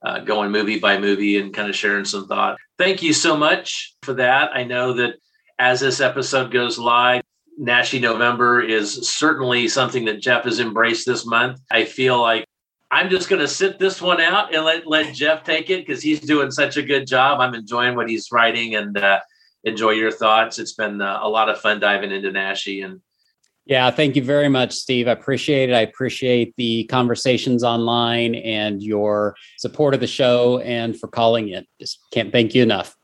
uh, 0.02 0.20
going 0.20 0.50
movie 0.50 0.78
by 0.78 0.98
movie 0.98 1.38
and 1.38 1.52
kind 1.52 1.68
of 1.68 1.76
sharing 1.76 2.04
some 2.04 2.26
thought. 2.26 2.56
Thank 2.78 3.02
you 3.02 3.12
so 3.12 3.36
much 3.36 3.94
for 4.02 4.14
that. 4.14 4.50
I 4.54 4.64
know 4.64 4.94
that 4.94 5.16
as 5.58 5.80
this 5.80 6.00
episode 6.00 6.52
goes 6.52 6.78
live, 6.78 7.22
Naschy 7.60 8.00
November 8.00 8.62
is 8.62 9.08
certainly 9.10 9.66
something 9.68 10.04
that 10.04 10.22
Jeff 10.22 10.44
has 10.44 10.60
embraced 10.60 11.06
this 11.06 11.26
month. 11.26 11.60
I 11.70 11.84
feel 11.84 12.20
like 12.20 12.46
I'm 12.90 13.10
just 13.10 13.28
going 13.28 13.40
to 13.40 13.48
sit 13.48 13.78
this 13.78 14.00
one 14.00 14.20
out 14.20 14.54
and 14.54 14.64
let, 14.64 14.86
let 14.86 15.14
Jeff 15.14 15.44
take 15.44 15.68
it 15.68 15.86
because 15.86 16.02
he's 16.02 16.20
doing 16.20 16.50
such 16.50 16.78
a 16.78 16.82
good 16.82 17.06
job. 17.06 17.38
I'm 17.38 17.54
enjoying 17.54 17.96
what 17.96 18.08
he's 18.08 18.32
writing 18.32 18.76
and 18.76 18.96
uh, 18.96 19.20
enjoy 19.64 19.90
your 19.90 20.10
thoughts. 20.10 20.58
It's 20.58 20.72
been 20.72 21.02
uh, 21.02 21.18
a 21.20 21.28
lot 21.28 21.50
of 21.50 21.60
fun 21.60 21.80
diving 21.80 22.12
into 22.12 22.30
Naschy 22.30 22.84
and 22.84 23.00
yeah, 23.66 23.90
thank 23.90 24.16
you 24.16 24.24
very 24.24 24.48
much, 24.48 24.72
Steve. 24.72 25.08
I 25.08 25.10
appreciate 25.10 25.68
it. 25.68 25.74
I 25.74 25.80
appreciate 25.80 26.54
the 26.56 26.84
conversations 26.84 27.62
online 27.62 28.34
and 28.36 28.82
your 28.82 29.36
support 29.58 29.92
of 29.92 30.00
the 30.00 30.06
show 30.06 30.58
and 30.60 30.98
for 30.98 31.06
calling 31.06 31.50
in. 31.50 31.66
Just 31.78 31.98
can't 32.10 32.32
thank 32.32 32.54
you 32.54 32.62
enough. 32.62 32.96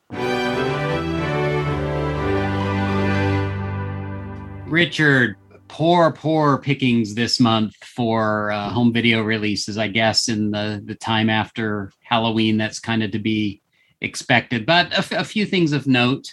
Richard, 4.66 5.36
poor, 5.74 6.12
poor 6.12 6.58
pickings 6.58 7.16
this 7.16 7.40
month 7.40 7.74
for 7.84 8.52
uh, 8.52 8.70
home 8.70 8.92
video 8.92 9.24
releases, 9.24 9.76
I 9.76 9.88
guess, 9.88 10.28
in 10.28 10.52
the, 10.52 10.80
the 10.84 10.94
time 10.94 11.28
after 11.28 11.90
Halloween. 12.00 12.56
That's 12.56 12.78
kind 12.78 13.02
of 13.02 13.10
to 13.10 13.18
be 13.18 13.60
expected. 14.00 14.66
But 14.66 14.92
a, 14.92 14.98
f- 14.98 15.10
a 15.10 15.24
few 15.24 15.44
things 15.44 15.72
of 15.72 15.88
note. 15.88 16.32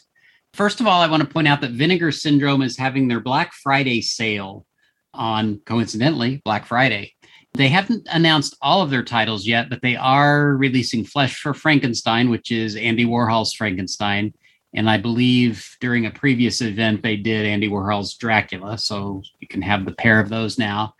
First 0.54 0.80
of 0.80 0.86
all, 0.86 1.02
I 1.02 1.08
want 1.08 1.24
to 1.24 1.28
point 1.28 1.48
out 1.48 1.60
that 1.62 1.72
Vinegar 1.72 2.12
Syndrome 2.12 2.62
is 2.62 2.78
having 2.78 3.08
their 3.08 3.20
Black 3.20 3.52
Friday 3.54 4.02
sale 4.02 4.68
on, 5.12 5.60
coincidentally, 5.66 6.40
Black 6.46 6.68
Friday. 6.68 7.16
They 7.54 7.68
haven't 7.68 8.08
announced 8.12 8.56
all 8.62 8.84
of 8.84 8.92
their 8.92 9.04
titles 9.04 9.48
yet, 9.48 9.72
but 9.72 9.82
they 9.82 9.96
are 9.96 10.56
releasing 10.56 11.04
Flesh 11.04 11.40
for 11.40 11.56
Frankenstein, 11.56 12.30
which 12.30 12.52
is 12.52 12.76
Andy 12.76 13.06
Warhol's 13.06 13.56
Frankenstein. 13.56 14.36
And 14.74 14.90
I 14.90 14.98
believe 14.98 15.78
during 15.82 16.06
a 16.06 16.12
previous 16.12 16.62
event, 16.62 17.04
they 17.04 17.18
did 17.18 17.46
Andy 17.46 17.68
Warhol's 17.68 18.16
Dracula. 18.16 18.78
So 18.78 19.22
you 19.40 19.48
can 19.48 19.62
have 19.62 19.86
the 19.86 19.94
pair 19.94 20.20
of 20.20 20.30
those 20.30 20.58
now. 20.58 20.96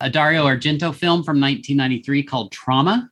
A 0.00 0.10
Dario 0.10 0.44
Argento 0.44 0.92
film 0.92 1.22
from 1.22 1.40
1993 1.40 2.24
called 2.24 2.52
Trauma. 2.52 3.10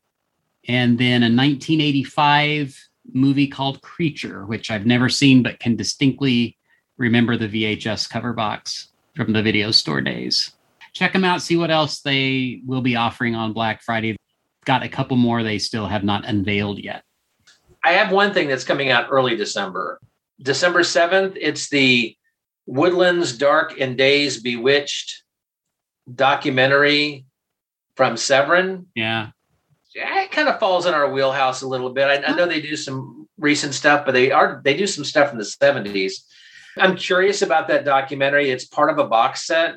And 0.66 0.98
then 0.98 1.22
a 1.22 1.30
1985 1.30 2.76
movie 3.12 3.46
called 3.46 3.82
Creature, 3.82 4.46
which 4.46 4.70
I've 4.70 4.86
never 4.86 5.08
seen 5.08 5.42
but 5.42 5.60
can 5.60 5.76
distinctly 5.76 6.56
remember 6.96 7.36
the 7.36 7.48
VHS 7.48 8.10
cover 8.10 8.32
box 8.32 8.88
from 9.16 9.32
the 9.32 9.42
video 9.42 9.70
store 9.70 10.00
days. 10.00 10.52
Check 10.92 11.12
them 11.12 11.24
out, 11.24 11.42
see 11.42 11.56
what 11.56 11.70
else 11.70 12.00
they 12.00 12.62
will 12.66 12.82
be 12.82 12.96
offering 12.96 13.34
on 13.34 13.52
Black 13.52 13.82
Friday. 13.82 14.16
Got 14.64 14.82
a 14.82 14.88
couple 14.88 15.16
more 15.16 15.42
they 15.42 15.58
still 15.58 15.86
have 15.86 16.04
not 16.04 16.26
unveiled 16.26 16.78
yet. 16.78 17.04
I 17.85 17.93
have 17.93 18.12
one 18.12 18.35
thing 18.35 18.48
that's 18.48 18.65
coming 18.65 18.90
out 18.90 19.09
early 19.11 19.36
December. 19.36 20.01
December 20.40 20.81
7th, 20.81 21.36
it's 21.40 21.69
the 21.69 22.16
Woodlands 22.66 23.36
Dark 23.36 23.81
and 23.81 23.97
Days 23.97 24.40
Bewitched 24.40 25.23
documentary 26.15 27.27
from 27.97 28.16
Severin. 28.16 28.86
Yeah 28.94 29.31
yeah 29.94 30.23
it 30.23 30.31
kind 30.31 30.48
of 30.48 30.59
falls 30.59 30.86
in 30.86 30.94
our 30.94 31.11
wheelhouse 31.11 31.62
a 31.62 31.69
little 31.69 31.90
bit. 31.90 32.07
I, 32.07 32.24
I, 32.24 32.35
know 32.35 32.47
they 32.47 32.61
do 32.61 32.77
some 32.77 33.28
recent 33.39 33.74
stuff, 33.74 34.05
but 34.05 34.12
they 34.12 34.31
are 34.31 34.61
they 34.65 34.77
do 34.77 34.86
some 34.86 35.05
stuff 35.05 35.32
in 35.32 35.39
the 35.39 35.44
70s. 35.44 36.12
I'm 36.78 36.97
curious 36.97 37.43
about 37.43 37.69
that 37.69 37.85
documentary. 37.85 38.51
It's 38.51 38.65
part 38.65 38.90
of 38.90 38.98
a 38.98 39.09
box 39.09 39.47
set 39.47 39.77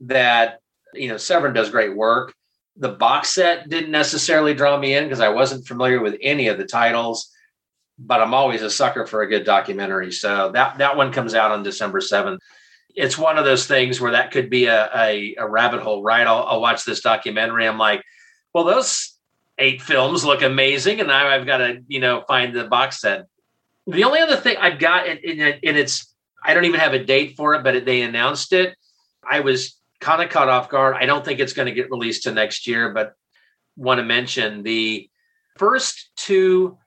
that 0.00 0.58
you 0.94 1.08
know 1.08 1.16
Severin 1.16 1.54
does 1.54 1.70
great 1.70 1.96
work. 1.96 2.34
The 2.76 2.90
box 2.90 3.30
set 3.30 3.68
didn't 3.68 3.90
necessarily 3.90 4.54
draw 4.54 4.78
me 4.78 4.94
in 4.94 5.04
because 5.04 5.20
I 5.20 5.28
wasn't 5.28 5.66
familiar 5.66 6.00
with 6.00 6.16
any 6.20 6.48
of 6.48 6.58
the 6.58 6.64
titles, 6.64 7.30
but 7.98 8.20
I'm 8.20 8.34
always 8.34 8.62
a 8.62 8.70
sucker 8.70 9.06
for 9.06 9.22
a 9.22 9.28
good 9.28 9.44
documentary. 9.44 10.12
So 10.12 10.50
that 10.52 10.78
that 10.78 10.96
one 10.96 11.12
comes 11.12 11.34
out 11.34 11.50
on 11.50 11.62
December 11.62 12.00
7th. 12.00 12.38
It's 12.94 13.16
one 13.16 13.38
of 13.38 13.44
those 13.44 13.66
things 13.66 14.00
where 14.00 14.12
that 14.12 14.32
could 14.32 14.50
be 14.50 14.66
a, 14.66 14.90
a, 14.94 15.34
a 15.38 15.48
rabbit 15.48 15.80
hole, 15.80 16.02
right? 16.02 16.26
I'll, 16.26 16.44
I'll 16.44 16.60
watch 16.60 16.84
this 16.84 17.00
documentary. 17.00 17.66
I'm 17.66 17.78
like, 17.78 18.02
well, 18.52 18.64
those 18.64 19.16
eight 19.58 19.80
films 19.80 20.24
look 20.24 20.42
amazing, 20.42 21.00
and 21.00 21.08
now 21.08 21.28
I've 21.28 21.46
got 21.46 21.58
to 21.58 21.82
you 21.88 22.00
know 22.00 22.24
find 22.26 22.54
the 22.54 22.64
box 22.64 23.00
set. 23.00 23.26
The 23.86 24.04
only 24.04 24.20
other 24.20 24.36
thing 24.36 24.56
I've 24.58 24.78
got, 24.78 25.08
and, 25.08 25.20
and 25.20 25.76
it's 25.76 26.14
I 26.44 26.54
don't 26.54 26.64
even 26.64 26.80
have 26.80 26.94
a 26.94 27.04
date 27.04 27.36
for 27.36 27.54
it, 27.54 27.62
but 27.62 27.84
they 27.84 28.02
announced 28.02 28.52
it. 28.52 28.76
I 29.28 29.40
was 29.40 29.78
kind 30.00 30.22
of 30.22 30.30
caught 30.30 30.48
off 30.48 30.68
guard. 30.68 30.96
I 30.98 31.06
don't 31.06 31.24
think 31.24 31.40
it's 31.40 31.52
going 31.52 31.66
to 31.66 31.72
get 31.72 31.90
released 31.90 32.24
to 32.24 32.32
next 32.32 32.66
year, 32.66 32.92
but 32.92 33.14
want 33.76 33.98
to 33.98 34.04
mention 34.04 34.62
the 34.62 35.08
first 35.56 36.10
two 36.16 36.78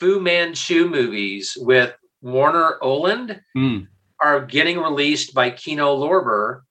Fu 0.00 0.20
Manchu 0.20 0.88
movies 0.88 1.56
with 1.60 1.94
Warner 2.22 2.78
Oland 2.82 3.40
mm. 3.56 3.86
are 4.20 4.44
getting 4.44 4.78
released 4.78 5.34
by 5.34 5.50
Kino 5.50 5.96
Lorber. 5.96 6.62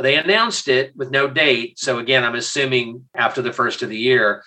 They 0.00 0.16
announced 0.16 0.68
it 0.68 0.96
with 0.96 1.10
no 1.10 1.28
date. 1.28 1.78
So 1.78 1.98
again, 1.98 2.24
I'm 2.24 2.34
assuming 2.34 3.08
after 3.14 3.42
the 3.42 3.52
first 3.52 3.82
of 3.82 3.88
the 3.88 3.98
year. 3.98 4.42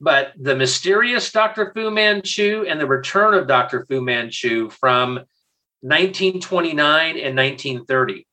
But 0.00 0.32
the 0.40 0.56
mysterious 0.56 1.30
Dr. 1.30 1.72
Fu 1.74 1.90
Manchu 1.90 2.64
and 2.66 2.80
the 2.80 2.86
return 2.86 3.34
of 3.34 3.46
Dr. 3.46 3.84
Fu 3.86 4.00
Manchu 4.00 4.70
from 4.70 5.14
1929 5.82 7.18
and 7.18 7.36
1930. 7.36 8.26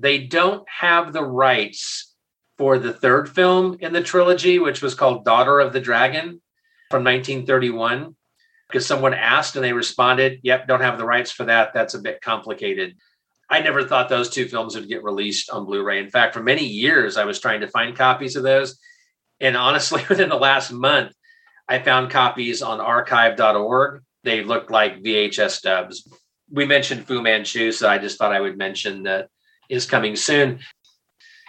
They 0.00 0.18
don't 0.18 0.68
have 0.68 1.12
the 1.12 1.24
rights 1.24 2.14
for 2.58 2.78
the 2.78 2.92
third 2.92 3.28
film 3.28 3.76
in 3.80 3.92
the 3.92 4.02
trilogy, 4.02 4.58
which 4.58 4.82
was 4.82 4.94
called 4.94 5.24
Daughter 5.24 5.60
of 5.60 5.72
the 5.72 5.80
Dragon 5.80 6.40
from 6.90 7.04
1931, 7.04 8.14
because 8.68 8.86
someone 8.86 9.14
asked 9.14 9.56
and 9.56 9.64
they 9.64 9.72
responded, 9.72 10.40
Yep, 10.42 10.68
don't 10.68 10.80
have 10.80 10.98
the 10.98 11.04
rights 11.04 11.30
for 11.30 11.44
that. 11.44 11.72
That's 11.74 11.94
a 11.94 12.00
bit 12.00 12.20
complicated. 12.20 12.96
I 13.48 13.60
never 13.60 13.84
thought 13.84 14.08
those 14.08 14.28
two 14.28 14.48
films 14.48 14.74
would 14.74 14.88
get 14.88 15.04
released 15.04 15.50
on 15.50 15.66
Blu 15.66 15.82
ray. 15.82 16.00
In 16.00 16.10
fact, 16.10 16.34
for 16.34 16.42
many 16.42 16.64
years, 16.64 17.16
I 17.16 17.24
was 17.24 17.38
trying 17.38 17.60
to 17.60 17.68
find 17.68 17.96
copies 17.96 18.34
of 18.34 18.42
those 18.42 18.78
and 19.40 19.56
honestly, 19.56 20.02
within 20.08 20.28
the 20.28 20.36
last 20.36 20.72
month, 20.72 21.12
I 21.68 21.78
found 21.80 22.10
copies 22.10 22.62
on 22.62 22.80
archive.org. 22.80 24.02
They 24.22 24.42
looked 24.42 24.70
like 24.70 25.02
VHS 25.02 25.62
dubs. 25.62 26.08
We 26.50 26.64
mentioned 26.64 27.06
Fu 27.06 27.22
Manchu, 27.22 27.72
so 27.72 27.88
I 27.88 27.98
just 27.98 28.18
thought 28.18 28.32
I 28.32 28.40
would 28.40 28.56
mention 28.56 29.04
that 29.04 29.28
is 29.68 29.86
coming 29.86 30.14
soon. 30.14 30.60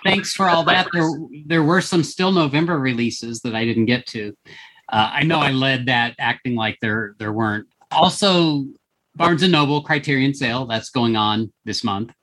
Thanks 0.04 0.34
for 0.34 0.48
all 0.48 0.64
that. 0.66 0.88
There, 0.94 1.10
there 1.46 1.64
were 1.64 1.82
some 1.82 2.04
still 2.04 2.32
November 2.32 2.80
releases 2.80 3.42
that 3.42 3.56
I 3.56 3.66
didn't 3.66 3.86
get 3.86 4.06
to. 4.08 4.34
Uh, 4.90 5.12
I 5.14 5.24
know 5.24 5.40
I 5.40 5.52
led 5.52 5.88
that 5.88 6.16
acting 6.20 6.56
like 6.56 6.78
there 6.82 7.16
there 7.20 7.34
weren't. 7.34 7.68
Also, 7.92 8.66
Barnes 9.16 9.44
and 9.44 9.52
Noble 9.52 9.82
Criterion 9.82 10.34
sale 10.34 10.66
that's 10.66 10.90
going 10.90 11.16
on 11.16 11.52
this 11.66 11.84
month. 11.84 12.14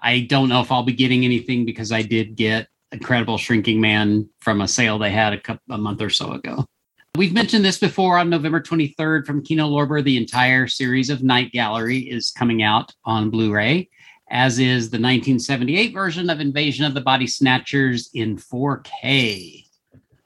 I 0.00 0.20
don't 0.20 0.48
know 0.48 0.60
if 0.60 0.70
I'll 0.70 0.82
be 0.82 0.92
getting 0.92 1.24
anything 1.24 1.64
because 1.64 1.92
I 1.92 2.02
did 2.02 2.36
get 2.36 2.68
incredible 2.90 3.38
shrinking 3.38 3.80
man 3.80 4.28
from 4.40 4.60
a 4.60 4.68
sale 4.68 4.98
they 4.98 5.10
had 5.10 5.32
a, 5.32 5.40
couple, 5.40 5.62
a 5.74 5.78
month 5.78 6.02
or 6.02 6.10
so 6.10 6.32
ago. 6.32 6.66
We've 7.16 7.32
mentioned 7.32 7.64
this 7.64 7.78
before 7.78 8.18
on 8.18 8.30
November 8.30 8.60
23rd 8.60 9.26
from 9.26 9.44
Kino 9.44 9.68
Lorber. 9.68 10.02
The 10.02 10.16
entire 10.16 10.66
series 10.66 11.10
of 11.10 11.22
Night 11.22 11.52
Gallery 11.52 11.98
is 11.98 12.30
coming 12.30 12.62
out 12.62 12.94
on 13.04 13.30
Blu 13.30 13.52
ray, 13.52 13.90
as 14.30 14.58
is 14.58 14.90
the 14.90 14.96
1978 14.96 15.92
version 15.92 16.30
of 16.30 16.40
Invasion 16.40 16.84
of 16.84 16.94
the 16.94 17.00
Body 17.00 17.26
Snatchers 17.26 18.10
in 18.14 18.36
4K. 18.36 19.61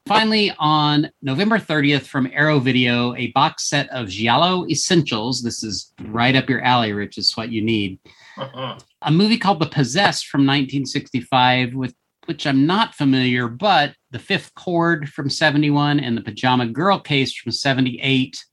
Finally, 0.07 0.53
on 0.57 1.11
November 1.21 1.59
30th 1.59 2.03
from 2.03 2.29
Arrow 2.31 2.59
Video, 2.59 3.13
a 3.15 3.27
box 3.31 3.67
set 3.67 3.89
of 3.89 4.07
Giallo 4.07 4.65
Essentials. 4.67 5.43
This 5.43 5.63
is 5.63 5.91
right 6.05 6.33
up 6.33 6.49
your 6.49 6.61
alley, 6.61 6.93
Rich, 6.93 7.17
is 7.17 7.35
what 7.35 7.51
you 7.51 7.61
need. 7.61 7.99
Uh-huh. 8.37 8.77
A 9.01 9.11
movie 9.11 9.37
called 9.37 9.59
The 9.59 9.67
Possessed 9.67 10.27
from 10.27 10.41
1965 10.41 11.73
with 11.73 11.93
which 12.25 12.47
I'm 12.47 12.65
not 12.65 12.95
familiar, 12.95 13.49
but 13.49 13.95
the 14.11 14.19
fifth 14.19 14.55
chord 14.55 15.09
from 15.09 15.29
71 15.29 15.99
and 15.99 16.17
the 16.17 16.21
pajama 16.21 16.67
girl 16.67 16.99
case 16.99 17.35
from 17.35 17.51
78. 17.51 18.43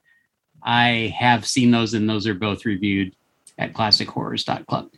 I 0.62 1.15
have 1.16 1.47
seen 1.47 1.70
those, 1.70 1.94
and 1.94 2.10
those 2.10 2.26
are 2.26 2.34
both 2.34 2.65
reviewed 2.65 3.15
at 3.58 3.73
classichorrors.club. 3.73 4.91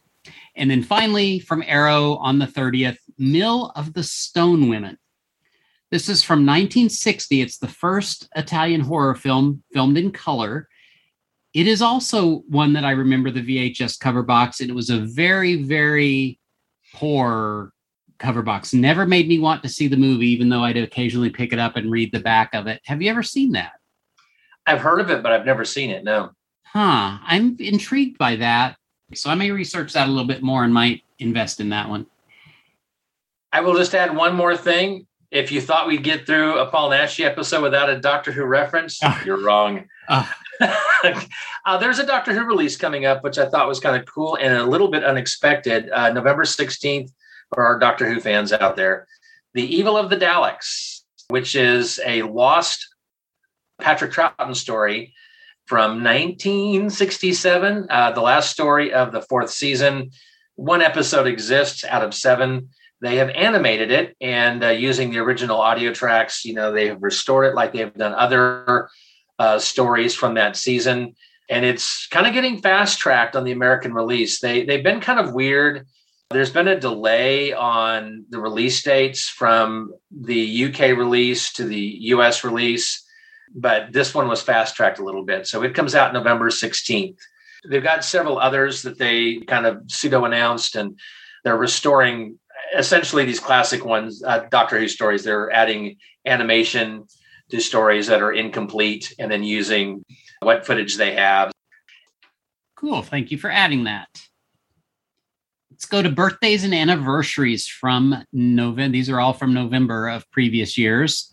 And 0.57 0.71
then 0.71 0.83
finally, 0.83 1.39
from 1.39 1.63
Arrow 1.67 2.17
on 2.17 2.39
the 2.39 2.47
30th, 2.47 2.99
Mill 3.19 3.73
of 3.77 3.93
the 3.93 4.03
Stone 4.03 4.69
Women. 4.69 4.97
This 5.91 6.09
is 6.09 6.23
from 6.23 6.41
1960. 6.41 7.41
It's 7.41 7.59
the 7.59 7.69
first 7.69 8.29
Italian 8.35 8.81
horror 8.81 9.15
film 9.15 9.63
filmed 9.73 9.97
in 9.99 10.11
color. 10.11 10.69
It 11.55 11.67
is 11.67 11.81
also 11.81 12.43
one 12.49 12.73
that 12.73 12.85
I 12.85 12.91
remember 12.91 13.31
the 13.31 13.43
VHS 13.43 13.99
cover 13.99 14.23
box, 14.23 14.61
and 14.61 14.69
it 14.69 14.75
was 14.75 14.91
a 14.91 14.99
very, 14.99 15.63
very 15.63 16.39
poor 16.95 17.73
cover 18.19 18.43
box. 18.43 18.75
Never 18.75 19.07
made 19.07 19.29
me 19.29 19.39
want 19.39 19.63
to 19.63 19.69
see 19.69 19.87
the 19.87 19.97
movie, 19.97 20.29
even 20.29 20.49
though 20.49 20.65
I'd 20.65 20.77
occasionally 20.77 21.31
pick 21.31 21.53
it 21.53 21.59
up 21.59 21.77
and 21.77 21.91
read 21.91 22.13
the 22.13 22.21
back 22.21 22.55
of 22.55 22.67
it. 22.67 22.81
Have 22.85 23.01
you 23.01 23.11
ever 23.11 23.23
seen 23.23 23.53
that? 23.53 23.73
I've 24.67 24.81
heard 24.81 25.01
of 25.01 25.11
it, 25.11 25.23
but 25.23 25.33
I've 25.33 25.47
never 25.47 25.65
seen 25.65 25.91
it. 25.91 26.03
No. 26.03 26.31
Huh. 26.65 27.19
I'm 27.23 27.57
intrigued 27.61 28.19
by 28.19 28.37
that. 28.37 28.77
So 29.15 29.31
I 29.31 29.35
may 29.37 29.53
research 29.53 29.93
that 29.93 30.09
a 30.09 30.11
little 30.11 30.27
bit 30.27 30.43
more 30.43 30.65
and 30.65 30.75
might 30.75 31.05
invest 31.21 31.61
in 31.61 31.69
that 31.71 31.89
one. 31.89 32.07
I 33.53 33.61
will 33.61 33.77
just 33.77 33.95
add 33.95 34.15
one 34.15 34.35
more 34.35 34.57
thing. 34.57 35.06
If 35.31 35.51
you 35.51 35.61
thought 35.61 35.89
we'd 35.89 36.05
get 36.05 36.27
through 36.27 36.59
a 36.59 36.67
Paul 36.67 36.91
Naschy 36.91 37.25
episode 37.25 37.63
without 37.63 37.91
a 37.91 38.01
Doctor 38.01 38.33
Who 38.33 38.45
reference, 38.45 39.01
you're 39.25 39.43
wrong. 39.43 39.87
Uh, 40.09 40.27
uh, 41.65 41.79
there's 41.79 41.99
a 41.99 42.07
Doctor 42.07 42.33
Who 42.33 42.45
release 42.45 42.77
coming 42.77 43.07
up, 43.07 43.25
which 43.25 43.39
I 43.39 43.49
thought 43.49 43.69
was 43.69 43.81
kind 43.81 43.97
of 43.97 44.07
cool 44.07 44.37
and 44.37 44.55
a 44.55 44.65
little 44.65 44.89
bit 44.89 45.05
unexpected. 45.05 45.91
Uh, 45.91 46.13
November 46.13 46.45
16th, 46.45 47.11
for 47.55 47.65
our 47.65 47.79
Doctor 47.79 48.13
Who 48.13 48.21
fans 48.21 48.53
out 48.53 48.77
there, 48.77 49.07
The 49.55 49.63
Evil 49.63 49.97
of 49.97 50.11
the 50.11 50.17
Daleks, 50.17 51.03
which 51.29 51.55
is 51.55 52.01
a 52.05 52.23
lost 52.23 52.87
Patrick 53.81 54.13
Troughton 54.13 54.55
story 54.55 55.15
from 55.67 56.03
1967, 56.05 57.87
uh, 57.91 58.13
the 58.13 58.21
last 58.21 58.51
story 58.51 58.93
of 58.93 59.13
the 59.13 59.23
fourth 59.23 59.51
season. 59.51 60.11
One 60.55 60.81
episode 60.81 61.27
exists 61.27 61.85
out 61.85 62.05
of 62.05 62.15
seven. 62.15 62.71
They 63.07 63.17
have 63.17 63.31
animated 63.31 63.91
it 63.93 64.17
and 64.21 64.65
uh, 64.65 64.71
using 64.71 65.11
the 65.11 65.19
original 65.19 65.61
audio 65.61 65.93
tracks, 65.93 66.45
you 66.45 66.55
know, 66.55 66.73
they 66.73 66.89
have 66.89 67.03
restored 67.03 67.47
it 67.47 67.55
like 67.55 67.73
they 67.73 67.79
have 67.79 67.95
done 67.95 68.15
other 68.15 68.89
uh, 69.39 69.59
stories 69.59 70.15
from 70.15 70.35
that 70.35 70.57
season. 70.57 71.15
And 71.49 71.65
it's 71.65 72.09
kind 72.09 72.27
of 72.27 72.33
getting 72.33 72.61
fast 72.61 72.99
tracked 72.99 73.37
on 73.37 73.45
the 73.45 73.53
American 73.53 73.95
release. 73.95 74.41
They 74.41 74.65
they've 74.65 74.83
been 74.83 75.01
kind 75.01 75.21
of 75.21 75.33
weird. 75.33 75.87
There's 76.31 76.51
been 76.51 76.67
a 76.67 76.81
delay 76.81 77.53
on 77.53 78.25
the 78.29 78.41
release 78.41 78.83
dates 78.83 79.29
from 79.29 79.95
the 80.11 80.65
UK 80.65 80.97
release 80.99 81.53
to 81.53 81.65
the 81.65 81.99
US 82.01 82.43
release 82.43 83.07
but 83.55 83.93
this 83.93 84.15
one 84.15 84.29
was 84.29 84.43
fast 84.43 84.77
tracked 84.77 84.99
a 84.99 85.05
little 85.05 85.25
bit. 85.25 85.47
So 85.47 85.63
it 85.63 85.75
comes 85.75 85.95
out 85.95 86.13
November 86.13 86.51
16th. 86.51 87.17
They've 87.69 87.83
got 87.83 88.05
several 88.05 88.39
others 88.39 88.83
that 88.83 88.99
they 88.99 89.41
kind 89.41 89.67
of 89.67 89.83
pseudo 89.87 90.25
announced, 90.25 90.77
and 90.77 90.99
they're 91.43 91.57
restoring 91.57 92.39
essentially 92.77 93.25
these 93.25 93.41
classic 93.41 93.85
ones, 93.85 94.23
uh, 94.23 94.47
Doctor 94.51 94.79
Who 94.79 94.89
stories. 94.89 95.25
They're 95.25 95.51
adding 95.51 95.97
animation 96.27 97.05
to 97.51 97.61
stories 97.61 98.07
that 98.09 98.23
are 98.23 98.33
incomplete 98.33 99.15
and 99.19 99.31
then 99.31 99.45
using 99.45 100.05
what 100.41 100.67
footage 100.67 100.97
they 100.97 101.15
have. 101.15 101.53
Cool. 102.77 103.03
Thank 103.03 103.31
you 103.31 103.39
for 103.39 103.51
adding 103.51 103.85
that. 103.85 104.09
Let's 105.71 105.87
go 105.87 106.03
to 106.03 106.11
birthdays 106.11 106.65
and 106.65 106.75
anniversaries 106.75 107.67
from 107.67 108.25
November. 108.33 108.93
These 108.93 109.11
are 109.11 109.21
all 109.21 109.33
from 109.33 109.53
November 109.53 110.09
of 110.09 110.31
previous 110.31 110.79
years. 110.79 111.33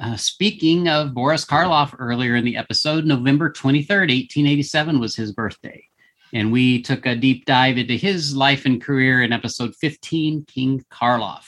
Uh, 0.00 0.16
speaking 0.16 0.88
of 0.88 1.14
Boris 1.14 1.44
Karloff 1.44 1.94
earlier 1.98 2.36
in 2.36 2.44
the 2.44 2.56
episode, 2.56 3.04
November 3.04 3.50
23rd, 3.50 4.08
1887 4.08 4.98
was 5.00 5.14
his 5.14 5.32
birthday. 5.32 5.84
And 6.32 6.50
we 6.50 6.80
took 6.82 7.04
a 7.04 7.14
deep 7.14 7.44
dive 7.44 7.76
into 7.78 7.94
his 7.94 8.34
life 8.34 8.64
and 8.64 8.82
career 8.82 9.22
in 9.22 9.32
episode 9.32 9.74
15, 9.76 10.46
King 10.46 10.84
Karloff. 10.90 11.46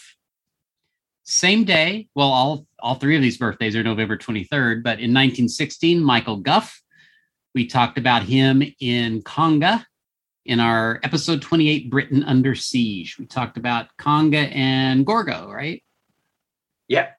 Same 1.23 1.65
day, 1.65 2.09
well, 2.15 2.31
all, 2.31 2.67
all 2.81 2.97
three 2.97 3.17
of 3.17 3.23
these 3.23 3.39
birthdays 3.39 3.75
are 3.75 3.83
November 3.83 4.19
23rd, 4.19 4.83
but 4.83 4.99
in 4.99 5.15
1916, 5.15 5.99
Michael 6.01 6.37
Gough, 6.37 6.83
we 7.55 7.67
talked 7.67 7.97
about 7.97 8.25
him 8.25 8.63
in 8.79 9.23
Konga 9.23 9.87
in 10.45 10.61
our 10.61 11.01
episode 11.03 11.41
28, 11.41 11.91
Britain 11.91 12.23
Under 12.25 12.55
Siege. 12.55 13.19
We 13.19 13.25
talked 13.25 13.57
about 13.57 13.87
Konga 13.99 14.55
and 14.55 15.07
Gorgo, 15.07 15.51
right? 15.51 15.83
Yeah. 16.89 17.11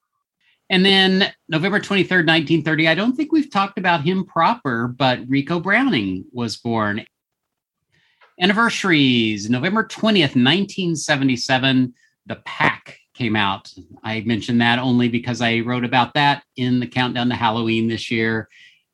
And 0.70 0.86
then 0.86 1.32
November 1.48 1.80
23rd, 1.80 2.28
1930, 2.28 2.88
I 2.88 2.96
don't 2.96 3.16
think 3.16 3.32
we've 3.32 3.52
talked 3.52 3.78
about 3.78 4.02
him 4.02 4.26
proper, 4.26 4.88
but 4.88 5.28
Ricou 5.28 5.62
Browning 5.62 6.26
was 6.32 6.58
born. 6.58 7.06
Anniversaries 8.40 9.50
November 9.50 9.84
20th, 9.84 10.36
1977, 10.36 11.94
The 12.26 12.36
Pack 12.46 12.98
came 13.14 13.36
out. 13.36 13.74
I 14.04 14.22
mentioned 14.22 14.62
that 14.62 14.80
only 14.80 15.08
because 15.08 15.42
I 15.42 15.60
wrote 15.60 15.86
about 15.86 16.14
that 16.16 16.44
in 16.58 16.80
the 16.80 16.88
Countdown 16.88 17.30
to 17.30 17.36
Halloween 17.36 17.88
this 17.88 18.12
year. 18.12 18.50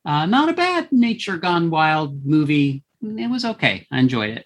Uh, 0.06 0.26
not 0.26 0.50
a 0.50 0.54
bad 0.54 0.92
Nature 0.92 1.38
Gone 1.38 1.70
Wild 1.70 2.26
movie. 2.26 2.84
It 3.02 3.30
was 3.30 3.46
okay. 3.46 3.88
I 3.92 4.00
enjoyed 4.00 4.38
it. 4.38 4.46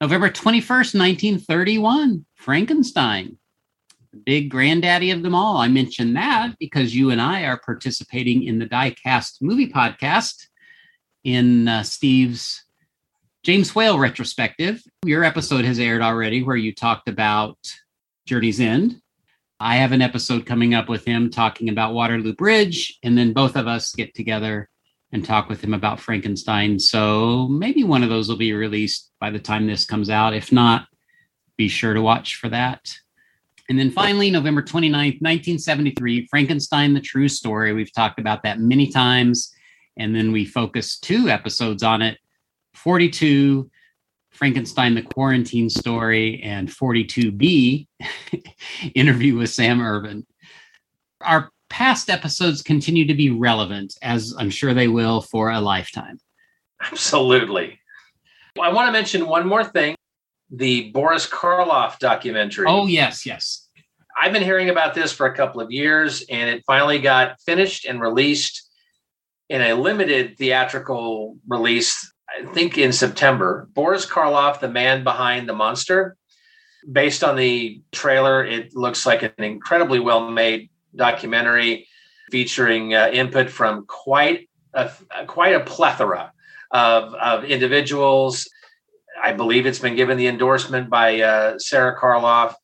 November 0.00 0.30
21st, 0.30 0.98
1931, 0.98 2.24
Frankenstein 2.34 3.36
the 4.12 4.18
big 4.18 4.50
granddaddy 4.50 5.10
of 5.10 5.22
them 5.22 5.34
all. 5.34 5.58
I 5.58 5.68
mentioned 5.68 6.16
that 6.16 6.56
because 6.58 6.94
you 6.94 7.10
and 7.10 7.20
I 7.20 7.44
are 7.44 7.58
participating 7.58 8.42
in 8.44 8.58
the 8.58 8.66
Diecast 8.66 9.40
movie 9.40 9.70
podcast 9.70 10.46
in 11.22 11.68
uh, 11.68 11.82
Steve's 11.82 12.64
James 13.42 13.74
Whale 13.74 13.98
retrospective. 13.98 14.82
Your 15.02 15.24
episode 15.24 15.64
has 15.64 15.78
aired 15.78 16.02
already 16.02 16.42
where 16.42 16.56
you 16.56 16.74
talked 16.74 17.08
about 17.08 17.56
Journey's 18.26 18.60
End. 18.60 19.00
I 19.58 19.76
have 19.76 19.92
an 19.92 20.02
episode 20.02 20.44
coming 20.44 20.74
up 20.74 20.90
with 20.90 21.06
him 21.06 21.30
talking 21.30 21.70
about 21.70 21.94
Waterloo 21.94 22.34
Bridge, 22.34 22.98
and 23.02 23.16
then 23.16 23.32
both 23.32 23.56
of 23.56 23.66
us 23.66 23.94
get 23.94 24.14
together 24.14 24.68
and 25.10 25.24
talk 25.24 25.48
with 25.48 25.64
him 25.64 25.72
about 25.72 26.00
Frankenstein. 26.00 26.78
So 26.78 27.48
maybe 27.48 27.82
one 27.82 28.02
of 28.02 28.10
those 28.10 28.28
will 28.28 28.36
be 28.36 28.52
released 28.52 29.10
by 29.20 29.30
the 29.30 29.38
time 29.38 29.66
this 29.66 29.86
comes 29.86 30.10
out. 30.10 30.34
If 30.34 30.52
not, 30.52 30.86
be 31.56 31.68
sure 31.68 31.94
to 31.94 32.02
watch 32.02 32.36
for 32.36 32.50
that. 32.50 32.92
And 33.70 33.78
then 33.78 33.90
finally, 33.90 34.30
November 34.30 34.60
29th, 34.60 35.22
1973, 35.22 36.26
Frankenstein, 36.26 36.92
the 36.92 37.00
True 37.00 37.28
Story. 37.28 37.72
We've 37.72 37.92
talked 37.94 38.20
about 38.20 38.42
that 38.42 38.60
many 38.60 38.90
times. 38.90 39.50
And 39.96 40.14
then 40.14 40.30
we 40.30 40.44
focused 40.44 41.04
two 41.04 41.30
episodes 41.30 41.82
on 41.82 42.02
it 42.02 42.18
42, 42.82 43.70
Frankenstein, 44.30 44.94
the 44.94 45.02
Quarantine 45.02 45.68
Story, 45.68 46.40
and 46.42 46.68
42B, 46.68 47.86
interview 48.94 49.36
with 49.36 49.50
Sam 49.50 49.82
Irvin. 49.82 50.26
Our 51.20 51.50
past 51.68 52.10
episodes 52.10 52.62
continue 52.62 53.06
to 53.06 53.14
be 53.14 53.30
relevant, 53.30 53.96
as 54.02 54.34
I'm 54.38 54.50
sure 54.50 54.74
they 54.74 54.88
will 54.88 55.20
for 55.20 55.50
a 55.50 55.60
lifetime. 55.60 56.18
Absolutely. 56.82 57.78
I 58.60 58.72
want 58.72 58.88
to 58.88 58.92
mention 58.92 59.26
one 59.26 59.46
more 59.46 59.64
thing 59.64 59.94
the 60.50 60.90
Boris 60.90 61.28
Karloff 61.28 61.98
documentary. 61.98 62.66
Oh, 62.68 62.86
yes, 62.86 63.24
yes. 63.24 63.68
I've 64.20 64.32
been 64.32 64.42
hearing 64.42 64.68
about 64.68 64.94
this 64.94 65.12
for 65.12 65.26
a 65.26 65.36
couple 65.36 65.60
of 65.60 65.70
years, 65.70 66.24
and 66.28 66.50
it 66.50 66.64
finally 66.66 66.98
got 66.98 67.40
finished 67.42 67.84
and 67.84 68.00
released 68.00 68.68
in 69.48 69.62
a 69.62 69.74
limited 69.74 70.36
theatrical 70.38 71.36
release, 71.48 72.09
I 72.38 72.44
think 72.52 72.78
in 72.78 72.92
September. 72.92 73.68
Boris 73.74 74.06
Karloff, 74.06 74.60
the 74.60 74.68
man 74.68 75.04
behind 75.04 75.48
the 75.48 75.54
monster. 75.54 76.16
Based 76.90 77.22
on 77.22 77.36
the 77.36 77.82
trailer, 77.92 78.44
it 78.44 78.74
looks 78.74 79.04
like 79.04 79.22
an 79.22 79.32
incredibly 79.38 80.00
well 80.00 80.30
made 80.30 80.70
documentary 80.94 81.86
featuring 82.30 82.94
uh, 82.94 83.10
input 83.12 83.50
from 83.50 83.84
quite 83.86 84.48
a, 84.72 84.90
quite 85.26 85.54
a 85.54 85.60
plethora 85.60 86.32
of, 86.70 87.12
of 87.14 87.44
individuals 87.44 88.48
I 89.22 89.32
believe 89.32 89.66
it's 89.66 89.78
been 89.78 89.96
given 89.96 90.16
the 90.16 90.26
endorsement 90.26 90.88
by 90.88 91.20
uh, 91.20 91.58
Sarah 91.58 91.98
Karloff. 91.98 92.54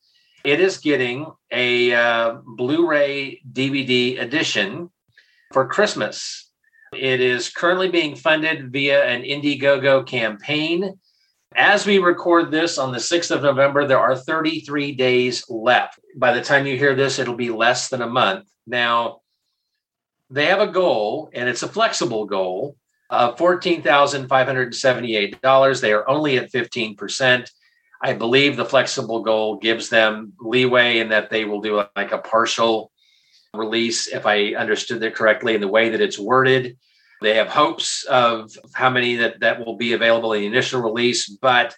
It 0.43 0.59
is 0.59 0.77
getting 0.77 1.31
a 1.51 1.93
uh, 1.93 2.37
Blu 2.45 2.87
ray 2.87 3.41
DVD 3.51 4.19
edition 4.19 4.89
for 5.51 5.67
Christmas. 5.67 6.46
It 6.93 7.21
is 7.21 7.49
currently 7.49 7.89
being 7.89 8.15
funded 8.15 8.71
via 8.71 9.05
an 9.05 9.23
Indiegogo 9.23 10.05
campaign. 10.05 10.99
As 11.55 11.85
we 11.85 11.97
record 11.97 12.51
this 12.51 12.77
on 12.77 12.91
the 12.91 12.97
6th 12.97 13.31
of 13.31 13.41
November, 13.41 13.87
there 13.87 13.99
are 13.99 14.15
33 14.15 14.93
days 14.93 15.45
left. 15.49 15.99
By 16.15 16.33
the 16.33 16.41
time 16.41 16.67
you 16.67 16.77
hear 16.77 16.95
this, 16.95 17.19
it'll 17.19 17.35
be 17.35 17.49
less 17.49 17.89
than 17.89 18.01
a 18.01 18.07
month. 18.07 18.47
Now, 18.65 19.21
they 20.29 20.45
have 20.45 20.59
a 20.59 20.67
goal, 20.67 21.29
and 21.33 21.47
it's 21.47 21.63
a 21.63 21.67
flexible 21.67 22.25
goal 22.25 22.75
uh, 23.09 23.33
$14,578. 23.33 25.81
They 25.81 25.93
are 25.93 26.09
only 26.09 26.37
at 26.37 26.51
15%. 26.51 27.49
I 28.01 28.13
believe 28.13 28.55
the 28.55 28.65
flexible 28.65 29.21
goal 29.23 29.57
gives 29.57 29.89
them 29.89 30.33
leeway 30.39 30.99
in 30.99 31.09
that 31.09 31.31
they 31.31 31.45
will 31.45 31.61
do 31.61 31.83
like 31.95 32.11
a 32.11 32.19
partial 32.19 32.91
release, 33.57 34.07
if 34.07 34.25
I 34.25 34.55
understood 34.55 35.03
it 35.03 35.15
correctly, 35.15 35.55
in 35.55 35.61
the 35.61 35.67
way 35.67 35.89
that 35.89 36.01
it's 36.01 36.19
worded. 36.19 36.77
They 37.21 37.35
have 37.35 37.47
hopes 37.47 38.03
of 38.05 38.51
how 38.73 38.89
many 38.89 39.15
that, 39.15 39.39
that 39.39 39.65
will 39.65 39.75
be 39.75 39.93
available 39.93 40.33
in 40.33 40.41
the 40.41 40.47
initial 40.47 40.81
release, 40.81 41.27
but 41.27 41.75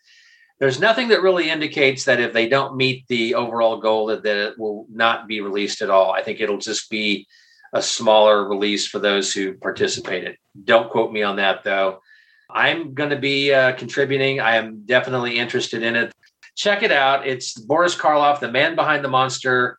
there's 0.60 0.80
nothing 0.80 1.08
that 1.10 1.22
really 1.22 1.50
indicates 1.50 2.04
that 2.06 2.20
if 2.20 2.34
they 2.34 2.50
don't 2.50 2.76
meet 2.76 3.08
the 3.08 3.36
overall 3.36 3.78
goal 3.78 4.08
that, 4.08 4.24
that 4.24 4.36
it 4.36 4.60
will 4.60 4.86
not 4.92 5.28
be 5.28 5.40
released 5.40 5.82
at 5.82 5.90
all. 5.90 6.12
I 6.12 6.22
think 6.22 6.42
it'll 6.42 6.58
just 6.58 6.90
be 6.90 7.26
a 7.72 7.82
smaller 7.82 8.48
release 8.48 8.86
for 8.86 9.00
those 9.00 9.34
who 9.34 9.54
participated. 9.54 10.38
Don't 10.62 10.90
quote 10.90 11.14
me 11.14 11.24
on 11.24 11.38
that 11.38 11.64
though. 11.64 12.02
I'm 12.50 12.94
going 12.94 13.12
to 13.12 13.16
be 13.16 13.54
uh, 13.54 13.74
contributing. 13.74 14.42
I 14.42 14.56
am 14.56 14.86
definitely 14.86 15.38
interested 15.38 15.84
in 15.84 15.96
it. 15.96 16.12
check 16.56 16.84
it 16.84 16.92
out. 16.92 17.26
It's 17.26 17.54
Boris 17.54 17.96
Karloff, 17.96 18.40
the 18.40 18.52
man 18.52 18.76
behind 18.76 19.06
the 19.06 19.10
monster 19.10 19.78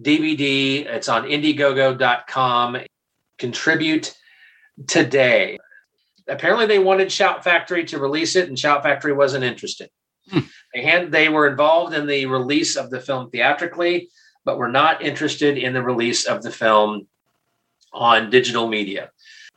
DVD. 0.00 0.86
It's 0.86 1.08
on 1.08 1.24
Indiegogo.com. 1.24 2.78
Contribute 3.38 4.16
today. 4.86 5.58
Apparently, 6.28 6.66
they 6.66 6.78
wanted 6.78 7.10
Shout 7.10 7.42
Factory 7.42 7.84
to 7.86 7.98
release 7.98 8.36
it, 8.36 8.48
and 8.48 8.58
Shout 8.58 8.82
Factory 8.82 9.12
wasn't 9.12 9.44
interested. 9.44 9.90
Hmm. 10.30 10.40
They 10.74 10.82
had 10.82 11.10
they 11.10 11.28
were 11.28 11.48
involved 11.48 11.94
in 11.94 12.06
the 12.06 12.26
release 12.26 12.76
of 12.76 12.90
the 12.90 13.00
film 13.00 13.30
theatrically, 13.30 14.10
but 14.44 14.58
were 14.58 14.68
not 14.68 15.02
interested 15.02 15.56
in 15.56 15.72
the 15.72 15.82
release 15.82 16.26
of 16.26 16.42
the 16.42 16.50
film 16.50 17.08
on 17.92 18.30
digital 18.30 18.68
media. 18.68 19.10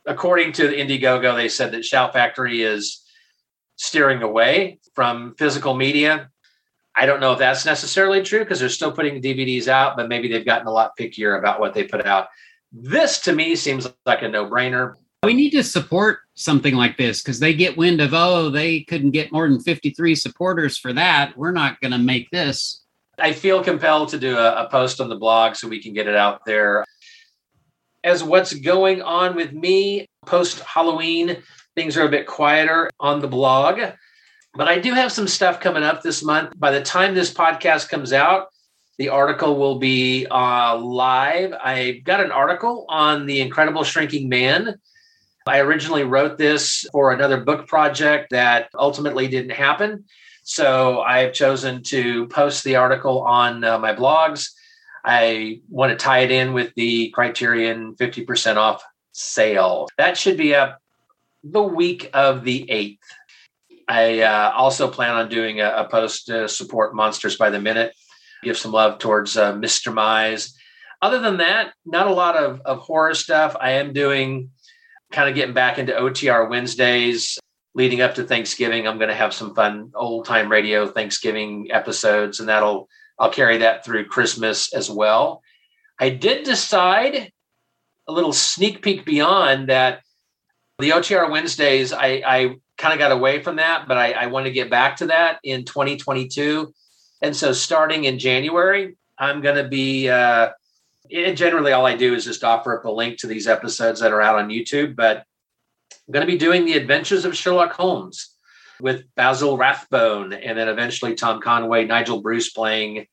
According 0.06 0.52
to 0.52 0.68
the 0.68 0.76
Indiegogo, 0.76 1.36
they 1.36 1.48
said 1.48 1.72
that 1.72 1.84
Shout 1.84 2.12
Factory 2.12 2.62
is 2.62 3.02
steering 3.76 4.22
away 4.22 4.80
from 4.94 5.34
physical 5.36 5.74
media. 5.74 6.30
I 6.94 7.06
don't 7.06 7.20
know 7.20 7.32
if 7.32 7.38
that's 7.38 7.64
necessarily 7.64 8.22
true 8.22 8.40
because 8.40 8.60
they're 8.60 8.68
still 8.68 8.92
putting 8.92 9.20
DVDs 9.22 9.66
out, 9.66 9.96
but 9.96 10.08
maybe 10.08 10.28
they've 10.28 10.44
gotten 10.44 10.66
a 10.66 10.72
lot 10.72 10.96
pickier 10.98 11.38
about 11.38 11.58
what 11.58 11.74
they 11.74 11.84
put 11.84 12.04
out. 12.04 12.28
This 12.70 13.18
to 13.20 13.32
me 13.32 13.56
seems 13.56 13.88
like 14.06 14.22
a 14.22 14.28
no 14.28 14.46
brainer. 14.46 14.94
We 15.24 15.34
need 15.34 15.50
to 15.50 15.62
support 15.62 16.20
something 16.34 16.74
like 16.74 16.96
this 16.96 17.22
because 17.22 17.38
they 17.38 17.54
get 17.54 17.76
wind 17.76 18.00
of, 18.00 18.12
oh, 18.12 18.50
they 18.50 18.80
couldn't 18.80 19.12
get 19.12 19.30
more 19.32 19.48
than 19.48 19.60
53 19.60 20.14
supporters 20.16 20.76
for 20.76 20.92
that. 20.92 21.36
We're 21.36 21.52
not 21.52 21.80
going 21.80 21.92
to 21.92 21.98
make 21.98 22.28
this. 22.30 22.82
I 23.18 23.32
feel 23.32 23.62
compelled 23.62 24.08
to 24.10 24.18
do 24.18 24.36
a, 24.36 24.64
a 24.64 24.68
post 24.68 25.00
on 25.00 25.08
the 25.08 25.16
blog 25.16 25.54
so 25.54 25.68
we 25.68 25.82
can 25.82 25.92
get 25.92 26.08
it 26.08 26.16
out 26.16 26.44
there. 26.44 26.84
As 28.02 28.24
what's 28.24 28.52
going 28.52 29.00
on 29.00 29.36
with 29.36 29.52
me 29.52 30.06
post 30.26 30.58
Halloween, 30.60 31.36
things 31.76 31.96
are 31.96 32.06
a 32.06 32.10
bit 32.10 32.26
quieter 32.26 32.90
on 32.98 33.20
the 33.20 33.28
blog. 33.28 33.80
But 34.54 34.68
I 34.68 34.78
do 34.78 34.92
have 34.92 35.12
some 35.12 35.28
stuff 35.28 35.60
coming 35.60 35.82
up 35.82 36.02
this 36.02 36.22
month. 36.22 36.52
By 36.58 36.72
the 36.72 36.82
time 36.82 37.14
this 37.14 37.32
podcast 37.32 37.88
comes 37.88 38.12
out, 38.12 38.48
the 38.98 39.08
article 39.08 39.56
will 39.56 39.78
be 39.78 40.26
uh, 40.30 40.76
live. 40.76 41.54
I 41.54 42.02
got 42.04 42.20
an 42.20 42.30
article 42.30 42.84
on 42.88 43.24
the 43.24 43.40
incredible 43.40 43.82
shrinking 43.82 44.28
man. 44.28 44.78
I 45.46 45.60
originally 45.60 46.04
wrote 46.04 46.36
this 46.36 46.86
for 46.92 47.12
another 47.12 47.40
book 47.40 47.66
project 47.66 48.30
that 48.30 48.68
ultimately 48.74 49.26
didn't 49.26 49.52
happen. 49.52 50.04
So 50.44 51.00
I've 51.00 51.32
chosen 51.32 51.82
to 51.84 52.26
post 52.28 52.62
the 52.62 52.76
article 52.76 53.22
on 53.22 53.64
uh, 53.64 53.78
my 53.78 53.94
blogs. 53.94 54.50
I 55.04 55.60
want 55.68 55.90
to 55.90 55.96
tie 55.96 56.20
it 56.20 56.30
in 56.30 56.52
with 56.52 56.74
the 56.74 57.10
Criterion 57.10 57.94
50% 57.94 58.56
off 58.56 58.84
sale. 59.12 59.88
That 59.98 60.16
should 60.16 60.36
be 60.36 60.54
up 60.54 60.78
the 61.42 61.62
week 61.62 62.10
of 62.12 62.44
the 62.44 62.66
8th. 62.70 62.98
I 63.92 64.20
uh, 64.20 64.52
also 64.56 64.88
plan 64.88 65.14
on 65.14 65.28
doing 65.28 65.60
a, 65.60 65.68
a 65.68 65.84
post 65.86 66.26
to 66.26 66.48
support 66.48 66.94
Monsters 66.94 67.36
by 67.36 67.50
the 67.50 67.60
Minute, 67.60 67.94
give 68.42 68.56
some 68.56 68.72
love 68.72 68.98
towards 68.98 69.36
uh, 69.36 69.52
Mr. 69.52 69.92
Mize. 69.92 70.54
Other 71.02 71.18
than 71.18 71.36
that, 71.38 71.74
not 71.84 72.06
a 72.06 72.12
lot 72.12 72.34
of, 72.36 72.62
of 72.62 72.78
horror 72.78 73.12
stuff. 73.12 73.54
I 73.60 73.72
am 73.72 73.92
doing 73.92 74.48
kind 75.10 75.28
of 75.28 75.34
getting 75.34 75.52
back 75.52 75.76
into 75.76 75.92
OTR 75.92 76.48
Wednesdays 76.48 77.38
leading 77.74 78.00
up 78.00 78.14
to 78.14 78.24
Thanksgiving. 78.24 78.88
I'm 78.88 78.96
going 78.96 79.10
to 79.10 79.14
have 79.14 79.34
some 79.34 79.54
fun 79.54 79.90
old 79.94 80.24
time 80.24 80.50
radio 80.50 80.86
Thanksgiving 80.86 81.68
episodes, 81.70 82.40
and 82.40 82.48
that'll 82.48 82.88
I'll 83.18 83.30
carry 83.30 83.58
that 83.58 83.84
through 83.84 84.06
Christmas 84.06 84.72
as 84.72 84.90
well. 84.90 85.42
I 86.00 86.08
did 86.08 86.44
decide 86.44 87.30
a 88.08 88.12
little 88.12 88.32
sneak 88.32 88.80
peek 88.80 89.04
beyond 89.04 89.68
that 89.68 90.00
the 90.78 90.90
OTR 90.90 91.30
Wednesdays, 91.30 91.92
I, 91.92 92.22
I 92.26 92.56
kind 92.82 92.92
of 92.92 92.98
got 92.98 93.12
away 93.12 93.40
from 93.40 93.56
that, 93.56 93.86
but 93.86 93.96
I, 93.96 94.10
I 94.10 94.26
want 94.26 94.46
to 94.46 94.52
get 94.52 94.68
back 94.68 94.96
to 94.96 95.06
that 95.06 95.38
in 95.44 95.64
2022. 95.64 96.74
And 97.22 97.34
so 97.34 97.52
starting 97.52 98.04
in 98.04 98.18
January, 98.18 98.96
I'm 99.16 99.40
going 99.40 99.54
to 99.54 99.68
be, 99.68 100.08
uh, 100.08 100.50
generally 101.08 101.70
all 101.70 101.86
I 101.86 101.96
do 101.96 102.12
is 102.12 102.24
just 102.24 102.42
offer 102.42 102.76
up 102.76 102.84
a 102.84 102.90
link 102.90 103.18
to 103.18 103.28
these 103.28 103.46
episodes 103.46 104.00
that 104.00 104.10
are 104.12 104.20
out 104.20 104.34
on 104.34 104.48
YouTube, 104.48 104.96
but 104.96 105.18
I'm 105.18 106.12
going 106.12 106.26
to 106.26 106.32
be 106.32 106.36
doing 106.36 106.64
the 106.64 106.72
adventures 106.72 107.24
of 107.24 107.36
Sherlock 107.36 107.72
Holmes 107.72 108.34
with 108.80 109.04
Basil 109.14 109.56
Rathbone 109.56 110.32
and 110.32 110.58
then 110.58 110.68
eventually 110.68 111.14
Tom 111.14 111.40
Conway, 111.40 111.84
Nigel 111.84 112.20
Bruce 112.20 112.50
playing 112.50 113.06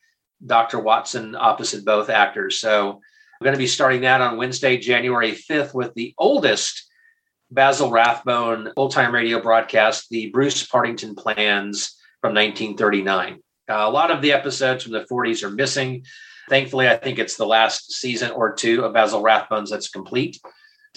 Dr. 0.44 0.80
Watson 0.80 1.36
opposite 1.36 1.86
both 1.86 2.10
actors. 2.10 2.60
So 2.60 2.90
I'm 2.94 3.46
going 3.46 3.54
to 3.54 3.60
be 3.60 3.68
starting 3.68 4.02
that 4.02 4.22
on 4.22 4.38
Wednesday, 4.38 4.78
January 4.78 5.34
5th 5.34 5.76
with 5.76 5.94
the 5.94 6.16
oldest 6.18 6.89
Basil 7.52 7.90
Rathbone 7.90 8.72
old 8.78 8.92
time 8.92 9.14
radio 9.14 9.42
broadcast, 9.42 10.10
the 10.10 10.30
Bruce 10.30 10.66
Partington 10.66 11.16
Plans 11.16 11.96
from 12.22 12.34
1939. 12.34 13.40
Uh, 13.70 13.74
a 13.74 13.90
lot 13.90 14.12
of 14.12 14.22
the 14.22 14.34
episodes 14.34 14.84
from 14.84 14.94
the 14.94 15.06
40s 15.12 15.44
are 15.44 15.50
missing. 15.50 16.06
Thankfully, 16.48 16.88
I 16.88 16.98
think 16.98 17.20
it's 17.20 17.38
the 17.38 17.46
last 17.46 17.94
season 17.94 18.32
or 18.32 18.54
two 18.54 18.84
of 18.84 18.94
Basil 18.94 19.22
Rathbone's 19.22 19.70
that's 19.70 19.90
complete. 19.90 20.40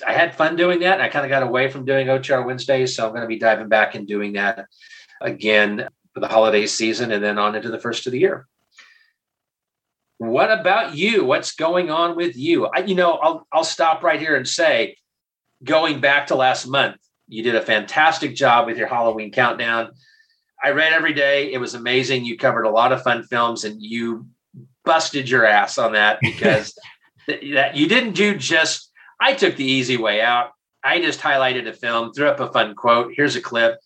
I 0.06 0.12
had 0.12 0.34
fun 0.34 0.56
doing 0.56 0.80
that. 0.80 1.00
I 1.00 1.08
kind 1.08 1.24
of 1.24 1.30
got 1.30 1.42
away 1.42 1.70
from 1.70 1.84
doing 1.84 2.06
OTR 2.06 2.46
Wednesdays, 2.46 2.96
so 2.96 3.04
I'm 3.06 3.12
going 3.12 3.22
to 3.22 3.28
be 3.28 3.38
diving 3.38 3.68
back 3.68 3.94
and 3.94 4.06
doing 4.06 4.34
that 4.34 4.66
again 5.20 5.88
for 6.14 6.20
the 6.20 6.28
holiday 6.28 6.66
season 6.66 7.12
and 7.12 7.22
then 7.22 7.38
on 7.38 7.54
into 7.54 7.70
the 7.70 7.78
first 7.78 8.06
of 8.06 8.12
the 8.12 8.18
year. 8.18 8.46
What 10.18 10.50
about 10.52 10.94
you? 10.94 11.24
What's 11.24 11.54
going 11.54 11.90
on 11.90 12.16
with 12.16 12.36
you? 12.36 12.66
I, 12.66 12.80
you 12.80 12.94
know, 12.94 13.14
I'll 13.14 13.46
I'll 13.52 13.64
stop 13.64 14.02
right 14.02 14.20
here 14.20 14.36
and 14.36 14.46
say 14.46 14.96
going 15.62 16.00
back 16.00 16.28
to 16.28 16.34
last 16.34 16.66
month, 16.66 16.96
you 17.28 17.42
did 17.42 17.54
a 17.54 17.62
fantastic 17.62 18.34
job 18.34 18.66
with 18.66 18.76
your 18.76 18.88
Halloween 18.88 19.30
countdown. 19.30 19.92
I 20.62 20.70
read 20.70 20.92
every 20.92 21.14
day. 21.14 21.52
It 21.52 21.58
was 21.58 21.74
amazing. 21.74 22.24
You 22.24 22.36
covered 22.36 22.64
a 22.64 22.70
lot 22.70 22.92
of 22.92 23.02
fun 23.02 23.24
films 23.24 23.64
and 23.64 23.82
you 23.82 24.26
busted 24.84 25.28
your 25.28 25.46
ass 25.46 25.78
on 25.78 25.92
that 25.92 26.18
because 26.22 26.76
that 27.26 27.76
you 27.76 27.88
didn't 27.88 28.12
do 28.12 28.36
just 28.36 28.90
I 29.20 29.34
took 29.34 29.56
the 29.56 29.64
easy 29.64 29.96
way 29.96 30.20
out. 30.20 30.50
I 30.84 31.00
just 31.00 31.20
highlighted 31.20 31.68
a 31.68 31.72
film, 31.72 32.12
threw 32.12 32.26
up 32.26 32.40
a 32.40 32.52
fun 32.52 32.74
quote. 32.74 33.12
Here's 33.16 33.36
a 33.36 33.40
clip, 33.40 33.78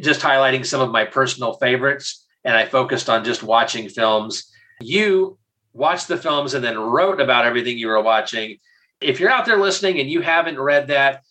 just 0.00 0.20
highlighting 0.20 0.66
some 0.66 0.80
of 0.80 0.90
my 0.90 1.04
personal 1.04 1.54
favorites. 1.54 2.26
And 2.44 2.56
I 2.56 2.66
focused 2.66 3.08
on 3.08 3.24
just 3.24 3.44
watching 3.44 3.88
films. 3.88 4.50
You 4.80 5.38
watched 5.72 6.08
the 6.08 6.16
films 6.16 6.54
and 6.54 6.64
then 6.64 6.76
wrote 6.76 7.20
about 7.20 7.46
everything 7.46 7.78
you 7.78 7.86
were 7.86 8.02
watching 8.02 8.58
if 9.02 9.20
you're 9.20 9.30
out 9.30 9.46
there 9.46 9.58
listening 9.58 10.00
and 10.00 10.10
you 10.10 10.20
haven't 10.20 10.58
read 10.58 10.88
that, 10.88 11.22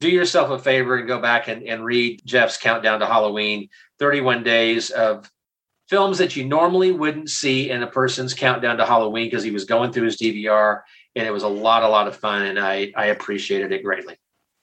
do 0.00 0.08
yourself 0.08 0.50
a 0.50 0.58
favor 0.58 0.96
and 0.96 1.06
go 1.06 1.20
back 1.20 1.48
and, 1.48 1.62
and 1.62 1.84
read 1.84 2.22
Jeff's 2.24 2.56
Countdown 2.56 3.00
to 3.00 3.06
Halloween 3.06 3.68
31 3.98 4.42
days 4.42 4.90
of 4.90 5.30
films 5.90 6.18
that 6.18 6.36
you 6.36 6.44
normally 6.44 6.92
wouldn't 6.92 7.28
see 7.28 7.68
in 7.68 7.82
a 7.82 7.86
person's 7.86 8.32
countdown 8.32 8.76
to 8.78 8.86
Halloween 8.86 9.26
because 9.26 9.42
he 9.42 9.50
was 9.50 9.64
going 9.64 9.92
through 9.92 10.04
his 10.04 10.16
DVR 10.16 10.82
and 11.16 11.26
it 11.26 11.32
was 11.32 11.42
a 11.42 11.48
lot, 11.48 11.82
a 11.82 11.88
lot 11.88 12.06
of 12.06 12.16
fun. 12.16 12.42
And 12.42 12.60
I, 12.60 12.92
I 12.96 13.06
appreciated 13.06 13.72
it 13.72 13.82
greatly. 13.82 14.16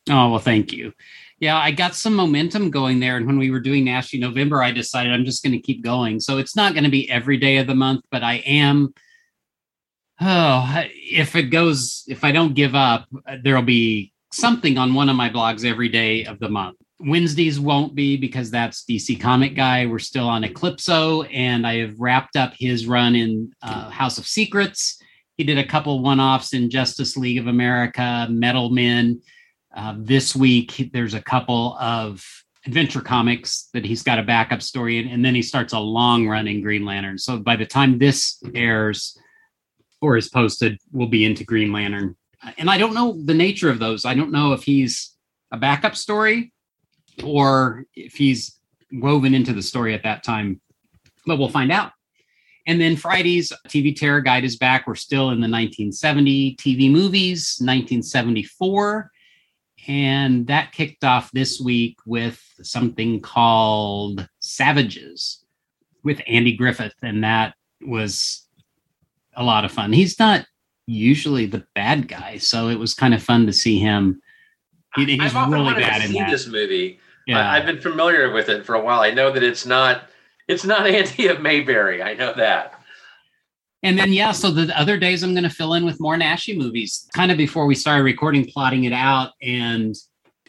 Oh, 0.10 0.30
well, 0.30 0.40
thank 0.40 0.72
you. 0.72 0.94
Yeah, 1.40 1.58
I 1.58 1.72
got 1.72 1.96
some 1.96 2.16
momentum 2.16 2.72
going 2.72 3.02
there. 3.02 3.18
And 3.18 3.28
when 3.28 3.38
we 3.38 3.52
were 3.52 3.60
doing 3.60 3.86
Naschy 3.86 4.20
November, 4.20 4.64
I 4.64 4.72
decided 4.72 5.14
I'm 5.14 5.26
just 5.26 5.44
going 5.44 5.52
to 5.52 5.60
keep 5.60 5.84
going. 5.84 6.22
So 6.22 6.38
it's 6.38 6.56
not 6.56 6.74
going 6.74 6.86
to 6.86 6.90
be 6.90 7.10
every 7.12 7.38
day 7.38 7.58
of 7.58 7.68
the 7.68 7.76
month, 7.76 8.06
but 8.10 8.24
I 8.24 8.36
am 8.46 8.94
oh, 10.22 10.84
if 10.94 11.36
it 11.36 11.44
goes, 11.44 12.04
if 12.08 12.24
I 12.24 12.32
don't 12.32 12.54
give 12.54 12.76
up, 12.76 13.08
there'll 13.44 13.62
be 13.62 14.12
something 14.32 14.78
on 14.78 14.94
one 14.94 15.10
of 15.10 15.16
my 15.16 15.30
blogs 15.30 15.66
every 15.66 15.90
day 15.90 16.26
of 16.26 16.40
the 16.40 16.50
month. 16.50 16.78
Wednesdays 17.00 17.60
won't 17.60 17.94
be 17.94 18.18
because 18.18 18.50
that's 18.50 18.84
DC 18.84 19.20
Comic 19.22 19.56
Guy. 19.56 19.86
We're 19.86 20.00
still 20.00 20.28
on 20.28 20.44
Eclipso, 20.44 21.28
and 21.32 21.66
I 21.68 21.78
have 21.78 22.00
wrapped 22.00 22.36
up 22.36 22.54
his 22.58 22.88
run 22.88 23.16
in 23.16 23.52
uh, 23.62 23.90
House 23.90 24.18
of 24.18 24.26
Secrets. 24.26 25.00
He 25.38 25.44
did 25.44 25.60
a 25.60 25.66
couple 25.66 26.02
one 26.02 26.20
offs 26.20 26.54
in 26.54 26.72
Justice 26.72 27.16
League 27.16 27.38
of 27.38 27.46
America, 27.46 28.28
Metal 28.32 28.72
Men. 28.72 29.22
Uh, 29.76 29.94
this 30.00 30.36
week, 30.36 30.90
there's 30.92 31.14
a 31.14 31.22
couple 31.22 31.78
of 31.80 32.26
adventure 32.66 33.02
comics 33.02 33.70
that 33.74 33.86
he's 33.86 34.02
got 34.02 34.18
a 34.18 34.24
backup 34.24 34.64
story 34.64 34.98
in, 34.98 35.08
and 35.08 35.24
then 35.24 35.36
he 35.36 35.44
starts 35.44 35.74
a 35.74 35.80
long 35.80 36.28
run 36.28 36.48
in 36.48 36.62
Green 36.62 36.84
Lantern. 36.84 37.20
So 37.20 37.38
by 37.38 37.56
the 37.56 37.66
time 37.66 38.00
this 38.00 38.42
airs, 38.56 39.16
or 40.02 40.18
is 40.18 40.30
posted 40.30 40.78
will 40.92 41.08
be 41.08 41.26
into 41.26 41.44
Green 41.44 41.72
Lantern. 41.72 42.16
And 42.58 42.70
I 42.70 42.78
don't 42.78 42.94
know 42.94 43.20
the 43.26 43.34
nature 43.34 43.70
of 43.70 43.80
those. 43.80 44.06
I 44.06 44.14
don't 44.14 44.32
know 44.32 44.54
if 44.54 44.64
he's 44.64 45.16
a 45.52 45.58
backup 45.58 45.96
story 45.96 46.54
or 47.24 47.86
if 47.96 48.14
he's 48.14 48.60
woven 48.92 49.34
into 49.34 49.54
the 49.54 49.62
story 49.62 49.94
at 49.94 50.04
that 50.04 50.24
time, 50.24 50.62
but 51.26 51.38
we'll 51.38 51.50
find 51.50 51.72
out. 51.72 51.92
And 52.68 52.82
then 52.82 52.98
Friday's 52.98 53.54
TV 53.70 53.96
Terror 53.96 54.22
Guide 54.22 54.44
is 54.44 54.58
back. 54.58 54.88
We're 54.88 54.96
still 54.96 55.30
in 55.30 55.38
the 55.38 55.48
1970 55.48 56.58
TV 56.58 56.92
movies, 56.92 57.58
1974. 57.60 59.10
And 59.88 60.48
that 60.48 60.74
kicked 60.74 61.06
off 61.06 61.32
this 61.32 61.62
week 61.62 61.98
with 62.06 62.44
something 62.62 63.22
called 63.22 64.28
Savages 64.40 65.46
with 66.04 66.22
Andy 66.28 66.58
Griffith. 66.58 66.96
And 67.02 67.24
that 67.24 67.56
was 67.82 68.47
a 69.38 69.44
lot 69.44 69.64
of 69.64 69.72
fun. 69.72 69.94
He's 69.94 70.20
not 70.20 70.46
usually 70.86 71.46
the 71.46 71.66
bad 71.76 72.10
guy, 72.10 72.38
so 72.38 72.68
it 72.68 72.78
was 72.78 72.94
kind 72.94 73.14
of 73.14 73.24
fun 73.24 73.46
to 73.46 73.54
see 73.54 73.80
him. 73.80 74.22
He, 74.96 75.06
he's 75.06 75.34
I've 75.34 75.50
really 75.50 75.76
bad 75.76 76.04
in 76.04 76.14
that. 76.14 76.30
this 76.30 76.48
movie. 76.48 77.00
Yeah. 77.26 77.40
I, 77.40 77.58
I've 77.58 77.66
been 77.66 77.80
familiar 77.80 78.32
with 78.32 78.50
it 78.50 78.66
for 78.66 78.76
a 78.76 78.82
while. 78.82 79.00
I 79.00 79.12
know 79.12 79.32
that 79.32 79.44
it's 79.44 79.66
not 79.66 80.10
It's 80.48 80.66
not 80.66 80.88
Andy 80.88 81.28
of 81.28 81.42
Mayberry. 81.42 82.02
I 82.02 82.14
know 82.14 82.34
that. 82.34 82.74
And 83.84 83.98
then, 83.98 84.12
yeah, 84.12 84.32
so 84.32 84.50
the 84.50 84.78
other 84.78 84.98
days 84.98 85.22
I'm 85.22 85.34
going 85.34 85.44
to 85.44 85.50
fill 85.50 85.76
in 85.76 85.86
with 85.86 86.00
more 86.00 86.18
Naschy 86.18 86.58
movies. 86.58 87.08
Kind 87.14 87.32
of 87.32 87.38
before 87.38 87.68
we 87.68 87.76
started 87.76 88.04
recording, 88.04 88.46
plotting 88.46 88.86
it 88.86 88.94
out. 88.94 89.34
And 89.42 89.96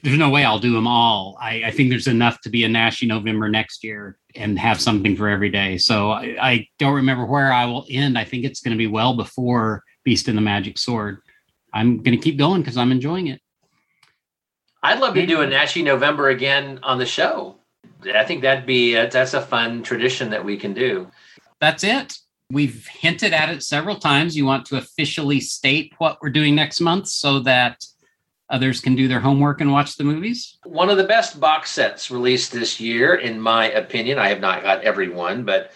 there's 0.08 0.18
no 0.18 0.30
way 0.30 0.42
I'll 0.42 0.58
do 0.58 0.72
them 0.72 0.86
all. 0.86 1.36
I, 1.38 1.64
I 1.66 1.70
think 1.70 1.90
there's 1.90 2.06
enough 2.06 2.40
to 2.40 2.48
be 2.48 2.64
a 2.64 2.68
Naschy 2.68 3.06
November 3.06 3.48
next 3.50 3.84
year 3.84 4.16
and 4.34 4.58
have 4.58 4.80
something 4.80 5.14
for 5.14 5.28
every 5.28 5.50
day. 5.50 5.76
So 5.76 6.10
I, 6.10 6.36
I 6.40 6.68
don't 6.78 6.94
remember 6.94 7.26
where 7.26 7.52
I 7.52 7.66
will 7.66 7.84
end. 7.90 8.16
I 8.16 8.24
think 8.24 8.44
it's 8.44 8.60
going 8.60 8.72
to 8.72 8.78
be 8.78 8.86
well 8.86 9.14
before 9.14 9.84
Beast 10.04 10.26
and 10.28 10.38
the 10.38 10.42
Magic 10.42 10.78
Sword. 10.78 11.18
I'm 11.74 12.02
going 12.02 12.16
to 12.16 12.22
keep 12.22 12.38
going 12.38 12.62
because 12.62 12.78
I'm 12.78 12.90
enjoying 12.90 13.26
it. 13.26 13.42
I'd 14.82 14.98
love 14.98 15.12
to 15.14 15.26
do 15.26 15.42
a 15.42 15.46
Naschy 15.46 15.84
November 15.84 16.30
again 16.30 16.80
on 16.82 16.98
the 16.98 17.06
show. 17.06 17.56
I 18.14 18.24
think 18.24 18.40
that'd 18.40 18.64
be 18.64 18.94
a, 18.94 19.10
that's 19.10 19.34
a 19.34 19.42
fun 19.42 19.82
tradition 19.82 20.30
that 20.30 20.42
we 20.42 20.56
can 20.56 20.72
do. 20.72 21.10
That's 21.60 21.84
it. 21.84 22.16
We've 22.50 22.86
hinted 22.86 23.34
at 23.34 23.50
it 23.50 23.62
several 23.62 23.96
times. 23.96 24.34
You 24.34 24.46
want 24.46 24.64
to 24.66 24.78
officially 24.78 25.40
state 25.40 25.92
what 25.98 26.16
we're 26.22 26.30
doing 26.30 26.54
next 26.54 26.80
month 26.80 27.08
so 27.08 27.40
that 27.40 27.84
others 28.50 28.80
can 28.80 28.94
do 28.94 29.08
their 29.08 29.20
homework 29.20 29.60
and 29.60 29.72
watch 29.72 29.96
the 29.96 30.04
movies? 30.04 30.58
One 30.64 30.90
of 30.90 30.96
the 30.96 31.04
best 31.04 31.38
box 31.38 31.70
sets 31.70 32.10
released 32.10 32.52
this 32.52 32.80
year, 32.80 33.14
in 33.14 33.40
my 33.40 33.70
opinion. 33.70 34.18
I 34.18 34.28
have 34.28 34.40
not 34.40 34.62
got 34.62 34.82
every 34.82 35.08
one, 35.08 35.44
but 35.44 35.72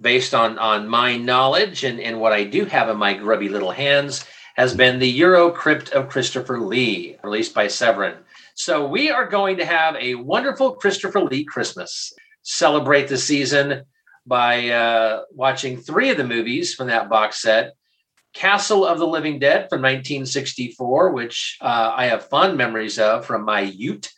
based 0.00 0.34
on, 0.34 0.58
on 0.58 0.88
my 0.88 1.16
knowledge 1.16 1.84
and, 1.84 2.00
and 2.00 2.20
what 2.20 2.32
I 2.32 2.44
do 2.44 2.64
have 2.64 2.88
in 2.88 2.96
my 2.96 3.14
grubby 3.14 3.48
little 3.48 3.70
hands, 3.70 4.24
has 4.56 4.74
been 4.74 4.98
the 4.98 5.10
Euro 5.10 5.50
Crypt 5.50 5.90
of 5.90 6.08
Christopher 6.08 6.60
Lee, 6.60 7.16
released 7.24 7.54
by 7.54 7.66
Severin. 7.66 8.16
So 8.54 8.86
we 8.86 9.10
are 9.10 9.26
going 9.26 9.56
to 9.56 9.64
have 9.64 9.96
a 9.96 10.14
wonderful 10.14 10.74
Christopher 10.74 11.22
Lee 11.22 11.44
Christmas. 11.44 12.12
Celebrate 12.42 13.08
the 13.08 13.18
season 13.18 13.82
by 14.26 14.68
uh, 14.68 15.22
watching 15.32 15.76
three 15.76 16.10
of 16.10 16.16
the 16.16 16.24
movies 16.24 16.74
from 16.74 16.86
that 16.86 17.08
box 17.08 17.42
set 17.42 17.74
Castle 18.34 18.84
of 18.84 18.98
the 18.98 19.06
Living 19.06 19.38
Dead 19.38 19.68
from 19.70 19.80
1964, 19.80 21.10
which 21.12 21.56
uh, 21.60 21.94
I 21.96 22.06
have 22.06 22.28
fond 22.28 22.58
memories 22.58 22.98
of 22.98 23.24
from 23.24 23.44
my 23.44 23.60
youth. 23.60 24.12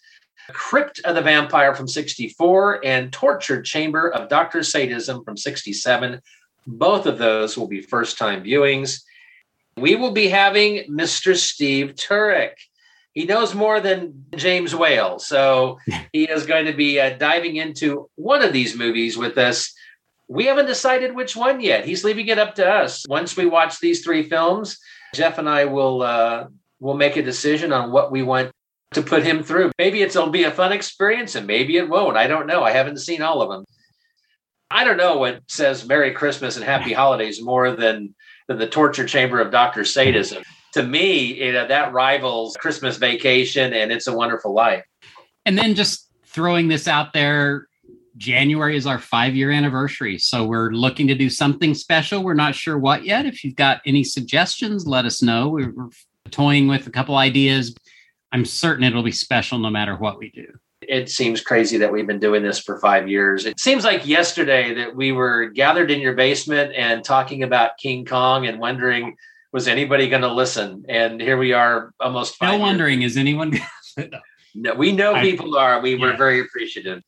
Crypt 0.49 1.01
of 1.05 1.15
the 1.15 1.23
Vampire 1.23 1.75
from 1.75 1.89
64 1.89 2.85
and 2.85 3.13
Torture 3.13 3.63
Chamber 3.63 4.09
of 4.11 4.29
Dr. 4.29 4.63
Sadism 4.63 5.23
from 5.25 5.37
67. 5.37 6.21
Both 6.67 7.07
of 7.07 7.19
those 7.19 7.57
will 7.57 7.67
be 7.67 7.81
first 7.81 8.17
time 8.17 8.45
viewings. 8.45 9.03
We 9.77 9.97
will 9.97 10.13
be 10.13 10.29
having 10.29 10.91
Mr. 10.91 11.37
Steve 11.37 11.95
Turek. 11.95 12.53
He 13.13 13.25
knows 13.25 13.55
more 13.55 13.81
than 13.81 14.27
James 14.37 14.75
Whale. 14.75 15.19
So 15.19 15.79
he 16.13 16.25
is 16.25 16.47
going 16.47 16.67
to 16.67 16.73
be 16.73 17.01
uh, 17.01 17.17
diving 17.19 17.57
into 17.57 18.09
one 18.15 18.43
of 18.43 18.53
these 18.53 18.77
movies 18.77 19.19
with 19.19 19.37
us 19.39 19.75
we 20.29 20.47
haven't 20.47 20.67
decided 20.67 21.15
which 21.15 21.37
one 21.37 21.61
yet. 21.61 21.85
He's 21.85 22.05
leaving 22.05 22.29
it 22.29 22.39
up 22.39 22.55
to 22.57 22.69
us. 22.69 23.05
Once 23.09 23.37
we 23.37 23.47
watch 23.47 23.79
these 23.79 24.03
three 24.03 24.23
films, 24.23 24.79
Jeff 25.15 25.39
and 25.39 25.49
I 25.49 25.65
will 25.67 26.03
uh, 26.03 26.47
will 26.81 26.97
make 26.97 27.17
a 27.17 27.23
decision 27.23 27.73
on 27.73 27.93
what 27.93 28.11
we 28.11 28.23
want 28.23 28.51
to 28.95 29.03
put 29.03 29.23
him 29.23 29.43
through. 29.43 29.71
Maybe 29.79 30.03
it'll 30.03 30.31
be 30.31 30.45
a 30.45 30.51
fun 30.51 30.73
experience, 30.73 31.35
and 31.35 31.47
maybe 31.47 31.77
it 31.77 31.89
won't. 31.89 32.17
I 32.17 32.27
don't 32.27 32.47
know. 32.47 32.63
I 32.63 32.73
haven't 32.73 32.99
seen 32.99 33.23
all 33.23 33.43
of 33.43 33.51
them. 33.51 33.65
I 34.71 34.85
don't 34.85 34.97
know 34.97 35.19
what 35.19 35.43
says 35.47 35.87
Merry 35.87 36.13
Christmas 36.13 36.57
and 36.57 36.65
Happy 36.65 36.93
Holidays 36.93 37.41
more 37.41 37.73
than 37.73 38.15
than 38.49 38.59
the 38.59 38.69
torture 38.69 39.07
chamber 39.07 39.41
of 39.41 39.51
Doctor 39.51 39.85
Sadism. 39.85 40.43
to 40.75 40.83
me, 40.83 41.43
you 41.43 41.53
know, 41.53 41.67
that 41.67 41.93
rivals 41.93 42.57
Christmas 42.61 42.97
Vacation 42.97 43.73
and 43.73 43.91
It's 43.91 44.07
a 44.07 44.17
Wonderful 44.17 44.53
Life. 44.53 44.85
And 45.45 45.57
then 45.57 45.75
just 45.75 46.09
throwing 46.25 46.69
this 46.69 46.87
out 46.87 47.13
there 47.13 47.67
January 48.17 48.77
is 48.77 48.87
our 48.87 48.99
five 48.99 49.35
year 49.35 49.51
anniversary. 49.51 50.19
So 50.19 50.45
we're 50.45 50.71
looking 50.71 51.07
to 51.09 51.15
do 51.15 51.29
something 51.29 51.75
special. 51.75 52.23
We're 52.23 52.35
not 52.35 52.55
sure 52.55 52.79
what 52.79 53.05
yet. 53.05 53.27
If 53.27 53.45
you've 53.45 53.57
got 53.57 53.81
any 53.85 54.05
suggestions, 54.05 54.87
let 54.87 55.05
us 55.05 55.23
know. 55.23 55.49
We're, 55.49 55.73
toying 56.31 56.69
with 56.69 56.87
a 56.87 56.91
couple 56.91 57.17
ideas. 57.17 57.75
I'm 58.33 58.45
certain 58.45 58.85
it'll 58.85 59.03
be 59.03 59.13
special 59.13 59.59
no 59.59 59.71
matter 59.71 59.97
what 59.97 60.19
we 60.19 60.31
do. 60.31 60.47
It 60.83 61.09
seems 61.09 61.41
crazy 61.41 61.79
that 61.79 61.93
we've 61.93 62.07
been 62.07 62.21
doing 62.21 62.43
this 62.43 62.59
for 62.59 62.79
five 62.79 63.09
years. 63.09 63.47
It 63.47 63.59
seems 63.59 63.85
like 63.85 64.07
yesterday 64.07 64.75
that 64.75 64.95
we 64.95 65.13
were 65.13 65.47
gathered 65.47 65.91
in 65.91 66.01
your 66.01 66.15
basement 66.15 66.73
and 66.75 67.03
talking 67.03 67.43
about 67.43 67.79
King 67.79 68.05
Kong 68.05 68.47
and 68.47 68.61
wondering, 68.61 69.17
was 69.53 69.69
anybody 69.69 70.09
going 70.09 70.23
to 70.23 70.33
listen? 70.33 70.85
And 70.89 71.21
here 71.21 71.39
we 71.39 71.53
are 71.53 71.93
almost. 71.99 72.41
No 72.43 72.59
wondering, 72.59 73.03
is 73.03 73.17
anyone? 73.17 73.59
no, 74.55 74.75
we 74.75 74.93
know 74.93 75.21
people 75.21 75.57
are. 75.57 75.81
We 75.81 75.95
were 75.95 76.17
very 76.17 76.41
appreciative. 76.41 77.03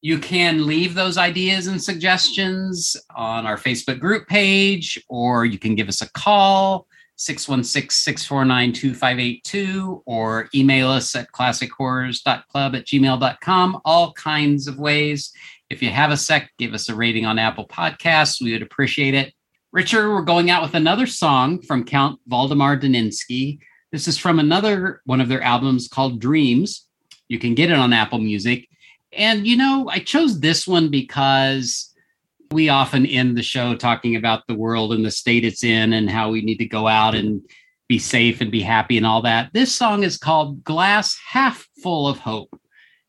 You 0.00 0.18
can 0.18 0.66
leave 0.66 0.94
those 0.94 1.18
ideas 1.18 1.66
and 1.66 1.82
suggestions 1.82 2.96
on 3.16 3.46
our 3.46 3.56
Facebook 3.56 3.98
group 3.98 4.28
page, 4.28 5.02
or 5.08 5.44
you 5.44 5.58
can 5.58 5.74
give 5.74 5.88
us 5.88 6.02
a 6.02 6.10
call, 6.12 6.86
616 7.16 7.90
649 7.90 8.72
2582, 8.72 10.02
or 10.06 10.48
email 10.54 10.88
us 10.88 11.16
at 11.16 11.32
classichorrors.club 11.32 12.76
at 12.76 12.86
gmail.com. 12.86 13.80
All 13.84 14.12
kinds 14.12 14.68
of 14.68 14.78
ways. 14.78 15.32
If 15.68 15.82
you 15.82 15.90
have 15.90 16.12
a 16.12 16.16
sec, 16.16 16.52
give 16.58 16.74
us 16.74 16.88
a 16.88 16.94
rating 16.94 17.26
on 17.26 17.38
Apple 17.38 17.66
Podcasts. 17.66 18.40
We 18.40 18.52
would 18.52 18.62
appreciate 18.62 19.14
it. 19.14 19.34
Richard, 19.72 20.08
we're 20.08 20.22
going 20.22 20.48
out 20.48 20.62
with 20.62 20.74
another 20.74 21.06
song 21.06 21.60
from 21.60 21.84
Count 21.84 22.20
Waldemar 22.30 22.80
Daninsky. 22.80 23.58
This 23.90 24.06
is 24.06 24.16
from 24.16 24.38
another 24.38 25.02
one 25.06 25.20
of 25.20 25.28
their 25.28 25.42
albums 25.42 25.88
called 25.88 26.20
Dreams. 26.20 26.86
You 27.26 27.38
can 27.40 27.54
get 27.54 27.70
it 27.70 27.76
on 27.76 27.92
Apple 27.92 28.18
Music. 28.18 28.68
And, 29.12 29.46
you 29.46 29.56
know, 29.56 29.88
I 29.88 30.00
chose 30.00 30.40
this 30.40 30.66
one 30.66 30.90
because 30.90 31.94
we 32.50 32.68
often 32.68 33.06
end 33.06 33.36
the 33.36 33.42
show 33.42 33.74
talking 33.74 34.16
about 34.16 34.46
the 34.46 34.54
world 34.54 34.92
and 34.92 35.04
the 35.04 35.10
state 35.10 35.44
it's 35.44 35.64
in 35.64 35.92
and 35.92 36.08
how 36.08 36.30
we 36.30 36.40
need 36.40 36.58
to 36.58 36.66
go 36.66 36.86
out 36.86 37.14
and 37.14 37.42
be 37.88 37.98
safe 37.98 38.40
and 38.40 38.50
be 38.50 38.62
happy 38.62 38.96
and 38.96 39.06
all 39.06 39.22
that. 39.22 39.50
This 39.52 39.74
song 39.74 40.02
is 40.02 40.18
called 40.18 40.62
Glass 40.64 41.18
Half 41.26 41.66
Full 41.82 42.06
of 42.06 42.18
Hope 42.18 42.58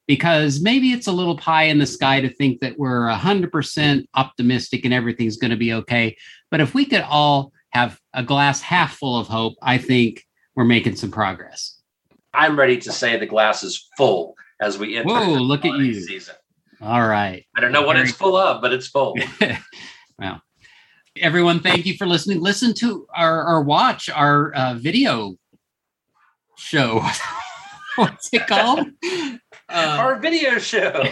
because 0.08 0.62
maybe 0.62 0.92
it's 0.92 1.08
a 1.08 1.12
little 1.12 1.38
pie 1.38 1.64
in 1.64 1.80
the 1.80 1.86
sky 1.86 2.22
to 2.22 2.30
think 2.30 2.62
that 2.62 2.78
we're 2.78 3.10
100% 3.10 4.08
optimistic 4.16 4.86
and 4.86 4.94
everything's 4.94 5.38
going 5.38 5.52
to 5.52 5.58
be 5.58 5.74
okay. 5.74 6.18
But 6.50 6.62
if 6.62 6.74
we 6.74 6.86
could 6.86 7.02
all 7.02 7.54
have 7.72 8.00
a 8.14 8.24
glass 8.24 8.62
half 8.62 8.96
full 8.98 9.20
of 9.20 9.28
hope, 9.28 9.56
I 9.62 9.78
think 9.78 10.26
we're 10.56 10.66
making 10.66 10.96
some 10.96 11.12
progress. 11.12 11.80
I'm 12.34 12.58
ready 12.58 12.78
to 12.78 12.92
say 12.92 13.18
the 13.18 13.26
glass 13.26 13.64
is 13.64 13.88
full 13.98 14.36
as 14.60 14.78
we 14.78 14.98
enter 14.98 15.10
Whoa, 15.10 15.34
look 15.34 15.66
at 15.66 15.78
you. 15.78 15.94
season. 15.94 16.36
All 16.82 17.08
right. 17.08 17.46
I 17.56 17.62
don't 17.62 17.72
know 17.72 17.82
what 17.82 17.96
Very 17.96 18.08
it's 18.08 18.18
full 18.18 18.36
of, 18.36 18.62
but 18.62 18.72
it's 18.72 18.88
full. 18.88 19.16
well, 20.20 20.42
everyone, 21.18 21.60
thank 21.60 21.86
you 21.86 21.96
for 21.98 22.06
listening. 22.06 22.40
Listen 22.40 22.74
to 22.76 23.06
our 23.16 23.44
our 23.44 23.62
watch 23.62 24.10
our 24.10 24.54
uh, 24.54 24.74
video 24.76 25.36
show. 26.58 27.06
What's 27.96 28.30
it 28.32 28.48
called? 28.48 28.88
Our 29.70 30.20
video 30.20 30.58
show. 30.58 31.04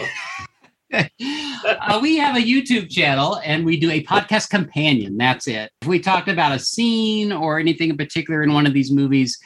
uh, 0.92 1.98
we 2.00 2.16
have 2.16 2.36
a 2.36 2.40
YouTube 2.40 2.90
channel 2.90 3.38
and 3.44 3.64
we 3.64 3.78
do 3.78 3.90
a 3.90 4.02
podcast 4.04 4.48
companion. 4.48 5.18
That's 5.18 5.46
it. 5.46 5.70
If 5.82 5.88
we 5.88 5.98
talked 5.98 6.28
about 6.28 6.52
a 6.52 6.58
scene 6.58 7.30
or 7.30 7.58
anything 7.58 7.90
in 7.90 7.96
particular 7.98 8.42
in 8.42 8.54
one 8.54 8.66
of 8.66 8.72
these 8.72 8.90
movies, 8.90 9.38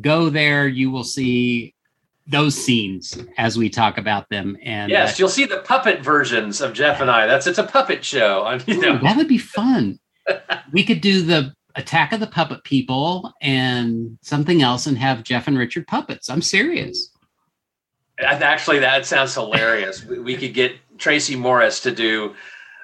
go 0.00 0.30
there. 0.30 0.68
You 0.68 0.92
will 0.92 1.04
see 1.04 1.73
those 2.26 2.54
scenes 2.54 3.18
as 3.36 3.58
we 3.58 3.68
talk 3.68 3.98
about 3.98 4.28
them. 4.30 4.56
And 4.62 4.90
yes, 4.90 5.12
uh, 5.12 5.14
you'll 5.18 5.28
see 5.28 5.44
the 5.44 5.58
puppet 5.58 6.00
versions 6.00 6.60
of 6.60 6.72
Jeff 6.72 7.00
and 7.00 7.10
I. 7.10 7.26
That's 7.26 7.46
it's 7.46 7.58
a 7.58 7.64
puppet 7.64 8.04
show. 8.04 8.44
I 8.44 8.58
mean, 8.58 8.64
you 8.66 8.80
know. 8.80 8.96
Ooh, 8.96 8.98
that 9.00 9.16
would 9.16 9.28
be 9.28 9.38
fun. 9.38 9.98
we 10.72 10.84
could 10.84 11.00
do 11.00 11.22
the 11.22 11.54
Attack 11.76 12.12
of 12.12 12.20
the 12.20 12.26
Puppet 12.26 12.62
People 12.64 13.32
and 13.40 14.16
something 14.22 14.62
else 14.62 14.86
and 14.86 14.96
have 14.96 15.24
Jeff 15.24 15.48
and 15.48 15.58
Richard 15.58 15.86
puppets. 15.86 16.30
I'm 16.30 16.42
serious. 16.42 17.10
Actually, 18.20 18.78
that 18.78 19.04
sounds 19.06 19.34
hilarious. 19.34 20.04
we, 20.04 20.36
could 20.36 20.54
get 20.54 20.76
Tracy 20.98 21.34
Morris 21.34 21.80
to 21.80 21.90
do 21.90 22.34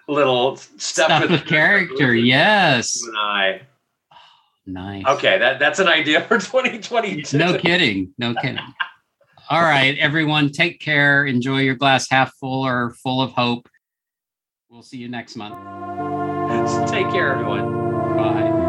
little 0.08 0.56
stuff, 0.56 0.80
Stuff 0.80 1.22
with, 1.22 1.30
with 1.30 1.46
character, 1.46 2.14
yes. 2.16 3.00
And 3.06 3.16
I. 3.16 3.60
Nice. 4.66 5.04
Okay, 5.06 5.38
that 5.38 5.58
that's 5.58 5.78
an 5.78 5.88
idea 5.88 6.20
for 6.22 6.38
2022. 6.40 7.38
No 7.38 7.58
kidding. 7.58 8.12
No 8.18 8.34
kidding. 8.34 8.58
All 9.50 9.62
right, 9.62 9.98
everyone, 9.98 10.52
take 10.52 10.78
care. 10.78 11.26
Enjoy 11.26 11.58
your 11.58 11.74
glass 11.74 12.08
half 12.08 12.32
full 12.36 12.64
or 12.64 12.90
full 13.02 13.20
of 13.20 13.32
hope. 13.32 13.68
We'll 14.68 14.84
see 14.84 14.98
you 14.98 15.08
next 15.08 15.34
month. 15.34 15.56
Take 16.90 17.10
care, 17.10 17.32
everyone. 17.32 18.16
Bye. 18.16 18.59